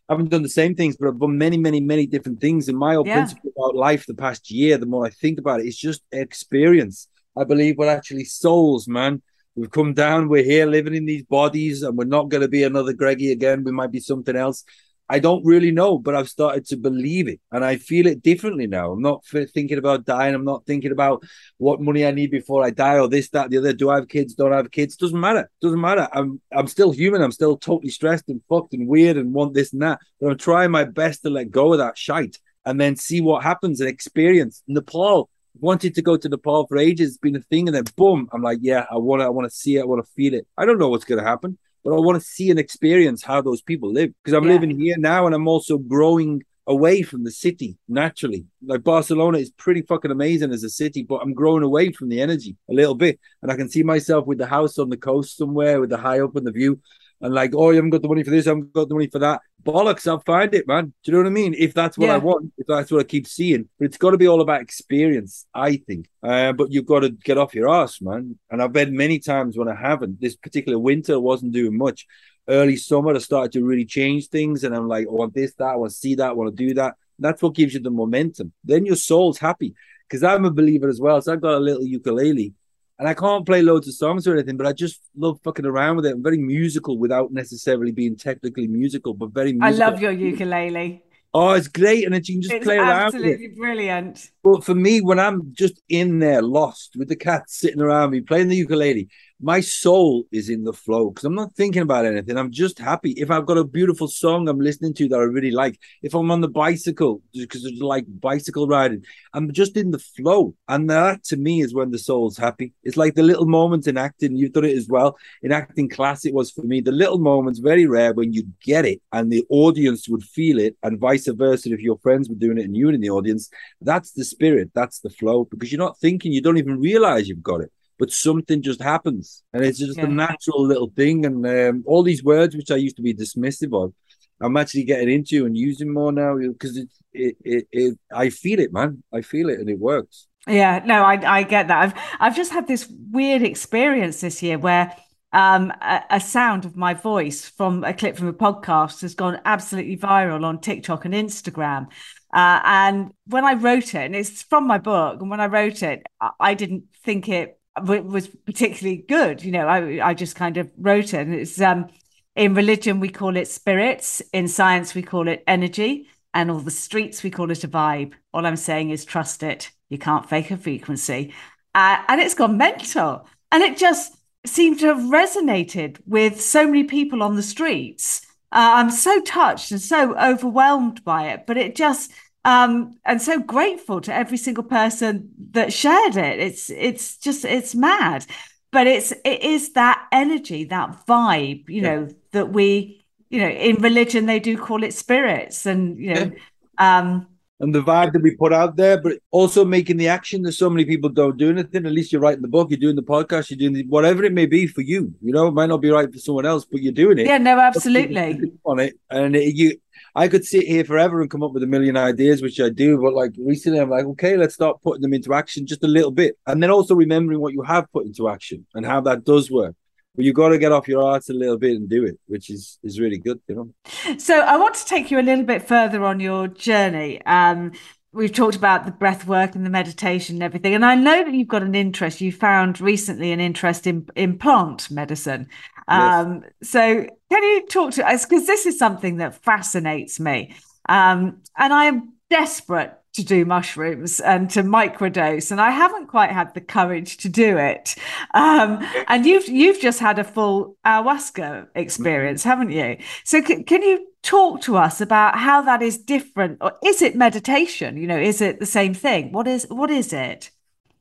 I 0.08 0.12
haven't 0.12 0.30
done 0.30 0.42
the 0.42 0.48
same 0.48 0.74
things, 0.74 0.96
but 0.96 1.08
I've 1.08 1.18
done 1.18 1.36
many, 1.36 1.58
many, 1.58 1.80
many 1.80 2.06
different 2.06 2.40
things. 2.40 2.68
And 2.68 2.78
my 2.78 2.94
whole 2.94 3.06
yeah. 3.06 3.16
principle 3.16 3.52
about 3.56 3.74
life 3.74 4.06
the 4.06 4.14
past 4.14 4.50
year, 4.50 4.78
the 4.78 4.86
more 4.86 5.04
I 5.04 5.10
think 5.10 5.38
about 5.38 5.60
it, 5.60 5.66
it's 5.66 5.76
just 5.76 6.02
experience. 6.12 7.08
I 7.36 7.44
believe 7.44 7.76
we're 7.76 7.88
actually 7.88 8.24
souls, 8.24 8.86
man. 8.86 9.22
We've 9.56 9.70
come 9.70 9.94
down, 9.94 10.28
we're 10.28 10.44
here 10.44 10.66
living 10.66 10.94
in 10.94 11.06
these 11.06 11.24
bodies, 11.24 11.82
and 11.82 11.96
we're 11.96 12.04
not 12.04 12.28
going 12.28 12.42
to 12.42 12.48
be 12.48 12.62
another 12.62 12.92
Greggy 12.92 13.32
again. 13.32 13.64
We 13.64 13.72
might 13.72 13.90
be 13.90 14.00
something 14.00 14.36
else. 14.36 14.64
I 15.08 15.20
don't 15.20 15.44
really 15.44 15.70
know, 15.70 15.98
but 15.98 16.16
I've 16.16 16.28
started 16.28 16.66
to 16.66 16.76
believe 16.76 17.28
it 17.28 17.40
and 17.52 17.64
I 17.64 17.76
feel 17.76 18.06
it 18.06 18.22
differently 18.22 18.66
now. 18.66 18.92
I'm 18.92 19.02
not 19.02 19.24
thinking 19.24 19.78
about 19.78 20.04
dying. 20.04 20.34
I'm 20.34 20.44
not 20.44 20.66
thinking 20.66 20.90
about 20.90 21.22
what 21.58 21.80
money 21.80 22.04
I 22.04 22.10
need 22.10 22.30
before 22.32 22.64
I 22.64 22.70
die 22.70 22.98
or 22.98 23.08
this, 23.08 23.28
that, 23.30 23.50
the 23.50 23.58
other. 23.58 23.72
Do 23.72 23.90
I 23.90 23.96
have 23.96 24.08
kids? 24.08 24.34
Don't 24.34 24.52
I 24.52 24.56
have 24.56 24.70
kids? 24.70 24.96
Doesn't 24.96 25.18
matter. 25.18 25.48
Doesn't 25.62 25.80
matter. 25.80 26.08
I'm 26.12 26.40
I'm 26.50 26.66
still 26.66 26.90
human. 26.90 27.22
I'm 27.22 27.32
still 27.32 27.56
totally 27.56 27.90
stressed 27.90 28.28
and 28.28 28.40
fucked 28.48 28.74
and 28.74 28.88
weird 28.88 29.16
and 29.16 29.32
want 29.32 29.54
this 29.54 29.72
and 29.72 29.82
that. 29.82 30.00
But 30.20 30.32
I'm 30.32 30.38
trying 30.38 30.72
my 30.72 30.84
best 30.84 31.22
to 31.22 31.30
let 31.30 31.50
go 31.50 31.72
of 31.72 31.78
that 31.78 31.96
shite 31.96 32.38
and 32.64 32.80
then 32.80 32.96
see 32.96 33.20
what 33.20 33.44
happens 33.44 33.80
and 33.80 33.88
experience. 33.88 34.62
Nepal 34.66 35.30
wanted 35.60 35.94
to 35.94 36.02
go 36.02 36.16
to 36.16 36.28
Nepal 36.28 36.66
for 36.66 36.78
ages. 36.78 37.10
It's 37.10 37.18
been 37.18 37.36
a 37.36 37.40
thing, 37.40 37.68
and 37.68 37.76
then 37.76 37.84
boom, 37.96 38.28
I'm 38.32 38.42
like, 38.42 38.58
yeah, 38.60 38.86
I 38.90 38.96
want 38.96 39.20
to, 39.20 39.26
I 39.26 39.28
want 39.28 39.48
to 39.48 39.56
see 39.56 39.76
it, 39.76 39.82
I 39.82 39.84
want 39.84 40.04
to 40.04 40.12
feel 40.12 40.34
it. 40.34 40.46
I 40.58 40.66
don't 40.66 40.78
know 40.78 40.88
what's 40.88 41.04
going 41.04 41.22
to 41.22 41.28
happen 41.28 41.58
but 41.86 41.94
I 41.94 42.00
want 42.00 42.20
to 42.20 42.28
see 42.28 42.50
and 42.50 42.58
experience 42.58 43.22
how 43.22 43.40
those 43.40 43.62
people 43.62 43.92
live 43.92 44.10
because 44.24 44.36
I'm 44.36 44.42
yeah. 44.42 44.54
living 44.54 44.76
here 44.76 44.96
now 44.98 45.24
and 45.24 45.32
I'm 45.32 45.46
also 45.46 45.78
growing 45.78 46.42
away 46.66 47.02
from 47.02 47.22
the 47.22 47.30
city 47.30 47.78
naturally. 47.88 48.44
Like 48.60 48.82
Barcelona 48.82 49.38
is 49.38 49.50
pretty 49.50 49.82
fucking 49.82 50.10
amazing 50.10 50.52
as 50.52 50.64
a 50.64 50.68
city, 50.68 51.04
but 51.04 51.18
I'm 51.22 51.32
growing 51.32 51.62
away 51.62 51.92
from 51.92 52.08
the 52.08 52.20
energy 52.20 52.56
a 52.68 52.74
little 52.74 52.96
bit. 52.96 53.20
And 53.40 53.52
I 53.52 53.56
can 53.56 53.68
see 53.68 53.84
myself 53.84 54.26
with 54.26 54.38
the 54.38 54.48
house 54.48 54.78
on 54.78 54.88
the 54.88 54.96
coast 54.96 55.36
somewhere 55.36 55.80
with 55.80 55.90
the 55.90 55.96
high 55.96 56.18
up 56.18 56.36
in 56.36 56.42
the 56.42 56.50
view 56.50 56.80
and 57.20 57.34
like, 57.34 57.52
oh, 57.54 57.70
you 57.70 57.76
haven't 57.76 57.90
got 57.90 58.02
the 58.02 58.08
money 58.08 58.22
for 58.22 58.30
this, 58.30 58.46
I 58.46 58.50
haven't 58.50 58.72
got 58.72 58.88
the 58.88 58.94
money 58.94 59.08
for 59.08 59.18
that. 59.20 59.40
Bollocks, 59.62 60.06
I'll 60.06 60.20
find 60.20 60.54
it, 60.54 60.68
man. 60.68 60.86
Do 60.86 60.92
you 61.04 61.12
know 61.12 61.18
what 61.18 61.26
I 61.26 61.30
mean? 61.30 61.54
If 61.58 61.74
that's 61.74 61.98
what 61.98 62.06
yeah. 62.06 62.14
I 62.14 62.18
want, 62.18 62.52
if 62.56 62.66
that's 62.66 62.90
what 62.90 63.00
I 63.00 63.04
keep 63.04 63.26
seeing, 63.26 63.68
but 63.78 63.86
it's 63.86 63.96
got 63.96 64.10
to 64.10 64.18
be 64.18 64.28
all 64.28 64.40
about 64.40 64.60
experience, 64.60 65.46
I 65.52 65.76
think. 65.76 66.08
Uh, 66.22 66.52
but 66.52 66.70
you've 66.70 66.86
got 66.86 67.00
to 67.00 67.10
get 67.10 67.38
off 67.38 67.54
your 67.54 67.68
ass, 67.68 68.00
man. 68.00 68.38
And 68.50 68.62
I've 68.62 68.72
been 68.72 68.96
many 68.96 69.18
times 69.18 69.58
when 69.58 69.68
I 69.68 69.74
haven't. 69.74 70.20
This 70.20 70.36
particular 70.36 70.78
winter 70.78 71.18
wasn't 71.18 71.52
doing 71.52 71.76
much. 71.76 72.06
Early 72.48 72.76
summer, 72.76 73.14
I 73.14 73.18
started 73.18 73.52
to 73.52 73.64
really 73.64 73.86
change 73.86 74.28
things, 74.28 74.62
and 74.62 74.74
I'm 74.74 74.86
like, 74.86 75.08
I 75.08 75.10
want 75.10 75.34
this, 75.34 75.52
that, 75.54 75.64
I 75.64 75.76
want 75.76 75.90
to 75.90 75.96
see 75.96 76.14
that, 76.14 76.30
I 76.30 76.32
want 76.32 76.56
to 76.56 76.66
do 76.66 76.74
that. 76.74 76.94
That's 77.18 77.42
what 77.42 77.54
gives 77.54 77.74
you 77.74 77.80
the 77.80 77.90
momentum. 77.90 78.52
Then 78.62 78.86
your 78.86 78.96
soul's 78.96 79.38
happy. 79.38 79.74
Because 80.08 80.22
I'm 80.22 80.44
a 80.44 80.52
believer 80.52 80.88
as 80.88 81.00
well. 81.00 81.20
So 81.20 81.32
I've 81.32 81.40
got 81.40 81.56
a 81.56 81.58
little 81.58 81.84
ukulele 81.84 82.54
and 82.98 83.08
I 83.08 83.14
can't 83.14 83.44
play 83.44 83.62
loads 83.62 83.88
of 83.88 83.94
songs 83.94 84.26
or 84.26 84.34
anything, 84.34 84.56
but 84.56 84.66
I 84.66 84.72
just 84.72 85.00
love 85.16 85.38
fucking 85.44 85.66
around 85.66 85.96
with 85.96 86.06
it. 86.06 86.12
I'm 86.12 86.22
very 86.22 86.38
musical 86.38 86.98
without 86.98 87.32
necessarily 87.32 87.92
being 87.92 88.16
technically 88.16 88.66
musical, 88.66 89.14
but 89.14 89.30
very 89.30 89.52
musical. 89.52 89.82
I 89.82 89.90
love 89.90 90.00
your 90.00 90.12
ukulele. 90.12 91.02
Oh, 91.34 91.50
it's 91.50 91.68
great, 91.68 92.04
and 92.06 92.14
then 92.14 92.22
you 92.24 92.36
can 92.36 92.42
just 92.42 92.54
it's 92.54 92.64
play 92.64 92.78
around. 92.78 93.08
Absolutely 93.08 93.48
brilliant. 93.48 94.30
But 94.42 94.64
for 94.64 94.74
me, 94.74 95.02
when 95.02 95.18
I'm 95.18 95.52
just 95.52 95.82
in 95.90 96.18
there, 96.18 96.40
lost 96.40 96.96
with 96.96 97.08
the 97.08 97.16
cats 97.16 97.58
sitting 97.60 97.82
around 97.82 98.12
me 98.12 98.22
playing 98.22 98.48
the 98.48 98.56
ukulele, 98.56 99.08
my 99.40 99.60
soul 99.60 100.24
is 100.32 100.48
in 100.48 100.64
the 100.64 100.72
flow 100.72 101.10
because 101.10 101.24
I'm 101.24 101.34
not 101.34 101.54
thinking 101.54 101.82
about 101.82 102.06
anything. 102.06 102.38
I'm 102.38 102.50
just 102.50 102.78
happy. 102.78 103.10
If 103.12 103.30
I've 103.30 103.44
got 103.44 103.58
a 103.58 103.64
beautiful 103.64 104.08
song 104.08 104.48
I'm 104.48 104.60
listening 104.60 104.94
to 104.94 105.08
that 105.08 105.18
I 105.18 105.24
really 105.24 105.50
like, 105.50 105.78
if 106.02 106.14
I'm 106.14 106.30
on 106.30 106.40
the 106.40 106.48
bicycle 106.48 107.20
because 107.34 107.64
it's 107.64 107.80
like 107.80 108.06
bicycle 108.08 108.66
riding, 108.66 109.04
I'm 109.34 109.52
just 109.52 109.76
in 109.76 109.90
the 109.90 109.98
flow. 109.98 110.54
And 110.68 110.88
that 110.88 111.22
to 111.24 111.36
me 111.36 111.60
is 111.60 111.74
when 111.74 111.90
the 111.90 111.98
soul's 111.98 112.38
happy. 112.38 112.72
It's 112.82 112.96
like 112.96 113.14
the 113.14 113.22
little 113.22 113.46
moments 113.46 113.86
in 113.86 113.98
acting. 113.98 114.36
You've 114.36 114.52
done 114.52 114.64
it 114.64 114.76
as 114.76 114.88
well. 114.88 115.18
In 115.42 115.52
acting 115.52 115.90
class, 115.90 116.24
it 116.24 116.32
was 116.32 116.50
for 116.50 116.62
me 116.62 116.80
the 116.80 116.92
little 116.92 117.18
moments, 117.18 117.58
very 117.58 117.84
rare 117.84 118.14
when 118.14 118.32
you 118.32 118.46
get 118.64 118.86
it 118.86 119.02
and 119.12 119.30
the 119.30 119.44
audience 119.50 120.08
would 120.08 120.22
feel 120.22 120.58
it, 120.58 120.76
and 120.82 120.98
vice 120.98 121.26
versa. 121.26 121.72
If 121.72 121.80
your 121.80 121.98
friends 121.98 122.28
were 122.28 122.36
doing 122.36 122.58
it 122.58 122.64
and 122.64 122.76
you 122.76 122.86
were 122.86 122.92
in 122.92 123.00
the 123.02 123.10
audience, 123.10 123.50
that's 123.82 124.12
the 124.12 124.24
spirit, 124.24 124.70
that's 124.74 125.00
the 125.00 125.10
flow 125.10 125.44
because 125.44 125.70
you're 125.70 125.78
not 125.78 125.98
thinking, 125.98 126.32
you 126.32 126.40
don't 126.40 126.56
even 126.56 126.80
realize 126.80 127.28
you've 127.28 127.42
got 127.42 127.60
it 127.60 127.70
but 127.98 128.10
something 128.10 128.62
just 128.62 128.82
happens 128.82 129.42
and 129.52 129.64
it's 129.64 129.78
just 129.78 129.98
yeah. 129.98 130.04
a 130.04 130.08
natural 130.08 130.66
little 130.66 130.90
thing 130.96 131.24
and 131.24 131.46
um, 131.46 131.82
all 131.86 132.02
these 132.02 132.22
words 132.22 132.56
which 132.56 132.70
i 132.70 132.76
used 132.76 132.96
to 132.96 133.02
be 133.02 133.14
dismissive 133.14 133.72
of 133.72 133.92
I'm 134.40 134.56
actually 134.56 134.84
getting 134.84 135.08
into 135.08 135.46
and 135.46 135.56
using 135.56 135.92
more 135.92 136.12
now 136.12 136.36
because 136.36 136.76
it, 136.76 136.88
it, 137.12 137.36
it, 137.42 137.68
it, 137.72 137.98
I 138.12 138.30
feel 138.30 138.60
it, 138.60 138.72
man. 138.72 139.02
I 139.12 139.22
feel 139.22 139.48
it 139.48 139.60
and 139.60 139.70
it 139.70 139.78
works. 139.78 140.28
Yeah, 140.46 140.82
no, 140.84 141.02
I, 141.02 141.38
I 141.38 141.42
get 141.42 141.68
that. 141.68 141.82
I've, 141.82 141.94
I've 142.20 142.36
just 142.36 142.52
had 142.52 142.68
this 142.68 142.86
weird 143.10 143.42
experience 143.42 144.20
this 144.20 144.42
year 144.42 144.58
where 144.58 144.94
um, 145.32 145.72
a, 145.80 146.02
a, 146.10 146.20
sound 146.20 146.64
of 146.64 146.76
my 146.76 146.94
voice 146.94 147.48
from 147.48 147.82
a 147.82 147.92
clip 147.92 148.16
from 148.16 148.28
a 148.28 148.32
podcast 148.32 149.00
has 149.00 149.14
gone 149.14 149.40
absolutely 149.44 149.96
viral 149.96 150.44
on 150.44 150.60
TikTok 150.60 151.04
and 151.04 151.14
Instagram. 151.14 151.88
Uh, 152.32 152.60
and 152.64 153.10
when 153.26 153.44
I 153.44 153.54
wrote 153.54 153.94
it, 153.94 154.04
and 154.04 154.14
it's 154.14 154.42
from 154.42 154.66
my 154.66 154.78
book, 154.78 155.20
and 155.20 155.30
when 155.30 155.40
I 155.40 155.46
wrote 155.46 155.82
it, 155.82 156.06
I, 156.20 156.30
I 156.38 156.54
didn't 156.54 156.84
think 157.04 157.28
it 157.28 157.58
was 157.82 158.28
particularly 158.28 158.98
good. 158.98 159.44
You 159.44 159.52
know, 159.52 159.66
I, 159.66 160.08
I 160.10 160.14
just 160.14 160.36
kind 160.36 160.56
of 160.56 160.70
wrote 160.78 161.14
it. 161.14 161.26
And 161.26 161.34
it's 161.34 161.60
um, 161.60 161.88
in 162.34 162.54
religion, 162.54 163.00
we 163.00 163.08
call 163.08 163.36
it 163.36 163.48
spirits. 163.48 164.22
In 164.32 164.48
science, 164.48 164.94
we 164.94 165.02
call 165.02 165.28
it 165.28 165.42
energy. 165.46 166.08
And 166.34 166.50
all 166.50 166.60
the 166.60 166.70
streets, 166.70 167.22
we 167.22 167.30
call 167.30 167.50
it 167.50 167.64
a 167.64 167.68
vibe. 167.68 168.12
All 168.32 168.46
I'm 168.46 168.56
saying 168.56 168.90
is 168.90 169.04
trust 169.04 169.42
it. 169.42 169.70
You 169.88 169.98
can't 169.98 170.28
fake 170.28 170.50
a 170.50 170.56
frequency. 170.56 171.32
Uh, 171.74 172.02
and 172.08 172.20
it's 172.20 172.34
gone 172.34 172.56
mental. 172.56 173.26
And 173.50 173.62
it 173.62 173.76
just 173.78 174.16
seemed 174.44 174.80
to 174.80 174.86
have 174.86 174.98
resonated 174.98 175.98
with 176.06 176.40
so 176.40 176.66
many 176.66 176.84
people 176.84 177.22
on 177.22 177.36
the 177.36 177.42
streets. 177.42 178.22
Uh, 178.52 178.72
I'm 178.74 178.90
so 178.90 179.20
touched 179.22 179.72
and 179.72 179.80
so 179.80 180.16
overwhelmed 180.18 181.04
by 181.04 181.28
it, 181.28 181.46
but 181.46 181.56
it 181.56 181.74
just 181.74 182.12
um, 182.46 182.96
and 183.04 183.20
so 183.20 183.40
grateful 183.40 184.00
to 184.02 184.14
every 184.14 184.36
single 184.36 184.62
person 184.62 185.30
that 185.50 185.72
shared 185.72 186.16
it. 186.16 186.38
It's 186.38 186.70
it's 186.70 187.18
just 187.18 187.44
it's 187.44 187.74
mad, 187.74 188.24
but 188.70 188.86
it's 188.86 189.10
it 189.24 189.42
is 189.42 189.72
that 189.72 190.06
energy, 190.12 190.62
that 190.64 191.04
vibe, 191.06 191.68
you 191.68 191.82
yeah. 191.82 191.82
know, 191.82 192.08
that 192.30 192.52
we 192.52 193.04
you 193.30 193.40
know 193.40 193.48
in 193.48 193.82
religion 193.82 194.26
they 194.26 194.38
do 194.38 194.56
call 194.56 194.84
it 194.84 194.94
spirits, 194.94 195.66
and 195.66 195.98
you 195.98 196.14
know. 196.14 196.30
Yeah. 196.78 196.98
Um, 196.98 197.26
and 197.60 197.74
the 197.74 197.82
vibe 197.82 198.12
that 198.12 198.22
we 198.22 198.36
put 198.36 198.52
out 198.52 198.76
there, 198.76 199.00
but 199.00 199.18
also 199.30 199.64
making 199.64 199.96
the 199.96 200.08
action. 200.08 200.42
There's 200.42 200.58
so 200.58 200.70
many 200.70 200.84
people 200.84 201.08
don't 201.08 201.36
do 201.36 201.50
anything. 201.50 201.86
At 201.86 201.92
least 201.92 202.12
you're 202.12 202.20
writing 202.20 202.42
the 202.42 202.48
book, 202.48 202.70
you're 202.70 202.78
doing 202.78 202.96
the 202.96 203.02
podcast, 203.02 203.50
you're 203.50 203.58
doing 203.58 203.72
the, 203.72 203.84
whatever 203.84 204.24
it 204.24 204.32
may 204.32 204.46
be 204.46 204.66
for 204.66 204.82
you. 204.82 205.14
You 205.22 205.32
know, 205.32 205.48
it 205.48 205.54
might 205.54 205.66
not 205.66 205.80
be 205.80 205.90
right 205.90 206.12
for 206.12 206.18
someone 206.18 206.46
else, 206.46 206.64
but 206.64 206.82
you're 206.82 206.92
doing 206.92 207.18
it. 207.18 207.26
Yeah, 207.26 207.38
no, 207.38 207.58
absolutely. 207.58 208.52
On 208.64 208.78
it, 208.78 208.98
and 209.10 209.34
it, 209.34 209.54
you, 209.54 209.78
I 210.14 210.28
could 210.28 210.44
sit 210.44 210.66
here 210.66 210.84
forever 210.84 211.20
and 211.20 211.30
come 211.30 211.42
up 211.42 211.52
with 211.52 211.62
a 211.62 211.66
million 211.66 211.96
ideas, 211.96 212.42
which 212.42 212.60
I 212.60 212.68
do. 212.68 213.00
But 213.00 213.14
like 213.14 213.32
recently, 213.38 213.80
I'm 213.80 213.90
like, 213.90 214.04
okay, 214.04 214.36
let's 214.36 214.54
start 214.54 214.82
putting 214.82 215.02
them 215.02 215.14
into 215.14 215.32
action 215.32 215.66
just 215.66 215.84
a 215.84 215.88
little 215.88 216.10
bit, 216.10 216.36
and 216.46 216.62
then 216.62 216.70
also 216.70 216.94
remembering 216.94 217.40
what 217.40 217.54
you 217.54 217.62
have 217.62 217.90
put 217.92 218.06
into 218.06 218.28
action 218.28 218.66
and 218.74 218.84
how 218.84 219.00
that 219.02 219.24
does 219.24 219.50
work 219.50 219.74
but 220.16 220.24
you've 220.24 220.34
got 220.34 220.48
to 220.48 220.58
get 220.58 220.72
off 220.72 220.88
your 220.88 221.14
ass 221.14 221.28
a 221.28 221.34
little 221.34 221.58
bit 221.58 221.76
and 221.76 221.88
do 221.88 222.04
it, 222.04 222.18
which 222.26 222.50
is 222.50 222.78
is 222.82 222.98
really 222.98 223.18
good, 223.18 223.40
you 223.46 223.54
know. 223.54 224.18
So 224.18 224.40
I 224.40 224.56
want 224.56 224.74
to 224.76 224.84
take 224.86 225.10
you 225.10 225.20
a 225.20 225.22
little 225.22 225.44
bit 225.44 225.62
further 225.62 226.04
on 226.04 226.20
your 226.20 226.48
journey. 226.48 227.24
Um, 227.26 227.72
we've 228.12 228.32
talked 228.32 228.56
about 228.56 228.86
the 228.86 228.92
breath 228.92 229.26
work 229.26 229.54
and 229.54 229.64
the 229.64 229.70
meditation 229.70 230.36
and 230.36 230.42
everything, 230.42 230.74
and 230.74 230.84
I 230.84 230.94
know 230.94 231.22
that 231.22 231.34
you've 231.34 231.48
got 231.48 231.62
an 231.62 231.74
interest. 231.74 232.20
You 232.20 232.32
found 232.32 232.80
recently 232.80 233.30
an 233.32 233.40
interest 233.40 233.86
in 233.86 234.08
in 234.16 234.38
plant 234.38 234.90
medicine. 234.90 235.48
Um, 235.88 236.42
yes. 236.42 236.70
So 236.70 237.06
can 237.30 237.42
you 237.42 237.66
talk 237.66 237.92
to 237.92 238.08
us 238.08 238.24
because 238.24 238.46
this 238.46 238.66
is 238.66 238.78
something 238.78 239.18
that 239.18 239.34
fascinates 239.34 240.18
me, 240.18 240.54
um, 240.88 241.42
and 241.56 241.72
I 241.72 241.84
am 241.84 242.14
desperate 242.30 242.92
to 243.16 243.24
do 243.24 243.44
mushrooms 243.44 244.20
and 244.20 244.48
to 244.50 244.62
microdose, 244.62 245.50
and 245.50 245.60
I 245.60 245.70
haven't 245.70 246.06
quite 246.06 246.30
had 246.30 246.54
the 246.54 246.60
courage 246.60 247.16
to 247.18 247.28
do 247.28 247.56
it. 247.58 247.94
Um, 248.34 248.86
and 249.08 249.26
you've 249.26 249.48
you've 249.48 249.80
just 249.80 250.00
had 250.00 250.18
a 250.18 250.24
full 250.24 250.76
ayahuasca 250.86 251.68
experience, 251.74 252.44
haven't 252.44 252.70
you? 252.70 252.98
So 253.24 253.42
c- 253.42 253.64
can 253.64 253.82
you 253.82 254.06
talk 254.22 254.60
to 254.62 254.76
us 254.76 255.00
about 255.00 255.38
how 255.38 255.62
that 255.62 255.82
is 255.82 255.98
different, 255.98 256.58
or 256.60 256.72
is 256.84 257.02
it 257.02 257.16
meditation? 257.16 257.96
You 257.96 258.06
know, 258.06 258.18
is 258.18 258.40
it 258.40 258.60
the 258.60 258.66
same 258.66 258.94
thing? 258.94 259.32
What 259.32 259.46
is 259.46 259.66
what 259.68 259.90
is 259.90 260.12
it? 260.12 260.50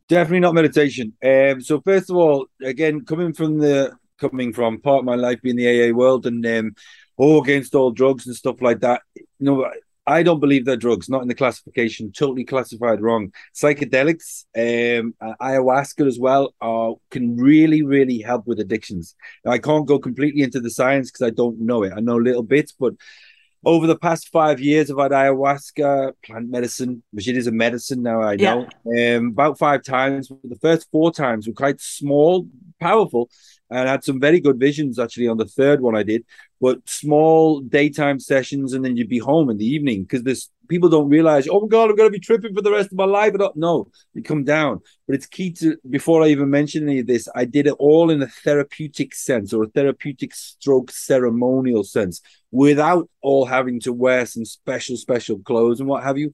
Definitely 0.08 0.42
not 0.42 0.54
meditation. 0.54 1.14
Um, 1.24 1.62
so 1.62 1.82
first 1.82 2.10
of 2.10 2.16
all, 2.16 2.48
again, 2.62 3.06
coming 3.06 3.34
from 3.34 3.58
the 3.58 3.94
coming 4.20 4.54
from 4.54 4.80
part 4.80 5.00
of 5.00 5.06
my 5.06 5.16
life 5.16 5.42
being 5.42 5.56
the 5.56 5.90
AA 5.92 5.94
world 5.94 6.26
and 6.26 6.46
um, 6.46 6.76
all 7.18 7.42
against 7.42 7.76
all 7.76 7.92
drugs 7.92 8.28
and 8.28 8.36
stuff 8.36 8.62
like 8.62 8.82
that. 8.82 9.02
You 9.16 9.26
know, 9.40 9.72
I 10.08 10.22
don't 10.22 10.40
believe 10.40 10.66
they're 10.66 10.78
drugs, 10.78 11.10
not 11.10 11.24
in 11.24 11.28
the 11.28 11.34
classification, 11.34 12.12
totally 12.12 12.44
classified 12.44 13.02
wrong. 13.02 13.32
Psychedelics, 13.56 14.46
um, 14.56 15.16
ayahuasca 15.42 16.06
as 16.06 16.20
well, 16.20 16.54
are, 16.62 16.94
can 17.10 17.38
really, 17.38 17.82
really 17.82 18.20
help 18.20 18.46
with 18.46 18.60
addictions. 18.60 19.16
Now, 19.44 19.52
I 19.52 19.58
can't 19.58 19.88
go 19.88 19.98
completely 19.98 20.44
into 20.44 20.60
the 20.60 20.70
science 20.70 21.10
because 21.10 21.26
I 21.26 21.32
don't 21.32 21.60
know 21.60 21.84
it. 21.84 21.94
I 21.96 22.02
know 22.02 22.18
little 22.18 22.44
bits, 22.44 22.72
but 22.72 22.94
over 23.66 23.88
the 23.88 23.98
past 23.98 24.30
five 24.30 24.60
years, 24.60 24.92
I've 24.92 25.00
had 25.00 25.12
ayahuasca, 25.12 26.14
plant 26.24 26.50
medicine, 26.50 27.02
which 27.12 27.28
it 27.28 27.36
is 27.36 27.48
a 27.48 27.52
medicine 27.52 28.04
now, 28.04 28.22
I 28.22 28.36
know, 28.36 28.68
yeah. 28.86 29.16
um, 29.18 29.28
about 29.30 29.58
five 29.58 29.84
times. 29.84 30.30
The 30.44 30.60
first 30.62 30.88
four 30.92 31.12
times 31.12 31.48
were 31.48 31.54
quite 31.54 31.82
small, 31.82 32.48
powerful, 32.80 33.30
and 33.72 33.90
I 33.90 33.94
had 33.94 34.04
some 34.04 34.20
very 34.20 34.40
good 34.40 34.60
visions 34.60 35.00
actually 35.00 35.28
on 35.28 35.38
the 35.38 35.46
third 35.46 35.82
one 35.82 35.96
I 35.96 36.04
did. 36.04 36.24
But 36.62 36.88
small 36.88 37.60
daytime 37.60 38.20
sessions, 38.20 38.74
and 38.74 38.86
then 38.86 38.98
you'd 38.98 39.10
be 39.10 39.18
home 39.18 39.50
in 39.50 39.58
the 39.58 39.66
evening 39.66 40.04
because 40.04 40.24
this 40.24 40.50
people 40.68 40.90
don't 40.90 41.10
realize. 41.10 41.48
Oh 41.48 41.62
my 41.62 41.68
god, 41.68 41.90
I'm 41.90 41.96
going 41.96 42.10
to 42.10 42.14
be 42.14 42.20
tripping 42.20 42.54
for 42.54 42.62
the 42.62 42.72
rest 42.72 42.92
of 42.92 42.98
my 42.98 43.06
life. 43.06 43.34
No, 43.56 43.88
you 44.14 44.24
come 44.24 44.44
down. 44.44 44.82
But 45.08 45.16
it's 45.16 45.26
key 45.26 45.52
to 45.54 45.78
before 45.90 46.24
I 46.24 46.28
even 46.28 46.50
mention 46.50 46.88
any 46.88 47.00
of 47.00 47.08
this, 47.08 47.28
I 47.36 47.46
did 47.46 47.68
it 47.68 47.76
all 47.80 48.10
in 48.10 48.22
a 48.22 48.28
therapeutic 48.28 49.14
sense 49.16 49.54
or 49.54 49.64
a 49.64 49.70
therapeutic 49.70 50.34
stroke 50.34 50.92
ceremonial 50.92 51.84
sense, 51.84 52.22
without 52.52 53.10
all 53.22 53.46
having 53.46 53.80
to 53.82 53.94
wear 53.94 54.26
some 54.26 54.46
special 54.46 54.98
special 54.98 55.40
clothes 55.40 55.80
and 55.80 55.90
what 55.90 56.04
have 56.04 56.18
you 56.18 56.32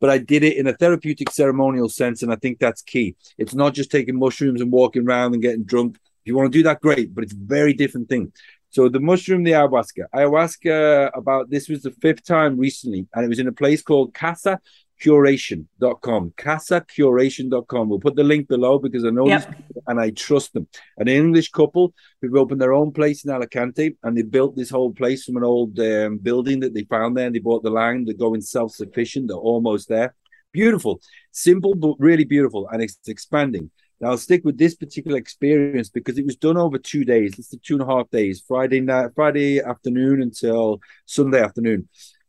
but 0.00 0.10
I 0.10 0.18
did 0.18 0.42
it 0.42 0.56
in 0.56 0.66
a 0.66 0.72
therapeutic 0.72 1.30
ceremonial 1.30 1.88
sense. 1.88 2.22
And 2.22 2.32
I 2.32 2.36
think 2.36 2.58
that's 2.58 2.82
key. 2.82 3.16
It's 3.38 3.54
not 3.54 3.74
just 3.74 3.90
taking 3.90 4.18
mushrooms 4.18 4.60
and 4.60 4.72
walking 4.72 5.06
around 5.06 5.34
and 5.34 5.42
getting 5.42 5.64
drunk. 5.64 5.96
If 5.96 6.26
you 6.26 6.36
want 6.36 6.52
to 6.52 6.58
do 6.58 6.62
that, 6.64 6.80
great, 6.80 7.14
but 7.14 7.24
it's 7.24 7.34
a 7.34 7.38
very 7.38 7.72
different 7.72 8.08
thing. 8.08 8.32
So 8.70 8.88
the 8.88 9.00
mushroom, 9.00 9.42
the 9.42 9.52
ayahuasca. 9.52 10.04
Ayahuasca, 10.14 11.10
about 11.16 11.50
this 11.50 11.68
was 11.68 11.82
the 11.82 11.90
fifth 11.90 12.24
time 12.24 12.56
recently, 12.56 13.06
and 13.14 13.24
it 13.24 13.28
was 13.28 13.38
in 13.38 13.48
a 13.48 13.52
place 13.52 13.82
called 13.82 14.14
Casa 14.14 14.60
curation.com 15.00 16.32
casacuration.com 16.36 17.88
we'll 17.88 17.98
put 17.98 18.16
the 18.16 18.22
link 18.22 18.46
below 18.48 18.78
because 18.78 19.04
i 19.04 19.10
know 19.10 19.26
yep. 19.26 19.46
these 19.46 19.56
people 19.56 19.82
and 19.86 19.98
i 19.98 20.10
trust 20.10 20.52
them. 20.52 20.68
An 20.98 21.08
english 21.08 21.50
couple 21.50 21.94
who've 22.20 22.34
opened 22.34 22.60
their 22.60 22.74
own 22.74 22.92
place 22.92 23.24
in 23.24 23.30
alicante 23.30 23.96
and 24.02 24.16
they 24.16 24.22
built 24.22 24.56
this 24.56 24.70
whole 24.70 24.92
place 24.92 25.24
from 25.24 25.38
an 25.38 25.44
old 25.44 25.78
um, 25.80 26.18
building 26.18 26.60
that 26.60 26.74
they 26.74 26.84
found 26.84 27.16
there 27.16 27.26
and 27.26 27.34
they 27.34 27.40
bought 27.40 27.62
the 27.62 27.70
land. 27.70 28.06
They're 28.06 28.14
going 28.14 28.42
self-sufficient. 28.42 29.28
They're 29.28 29.36
almost 29.36 29.88
there. 29.88 30.14
Beautiful. 30.52 31.00
Simple 31.32 31.74
but 31.74 31.94
really 31.98 32.24
beautiful 32.24 32.68
and 32.68 32.82
it's 32.82 32.98
expanding 33.06 33.70
now 34.00 34.10
I'll 34.10 34.18
stick 34.18 34.42
with 34.44 34.56
this 34.56 34.74
particular 34.74 35.18
experience 35.18 35.90
because 35.90 36.18
it 36.18 36.24
was 36.24 36.36
done 36.36 36.56
over 36.56 36.78
two 36.78 37.04
days. 37.04 37.38
It's 37.38 37.48
the 37.48 37.58
two 37.58 37.74
and 37.74 37.82
a 37.82 37.86
half 37.86 38.08
days, 38.10 38.42
Friday 38.46 38.80
night, 38.80 39.10
Friday 39.14 39.60
afternoon 39.60 40.22
until 40.22 40.80
Sunday 41.04 41.42
afternoon. 41.42 41.88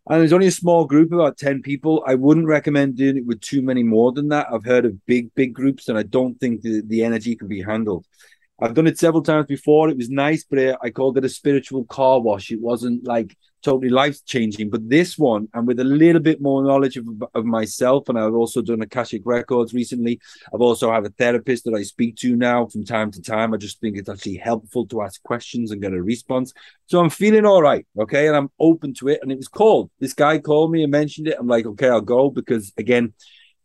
And 0.10 0.20
there's 0.20 0.34
only 0.34 0.48
a 0.48 0.52
small 0.52 0.86
group, 0.86 1.14
about 1.14 1.38
10 1.38 1.62
people. 1.62 2.04
I 2.06 2.16
wouldn't 2.16 2.48
recommend 2.48 2.98
doing 2.98 3.18
it 3.18 3.26
with 3.26 3.40
too 3.40 3.62
many 3.62 3.84
more 3.84 4.12
than 4.12 4.30
that. 4.30 4.48
I've 4.52 4.66
heard 4.66 4.86
of 4.86 5.06
big, 5.06 5.34
big 5.36 5.54
groups, 5.54 5.88
and 5.88 5.98
I 5.98 6.04
don't 6.04 6.40
think 6.40 6.62
the, 6.62 6.82
the 6.86 7.04
energy 7.04 7.36
can 7.36 7.48
be 7.48 7.62
handled. 7.62 8.06
I've 8.62 8.74
done 8.74 8.88
it 8.88 9.00
several 9.00 9.24
times 9.24 9.46
before. 9.46 9.90
It 9.90 9.98
was 9.98 10.10
nice, 10.10 10.44
but 10.44 10.78
I 10.82 10.90
called 10.90 11.18
it 11.18 11.26
a 11.26 11.30
spiritual 11.30 11.86
car 11.86 12.20
wash. 12.20 12.52
It 12.52 12.60
wasn't 12.60 13.06
like 13.06 13.38
totally 13.62 13.90
life 13.90 14.24
changing. 14.26 14.70
But 14.70 14.90
this 14.90 15.18
one, 15.18 15.48
and 15.54 15.68
with 15.68 15.80
a 15.80 15.84
little 15.84 16.22
bit 16.22 16.42
more 16.42 16.64
knowledge 16.64 16.98
of, 16.98 17.06
of 17.34 17.46
myself, 17.46 18.10
and 18.10 18.18
I've 18.18 18.34
also 18.34 18.62
done 18.62 18.82
Akashic 18.82 19.22
Records 19.26 19.74
recently. 19.74 20.20
I've 20.54 20.62
also 20.62 20.92
have 20.92 21.06
a 21.06 21.10
therapist 21.10 21.66
that 21.66 21.74
I 21.74 21.84
speak 21.84 22.16
to 22.18 22.36
now 22.36 22.68
from 22.68 22.84
time 22.84 23.12
to 23.12 23.22
time. 23.22 23.54
I 23.54 23.58
just 23.58 23.80
think 23.80 23.98
it's 23.98 24.10
actually 24.10 24.38
helpful 24.38 24.86
to 24.88 25.02
ask 25.02 25.22
questions 25.24 25.72
and 25.72 25.82
get 25.82 25.94
a 25.94 26.02
response. 26.02 26.54
So 26.88 27.00
I'm 27.00 27.10
feeling 27.10 27.46
all 27.46 27.62
right, 27.62 27.86
okay, 28.00 28.28
and 28.28 28.36
I'm 28.36 28.50
open 28.60 28.94
to 28.96 29.10
it. 29.10 29.20
And 29.22 29.32
it 29.32 29.38
was 29.38 29.48
called. 29.48 29.92
This 30.00 30.14
guy 30.14 30.40
called 30.40 30.72
me 30.72 30.84
and 30.84 30.92
mentioned 30.92 31.28
it. 31.28 31.38
I'm 31.40 31.48
like, 31.48 31.66
okay, 31.66 31.90
I'll 31.90 32.02
go 32.02 32.30
because 32.30 32.74
again, 32.78 33.14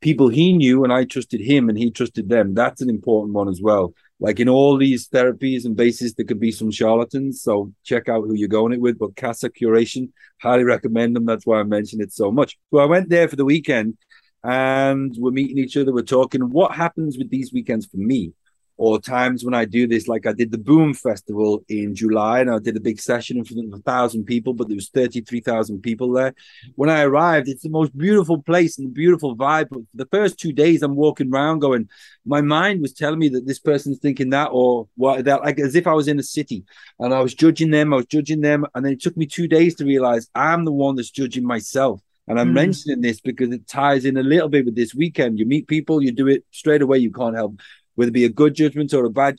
people 0.00 0.28
he 0.28 0.52
knew 0.52 0.84
and 0.84 0.92
I 0.92 1.04
trusted 1.04 1.40
him 1.40 1.68
and 1.68 1.78
he 1.78 1.90
trusted 1.90 2.28
them. 2.28 2.54
That's 2.54 2.82
an 2.82 2.90
important 2.90 3.34
one 3.34 3.48
as 3.48 3.60
well 3.60 3.94
like 4.18 4.40
in 4.40 4.48
all 4.48 4.78
these 4.78 5.08
therapies 5.08 5.64
and 5.64 5.76
bases, 5.76 6.14
there 6.14 6.24
could 6.24 6.40
be 6.40 6.52
some 6.52 6.70
charlatans. 6.70 7.42
So 7.42 7.72
check 7.84 8.08
out 8.08 8.22
who 8.22 8.34
you're 8.34 8.48
going 8.48 8.72
it 8.72 8.80
with. 8.80 8.98
But 8.98 9.16
Casa 9.16 9.50
Curation, 9.50 10.10
highly 10.40 10.64
recommend 10.64 11.14
them. 11.14 11.26
That's 11.26 11.46
why 11.46 11.60
I 11.60 11.64
mention 11.64 12.00
it 12.00 12.12
so 12.12 12.30
much. 12.30 12.56
So 12.72 12.78
I 12.78 12.86
went 12.86 13.10
there 13.10 13.28
for 13.28 13.36
the 13.36 13.44
weekend 13.44 13.98
and 14.42 15.14
we're 15.18 15.32
meeting 15.32 15.58
each 15.58 15.76
other. 15.76 15.92
We're 15.92 16.02
talking. 16.02 16.40
What 16.50 16.72
happens 16.72 17.18
with 17.18 17.30
these 17.30 17.52
weekends 17.52 17.86
for 17.86 17.98
me? 17.98 18.32
Or 18.78 19.00
times 19.00 19.44
when 19.44 19.54
I 19.54 19.64
do 19.64 19.86
this, 19.86 20.06
like 20.06 20.26
I 20.26 20.32
did 20.32 20.50
the 20.50 20.58
Boom 20.58 20.92
Festival 20.92 21.64
in 21.68 21.94
July, 21.94 22.40
and 22.40 22.50
I 22.50 22.58
did 22.58 22.76
a 22.76 22.80
big 22.80 23.00
session 23.00 23.38
in 23.38 23.44
front 23.44 23.72
of 23.72 23.78
a 23.78 23.82
thousand 23.82 24.24
people, 24.24 24.52
but 24.52 24.68
there 24.68 24.74
was 24.74 24.90
thirty 24.90 25.22
three 25.22 25.40
thousand 25.40 25.80
people 25.80 26.12
there. 26.12 26.34
When 26.74 26.90
I 26.90 27.02
arrived, 27.02 27.48
it's 27.48 27.62
the 27.62 27.70
most 27.70 27.96
beautiful 27.96 28.42
place 28.42 28.78
and 28.78 28.92
beautiful 28.92 29.34
vibe. 29.36 29.68
But 29.70 29.80
the 29.94 30.06
first 30.06 30.38
two 30.38 30.52
days, 30.52 30.82
I'm 30.82 30.94
walking 30.94 31.32
around 31.32 31.60
going, 31.60 31.88
my 32.24 32.42
mind 32.42 32.82
was 32.82 32.92
telling 32.92 33.18
me 33.18 33.28
that 33.30 33.46
this 33.46 33.58
person's 33.58 33.98
thinking 33.98 34.30
that, 34.30 34.48
or 34.52 34.88
what 34.96 35.24
that, 35.24 35.42
like 35.42 35.58
as 35.58 35.74
if 35.74 35.86
I 35.86 35.94
was 35.94 36.08
in 36.08 36.18
a 36.18 36.22
city, 36.22 36.64
and 36.98 37.14
I 37.14 37.20
was 37.20 37.34
judging 37.34 37.70
them, 37.70 37.94
I 37.94 37.96
was 37.96 38.06
judging 38.06 38.42
them, 38.42 38.66
and 38.74 38.84
then 38.84 38.92
it 38.92 39.00
took 39.00 39.16
me 39.16 39.26
two 39.26 39.48
days 39.48 39.74
to 39.76 39.86
realize 39.86 40.28
I'm 40.34 40.64
the 40.64 40.72
one 40.72 40.96
that's 40.96 41.10
judging 41.10 41.46
myself. 41.46 42.00
And 42.28 42.40
I'm 42.40 42.50
mm. 42.50 42.54
mentioning 42.54 43.00
this 43.00 43.20
because 43.20 43.52
it 43.52 43.68
ties 43.68 44.04
in 44.04 44.16
a 44.16 44.22
little 44.22 44.48
bit 44.48 44.64
with 44.64 44.74
this 44.74 44.94
weekend. 44.94 45.38
You 45.38 45.46
meet 45.46 45.68
people, 45.68 46.02
you 46.02 46.10
do 46.10 46.26
it 46.26 46.44
straight 46.50 46.82
away. 46.82 46.98
You 46.98 47.12
can't 47.12 47.36
help 47.36 47.60
whether 47.96 48.10
it 48.10 48.12
be 48.12 48.24
a 48.24 48.30
good 48.30 48.54
judgment 48.54 48.94
or 48.94 49.04
a 49.04 49.10
bad 49.10 49.38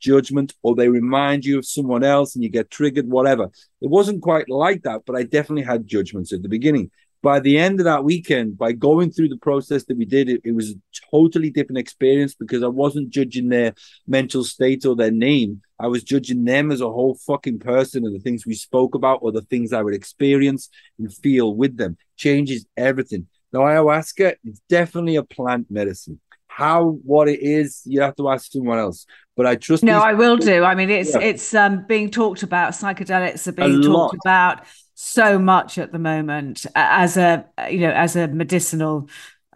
judgment, 0.00 0.52
or 0.62 0.74
they 0.74 0.88
remind 0.88 1.44
you 1.44 1.58
of 1.58 1.64
someone 1.64 2.04
else 2.04 2.34
and 2.34 2.44
you 2.44 2.50
get 2.50 2.70
triggered, 2.70 3.08
whatever. 3.08 3.44
It 3.80 3.88
wasn't 3.88 4.22
quite 4.22 4.50
like 4.50 4.82
that, 4.82 5.02
but 5.06 5.16
I 5.16 5.22
definitely 5.22 5.62
had 5.62 5.86
judgments 5.86 6.32
at 6.32 6.42
the 6.42 6.48
beginning. 6.48 6.90
By 7.22 7.38
the 7.38 7.56
end 7.56 7.78
of 7.78 7.84
that 7.84 8.02
weekend, 8.02 8.58
by 8.58 8.72
going 8.72 9.12
through 9.12 9.28
the 9.28 9.36
process 9.36 9.84
that 9.84 9.96
we 9.96 10.04
did, 10.04 10.28
it, 10.28 10.40
it 10.42 10.56
was 10.56 10.70
a 10.70 10.74
totally 11.12 11.50
different 11.50 11.78
experience 11.78 12.34
because 12.34 12.64
I 12.64 12.68
wasn't 12.68 13.10
judging 13.10 13.48
their 13.48 13.74
mental 14.08 14.42
state 14.42 14.84
or 14.84 14.96
their 14.96 15.12
name. 15.12 15.62
I 15.78 15.86
was 15.86 16.02
judging 16.02 16.42
them 16.42 16.72
as 16.72 16.80
a 16.80 16.90
whole 16.90 17.14
fucking 17.24 17.60
person 17.60 18.04
and 18.04 18.12
the 18.12 18.18
things 18.18 18.44
we 18.44 18.54
spoke 18.54 18.96
about 18.96 19.20
or 19.22 19.30
the 19.30 19.42
things 19.42 19.72
I 19.72 19.82
would 19.82 19.94
experience 19.94 20.68
and 20.98 21.14
feel 21.14 21.54
with 21.54 21.76
them. 21.76 21.96
Changes 22.16 22.66
everything. 22.76 23.28
Now, 23.52 23.60
ayahuasca 23.60 24.34
is 24.44 24.60
definitely 24.68 25.14
a 25.14 25.22
plant 25.22 25.68
medicine 25.70 26.18
how 26.56 26.98
what 27.04 27.28
it 27.28 27.40
is 27.40 27.82
you 27.84 28.00
have 28.00 28.16
to 28.16 28.28
ask 28.28 28.52
someone 28.52 28.78
else. 28.78 29.06
But 29.36 29.46
i 29.46 29.56
trust 29.56 29.82
no 29.82 29.98
i 29.98 30.12
will 30.12 30.36
do. 30.36 30.62
I 30.64 30.74
mean 30.74 30.90
it's 30.90 31.14
yeah. 31.14 31.20
it's 31.20 31.54
um 31.54 31.86
being 31.86 32.10
talked 32.10 32.42
about. 32.42 32.72
Psychedelics 32.72 33.46
are 33.46 33.52
being 33.52 33.82
talked 33.82 34.16
about 34.24 34.64
so 34.94 35.38
much 35.38 35.78
at 35.78 35.90
the 35.90 35.98
moment 35.98 36.66
as 36.74 37.16
a 37.16 37.44
you 37.70 37.80
know 37.80 37.90
as 37.90 38.14
a 38.14 38.28
medicinal 38.28 39.08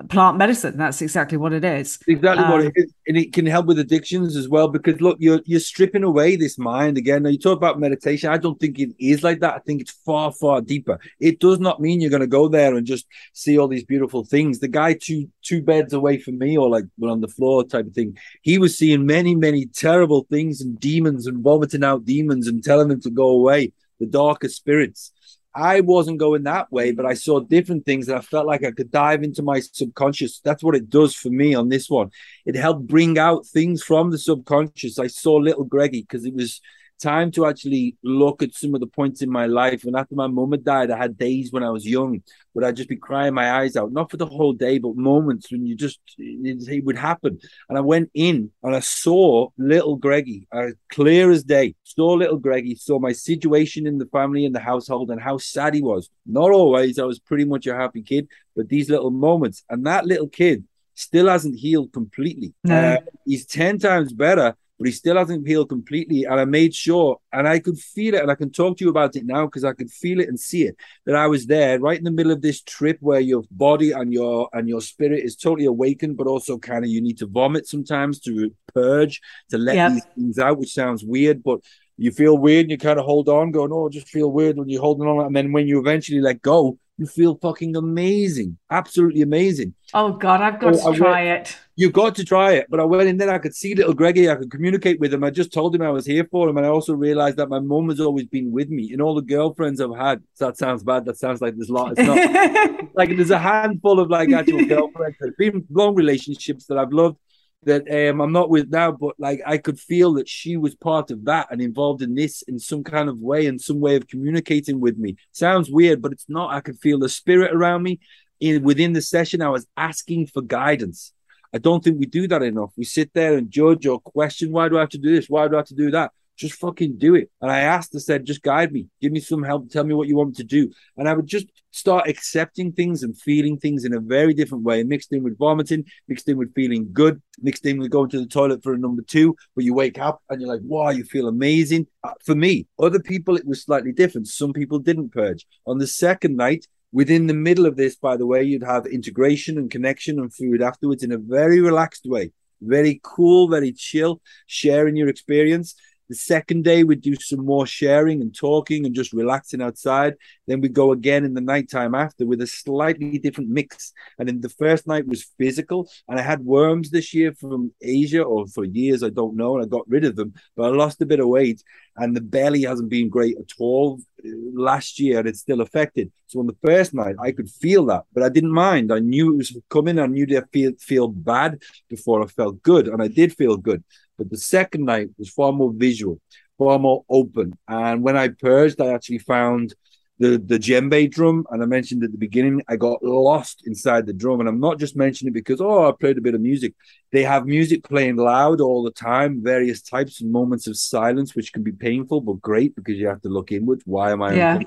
plant 0.04 0.36
medicine. 0.36 0.76
That's 0.76 1.00
exactly 1.00 1.38
what 1.38 1.52
it 1.52 1.64
is. 1.64 1.98
Exactly 2.06 2.44
um, 2.44 2.50
what 2.50 2.60
it 2.60 2.72
um. 2.76 2.84
And 3.06 3.16
it 3.16 3.32
can 3.32 3.46
help 3.46 3.66
with 3.66 3.78
addictions 3.78 4.36
as 4.36 4.48
well 4.48 4.68
because 4.68 5.00
look, 5.00 5.16
you're 5.20 5.40
you're 5.46 5.60
stripping 5.60 6.02
away 6.02 6.36
this 6.36 6.58
mind 6.58 6.98
again. 6.98 7.22
Now 7.22 7.30
you 7.30 7.38
talk 7.38 7.56
about 7.56 7.80
meditation. 7.80 8.30
I 8.30 8.36
don't 8.36 8.60
think 8.60 8.78
it 8.78 8.94
is 8.98 9.22
like 9.22 9.40
that. 9.40 9.54
I 9.54 9.58
think 9.60 9.80
it's 9.80 9.92
far, 9.92 10.32
far 10.32 10.60
deeper. 10.60 10.98
It 11.18 11.40
does 11.40 11.58
not 11.58 11.80
mean 11.80 12.00
you're 12.00 12.10
gonna 12.10 12.26
go 12.26 12.48
there 12.48 12.74
and 12.74 12.86
just 12.86 13.06
see 13.32 13.58
all 13.58 13.68
these 13.68 13.84
beautiful 13.84 14.24
things. 14.24 14.58
The 14.58 14.68
guy 14.68 14.94
two 14.94 15.30
two 15.42 15.62
beds 15.62 15.92
away 15.92 16.18
from 16.18 16.38
me 16.38 16.58
or 16.58 16.68
like 16.68 16.84
on 17.02 17.20
the 17.20 17.28
floor 17.28 17.64
type 17.64 17.86
of 17.86 17.94
thing, 17.94 18.18
he 18.42 18.58
was 18.58 18.76
seeing 18.76 19.06
many, 19.06 19.34
many 19.34 19.66
terrible 19.66 20.26
things 20.30 20.60
and 20.60 20.78
demons 20.78 21.26
and 21.26 21.42
vomiting 21.42 21.84
out 21.84 22.04
demons 22.04 22.46
and 22.46 22.62
telling 22.62 22.88
them 22.88 23.00
to 23.00 23.10
go 23.10 23.28
away, 23.28 23.72
the 23.98 24.06
darker 24.06 24.48
spirits. 24.48 25.12
I 25.56 25.80
wasn't 25.80 26.18
going 26.18 26.42
that 26.42 26.70
way, 26.70 26.92
but 26.92 27.06
I 27.06 27.14
saw 27.14 27.40
different 27.40 27.86
things 27.86 28.06
that 28.06 28.16
I 28.16 28.20
felt 28.20 28.46
like 28.46 28.62
I 28.62 28.72
could 28.72 28.90
dive 28.90 29.22
into 29.22 29.42
my 29.42 29.60
subconscious. 29.60 30.38
That's 30.40 30.62
what 30.62 30.76
it 30.76 30.90
does 30.90 31.14
for 31.14 31.30
me 31.30 31.54
on 31.54 31.70
this 31.70 31.88
one. 31.88 32.10
It 32.44 32.56
helped 32.56 32.86
bring 32.86 33.18
out 33.18 33.46
things 33.46 33.82
from 33.82 34.10
the 34.10 34.18
subconscious. 34.18 34.98
I 34.98 35.06
saw 35.06 35.36
little 35.36 35.64
Greggy 35.64 36.02
because 36.02 36.26
it 36.26 36.34
was 36.34 36.60
time 37.00 37.30
to 37.32 37.46
actually 37.46 37.96
look 38.02 38.42
at 38.42 38.54
some 38.54 38.74
of 38.74 38.80
the 38.80 38.86
points 38.86 39.22
in 39.22 39.30
my 39.30 39.46
life. 39.46 39.84
And 39.84 39.96
after 39.96 40.14
my 40.14 40.26
mum 40.26 40.52
had 40.52 40.64
died, 40.64 40.90
I 40.90 40.96
had 40.96 41.18
days 41.18 41.52
when 41.52 41.62
I 41.62 41.70
was 41.70 41.86
young 41.86 42.22
would 42.56 42.64
I'd 42.64 42.74
just 42.74 42.88
be 42.88 42.96
crying 42.96 43.34
my 43.34 43.52
eyes 43.52 43.76
out, 43.76 43.92
not 43.92 44.10
for 44.10 44.16
the 44.16 44.24
whole 44.24 44.54
day, 44.54 44.78
but 44.78 44.96
moments 44.96 45.52
when 45.52 45.66
you 45.66 45.76
just 45.76 46.00
it, 46.16 46.66
it 46.68 46.84
would 46.84 46.96
happen. 46.96 47.38
And 47.68 47.76
I 47.76 47.82
went 47.82 48.10
in 48.14 48.50
and 48.62 48.74
I 48.74 48.80
saw 48.80 49.48
little 49.58 49.96
Greggy, 49.96 50.48
uh, 50.50 50.68
clear 50.88 51.30
as 51.30 51.44
day. 51.44 51.74
Saw 51.84 52.14
little 52.14 52.38
Greggy, 52.38 52.74
saw 52.74 52.98
my 52.98 53.12
situation 53.12 53.86
in 53.86 53.98
the 53.98 54.06
family 54.06 54.46
and 54.46 54.54
the 54.54 54.60
household 54.60 55.10
and 55.10 55.20
how 55.20 55.36
sad 55.36 55.74
he 55.74 55.82
was. 55.82 56.08
Not 56.24 56.50
always, 56.50 56.98
I 56.98 57.04
was 57.04 57.18
pretty 57.18 57.44
much 57.44 57.66
a 57.66 57.76
happy 57.76 58.02
kid, 58.02 58.26
but 58.56 58.70
these 58.70 58.88
little 58.88 59.10
moments. 59.10 59.62
And 59.68 59.86
that 59.86 60.06
little 60.06 60.28
kid 60.28 60.64
still 60.94 61.28
hasn't 61.28 61.58
healed 61.58 61.92
completely. 61.92 62.54
No. 62.64 62.74
Uh, 62.74 63.00
he's 63.26 63.44
10 63.44 63.80
times 63.80 64.14
better 64.14 64.56
but 64.78 64.86
he 64.86 64.92
still 64.92 65.16
hasn't 65.16 65.46
healed 65.46 65.68
completely. 65.68 66.24
And 66.24 66.38
I 66.38 66.44
made 66.44 66.74
sure, 66.74 67.18
and 67.32 67.48
I 67.48 67.58
could 67.58 67.78
feel 67.78 68.14
it, 68.14 68.22
and 68.22 68.30
I 68.30 68.34
can 68.34 68.50
talk 68.50 68.76
to 68.78 68.84
you 68.84 68.90
about 68.90 69.16
it 69.16 69.24
now 69.24 69.46
because 69.46 69.64
I 69.64 69.72
could 69.72 69.90
feel 69.90 70.20
it 70.20 70.28
and 70.28 70.38
see 70.38 70.64
it 70.64 70.76
that 71.06 71.16
I 71.16 71.26
was 71.26 71.46
there 71.46 71.78
right 71.80 71.98
in 71.98 72.04
the 72.04 72.10
middle 72.10 72.32
of 72.32 72.42
this 72.42 72.62
trip 72.62 72.98
where 73.00 73.20
your 73.20 73.42
body 73.50 73.92
and 73.92 74.12
your 74.12 74.48
and 74.52 74.68
your 74.68 74.80
spirit 74.80 75.24
is 75.24 75.36
totally 75.36 75.66
awakened, 75.66 76.16
but 76.16 76.26
also 76.26 76.58
kind 76.58 76.84
of 76.84 76.90
you 76.90 77.00
need 77.00 77.18
to 77.18 77.26
vomit 77.26 77.66
sometimes 77.66 78.20
to 78.20 78.52
purge 78.74 79.20
to 79.50 79.58
let 79.58 79.76
yep. 79.76 79.92
these 79.92 80.04
things 80.14 80.38
out, 80.38 80.58
which 80.58 80.72
sounds 80.72 81.04
weird, 81.04 81.42
but 81.42 81.60
you 81.96 82.10
feel 82.10 82.36
weird 82.36 82.64
and 82.64 82.70
you 82.70 82.78
kind 82.78 82.98
of 82.98 83.06
hold 83.06 83.28
on, 83.28 83.50
going, 83.50 83.72
oh, 83.72 83.86
I 83.86 83.90
just 83.90 84.08
feel 84.08 84.30
weird 84.30 84.58
when 84.58 84.68
you're 84.68 84.82
holding 84.82 85.08
on, 85.08 85.26
and 85.26 85.34
then 85.34 85.52
when 85.52 85.66
you 85.66 85.78
eventually 85.78 86.20
let 86.20 86.42
go, 86.42 86.78
you 86.98 87.06
feel 87.06 87.34
fucking 87.36 87.76
amazing, 87.76 88.56
absolutely 88.70 89.20
amazing. 89.20 89.74
Oh 89.92 90.12
God, 90.12 90.40
I've 90.40 90.58
got 90.58 90.76
so 90.76 90.92
to 90.92 90.98
try 90.98 91.24
went, 91.26 91.48
it. 91.48 91.56
You've 91.74 91.92
got 91.92 92.14
to 92.14 92.24
try 92.24 92.52
it. 92.52 92.68
But 92.70 92.80
I 92.80 92.84
went 92.84 93.08
in 93.08 93.18
there, 93.18 93.30
I 93.30 93.38
could 93.38 93.54
see 93.54 93.74
little 93.74 93.92
Greggy, 93.92 94.30
I 94.30 94.36
could 94.36 94.50
communicate 94.50 94.98
with 94.98 95.12
him. 95.12 95.22
I 95.22 95.30
just 95.30 95.52
told 95.52 95.74
him 95.74 95.82
I 95.82 95.90
was 95.90 96.06
here 96.06 96.26
for 96.30 96.48
him, 96.48 96.56
and 96.56 96.64
I 96.64 96.70
also 96.70 96.94
realized 96.94 97.36
that 97.36 97.50
my 97.50 97.58
mum 97.58 97.90
has 97.90 98.00
always 98.00 98.26
been 98.26 98.50
with 98.50 98.70
me. 98.70 98.92
And 98.92 99.02
all 99.02 99.14
the 99.14 99.22
girlfriends 99.22 99.80
I've 99.80 99.96
had, 99.96 100.22
that 100.38 100.56
sounds 100.56 100.82
bad. 100.82 101.04
That 101.04 101.18
sounds 101.18 101.42
like 101.42 101.54
there's 101.56 101.68
a 101.68 101.74
lot. 101.74 101.92
It's 101.96 102.00
not 102.00 102.88
like 102.94 103.14
there's 103.14 103.30
a 103.30 103.38
handful 103.38 104.00
of 104.00 104.08
like 104.08 104.32
actual 104.32 104.64
girlfriends 104.64 105.18
that 105.20 105.26
have 105.26 105.36
been 105.36 105.66
long 105.70 105.94
relationships 105.94 106.64
that 106.66 106.78
I've 106.78 106.92
loved 106.92 107.18
that 107.64 108.10
um, 108.10 108.20
I'm 108.20 108.32
not 108.32 108.50
with 108.50 108.70
now, 108.70 108.92
but 108.92 109.14
like 109.18 109.40
I 109.46 109.58
could 109.58 109.80
feel 109.80 110.14
that 110.14 110.28
she 110.28 110.56
was 110.56 110.74
part 110.74 111.10
of 111.10 111.24
that 111.24 111.48
and 111.50 111.60
involved 111.60 112.02
in 112.02 112.14
this 112.14 112.42
in 112.42 112.58
some 112.58 112.84
kind 112.84 113.08
of 113.08 113.20
way 113.20 113.46
and 113.46 113.60
some 113.60 113.80
way 113.80 113.96
of 113.96 114.06
communicating 114.06 114.80
with 114.80 114.96
me. 114.98 115.16
Sounds 115.32 115.70
weird, 115.70 116.00
but 116.00 116.12
it's 116.12 116.26
not. 116.28 116.54
I 116.54 116.60
could 116.60 116.78
feel 116.78 116.98
the 116.98 117.08
spirit 117.08 117.52
around 117.52 117.82
me. 117.82 118.00
In 118.38 118.62
within 118.62 118.92
the 118.92 119.00
session, 119.00 119.40
I 119.40 119.48
was 119.48 119.66
asking 119.76 120.26
for 120.26 120.42
guidance. 120.42 121.12
I 121.54 121.58
don't 121.58 121.82
think 121.82 121.98
we 121.98 122.06
do 122.06 122.28
that 122.28 122.42
enough. 122.42 122.72
We 122.76 122.84
sit 122.84 123.12
there 123.14 123.36
and 123.36 123.50
judge 123.50 123.86
or 123.86 123.98
question, 123.98 124.52
why 124.52 124.68
do 124.68 124.76
I 124.76 124.80
have 124.80 124.90
to 124.90 124.98
do 124.98 125.14
this? 125.14 125.28
Why 125.28 125.48
do 125.48 125.54
I 125.54 125.58
have 125.58 125.66
to 125.68 125.74
do 125.74 125.90
that? 125.92 126.12
Just 126.36 126.54
fucking 126.54 126.98
do 126.98 127.14
it. 127.14 127.30
And 127.40 127.50
I 127.50 127.60
asked, 127.60 127.94
I 127.94 127.98
said, 127.98 128.24
just 128.24 128.42
guide 128.42 128.72
me, 128.72 128.88
give 129.00 129.12
me 129.12 129.20
some 129.20 129.42
help, 129.42 129.70
tell 129.70 129.84
me 129.84 129.94
what 129.94 130.08
you 130.08 130.16
want 130.16 130.36
to 130.36 130.44
do. 130.44 130.70
And 130.96 131.08
I 131.08 131.14
would 131.14 131.26
just 131.26 131.46
start 131.70 132.08
accepting 132.08 132.72
things 132.72 133.02
and 133.02 133.18
feeling 133.18 133.58
things 133.58 133.84
in 133.84 133.94
a 133.94 134.00
very 134.00 134.34
different 134.34 134.64
way, 134.64 134.82
mixed 134.82 135.12
in 135.12 135.22
with 135.22 135.38
vomiting, 135.38 135.84
mixed 136.08 136.28
in 136.28 136.36
with 136.36 136.54
feeling 136.54 136.88
good, 136.92 137.20
mixed 137.40 137.66
in 137.66 137.78
with 137.78 137.90
going 137.90 138.10
to 138.10 138.20
the 138.20 138.26
toilet 138.26 138.62
for 138.62 138.72
a 138.72 138.78
number 138.78 139.02
two, 139.02 139.34
but 139.54 139.64
you 139.64 139.74
wake 139.74 139.98
up 139.98 140.22
and 140.30 140.40
you're 140.40 140.52
like, 140.52 140.62
wow, 140.64 140.90
you 140.90 141.04
feel 141.04 141.28
amazing. 141.28 141.86
Uh, 142.04 142.12
for 142.24 142.34
me, 142.34 142.66
other 142.78 143.00
people, 143.00 143.36
it 143.36 143.46
was 143.46 143.62
slightly 143.62 143.92
different. 143.92 144.28
Some 144.28 144.52
people 144.52 144.78
didn't 144.78 145.12
purge. 145.12 145.46
On 145.66 145.78
the 145.78 145.86
second 145.86 146.36
night, 146.36 146.66
Within 146.92 147.26
the 147.26 147.34
middle 147.34 147.66
of 147.66 147.76
this, 147.76 147.94
by 147.96 148.16
the 148.16 148.24
way, 148.24 148.42
you'd 148.42 148.62
have 148.62 148.86
integration 148.86 149.58
and 149.58 149.70
connection 149.70 150.18
and 150.18 150.32
food 150.32 150.62
afterwards 150.62 151.02
in 151.02 151.12
a 151.12 151.18
very 151.18 151.60
relaxed 151.60 152.06
way, 152.06 152.32
very 152.62 153.00
cool, 153.02 153.48
very 153.48 153.72
chill, 153.72 154.22
sharing 154.46 154.96
your 154.96 155.08
experience. 155.08 155.74
The 156.08 156.14
second 156.14 156.62
day, 156.62 156.84
we 156.84 156.94
do 156.94 157.16
some 157.16 157.44
more 157.44 157.66
sharing 157.66 158.20
and 158.20 158.34
talking 158.34 158.86
and 158.86 158.94
just 158.94 159.12
relaxing 159.12 159.60
outside. 159.60 160.14
Then 160.46 160.60
we 160.60 160.68
go 160.68 160.92
again 160.92 161.24
in 161.24 161.34
the 161.34 161.40
nighttime 161.40 161.94
after 161.94 162.24
with 162.24 162.40
a 162.40 162.46
slightly 162.46 163.18
different 163.18 163.50
mix. 163.50 163.92
And 164.18 164.28
then 164.28 164.40
the 164.40 164.48
first 164.48 164.86
night 164.86 165.06
was 165.06 165.32
physical. 165.38 165.88
And 166.08 166.18
I 166.18 166.22
had 166.22 166.44
worms 166.44 166.90
this 166.90 167.12
year 167.12 167.34
from 167.34 167.72
Asia 167.82 168.22
or 168.22 168.46
for 168.46 168.64
years, 168.64 169.02
I 169.02 169.08
don't 169.08 169.36
know. 169.36 169.56
And 169.56 169.64
I 169.64 169.68
got 169.68 169.88
rid 169.88 170.04
of 170.04 170.14
them, 170.14 170.34
but 170.56 170.64
I 170.64 170.68
lost 170.68 171.02
a 171.02 171.06
bit 171.06 171.20
of 171.20 171.28
weight. 171.28 171.62
And 171.96 172.14
the 172.14 172.20
belly 172.20 172.62
hasn't 172.62 172.90
been 172.90 173.08
great 173.08 173.36
at 173.38 173.50
all 173.58 173.98
uh, 174.24 174.28
last 174.54 175.00
year. 175.00 175.18
And 175.18 175.28
it's 175.28 175.40
still 175.40 175.60
affected. 175.60 176.12
So 176.28 176.40
on 176.40 176.46
the 176.46 176.56
first 176.64 176.94
night, 176.94 177.16
I 177.20 177.32
could 177.32 177.50
feel 177.50 177.86
that, 177.86 178.04
but 178.12 178.22
I 178.22 178.28
didn't 178.28 178.52
mind. 178.52 178.92
I 178.92 178.98
knew 178.98 179.34
it 179.34 179.36
was 179.36 179.56
coming. 179.70 179.98
I 179.98 180.06
knew 180.06 180.26
that 180.26 180.52
feel 180.52 180.72
feel 180.78 181.08
bad 181.08 181.62
before 181.88 182.22
I 182.22 182.26
felt 182.26 182.62
good. 182.62 182.88
And 182.88 183.02
I 183.02 183.08
did 183.08 183.34
feel 183.34 183.56
good. 183.56 183.82
But 184.18 184.30
the 184.30 184.38
second 184.38 184.84
night 184.84 185.08
was 185.18 185.30
far 185.30 185.52
more 185.52 185.72
visual, 185.74 186.20
far 186.58 186.78
more 186.78 187.04
open. 187.08 187.58
And 187.68 188.02
when 188.02 188.16
I 188.16 188.28
purged, 188.28 188.80
I 188.80 188.92
actually 188.92 189.18
found 189.18 189.74
the 190.18 190.38
the 190.38 190.58
djembe 190.58 191.10
drum, 191.10 191.44
and 191.50 191.62
I 191.62 191.66
mentioned 191.66 192.02
at 192.02 192.10
the 192.10 192.18
beginning, 192.18 192.62
I 192.68 192.76
got 192.76 193.02
lost 193.02 193.66
inside 193.66 194.06
the 194.06 194.12
drum. 194.12 194.40
And 194.40 194.48
I'm 194.48 194.60
not 194.60 194.78
just 194.78 194.96
mentioning 194.96 195.32
it 195.32 195.34
because 195.34 195.60
oh, 195.60 195.88
I 195.88 195.92
played 195.92 196.18
a 196.18 196.22
bit 196.22 196.34
of 196.34 196.40
music. 196.40 196.74
They 197.12 197.22
have 197.22 197.46
music 197.46 197.84
playing 197.84 198.16
loud 198.16 198.60
all 198.60 198.82
the 198.82 198.90
time, 198.90 199.42
various 199.42 199.82
types 199.82 200.20
and 200.20 200.32
moments 200.32 200.66
of 200.66 200.76
silence, 200.76 201.34
which 201.34 201.52
can 201.52 201.62
be 201.62 201.72
painful 201.72 202.22
but 202.22 202.40
great 202.40 202.74
because 202.74 202.96
you 202.96 203.08
have 203.08 203.22
to 203.22 203.28
look 203.28 203.52
inwards. 203.52 203.82
Why 203.84 204.12
am 204.12 204.22
I? 204.22 204.34
Yeah. 204.34 204.60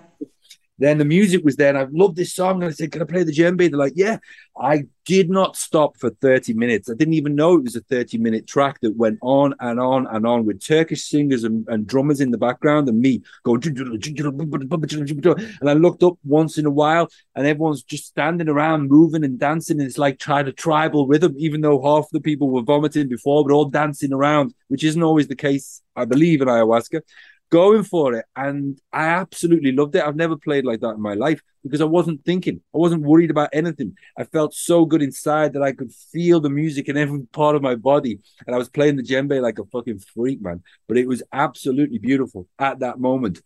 Then 0.79 0.97
the 0.97 1.05
music 1.05 1.43
was 1.43 1.57
there, 1.57 1.69
and 1.69 1.77
I 1.77 1.85
loved 1.91 2.15
this 2.15 2.33
song. 2.33 2.63
And 2.63 2.71
I 2.71 2.73
said, 2.73 2.91
Can 2.91 3.01
I 3.01 3.05
play 3.05 3.23
the 3.23 3.31
djembe? 3.31 3.69
They're 3.69 3.77
like, 3.77 3.93
Yeah. 3.95 4.17
I 4.59 4.83
did 5.05 5.29
not 5.29 5.55
stop 5.55 5.97
for 5.97 6.09
30 6.09 6.53
minutes. 6.53 6.89
I 6.89 6.93
didn't 6.93 7.13
even 7.13 7.33
know 7.33 7.55
it 7.55 7.63
was 7.63 7.77
a 7.77 7.81
30 7.81 8.17
minute 8.17 8.45
track 8.45 8.81
that 8.81 8.97
went 8.97 9.17
on 9.21 9.53
and 9.61 9.79
on 9.79 10.05
and 10.07 10.27
on 10.27 10.45
with 10.45 10.63
Turkish 10.63 11.05
singers 11.05 11.45
and, 11.45 11.65
and 11.69 11.87
drummers 11.87 12.19
in 12.19 12.31
the 12.31 12.37
background 12.37 12.89
and 12.89 12.99
me 12.99 13.23
going. 13.43 13.61
And 13.63 15.69
I 15.69 15.73
looked 15.73 16.03
up 16.03 16.17
once 16.25 16.57
in 16.57 16.65
a 16.65 16.71
while, 16.71 17.09
and 17.35 17.47
everyone's 17.47 17.83
just 17.83 18.07
standing 18.07 18.49
around, 18.49 18.89
moving 18.89 19.23
and 19.23 19.39
dancing. 19.39 19.79
And 19.79 19.87
it's 19.87 19.97
like 19.97 20.19
trying 20.19 20.45
to 20.45 20.51
tribal 20.51 21.07
rhythm, 21.07 21.35
even 21.37 21.61
though 21.61 21.81
half 21.81 22.09
the 22.11 22.21
people 22.21 22.49
were 22.49 22.63
vomiting 22.63 23.07
before, 23.07 23.45
but 23.45 23.53
all 23.53 23.65
dancing 23.65 24.11
around, 24.11 24.53
which 24.67 24.83
isn't 24.83 25.01
always 25.01 25.27
the 25.27 25.35
case, 25.35 25.81
I 25.95 26.05
believe, 26.05 26.41
in 26.41 26.49
ayahuasca 26.49 27.01
going 27.49 27.83
for 27.83 28.13
it. 28.13 28.25
And 28.35 28.79
I 28.91 29.05
absolutely 29.05 29.71
loved 29.71 29.95
it. 29.95 30.03
I've 30.03 30.15
never 30.15 30.37
played 30.37 30.65
like 30.65 30.81
that 30.81 30.95
in 30.95 31.01
my 31.01 31.13
life 31.13 31.41
because 31.63 31.81
I 31.81 31.85
wasn't 31.85 32.23
thinking. 32.23 32.61
I 32.73 32.77
wasn't 32.77 33.03
worried 33.03 33.31
about 33.31 33.49
anything. 33.53 33.95
I 34.17 34.23
felt 34.23 34.53
so 34.53 34.85
good 34.85 35.01
inside 35.01 35.53
that 35.53 35.63
I 35.63 35.71
could 35.71 35.91
feel 35.91 36.39
the 36.39 36.49
music 36.49 36.87
in 36.87 36.97
every 36.97 37.21
part 37.31 37.55
of 37.55 37.61
my 37.61 37.75
body. 37.75 38.19
And 38.45 38.55
I 38.55 38.57
was 38.57 38.69
playing 38.69 38.95
the 38.95 39.03
djembe 39.03 39.41
like 39.41 39.59
a 39.59 39.65
fucking 39.65 39.99
freak, 39.99 40.41
man. 40.41 40.63
But 40.87 40.97
it 40.97 41.07
was 41.07 41.23
absolutely 41.31 41.97
beautiful 41.97 42.47
at 42.57 42.79
that 42.79 42.99
moment. 42.99 43.41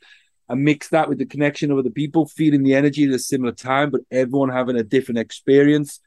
I 0.49 0.55
mixed 0.55 0.91
that 0.91 1.09
with 1.09 1.17
the 1.17 1.25
connection 1.25 1.71
of 1.71 1.77
other 1.77 1.89
people, 1.89 2.27
feeling 2.27 2.63
the 2.63 2.75
energy 2.75 3.05
at 3.05 3.13
a 3.13 3.19
similar 3.19 3.53
time, 3.53 3.89
but 3.89 4.01
everyone 4.11 4.49
having 4.49 4.75
a 4.75 4.83
different 4.83 5.19
experience 5.19 5.99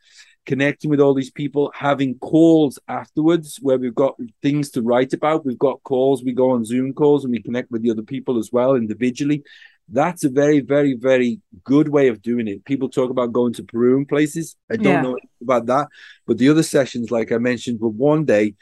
connecting 0.47 0.91
with 0.91 1.01
all 1.01 1.13
these 1.13 1.31
people, 1.31 1.73
having 1.75 2.19
calls 2.19 2.79
afterwards 2.89 3.59
where 3.61 3.79
we've 3.79 3.95
got 3.95 4.17
things 4.43 4.71
to 4.71 4.83
write 4.83 5.13
about. 5.13 5.45
We've 5.45 5.59
got 5.59 5.83
calls, 5.83 6.25
we 6.25 6.33
go 6.33 6.51
on 6.53 6.65
Zoom 6.65 6.93
calls 6.95 7.25
and 7.25 7.33
we 7.33 7.43
connect 7.43 7.71
with 7.71 7.83
the 7.83 7.91
other 7.91 8.03
people 8.03 8.39
as 8.39 8.51
well 8.53 8.75
individually. 8.75 9.43
That's 9.89 10.25
a 10.25 10.29
very, 10.29 10.61
very, 10.61 10.95
very 10.95 11.41
good 11.63 11.89
way 11.89 12.09
of 12.09 12.23
doing 12.23 12.49
it. 12.49 12.65
People 12.65 12.89
talk 12.89 13.11
about 13.11 13.33
going 13.33 13.53
to 13.55 13.63
Peru 13.63 13.97
and 13.97 14.09
places. 14.09 14.57
I 14.71 14.77
don't 14.77 14.85
yeah. 14.85 15.03
know 15.03 15.19
about 15.41 15.67
that. 15.67 15.89
But 16.27 16.39
the 16.39 16.49
other 16.49 16.65
sessions, 16.65 17.11
like 17.11 17.31
I 17.31 17.39
mentioned, 17.39 17.81
were 17.81 17.89
one 17.89 18.25
day 18.25 18.55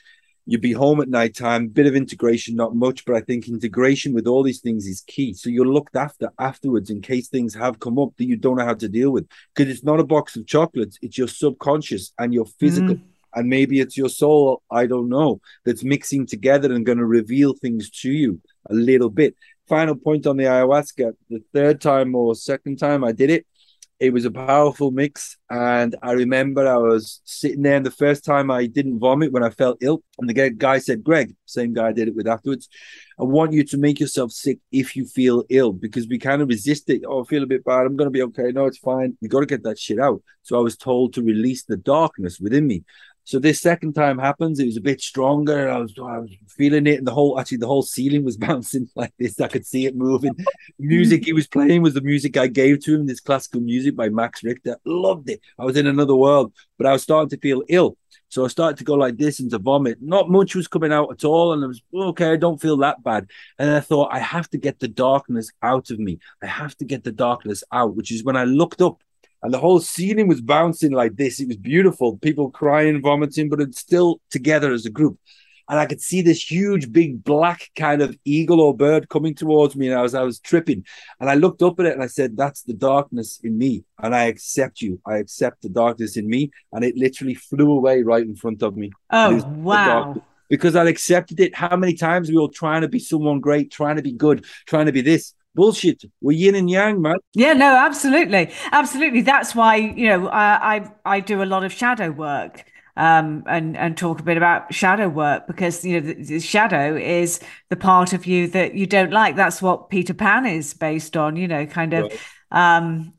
you'd 0.47 0.61
be 0.61 0.73
home 0.73 1.01
at 1.01 1.09
night 1.09 1.35
time 1.35 1.69
bit 1.69 1.87
of 1.87 1.97
integration 1.97 2.55
not 2.55 2.75
much 2.75 3.05
but 3.05 3.17
i 3.17 3.21
think 3.21 3.49
integration 3.49 4.13
with 4.13 4.27
all 4.27 4.43
these 4.43 4.61
things 4.61 4.87
is 4.87 5.03
key. 5.07 5.33
So 5.35 5.49
you're 5.51 5.67
looked 5.67 5.97
after 5.97 6.31
afterwards 6.39 6.91
in 6.91 7.01
case 7.01 7.29
things 7.29 7.55
have 7.55 7.81
come 7.81 7.99
up 7.99 8.11
that 8.17 8.27
you 8.27 8.37
don't 8.37 8.57
know 8.57 8.65
how 8.65 8.75
to 8.75 8.89
deal 8.89 9.11
with. 9.11 9.27
Because 9.55 9.73
it's 9.73 9.85
not 9.85 10.01
a 10.01 10.05
box 10.05 10.37
of 10.37 10.47
chocolates 10.47 10.99
it's 11.03 11.19
your 11.19 11.29
subconscious 11.29 12.13
and 12.19 12.33
your 12.35 12.47
physical. 12.47 12.97
Mm. 12.97 13.03
and 13.35 13.49
maybe 13.49 13.81
it's 13.81 13.97
your 13.97 14.09
soul 14.09 14.63
i 14.71 14.87
don't 14.87 15.09
know 15.09 15.41
that's 15.65 15.85
mixing 15.85 16.27
together 16.27 16.73
and 16.73 16.87
going 16.87 16.99
to 16.99 17.07
reveal 17.07 17.55
things 17.55 17.91
to 17.91 18.11
you 18.11 18.41
a 18.71 18.75
little 18.75 19.11
bit. 19.11 19.35
Final 19.69 19.97
point 19.97 20.27
on 20.27 20.37
the 20.37 20.45
ayahuasca 20.45 21.15
the 21.31 21.43
third 21.55 21.81
time 21.81 22.15
or 22.15 22.35
second 22.35 22.79
time 22.79 23.03
i 23.03 23.13
did 23.13 23.31
it 23.31 23.47
it 24.01 24.13
was 24.13 24.25
a 24.25 24.31
powerful 24.31 24.91
mix. 24.91 25.37
And 25.51 25.97
I 26.03 26.13
remember 26.13 26.67
I 26.67 26.77
was 26.77 27.21
sitting 27.25 27.63
there, 27.63 27.77
and 27.77 27.87
the 27.87 27.91
first 27.91 28.25
time 28.25 28.51
I 28.51 28.67
didn't 28.67 28.99
vomit 28.99 29.33
when 29.33 29.43
I 29.43 29.51
felt 29.51 29.79
ill. 29.81 30.03
And 30.19 30.29
the 30.29 30.51
guy 30.51 30.79
said, 30.79 31.05
Greg, 31.05 31.35
same 31.47 31.73
guy 31.73 31.89
I 31.89 31.93
did 31.93 32.09
it 32.09 32.17
with 32.17 32.27
afterwards, 32.27 32.69
I 33.19 33.23
want 33.23 33.53
you 33.53 33.63
to 33.65 33.79
make 33.79 34.01
yourself 34.01 34.33
sick 34.33 34.59
if 34.73 34.97
you 34.97 35.07
feel 35.07 35.45
ill 35.49 35.73
because 35.73 36.09
we 36.09 36.19
kind 36.19 36.43
of 36.43 36.49
resist 36.49 36.91
it. 36.91 37.03
Oh, 37.07 37.23
I 37.23 37.27
feel 37.27 37.45
a 37.45 37.47
bit 37.47 37.65
bad. 37.65 37.87
I'm 37.87 37.97
going 37.97 38.07
to 38.07 38.11
be 38.11 38.23
okay. 38.23 38.51
No, 38.51 38.67
it's 38.67 38.79
fine. 38.79 39.17
You 39.21 39.29
got 39.29 39.41
to 39.41 39.47
get 39.47 39.63
that 39.63 39.79
shit 39.79 40.01
out. 40.01 40.23
So 40.43 40.59
I 40.59 40.63
was 40.63 40.77
told 40.77 41.15
to 41.15 41.23
release 41.23 41.65
the 41.65 41.77
darkness 41.77 42.41
within 42.41 42.67
me. 42.67 42.85
So 43.25 43.39
this 43.39 43.61
second 43.61 43.95
time 43.95 44.19
happens, 44.19 44.61
it 44.61 44.67
was 44.67 44.77
a 44.77 44.83
bit 44.83 45.01
stronger. 45.01 45.71
I 45.71 45.79
was, 45.79 45.95
I 45.99 46.19
was 46.19 46.31
feeling 46.49 46.87
it, 46.87 46.99
and 46.99 47.07
the 47.07 47.15
whole 47.15 47.41
actually 47.41 47.59
the 47.59 47.67
whole 47.67 47.83
ceiling 47.83 48.23
was 48.23 48.37
bouncing 48.47 48.89
like 48.95 49.15
this. 49.19 49.41
I 49.41 49.49
could 49.49 49.67
see 49.67 49.87
it 49.87 49.97
moving. 49.97 50.37
music 50.79 51.25
he 51.25 51.33
was 51.33 51.47
playing 51.47 51.83
was 51.83 51.95
the 51.95 52.03
music 52.03 52.37
I 52.37 52.47
gave 52.49 52.85
to 52.85 52.95
him. 52.95 53.07
This 53.07 53.21
classical 53.21 53.61
music 53.61 53.97
by 53.97 54.11
Max 54.11 54.45
Richter. 54.45 54.77
Loved 54.85 55.31
it. 55.31 55.41
I 55.59 55.65
was 55.65 55.77
in 55.77 55.87
another 55.87 56.15
world, 56.15 56.53
but 56.77 56.87
I 56.87 56.93
was 56.93 57.03
starting 57.03 57.31
to 57.31 57.39
feel 57.39 57.63
ill. 57.69 57.97
So 58.29 58.45
I 58.45 58.49
started 58.49 58.79
to 58.79 58.85
go 58.85 58.95
like 58.95 59.17
this 59.17 59.39
and 59.39 59.49
to 59.53 59.59
vomit. 59.59 59.99
Not 60.03 60.29
much 60.29 60.57
was 60.57 60.67
coming 60.67 60.93
out 60.93 61.09
at 61.13 61.25
all, 61.25 61.53
and 61.53 61.63
I 61.63 61.69
was 61.69 61.81
okay. 61.95 62.33
I 62.33 62.37
don't 62.37 62.61
feel 62.61 62.77
that 62.79 63.01
bad. 63.03 63.31
And 63.61 63.71
I 63.71 63.79
thought 63.79 64.13
I 64.13 64.19
have 64.19 64.51
to 64.51 64.59
get 64.59 64.81
the 64.81 64.89
darkness 64.89 65.53
out 65.63 65.91
of 65.91 66.01
me. 66.01 66.19
I 66.43 66.47
have 66.47 66.77
to 66.79 66.85
get 66.85 67.05
the 67.05 67.13
darkness 67.13 67.63
out, 67.71 67.95
which 67.95 68.11
is 68.11 68.25
when 68.25 68.37
I 68.37 68.43
looked 68.43 68.83
up 68.83 69.04
and 69.45 69.53
the 69.53 69.59
whole 69.59 69.79
ceiling 69.79 70.27
was 70.27 70.41
bouncing 70.41 70.93
like 70.93 71.17
this. 71.17 71.39
It 71.39 71.49
was 71.49 71.59
beautiful. 71.59 72.17
People 72.17 72.51
crying, 72.51 73.03
vomiting, 73.03 73.51
but 73.51 73.61
it's 73.61 73.79
still 73.79 74.23
together 74.31 74.73
as 74.73 74.87
a 74.87 74.91
group. 74.91 75.19
And 75.69 75.79
I 75.79 75.85
could 75.85 76.01
see 76.01 76.23
this 76.23 76.51
huge, 76.51 76.91
big 76.91 77.23
black 77.23 77.71
kind 77.77 78.01
of 78.01 78.17
eagle 78.25 78.59
or 78.59 78.75
bird 78.75 79.11
coming 79.11 79.35
towards 79.35 79.77
me. 79.77 79.89
And 79.89 79.99
I 79.99 80.01
was, 80.01 80.15
I 80.15 80.23
was 80.23 80.41
tripping. 80.41 80.87
And 81.21 81.29
I 81.29 81.35
looked 81.35 81.61
up 81.61 81.79
at 81.79 81.85
it 81.85 81.93
and 81.93 82.03
I 82.03 82.07
said, 82.07 82.39
That's 82.39 82.63
the 82.63 82.73
darkness 82.73 83.39
in 83.45 83.59
me. 83.59 83.85
And 83.99 84.15
I 84.15 84.25
accept 84.25 84.81
you. 84.81 84.99
I 85.07 85.19
accept 85.19 85.61
the 85.61 85.69
darkness 85.69 86.17
in 86.17 86.27
me. 86.27 86.51
And 86.73 86.83
it 86.83 86.97
literally 86.97 87.35
flew 87.35 87.71
away 87.71 88.03
right 88.03 88.25
in 88.25 88.37
front 88.37 88.63
of 88.63 88.77
me. 88.77 88.93
Oh, 89.11 89.45
wow 89.47 90.23
because 90.51 90.77
I 90.77 90.85
accepted 90.85 91.41
it. 91.41 91.55
How 91.55 91.75
many 91.75 91.95
times 91.95 92.29
we 92.29 92.37
were 92.37 92.49
trying 92.49 92.83
to 92.83 92.89
be 92.89 92.99
someone 92.99 93.41
great, 93.41 93.73
trying 93.73 93.97
to 93.97 94.03
be 94.03 94.13
good, 94.13 94.45
trying 94.67 94.87
to 94.87 94.93
be 94.93 95.01
this 95.01 95.35
bullshit. 95.55 96.05
We're 96.21 96.37
yin 96.37 96.55
and 96.55 96.69
yang, 96.69 97.01
man. 97.01 97.17
Yeah, 97.35 97.53
no, 97.53 97.77
absolutely, 97.77 98.53
absolutely. 98.73 99.23
That's 99.23 99.55
why 99.55 99.77
you 99.77 100.09
know 100.09 100.29
I 100.29 100.77
I, 100.77 100.93
I 101.05 101.21
do 101.21 101.43
a 101.43 101.45
lot 101.45 101.65
of 101.65 101.73
shadow 101.73 102.11
work. 102.11 102.65
Um, 102.97 103.43
and 103.49 103.77
and 103.77 103.99
talk 103.99 104.21
a 104.21 104.23
bit 104.23 104.37
about 104.37 104.73
shadow 104.73 105.09
work 105.09 105.49
because 105.49 105.85
you 105.85 106.01
know 106.01 106.07
the, 106.07 106.15
the, 106.15 106.39
shadow 106.39 106.95
is 106.95 107.41
the 107.69 107.75
part 107.75 108.13
of 108.13 108.25
you 108.25 108.47
that 108.51 108.77
you 108.77 108.87
don't 108.87 109.11
like. 109.11 109.35
That's 109.35 109.61
what 109.61 109.91
Peter 109.91 110.15
Pan 110.15 110.47
is 110.47 110.75
based 110.75 111.17
on. 111.17 111.35
You 111.35 111.49
know, 111.49 111.67
kind 111.67 111.93
of. 111.93 112.05
Right. 112.05 112.21
Um, 112.53 113.15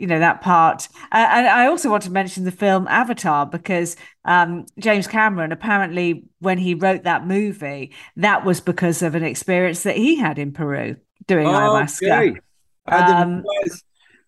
you 0.00 0.06
know 0.06 0.18
that 0.18 0.40
part 0.40 0.88
uh, 1.12 1.26
and 1.30 1.46
i 1.46 1.66
also 1.66 1.90
want 1.90 2.02
to 2.02 2.10
mention 2.10 2.44
the 2.44 2.50
film 2.50 2.88
avatar 2.88 3.44
because 3.44 3.96
um, 4.24 4.64
james 4.78 5.06
cameron 5.06 5.52
apparently 5.52 6.24
when 6.38 6.56
he 6.56 6.74
wrote 6.74 7.02
that 7.02 7.26
movie 7.26 7.92
that 8.16 8.42
was 8.42 8.62
because 8.62 9.02
of 9.02 9.14
an 9.14 9.22
experience 9.22 9.82
that 9.82 9.96
he 9.96 10.16
had 10.16 10.38
in 10.38 10.52
peru 10.52 10.96
doing 11.26 11.46
oh, 11.46 11.50
ayahuasca. 11.50 12.28
Okay. 12.28 12.40
Um, 12.86 13.44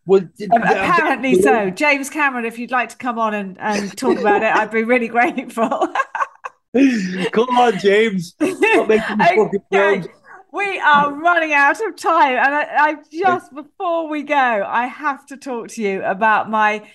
well, 0.04 0.28
apparently 0.52 1.40
so. 1.40 1.70
James 1.70 2.10
Cameron, 2.10 2.44
if 2.44 2.58
you'd 2.58 2.70
like 2.70 2.88
to 2.90 2.96
come 2.96 3.18
on 3.18 3.34
and, 3.34 3.58
and 3.60 3.96
talk 3.96 4.18
about 4.18 4.42
it, 4.42 4.54
I'd 4.54 4.70
be 4.70 4.82
really 4.82 5.08
grateful. 5.08 5.68
come 7.32 7.48
on, 7.56 7.78
James. 7.78 8.34
okay. 8.42 10.02
We 10.52 10.78
are 10.80 11.12
running 11.14 11.52
out 11.52 11.80
of 11.80 11.96
time. 11.96 12.36
And 12.36 12.54
I, 12.54 12.66
I 12.76 12.96
just, 13.10 13.54
before 13.54 14.08
we 14.08 14.22
go, 14.22 14.34
I 14.66 14.86
have 14.86 15.24
to 15.26 15.36
talk 15.36 15.68
to 15.68 15.82
you 15.82 16.02
about 16.02 16.50
my 16.50 16.86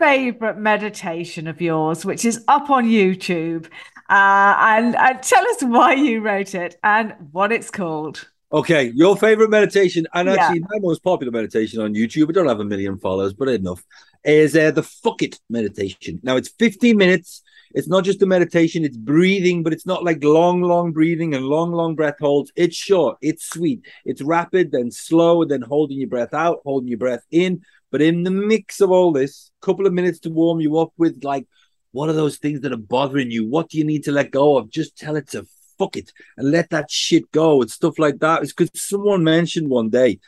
favorite 0.00 0.56
meditation 0.56 1.46
of 1.46 1.60
yours, 1.60 2.04
which 2.04 2.24
is 2.24 2.42
up 2.48 2.70
on 2.70 2.86
YouTube. 2.86 3.66
Uh, 4.08 4.56
and, 4.58 4.96
and 4.96 5.22
tell 5.22 5.46
us 5.48 5.62
why 5.62 5.94
you 5.94 6.20
wrote 6.20 6.54
it 6.54 6.76
and 6.82 7.14
what 7.30 7.52
it's 7.52 7.70
called. 7.70 8.28
Okay, 8.54 8.92
your 8.94 9.16
favorite 9.16 9.50
meditation, 9.50 10.06
and 10.14 10.28
actually 10.28 10.60
yeah. 10.60 10.66
my 10.70 10.78
most 10.78 11.02
popular 11.02 11.32
meditation 11.32 11.80
on 11.80 11.92
YouTube, 11.92 12.28
I 12.28 12.32
don't 12.34 12.46
have 12.46 12.60
a 12.60 12.64
million 12.64 12.98
followers, 12.98 13.32
but 13.32 13.48
enough, 13.48 13.82
is 14.22 14.56
uh, 14.56 14.70
the 14.70 14.84
fuck 14.84 15.22
it 15.22 15.40
meditation. 15.50 16.20
Now 16.22 16.36
it's 16.36 16.50
15 16.50 16.96
minutes. 16.96 17.42
It's 17.74 17.88
not 17.88 18.04
just 18.04 18.22
a 18.22 18.26
meditation, 18.26 18.84
it's 18.84 18.96
breathing, 18.96 19.64
but 19.64 19.72
it's 19.72 19.86
not 19.86 20.04
like 20.04 20.22
long, 20.22 20.62
long 20.62 20.92
breathing 20.92 21.34
and 21.34 21.46
long, 21.46 21.72
long 21.72 21.96
breath 21.96 22.20
holds. 22.20 22.52
It's 22.54 22.76
short, 22.76 23.18
it's 23.20 23.44
sweet, 23.44 23.84
it's 24.04 24.22
rapid, 24.22 24.70
then 24.70 24.92
slow, 24.92 25.44
then 25.44 25.62
holding 25.62 25.98
your 25.98 26.08
breath 26.08 26.32
out, 26.32 26.60
holding 26.64 26.88
your 26.88 26.98
breath 26.98 27.24
in. 27.32 27.62
But 27.90 28.02
in 28.02 28.22
the 28.22 28.30
mix 28.30 28.80
of 28.80 28.92
all 28.92 29.10
this, 29.10 29.50
a 29.60 29.66
couple 29.66 29.84
of 29.84 29.92
minutes 29.92 30.20
to 30.20 30.30
warm 30.30 30.60
you 30.60 30.78
up 30.78 30.92
with 30.96 31.24
like, 31.24 31.48
what 31.90 32.08
are 32.08 32.12
those 32.12 32.36
things 32.36 32.60
that 32.60 32.72
are 32.72 32.76
bothering 32.76 33.32
you? 33.32 33.48
What 33.48 33.70
do 33.70 33.78
you 33.78 33.84
need 33.84 34.04
to 34.04 34.12
let 34.12 34.30
go 34.30 34.56
of? 34.56 34.70
Just 34.70 34.96
tell 34.96 35.16
it 35.16 35.30
to 35.30 35.44
fuck 35.78 35.96
it 35.96 36.12
and 36.36 36.50
let 36.50 36.70
that 36.70 36.90
shit 36.90 37.30
go 37.32 37.60
and 37.60 37.70
stuff 37.70 37.98
like 37.98 38.18
that. 38.20 38.42
It's 38.42 38.52
because 38.52 38.70
someone 38.80 39.24
mentioned 39.24 39.68
one 39.68 39.90
day 39.90 40.18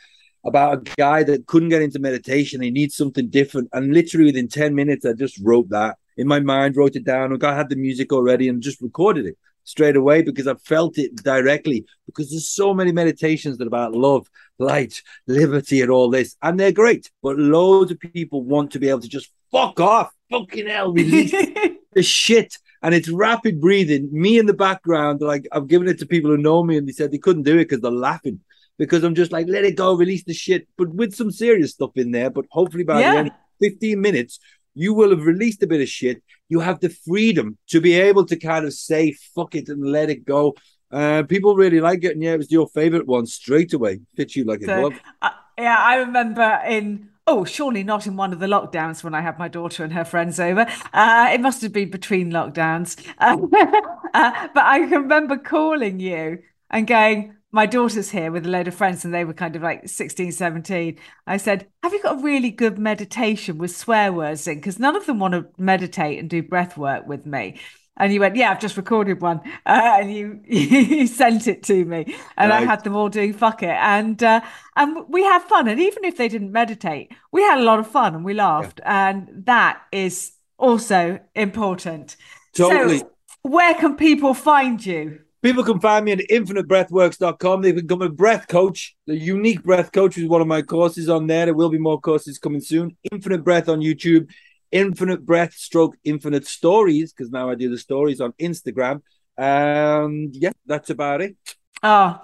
about 0.43 0.77
a 0.77 0.91
guy 0.95 1.23
that 1.23 1.45
couldn't 1.45 1.69
get 1.69 1.81
into 1.81 1.99
meditation. 1.99 2.61
He 2.61 2.71
needs 2.71 2.95
something 2.95 3.27
different. 3.29 3.69
And 3.73 3.93
literally 3.93 4.27
within 4.27 4.47
10 4.47 4.73
minutes, 4.73 5.05
I 5.05 5.13
just 5.13 5.39
wrote 5.43 5.69
that 5.69 5.97
in 6.15 6.27
my 6.27 6.39
mind, 6.39 6.75
wrote 6.75 6.95
it 6.95 7.03
down. 7.03 7.31
And 7.31 7.43
I 7.43 7.55
had 7.55 7.69
the 7.69 7.75
music 7.75 8.11
already 8.13 8.47
and 8.47 8.61
just 8.61 8.81
recorded 8.81 9.25
it 9.25 9.37
straight 9.63 9.97
away 9.97 10.21
because 10.21 10.47
I 10.47 10.55
felt 10.55 10.97
it 10.97 11.15
directly. 11.17 11.85
Because 12.05 12.29
there's 12.29 12.49
so 12.49 12.73
many 12.73 12.91
meditations 12.91 13.57
that 13.57 13.65
are 13.65 13.67
about 13.67 13.93
love, 13.93 14.29
light, 14.57 15.01
liberty, 15.27 15.81
and 15.81 15.91
all 15.91 16.09
this. 16.09 16.37
And 16.41 16.59
they're 16.59 16.71
great. 16.71 17.11
But 17.21 17.37
loads 17.37 17.91
of 17.91 17.99
people 17.99 18.43
want 18.43 18.71
to 18.71 18.79
be 18.79 18.89
able 18.89 19.01
to 19.01 19.09
just 19.09 19.31
fuck 19.51 19.79
off, 19.79 20.11
fucking 20.31 20.67
hell, 20.67 20.93
release 20.93 21.31
the 21.93 22.03
shit 22.03 22.57
and 22.81 22.93
it's 22.93 23.09
rapid 23.09 23.59
breathing. 23.59 24.09
Me 24.11 24.37
in 24.37 24.45
the 24.45 24.53
background, 24.53 25.21
like 25.21 25.47
I've 25.51 25.67
given 25.67 25.87
it 25.87 25.99
to 25.99 26.05
people 26.05 26.31
who 26.31 26.37
know 26.37 26.63
me, 26.63 26.77
and 26.77 26.87
they 26.87 26.91
said 26.91 27.11
they 27.11 27.17
couldn't 27.17 27.43
do 27.43 27.55
it 27.55 27.69
because 27.69 27.81
they're 27.81 27.91
laughing 27.91 28.39
because 28.77 29.03
I'm 29.03 29.15
just 29.15 29.31
like, 29.31 29.47
let 29.47 29.65
it 29.65 29.75
go, 29.75 29.95
release 29.95 30.23
the 30.23 30.33
shit, 30.33 30.67
but 30.77 30.89
with 30.89 31.15
some 31.15 31.31
serious 31.31 31.71
stuff 31.71 31.91
in 31.95 32.11
there. 32.11 32.29
But 32.29 32.45
hopefully 32.51 32.83
by 32.83 33.01
yeah. 33.01 33.11
the 33.11 33.17
end 33.19 33.31
15 33.59 33.99
minutes, 33.99 34.39
you 34.75 34.93
will 34.93 35.09
have 35.09 35.25
released 35.25 35.63
a 35.63 35.67
bit 35.67 35.81
of 35.81 35.89
shit. 35.89 36.21
You 36.49 36.59
have 36.59 36.79
the 36.79 36.89
freedom 36.89 37.57
to 37.69 37.81
be 37.81 37.93
able 37.93 38.25
to 38.25 38.35
kind 38.37 38.65
of 38.65 38.73
say 38.73 39.13
fuck 39.35 39.55
it 39.55 39.69
and 39.69 39.83
let 39.83 40.09
it 40.09 40.25
go. 40.25 40.55
Uh, 40.91 41.23
people 41.23 41.55
really 41.55 41.81
like 41.81 42.03
it, 42.03 42.13
and 42.13 42.23
yeah, 42.23 42.33
it 42.33 42.37
was 42.37 42.51
your 42.51 42.67
favorite 42.69 43.07
one 43.07 43.25
straight 43.25 43.73
away. 43.73 43.99
Fits 44.15 44.35
you 44.35 44.45
like 44.45 44.63
so, 44.63 44.71
a 44.71 44.79
glove. 44.79 45.01
Uh, 45.21 45.29
yeah, 45.57 45.77
I 45.77 45.95
remember 45.97 46.61
in 46.67 47.09
oh, 47.27 47.43
surely 47.43 47.83
not 47.83 48.07
in 48.07 48.15
one 48.15 48.33
of 48.33 48.39
the 48.39 48.47
lockdowns 48.47 49.03
when 49.03 49.13
I 49.13 49.21
had 49.21 49.37
my 49.37 49.47
daughter 49.49 49.83
and 49.83 49.93
her 49.93 50.05
friends 50.05 50.39
over. 50.39 50.65
Uh, 50.93 51.29
it 51.31 51.41
must 51.41 51.61
have 51.61 51.73
been 51.73 51.91
between 51.91 52.31
lockdowns. 52.31 52.97
Uh, 53.19 53.37
uh, 54.13 54.47
but 54.53 54.63
I 54.63 54.79
can 54.79 55.03
remember 55.03 55.37
calling 55.37 55.99
you 55.99 56.39
and 56.69 56.87
going, 56.87 57.35
my 57.51 57.65
daughter's 57.65 58.09
here 58.11 58.31
with 58.31 58.45
a 58.45 58.49
load 58.49 58.67
of 58.67 58.75
friends 58.75 59.05
and 59.05 59.13
they 59.13 59.25
were 59.25 59.33
kind 59.33 59.55
of 59.55 59.61
like 59.61 59.87
16 59.87 60.33
17 60.33 60.99
i 61.25 61.37
said 61.37 61.65
have 61.81 61.93
you 61.93 62.03
got 62.03 62.19
a 62.19 62.21
really 62.21 62.51
good 62.51 62.77
meditation 62.77 63.57
with 63.57 63.75
swear 63.75 64.11
words 64.11 64.47
in 64.47 64.57
because 64.57 64.79
none 64.79 64.97
of 64.97 65.05
them 65.05 65.17
want 65.17 65.33
to 65.33 65.47
meditate 65.57 66.19
and 66.19 66.29
do 66.29 66.43
breath 66.43 66.77
work 66.77 67.07
with 67.07 67.25
me 67.25 67.57
and 67.97 68.13
you 68.13 68.19
went, 68.19 68.35
yeah, 68.35 68.51
I've 68.51 68.59
just 68.59 68.77
recorded 68.77 69.21
one, 69.21 69.41
uh, 69.65 69.97
and 69.99 70.13
you 70.13 70.39
you 70.47 71.07
sent 71.07 71.47
it 71.47 71.63
to 71.63 71.85
me, 71.85 72.15
and 72.37 72.51
right. 72.51 72.63
I 72.63 72.65
had 72.65 72.83
them 72.83 72.95
all 72.95 73.09
doing 73.09 73.33
fuck 73.33 73.63
it, 73.63 73.69
and 73.69 74.21
uh, 74.23 74.41
and 74.75 75.07
we 75.09 75.23
had 75.23 75.43
fun, 75.43 75.67
and 75.67 75.79
even 75.79 76.05
if 76.05 76.17
they 76.17 76.27
didn't 76.27 76.51
meditate, 76.51 77.11
we 77.31 77.41
had 77.41 77.59
a 77.59 77.63
lot 77.63 77.79
of 77.79 77.87
fun 77.87 78.15
and 78.15 78.23
we 78.23 78.33
laughed, 78.33 78.79
yeah. 78.83 79.09
and 79.09 79.45
that 79.45 79.81
is 79.91 80.33
also 80.57 81.19
important. 81.35 82.15
Totally. 82.55 82.99
So, 82.99 83.11
where 83.43 83.73
can 83.75 83.95
people 83.95 84.33
find 84.33 84.83
you? 84.83 85.21
People 85.43 85.63
can 85.63 85.79
find 85.79 86.03
me 86.03 86.13
at 86.13 86.19
infinitebreathworks.com. 86.19 87.61
They 87.61 87.71
can 87.71 87.81
become 87.81 88.01
a 88.01 88.09
breath 88.09 88.47
coach, 88.47 88.95
the 89.05 89.15
unique 89.15 89.63
breath 89.63 89.91
coach 89.91 90.17
is 90.17 90.27
one 90.27 90.41
of 90.41 90.47
my 90.47 90.63
courses 90.63 91.09
on 91.09 91.27
there. 91.27 91.45
There 91.45 91.53
will 91.53 91.69
be 91.69 91.77
more 91.77 92.01
courses 92.01 92.39
coming 92.39 92.59
soon. 92.59 92.97
Infinite 93.11 93.43
Breath 93.43 93.69
on 93.69 93.79
YouTube 93.79 94.29
Infinite 94.71 95.25
Breath 95.25 95.53
Stroke 95.53 95.95
Infinite 96.03 96.45
Stories, 96.45 97.13
because 97.13 97.31
now 97.31 97.49
I 97.49 97.55
do 97.55 97.69
the 97.69 97.77
stories 97.77 98.21
on 98.21 98.33
Instagram. 98.33 99.01
And 99.37 100.35
yeah, 100.35 100.51
that's 100.65 100.89
about 100.89 101.21
it. 101.21 101.35
Oh, 101.83 102.19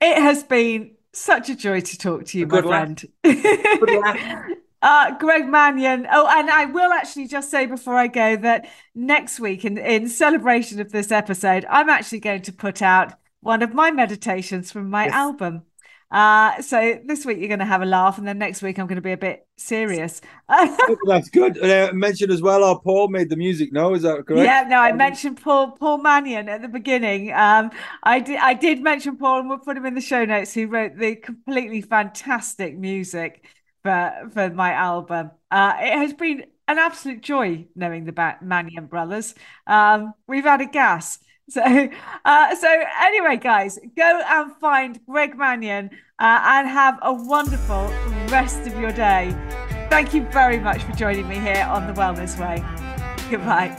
it 0.00 0.18
has 0.18 0.42
been 0.44 0.92
such 1.12 1.48
a 1.48 1.54
joy 1.54 1.80
to 1.80 1.98
talk 1.98 2.24
to 2.26 2.38
you, 2.38 2.46
my 2.46 2.62
friend. 2.62 3.04
Uh, 4.82 5.10
Greg 5.18 5.46
Mannion. 5.48 6.06
Oh, 6.10 6.26
and 6.26 6.50
I 6.50 6.66
will 6.66 6.92
actually 6.92 7.28
just 7.28 7.50
say 7.50 7.66
before 7.66 7.96
I 7.96 8.06
go 8.06 8.36
that 8.36 8.68
next 8.94 9.40
week, 9.40 9.64
in, 9.64 9.78
in 9.78 10.08
celebration 10.08 10.80
of 10.80 10.90
this 10.90 11.12
episode, 11.12 11.66
I'm 11.68 11.90
actually 11.90 12.20
going 12.20 12.42
to 12.42 12.52
put 12.52 12.82
out 12.82 13.14
one 13.40 13.62
of 13.62 13.74
my 13.74 13.90
meditations 13.90 14.72
from 14.72 14.90
my 14.90 15.04
yes. 15.04 15.14
album. 15.14 15.62
Uh, 16.10 16.60
so 16.62 17.00
this 17.04 17.26
week 17.26 17.38
you're 17.38 17.48
going 17.48 17.58
to 17.58 17.64
have 17.64 17.82
a 17.82 17.86
laugh, 17.86 18.18
and 18.18 18.26
then 18.26 18.38
next 18.38 18.62
week 18.62 18.78
I'm 18.78 18.86
going 18.86 18.96
to 18.96 19.02
be 19.02 19.12
a 19.12 19.16
bit 19.16 19.46
serious. 19.56 20.20
That's 21.06 21.28
good. 21.30 21.62
Uh, 21.62 21.92
mentioned 21.92 22.30
as 22.30 22.42
well, 22.42 22.62
our 22.64 22.78
Paul 22.80 23.08
made 23.08 23.30
the 23.30 23.36
music. 23.36 23.72
No, 23.72 23.94
is 23.94 24.02
that 24.02 24.26
correct? 24.26 24.44
Yeah, 24.44 24.64
no, 24.68 24.78
I 24.78 24.92
mentioned 24.92 25.42
Paul 25.42 25.72
Paul 25.72 25.98
Mannion 25.98 26.48
at 26.48 26.62
the 26.62 26.68
beginning. 26.68 27.32
Um, 27.32 27.70
I 28.02 28.20
did 28.20 28.38
I 28.38 28.54
did 28.54 28.82
mention 28.82 29.16
Paul, 29.16 29.40
and 29.40 29.48
we'll 29.48 29.58
put 29.58 29.76
him 29.76 29.86
in 29.86 29.94
the 29.94 30.00
show 30.00 30.24
notes. 30.24 30.54
Who 30.54 30.66
wrote 30.66 30.96
the 30.96 31.16
completely 31.16 31.80
fantastic 31.80 32.78
music 32.78 33.46
for 33.82 34.30
for 34.32 34.50
my 34.50 34.72
album? 34.72 35.30
Uh, 35.50 35.74
it 35.80 35.98
has 35.98 36.12
been 36.14 36.44
an 36.68 36.78
absolute 36.78 37.20
joy 37.22 37.66
knowing 37.74 38.04
the 38.04 38.36
Mannion 38.40 38.86
brothers. 38.86 39.34
Um, 39.66 40.14
we've 40.26 40.44
had 40.44 40.60
a 40.60 40.66
gas. 40.66 41.18
So, 41.50 41.60
uh, 42.24 42.54
so 42.56 42.68
anyway, 43.02 43.36
guys, 43.36 43.78
go 43.96 44.22
and 44.26 44.56
find 44.56 44.98
Greg 45.06 45.36
Mannion 45.36 45.90
uh, 46.18 46.40
and 46.42 46.66
have 46.66 46.98
a 47.02 47.12
wonderful 47.12 47.92
rest 48.28 48.66
of 48.66 48.80
your 48.80 48.92
day. 48.92 49.36
Thank 49.90 50.14
you 50.14 50.22
very 50.30 50.58
much 50.58 50.82
for 50.82 50.92
joining 50.92 51.28
me 51.28 51.38
here 51.38 51.66
on 51.68 51.86
The 51.86 51.92
Wellness 51.92 52.40
Way. 52.40 52.64
Goodbye. 53.30 53.70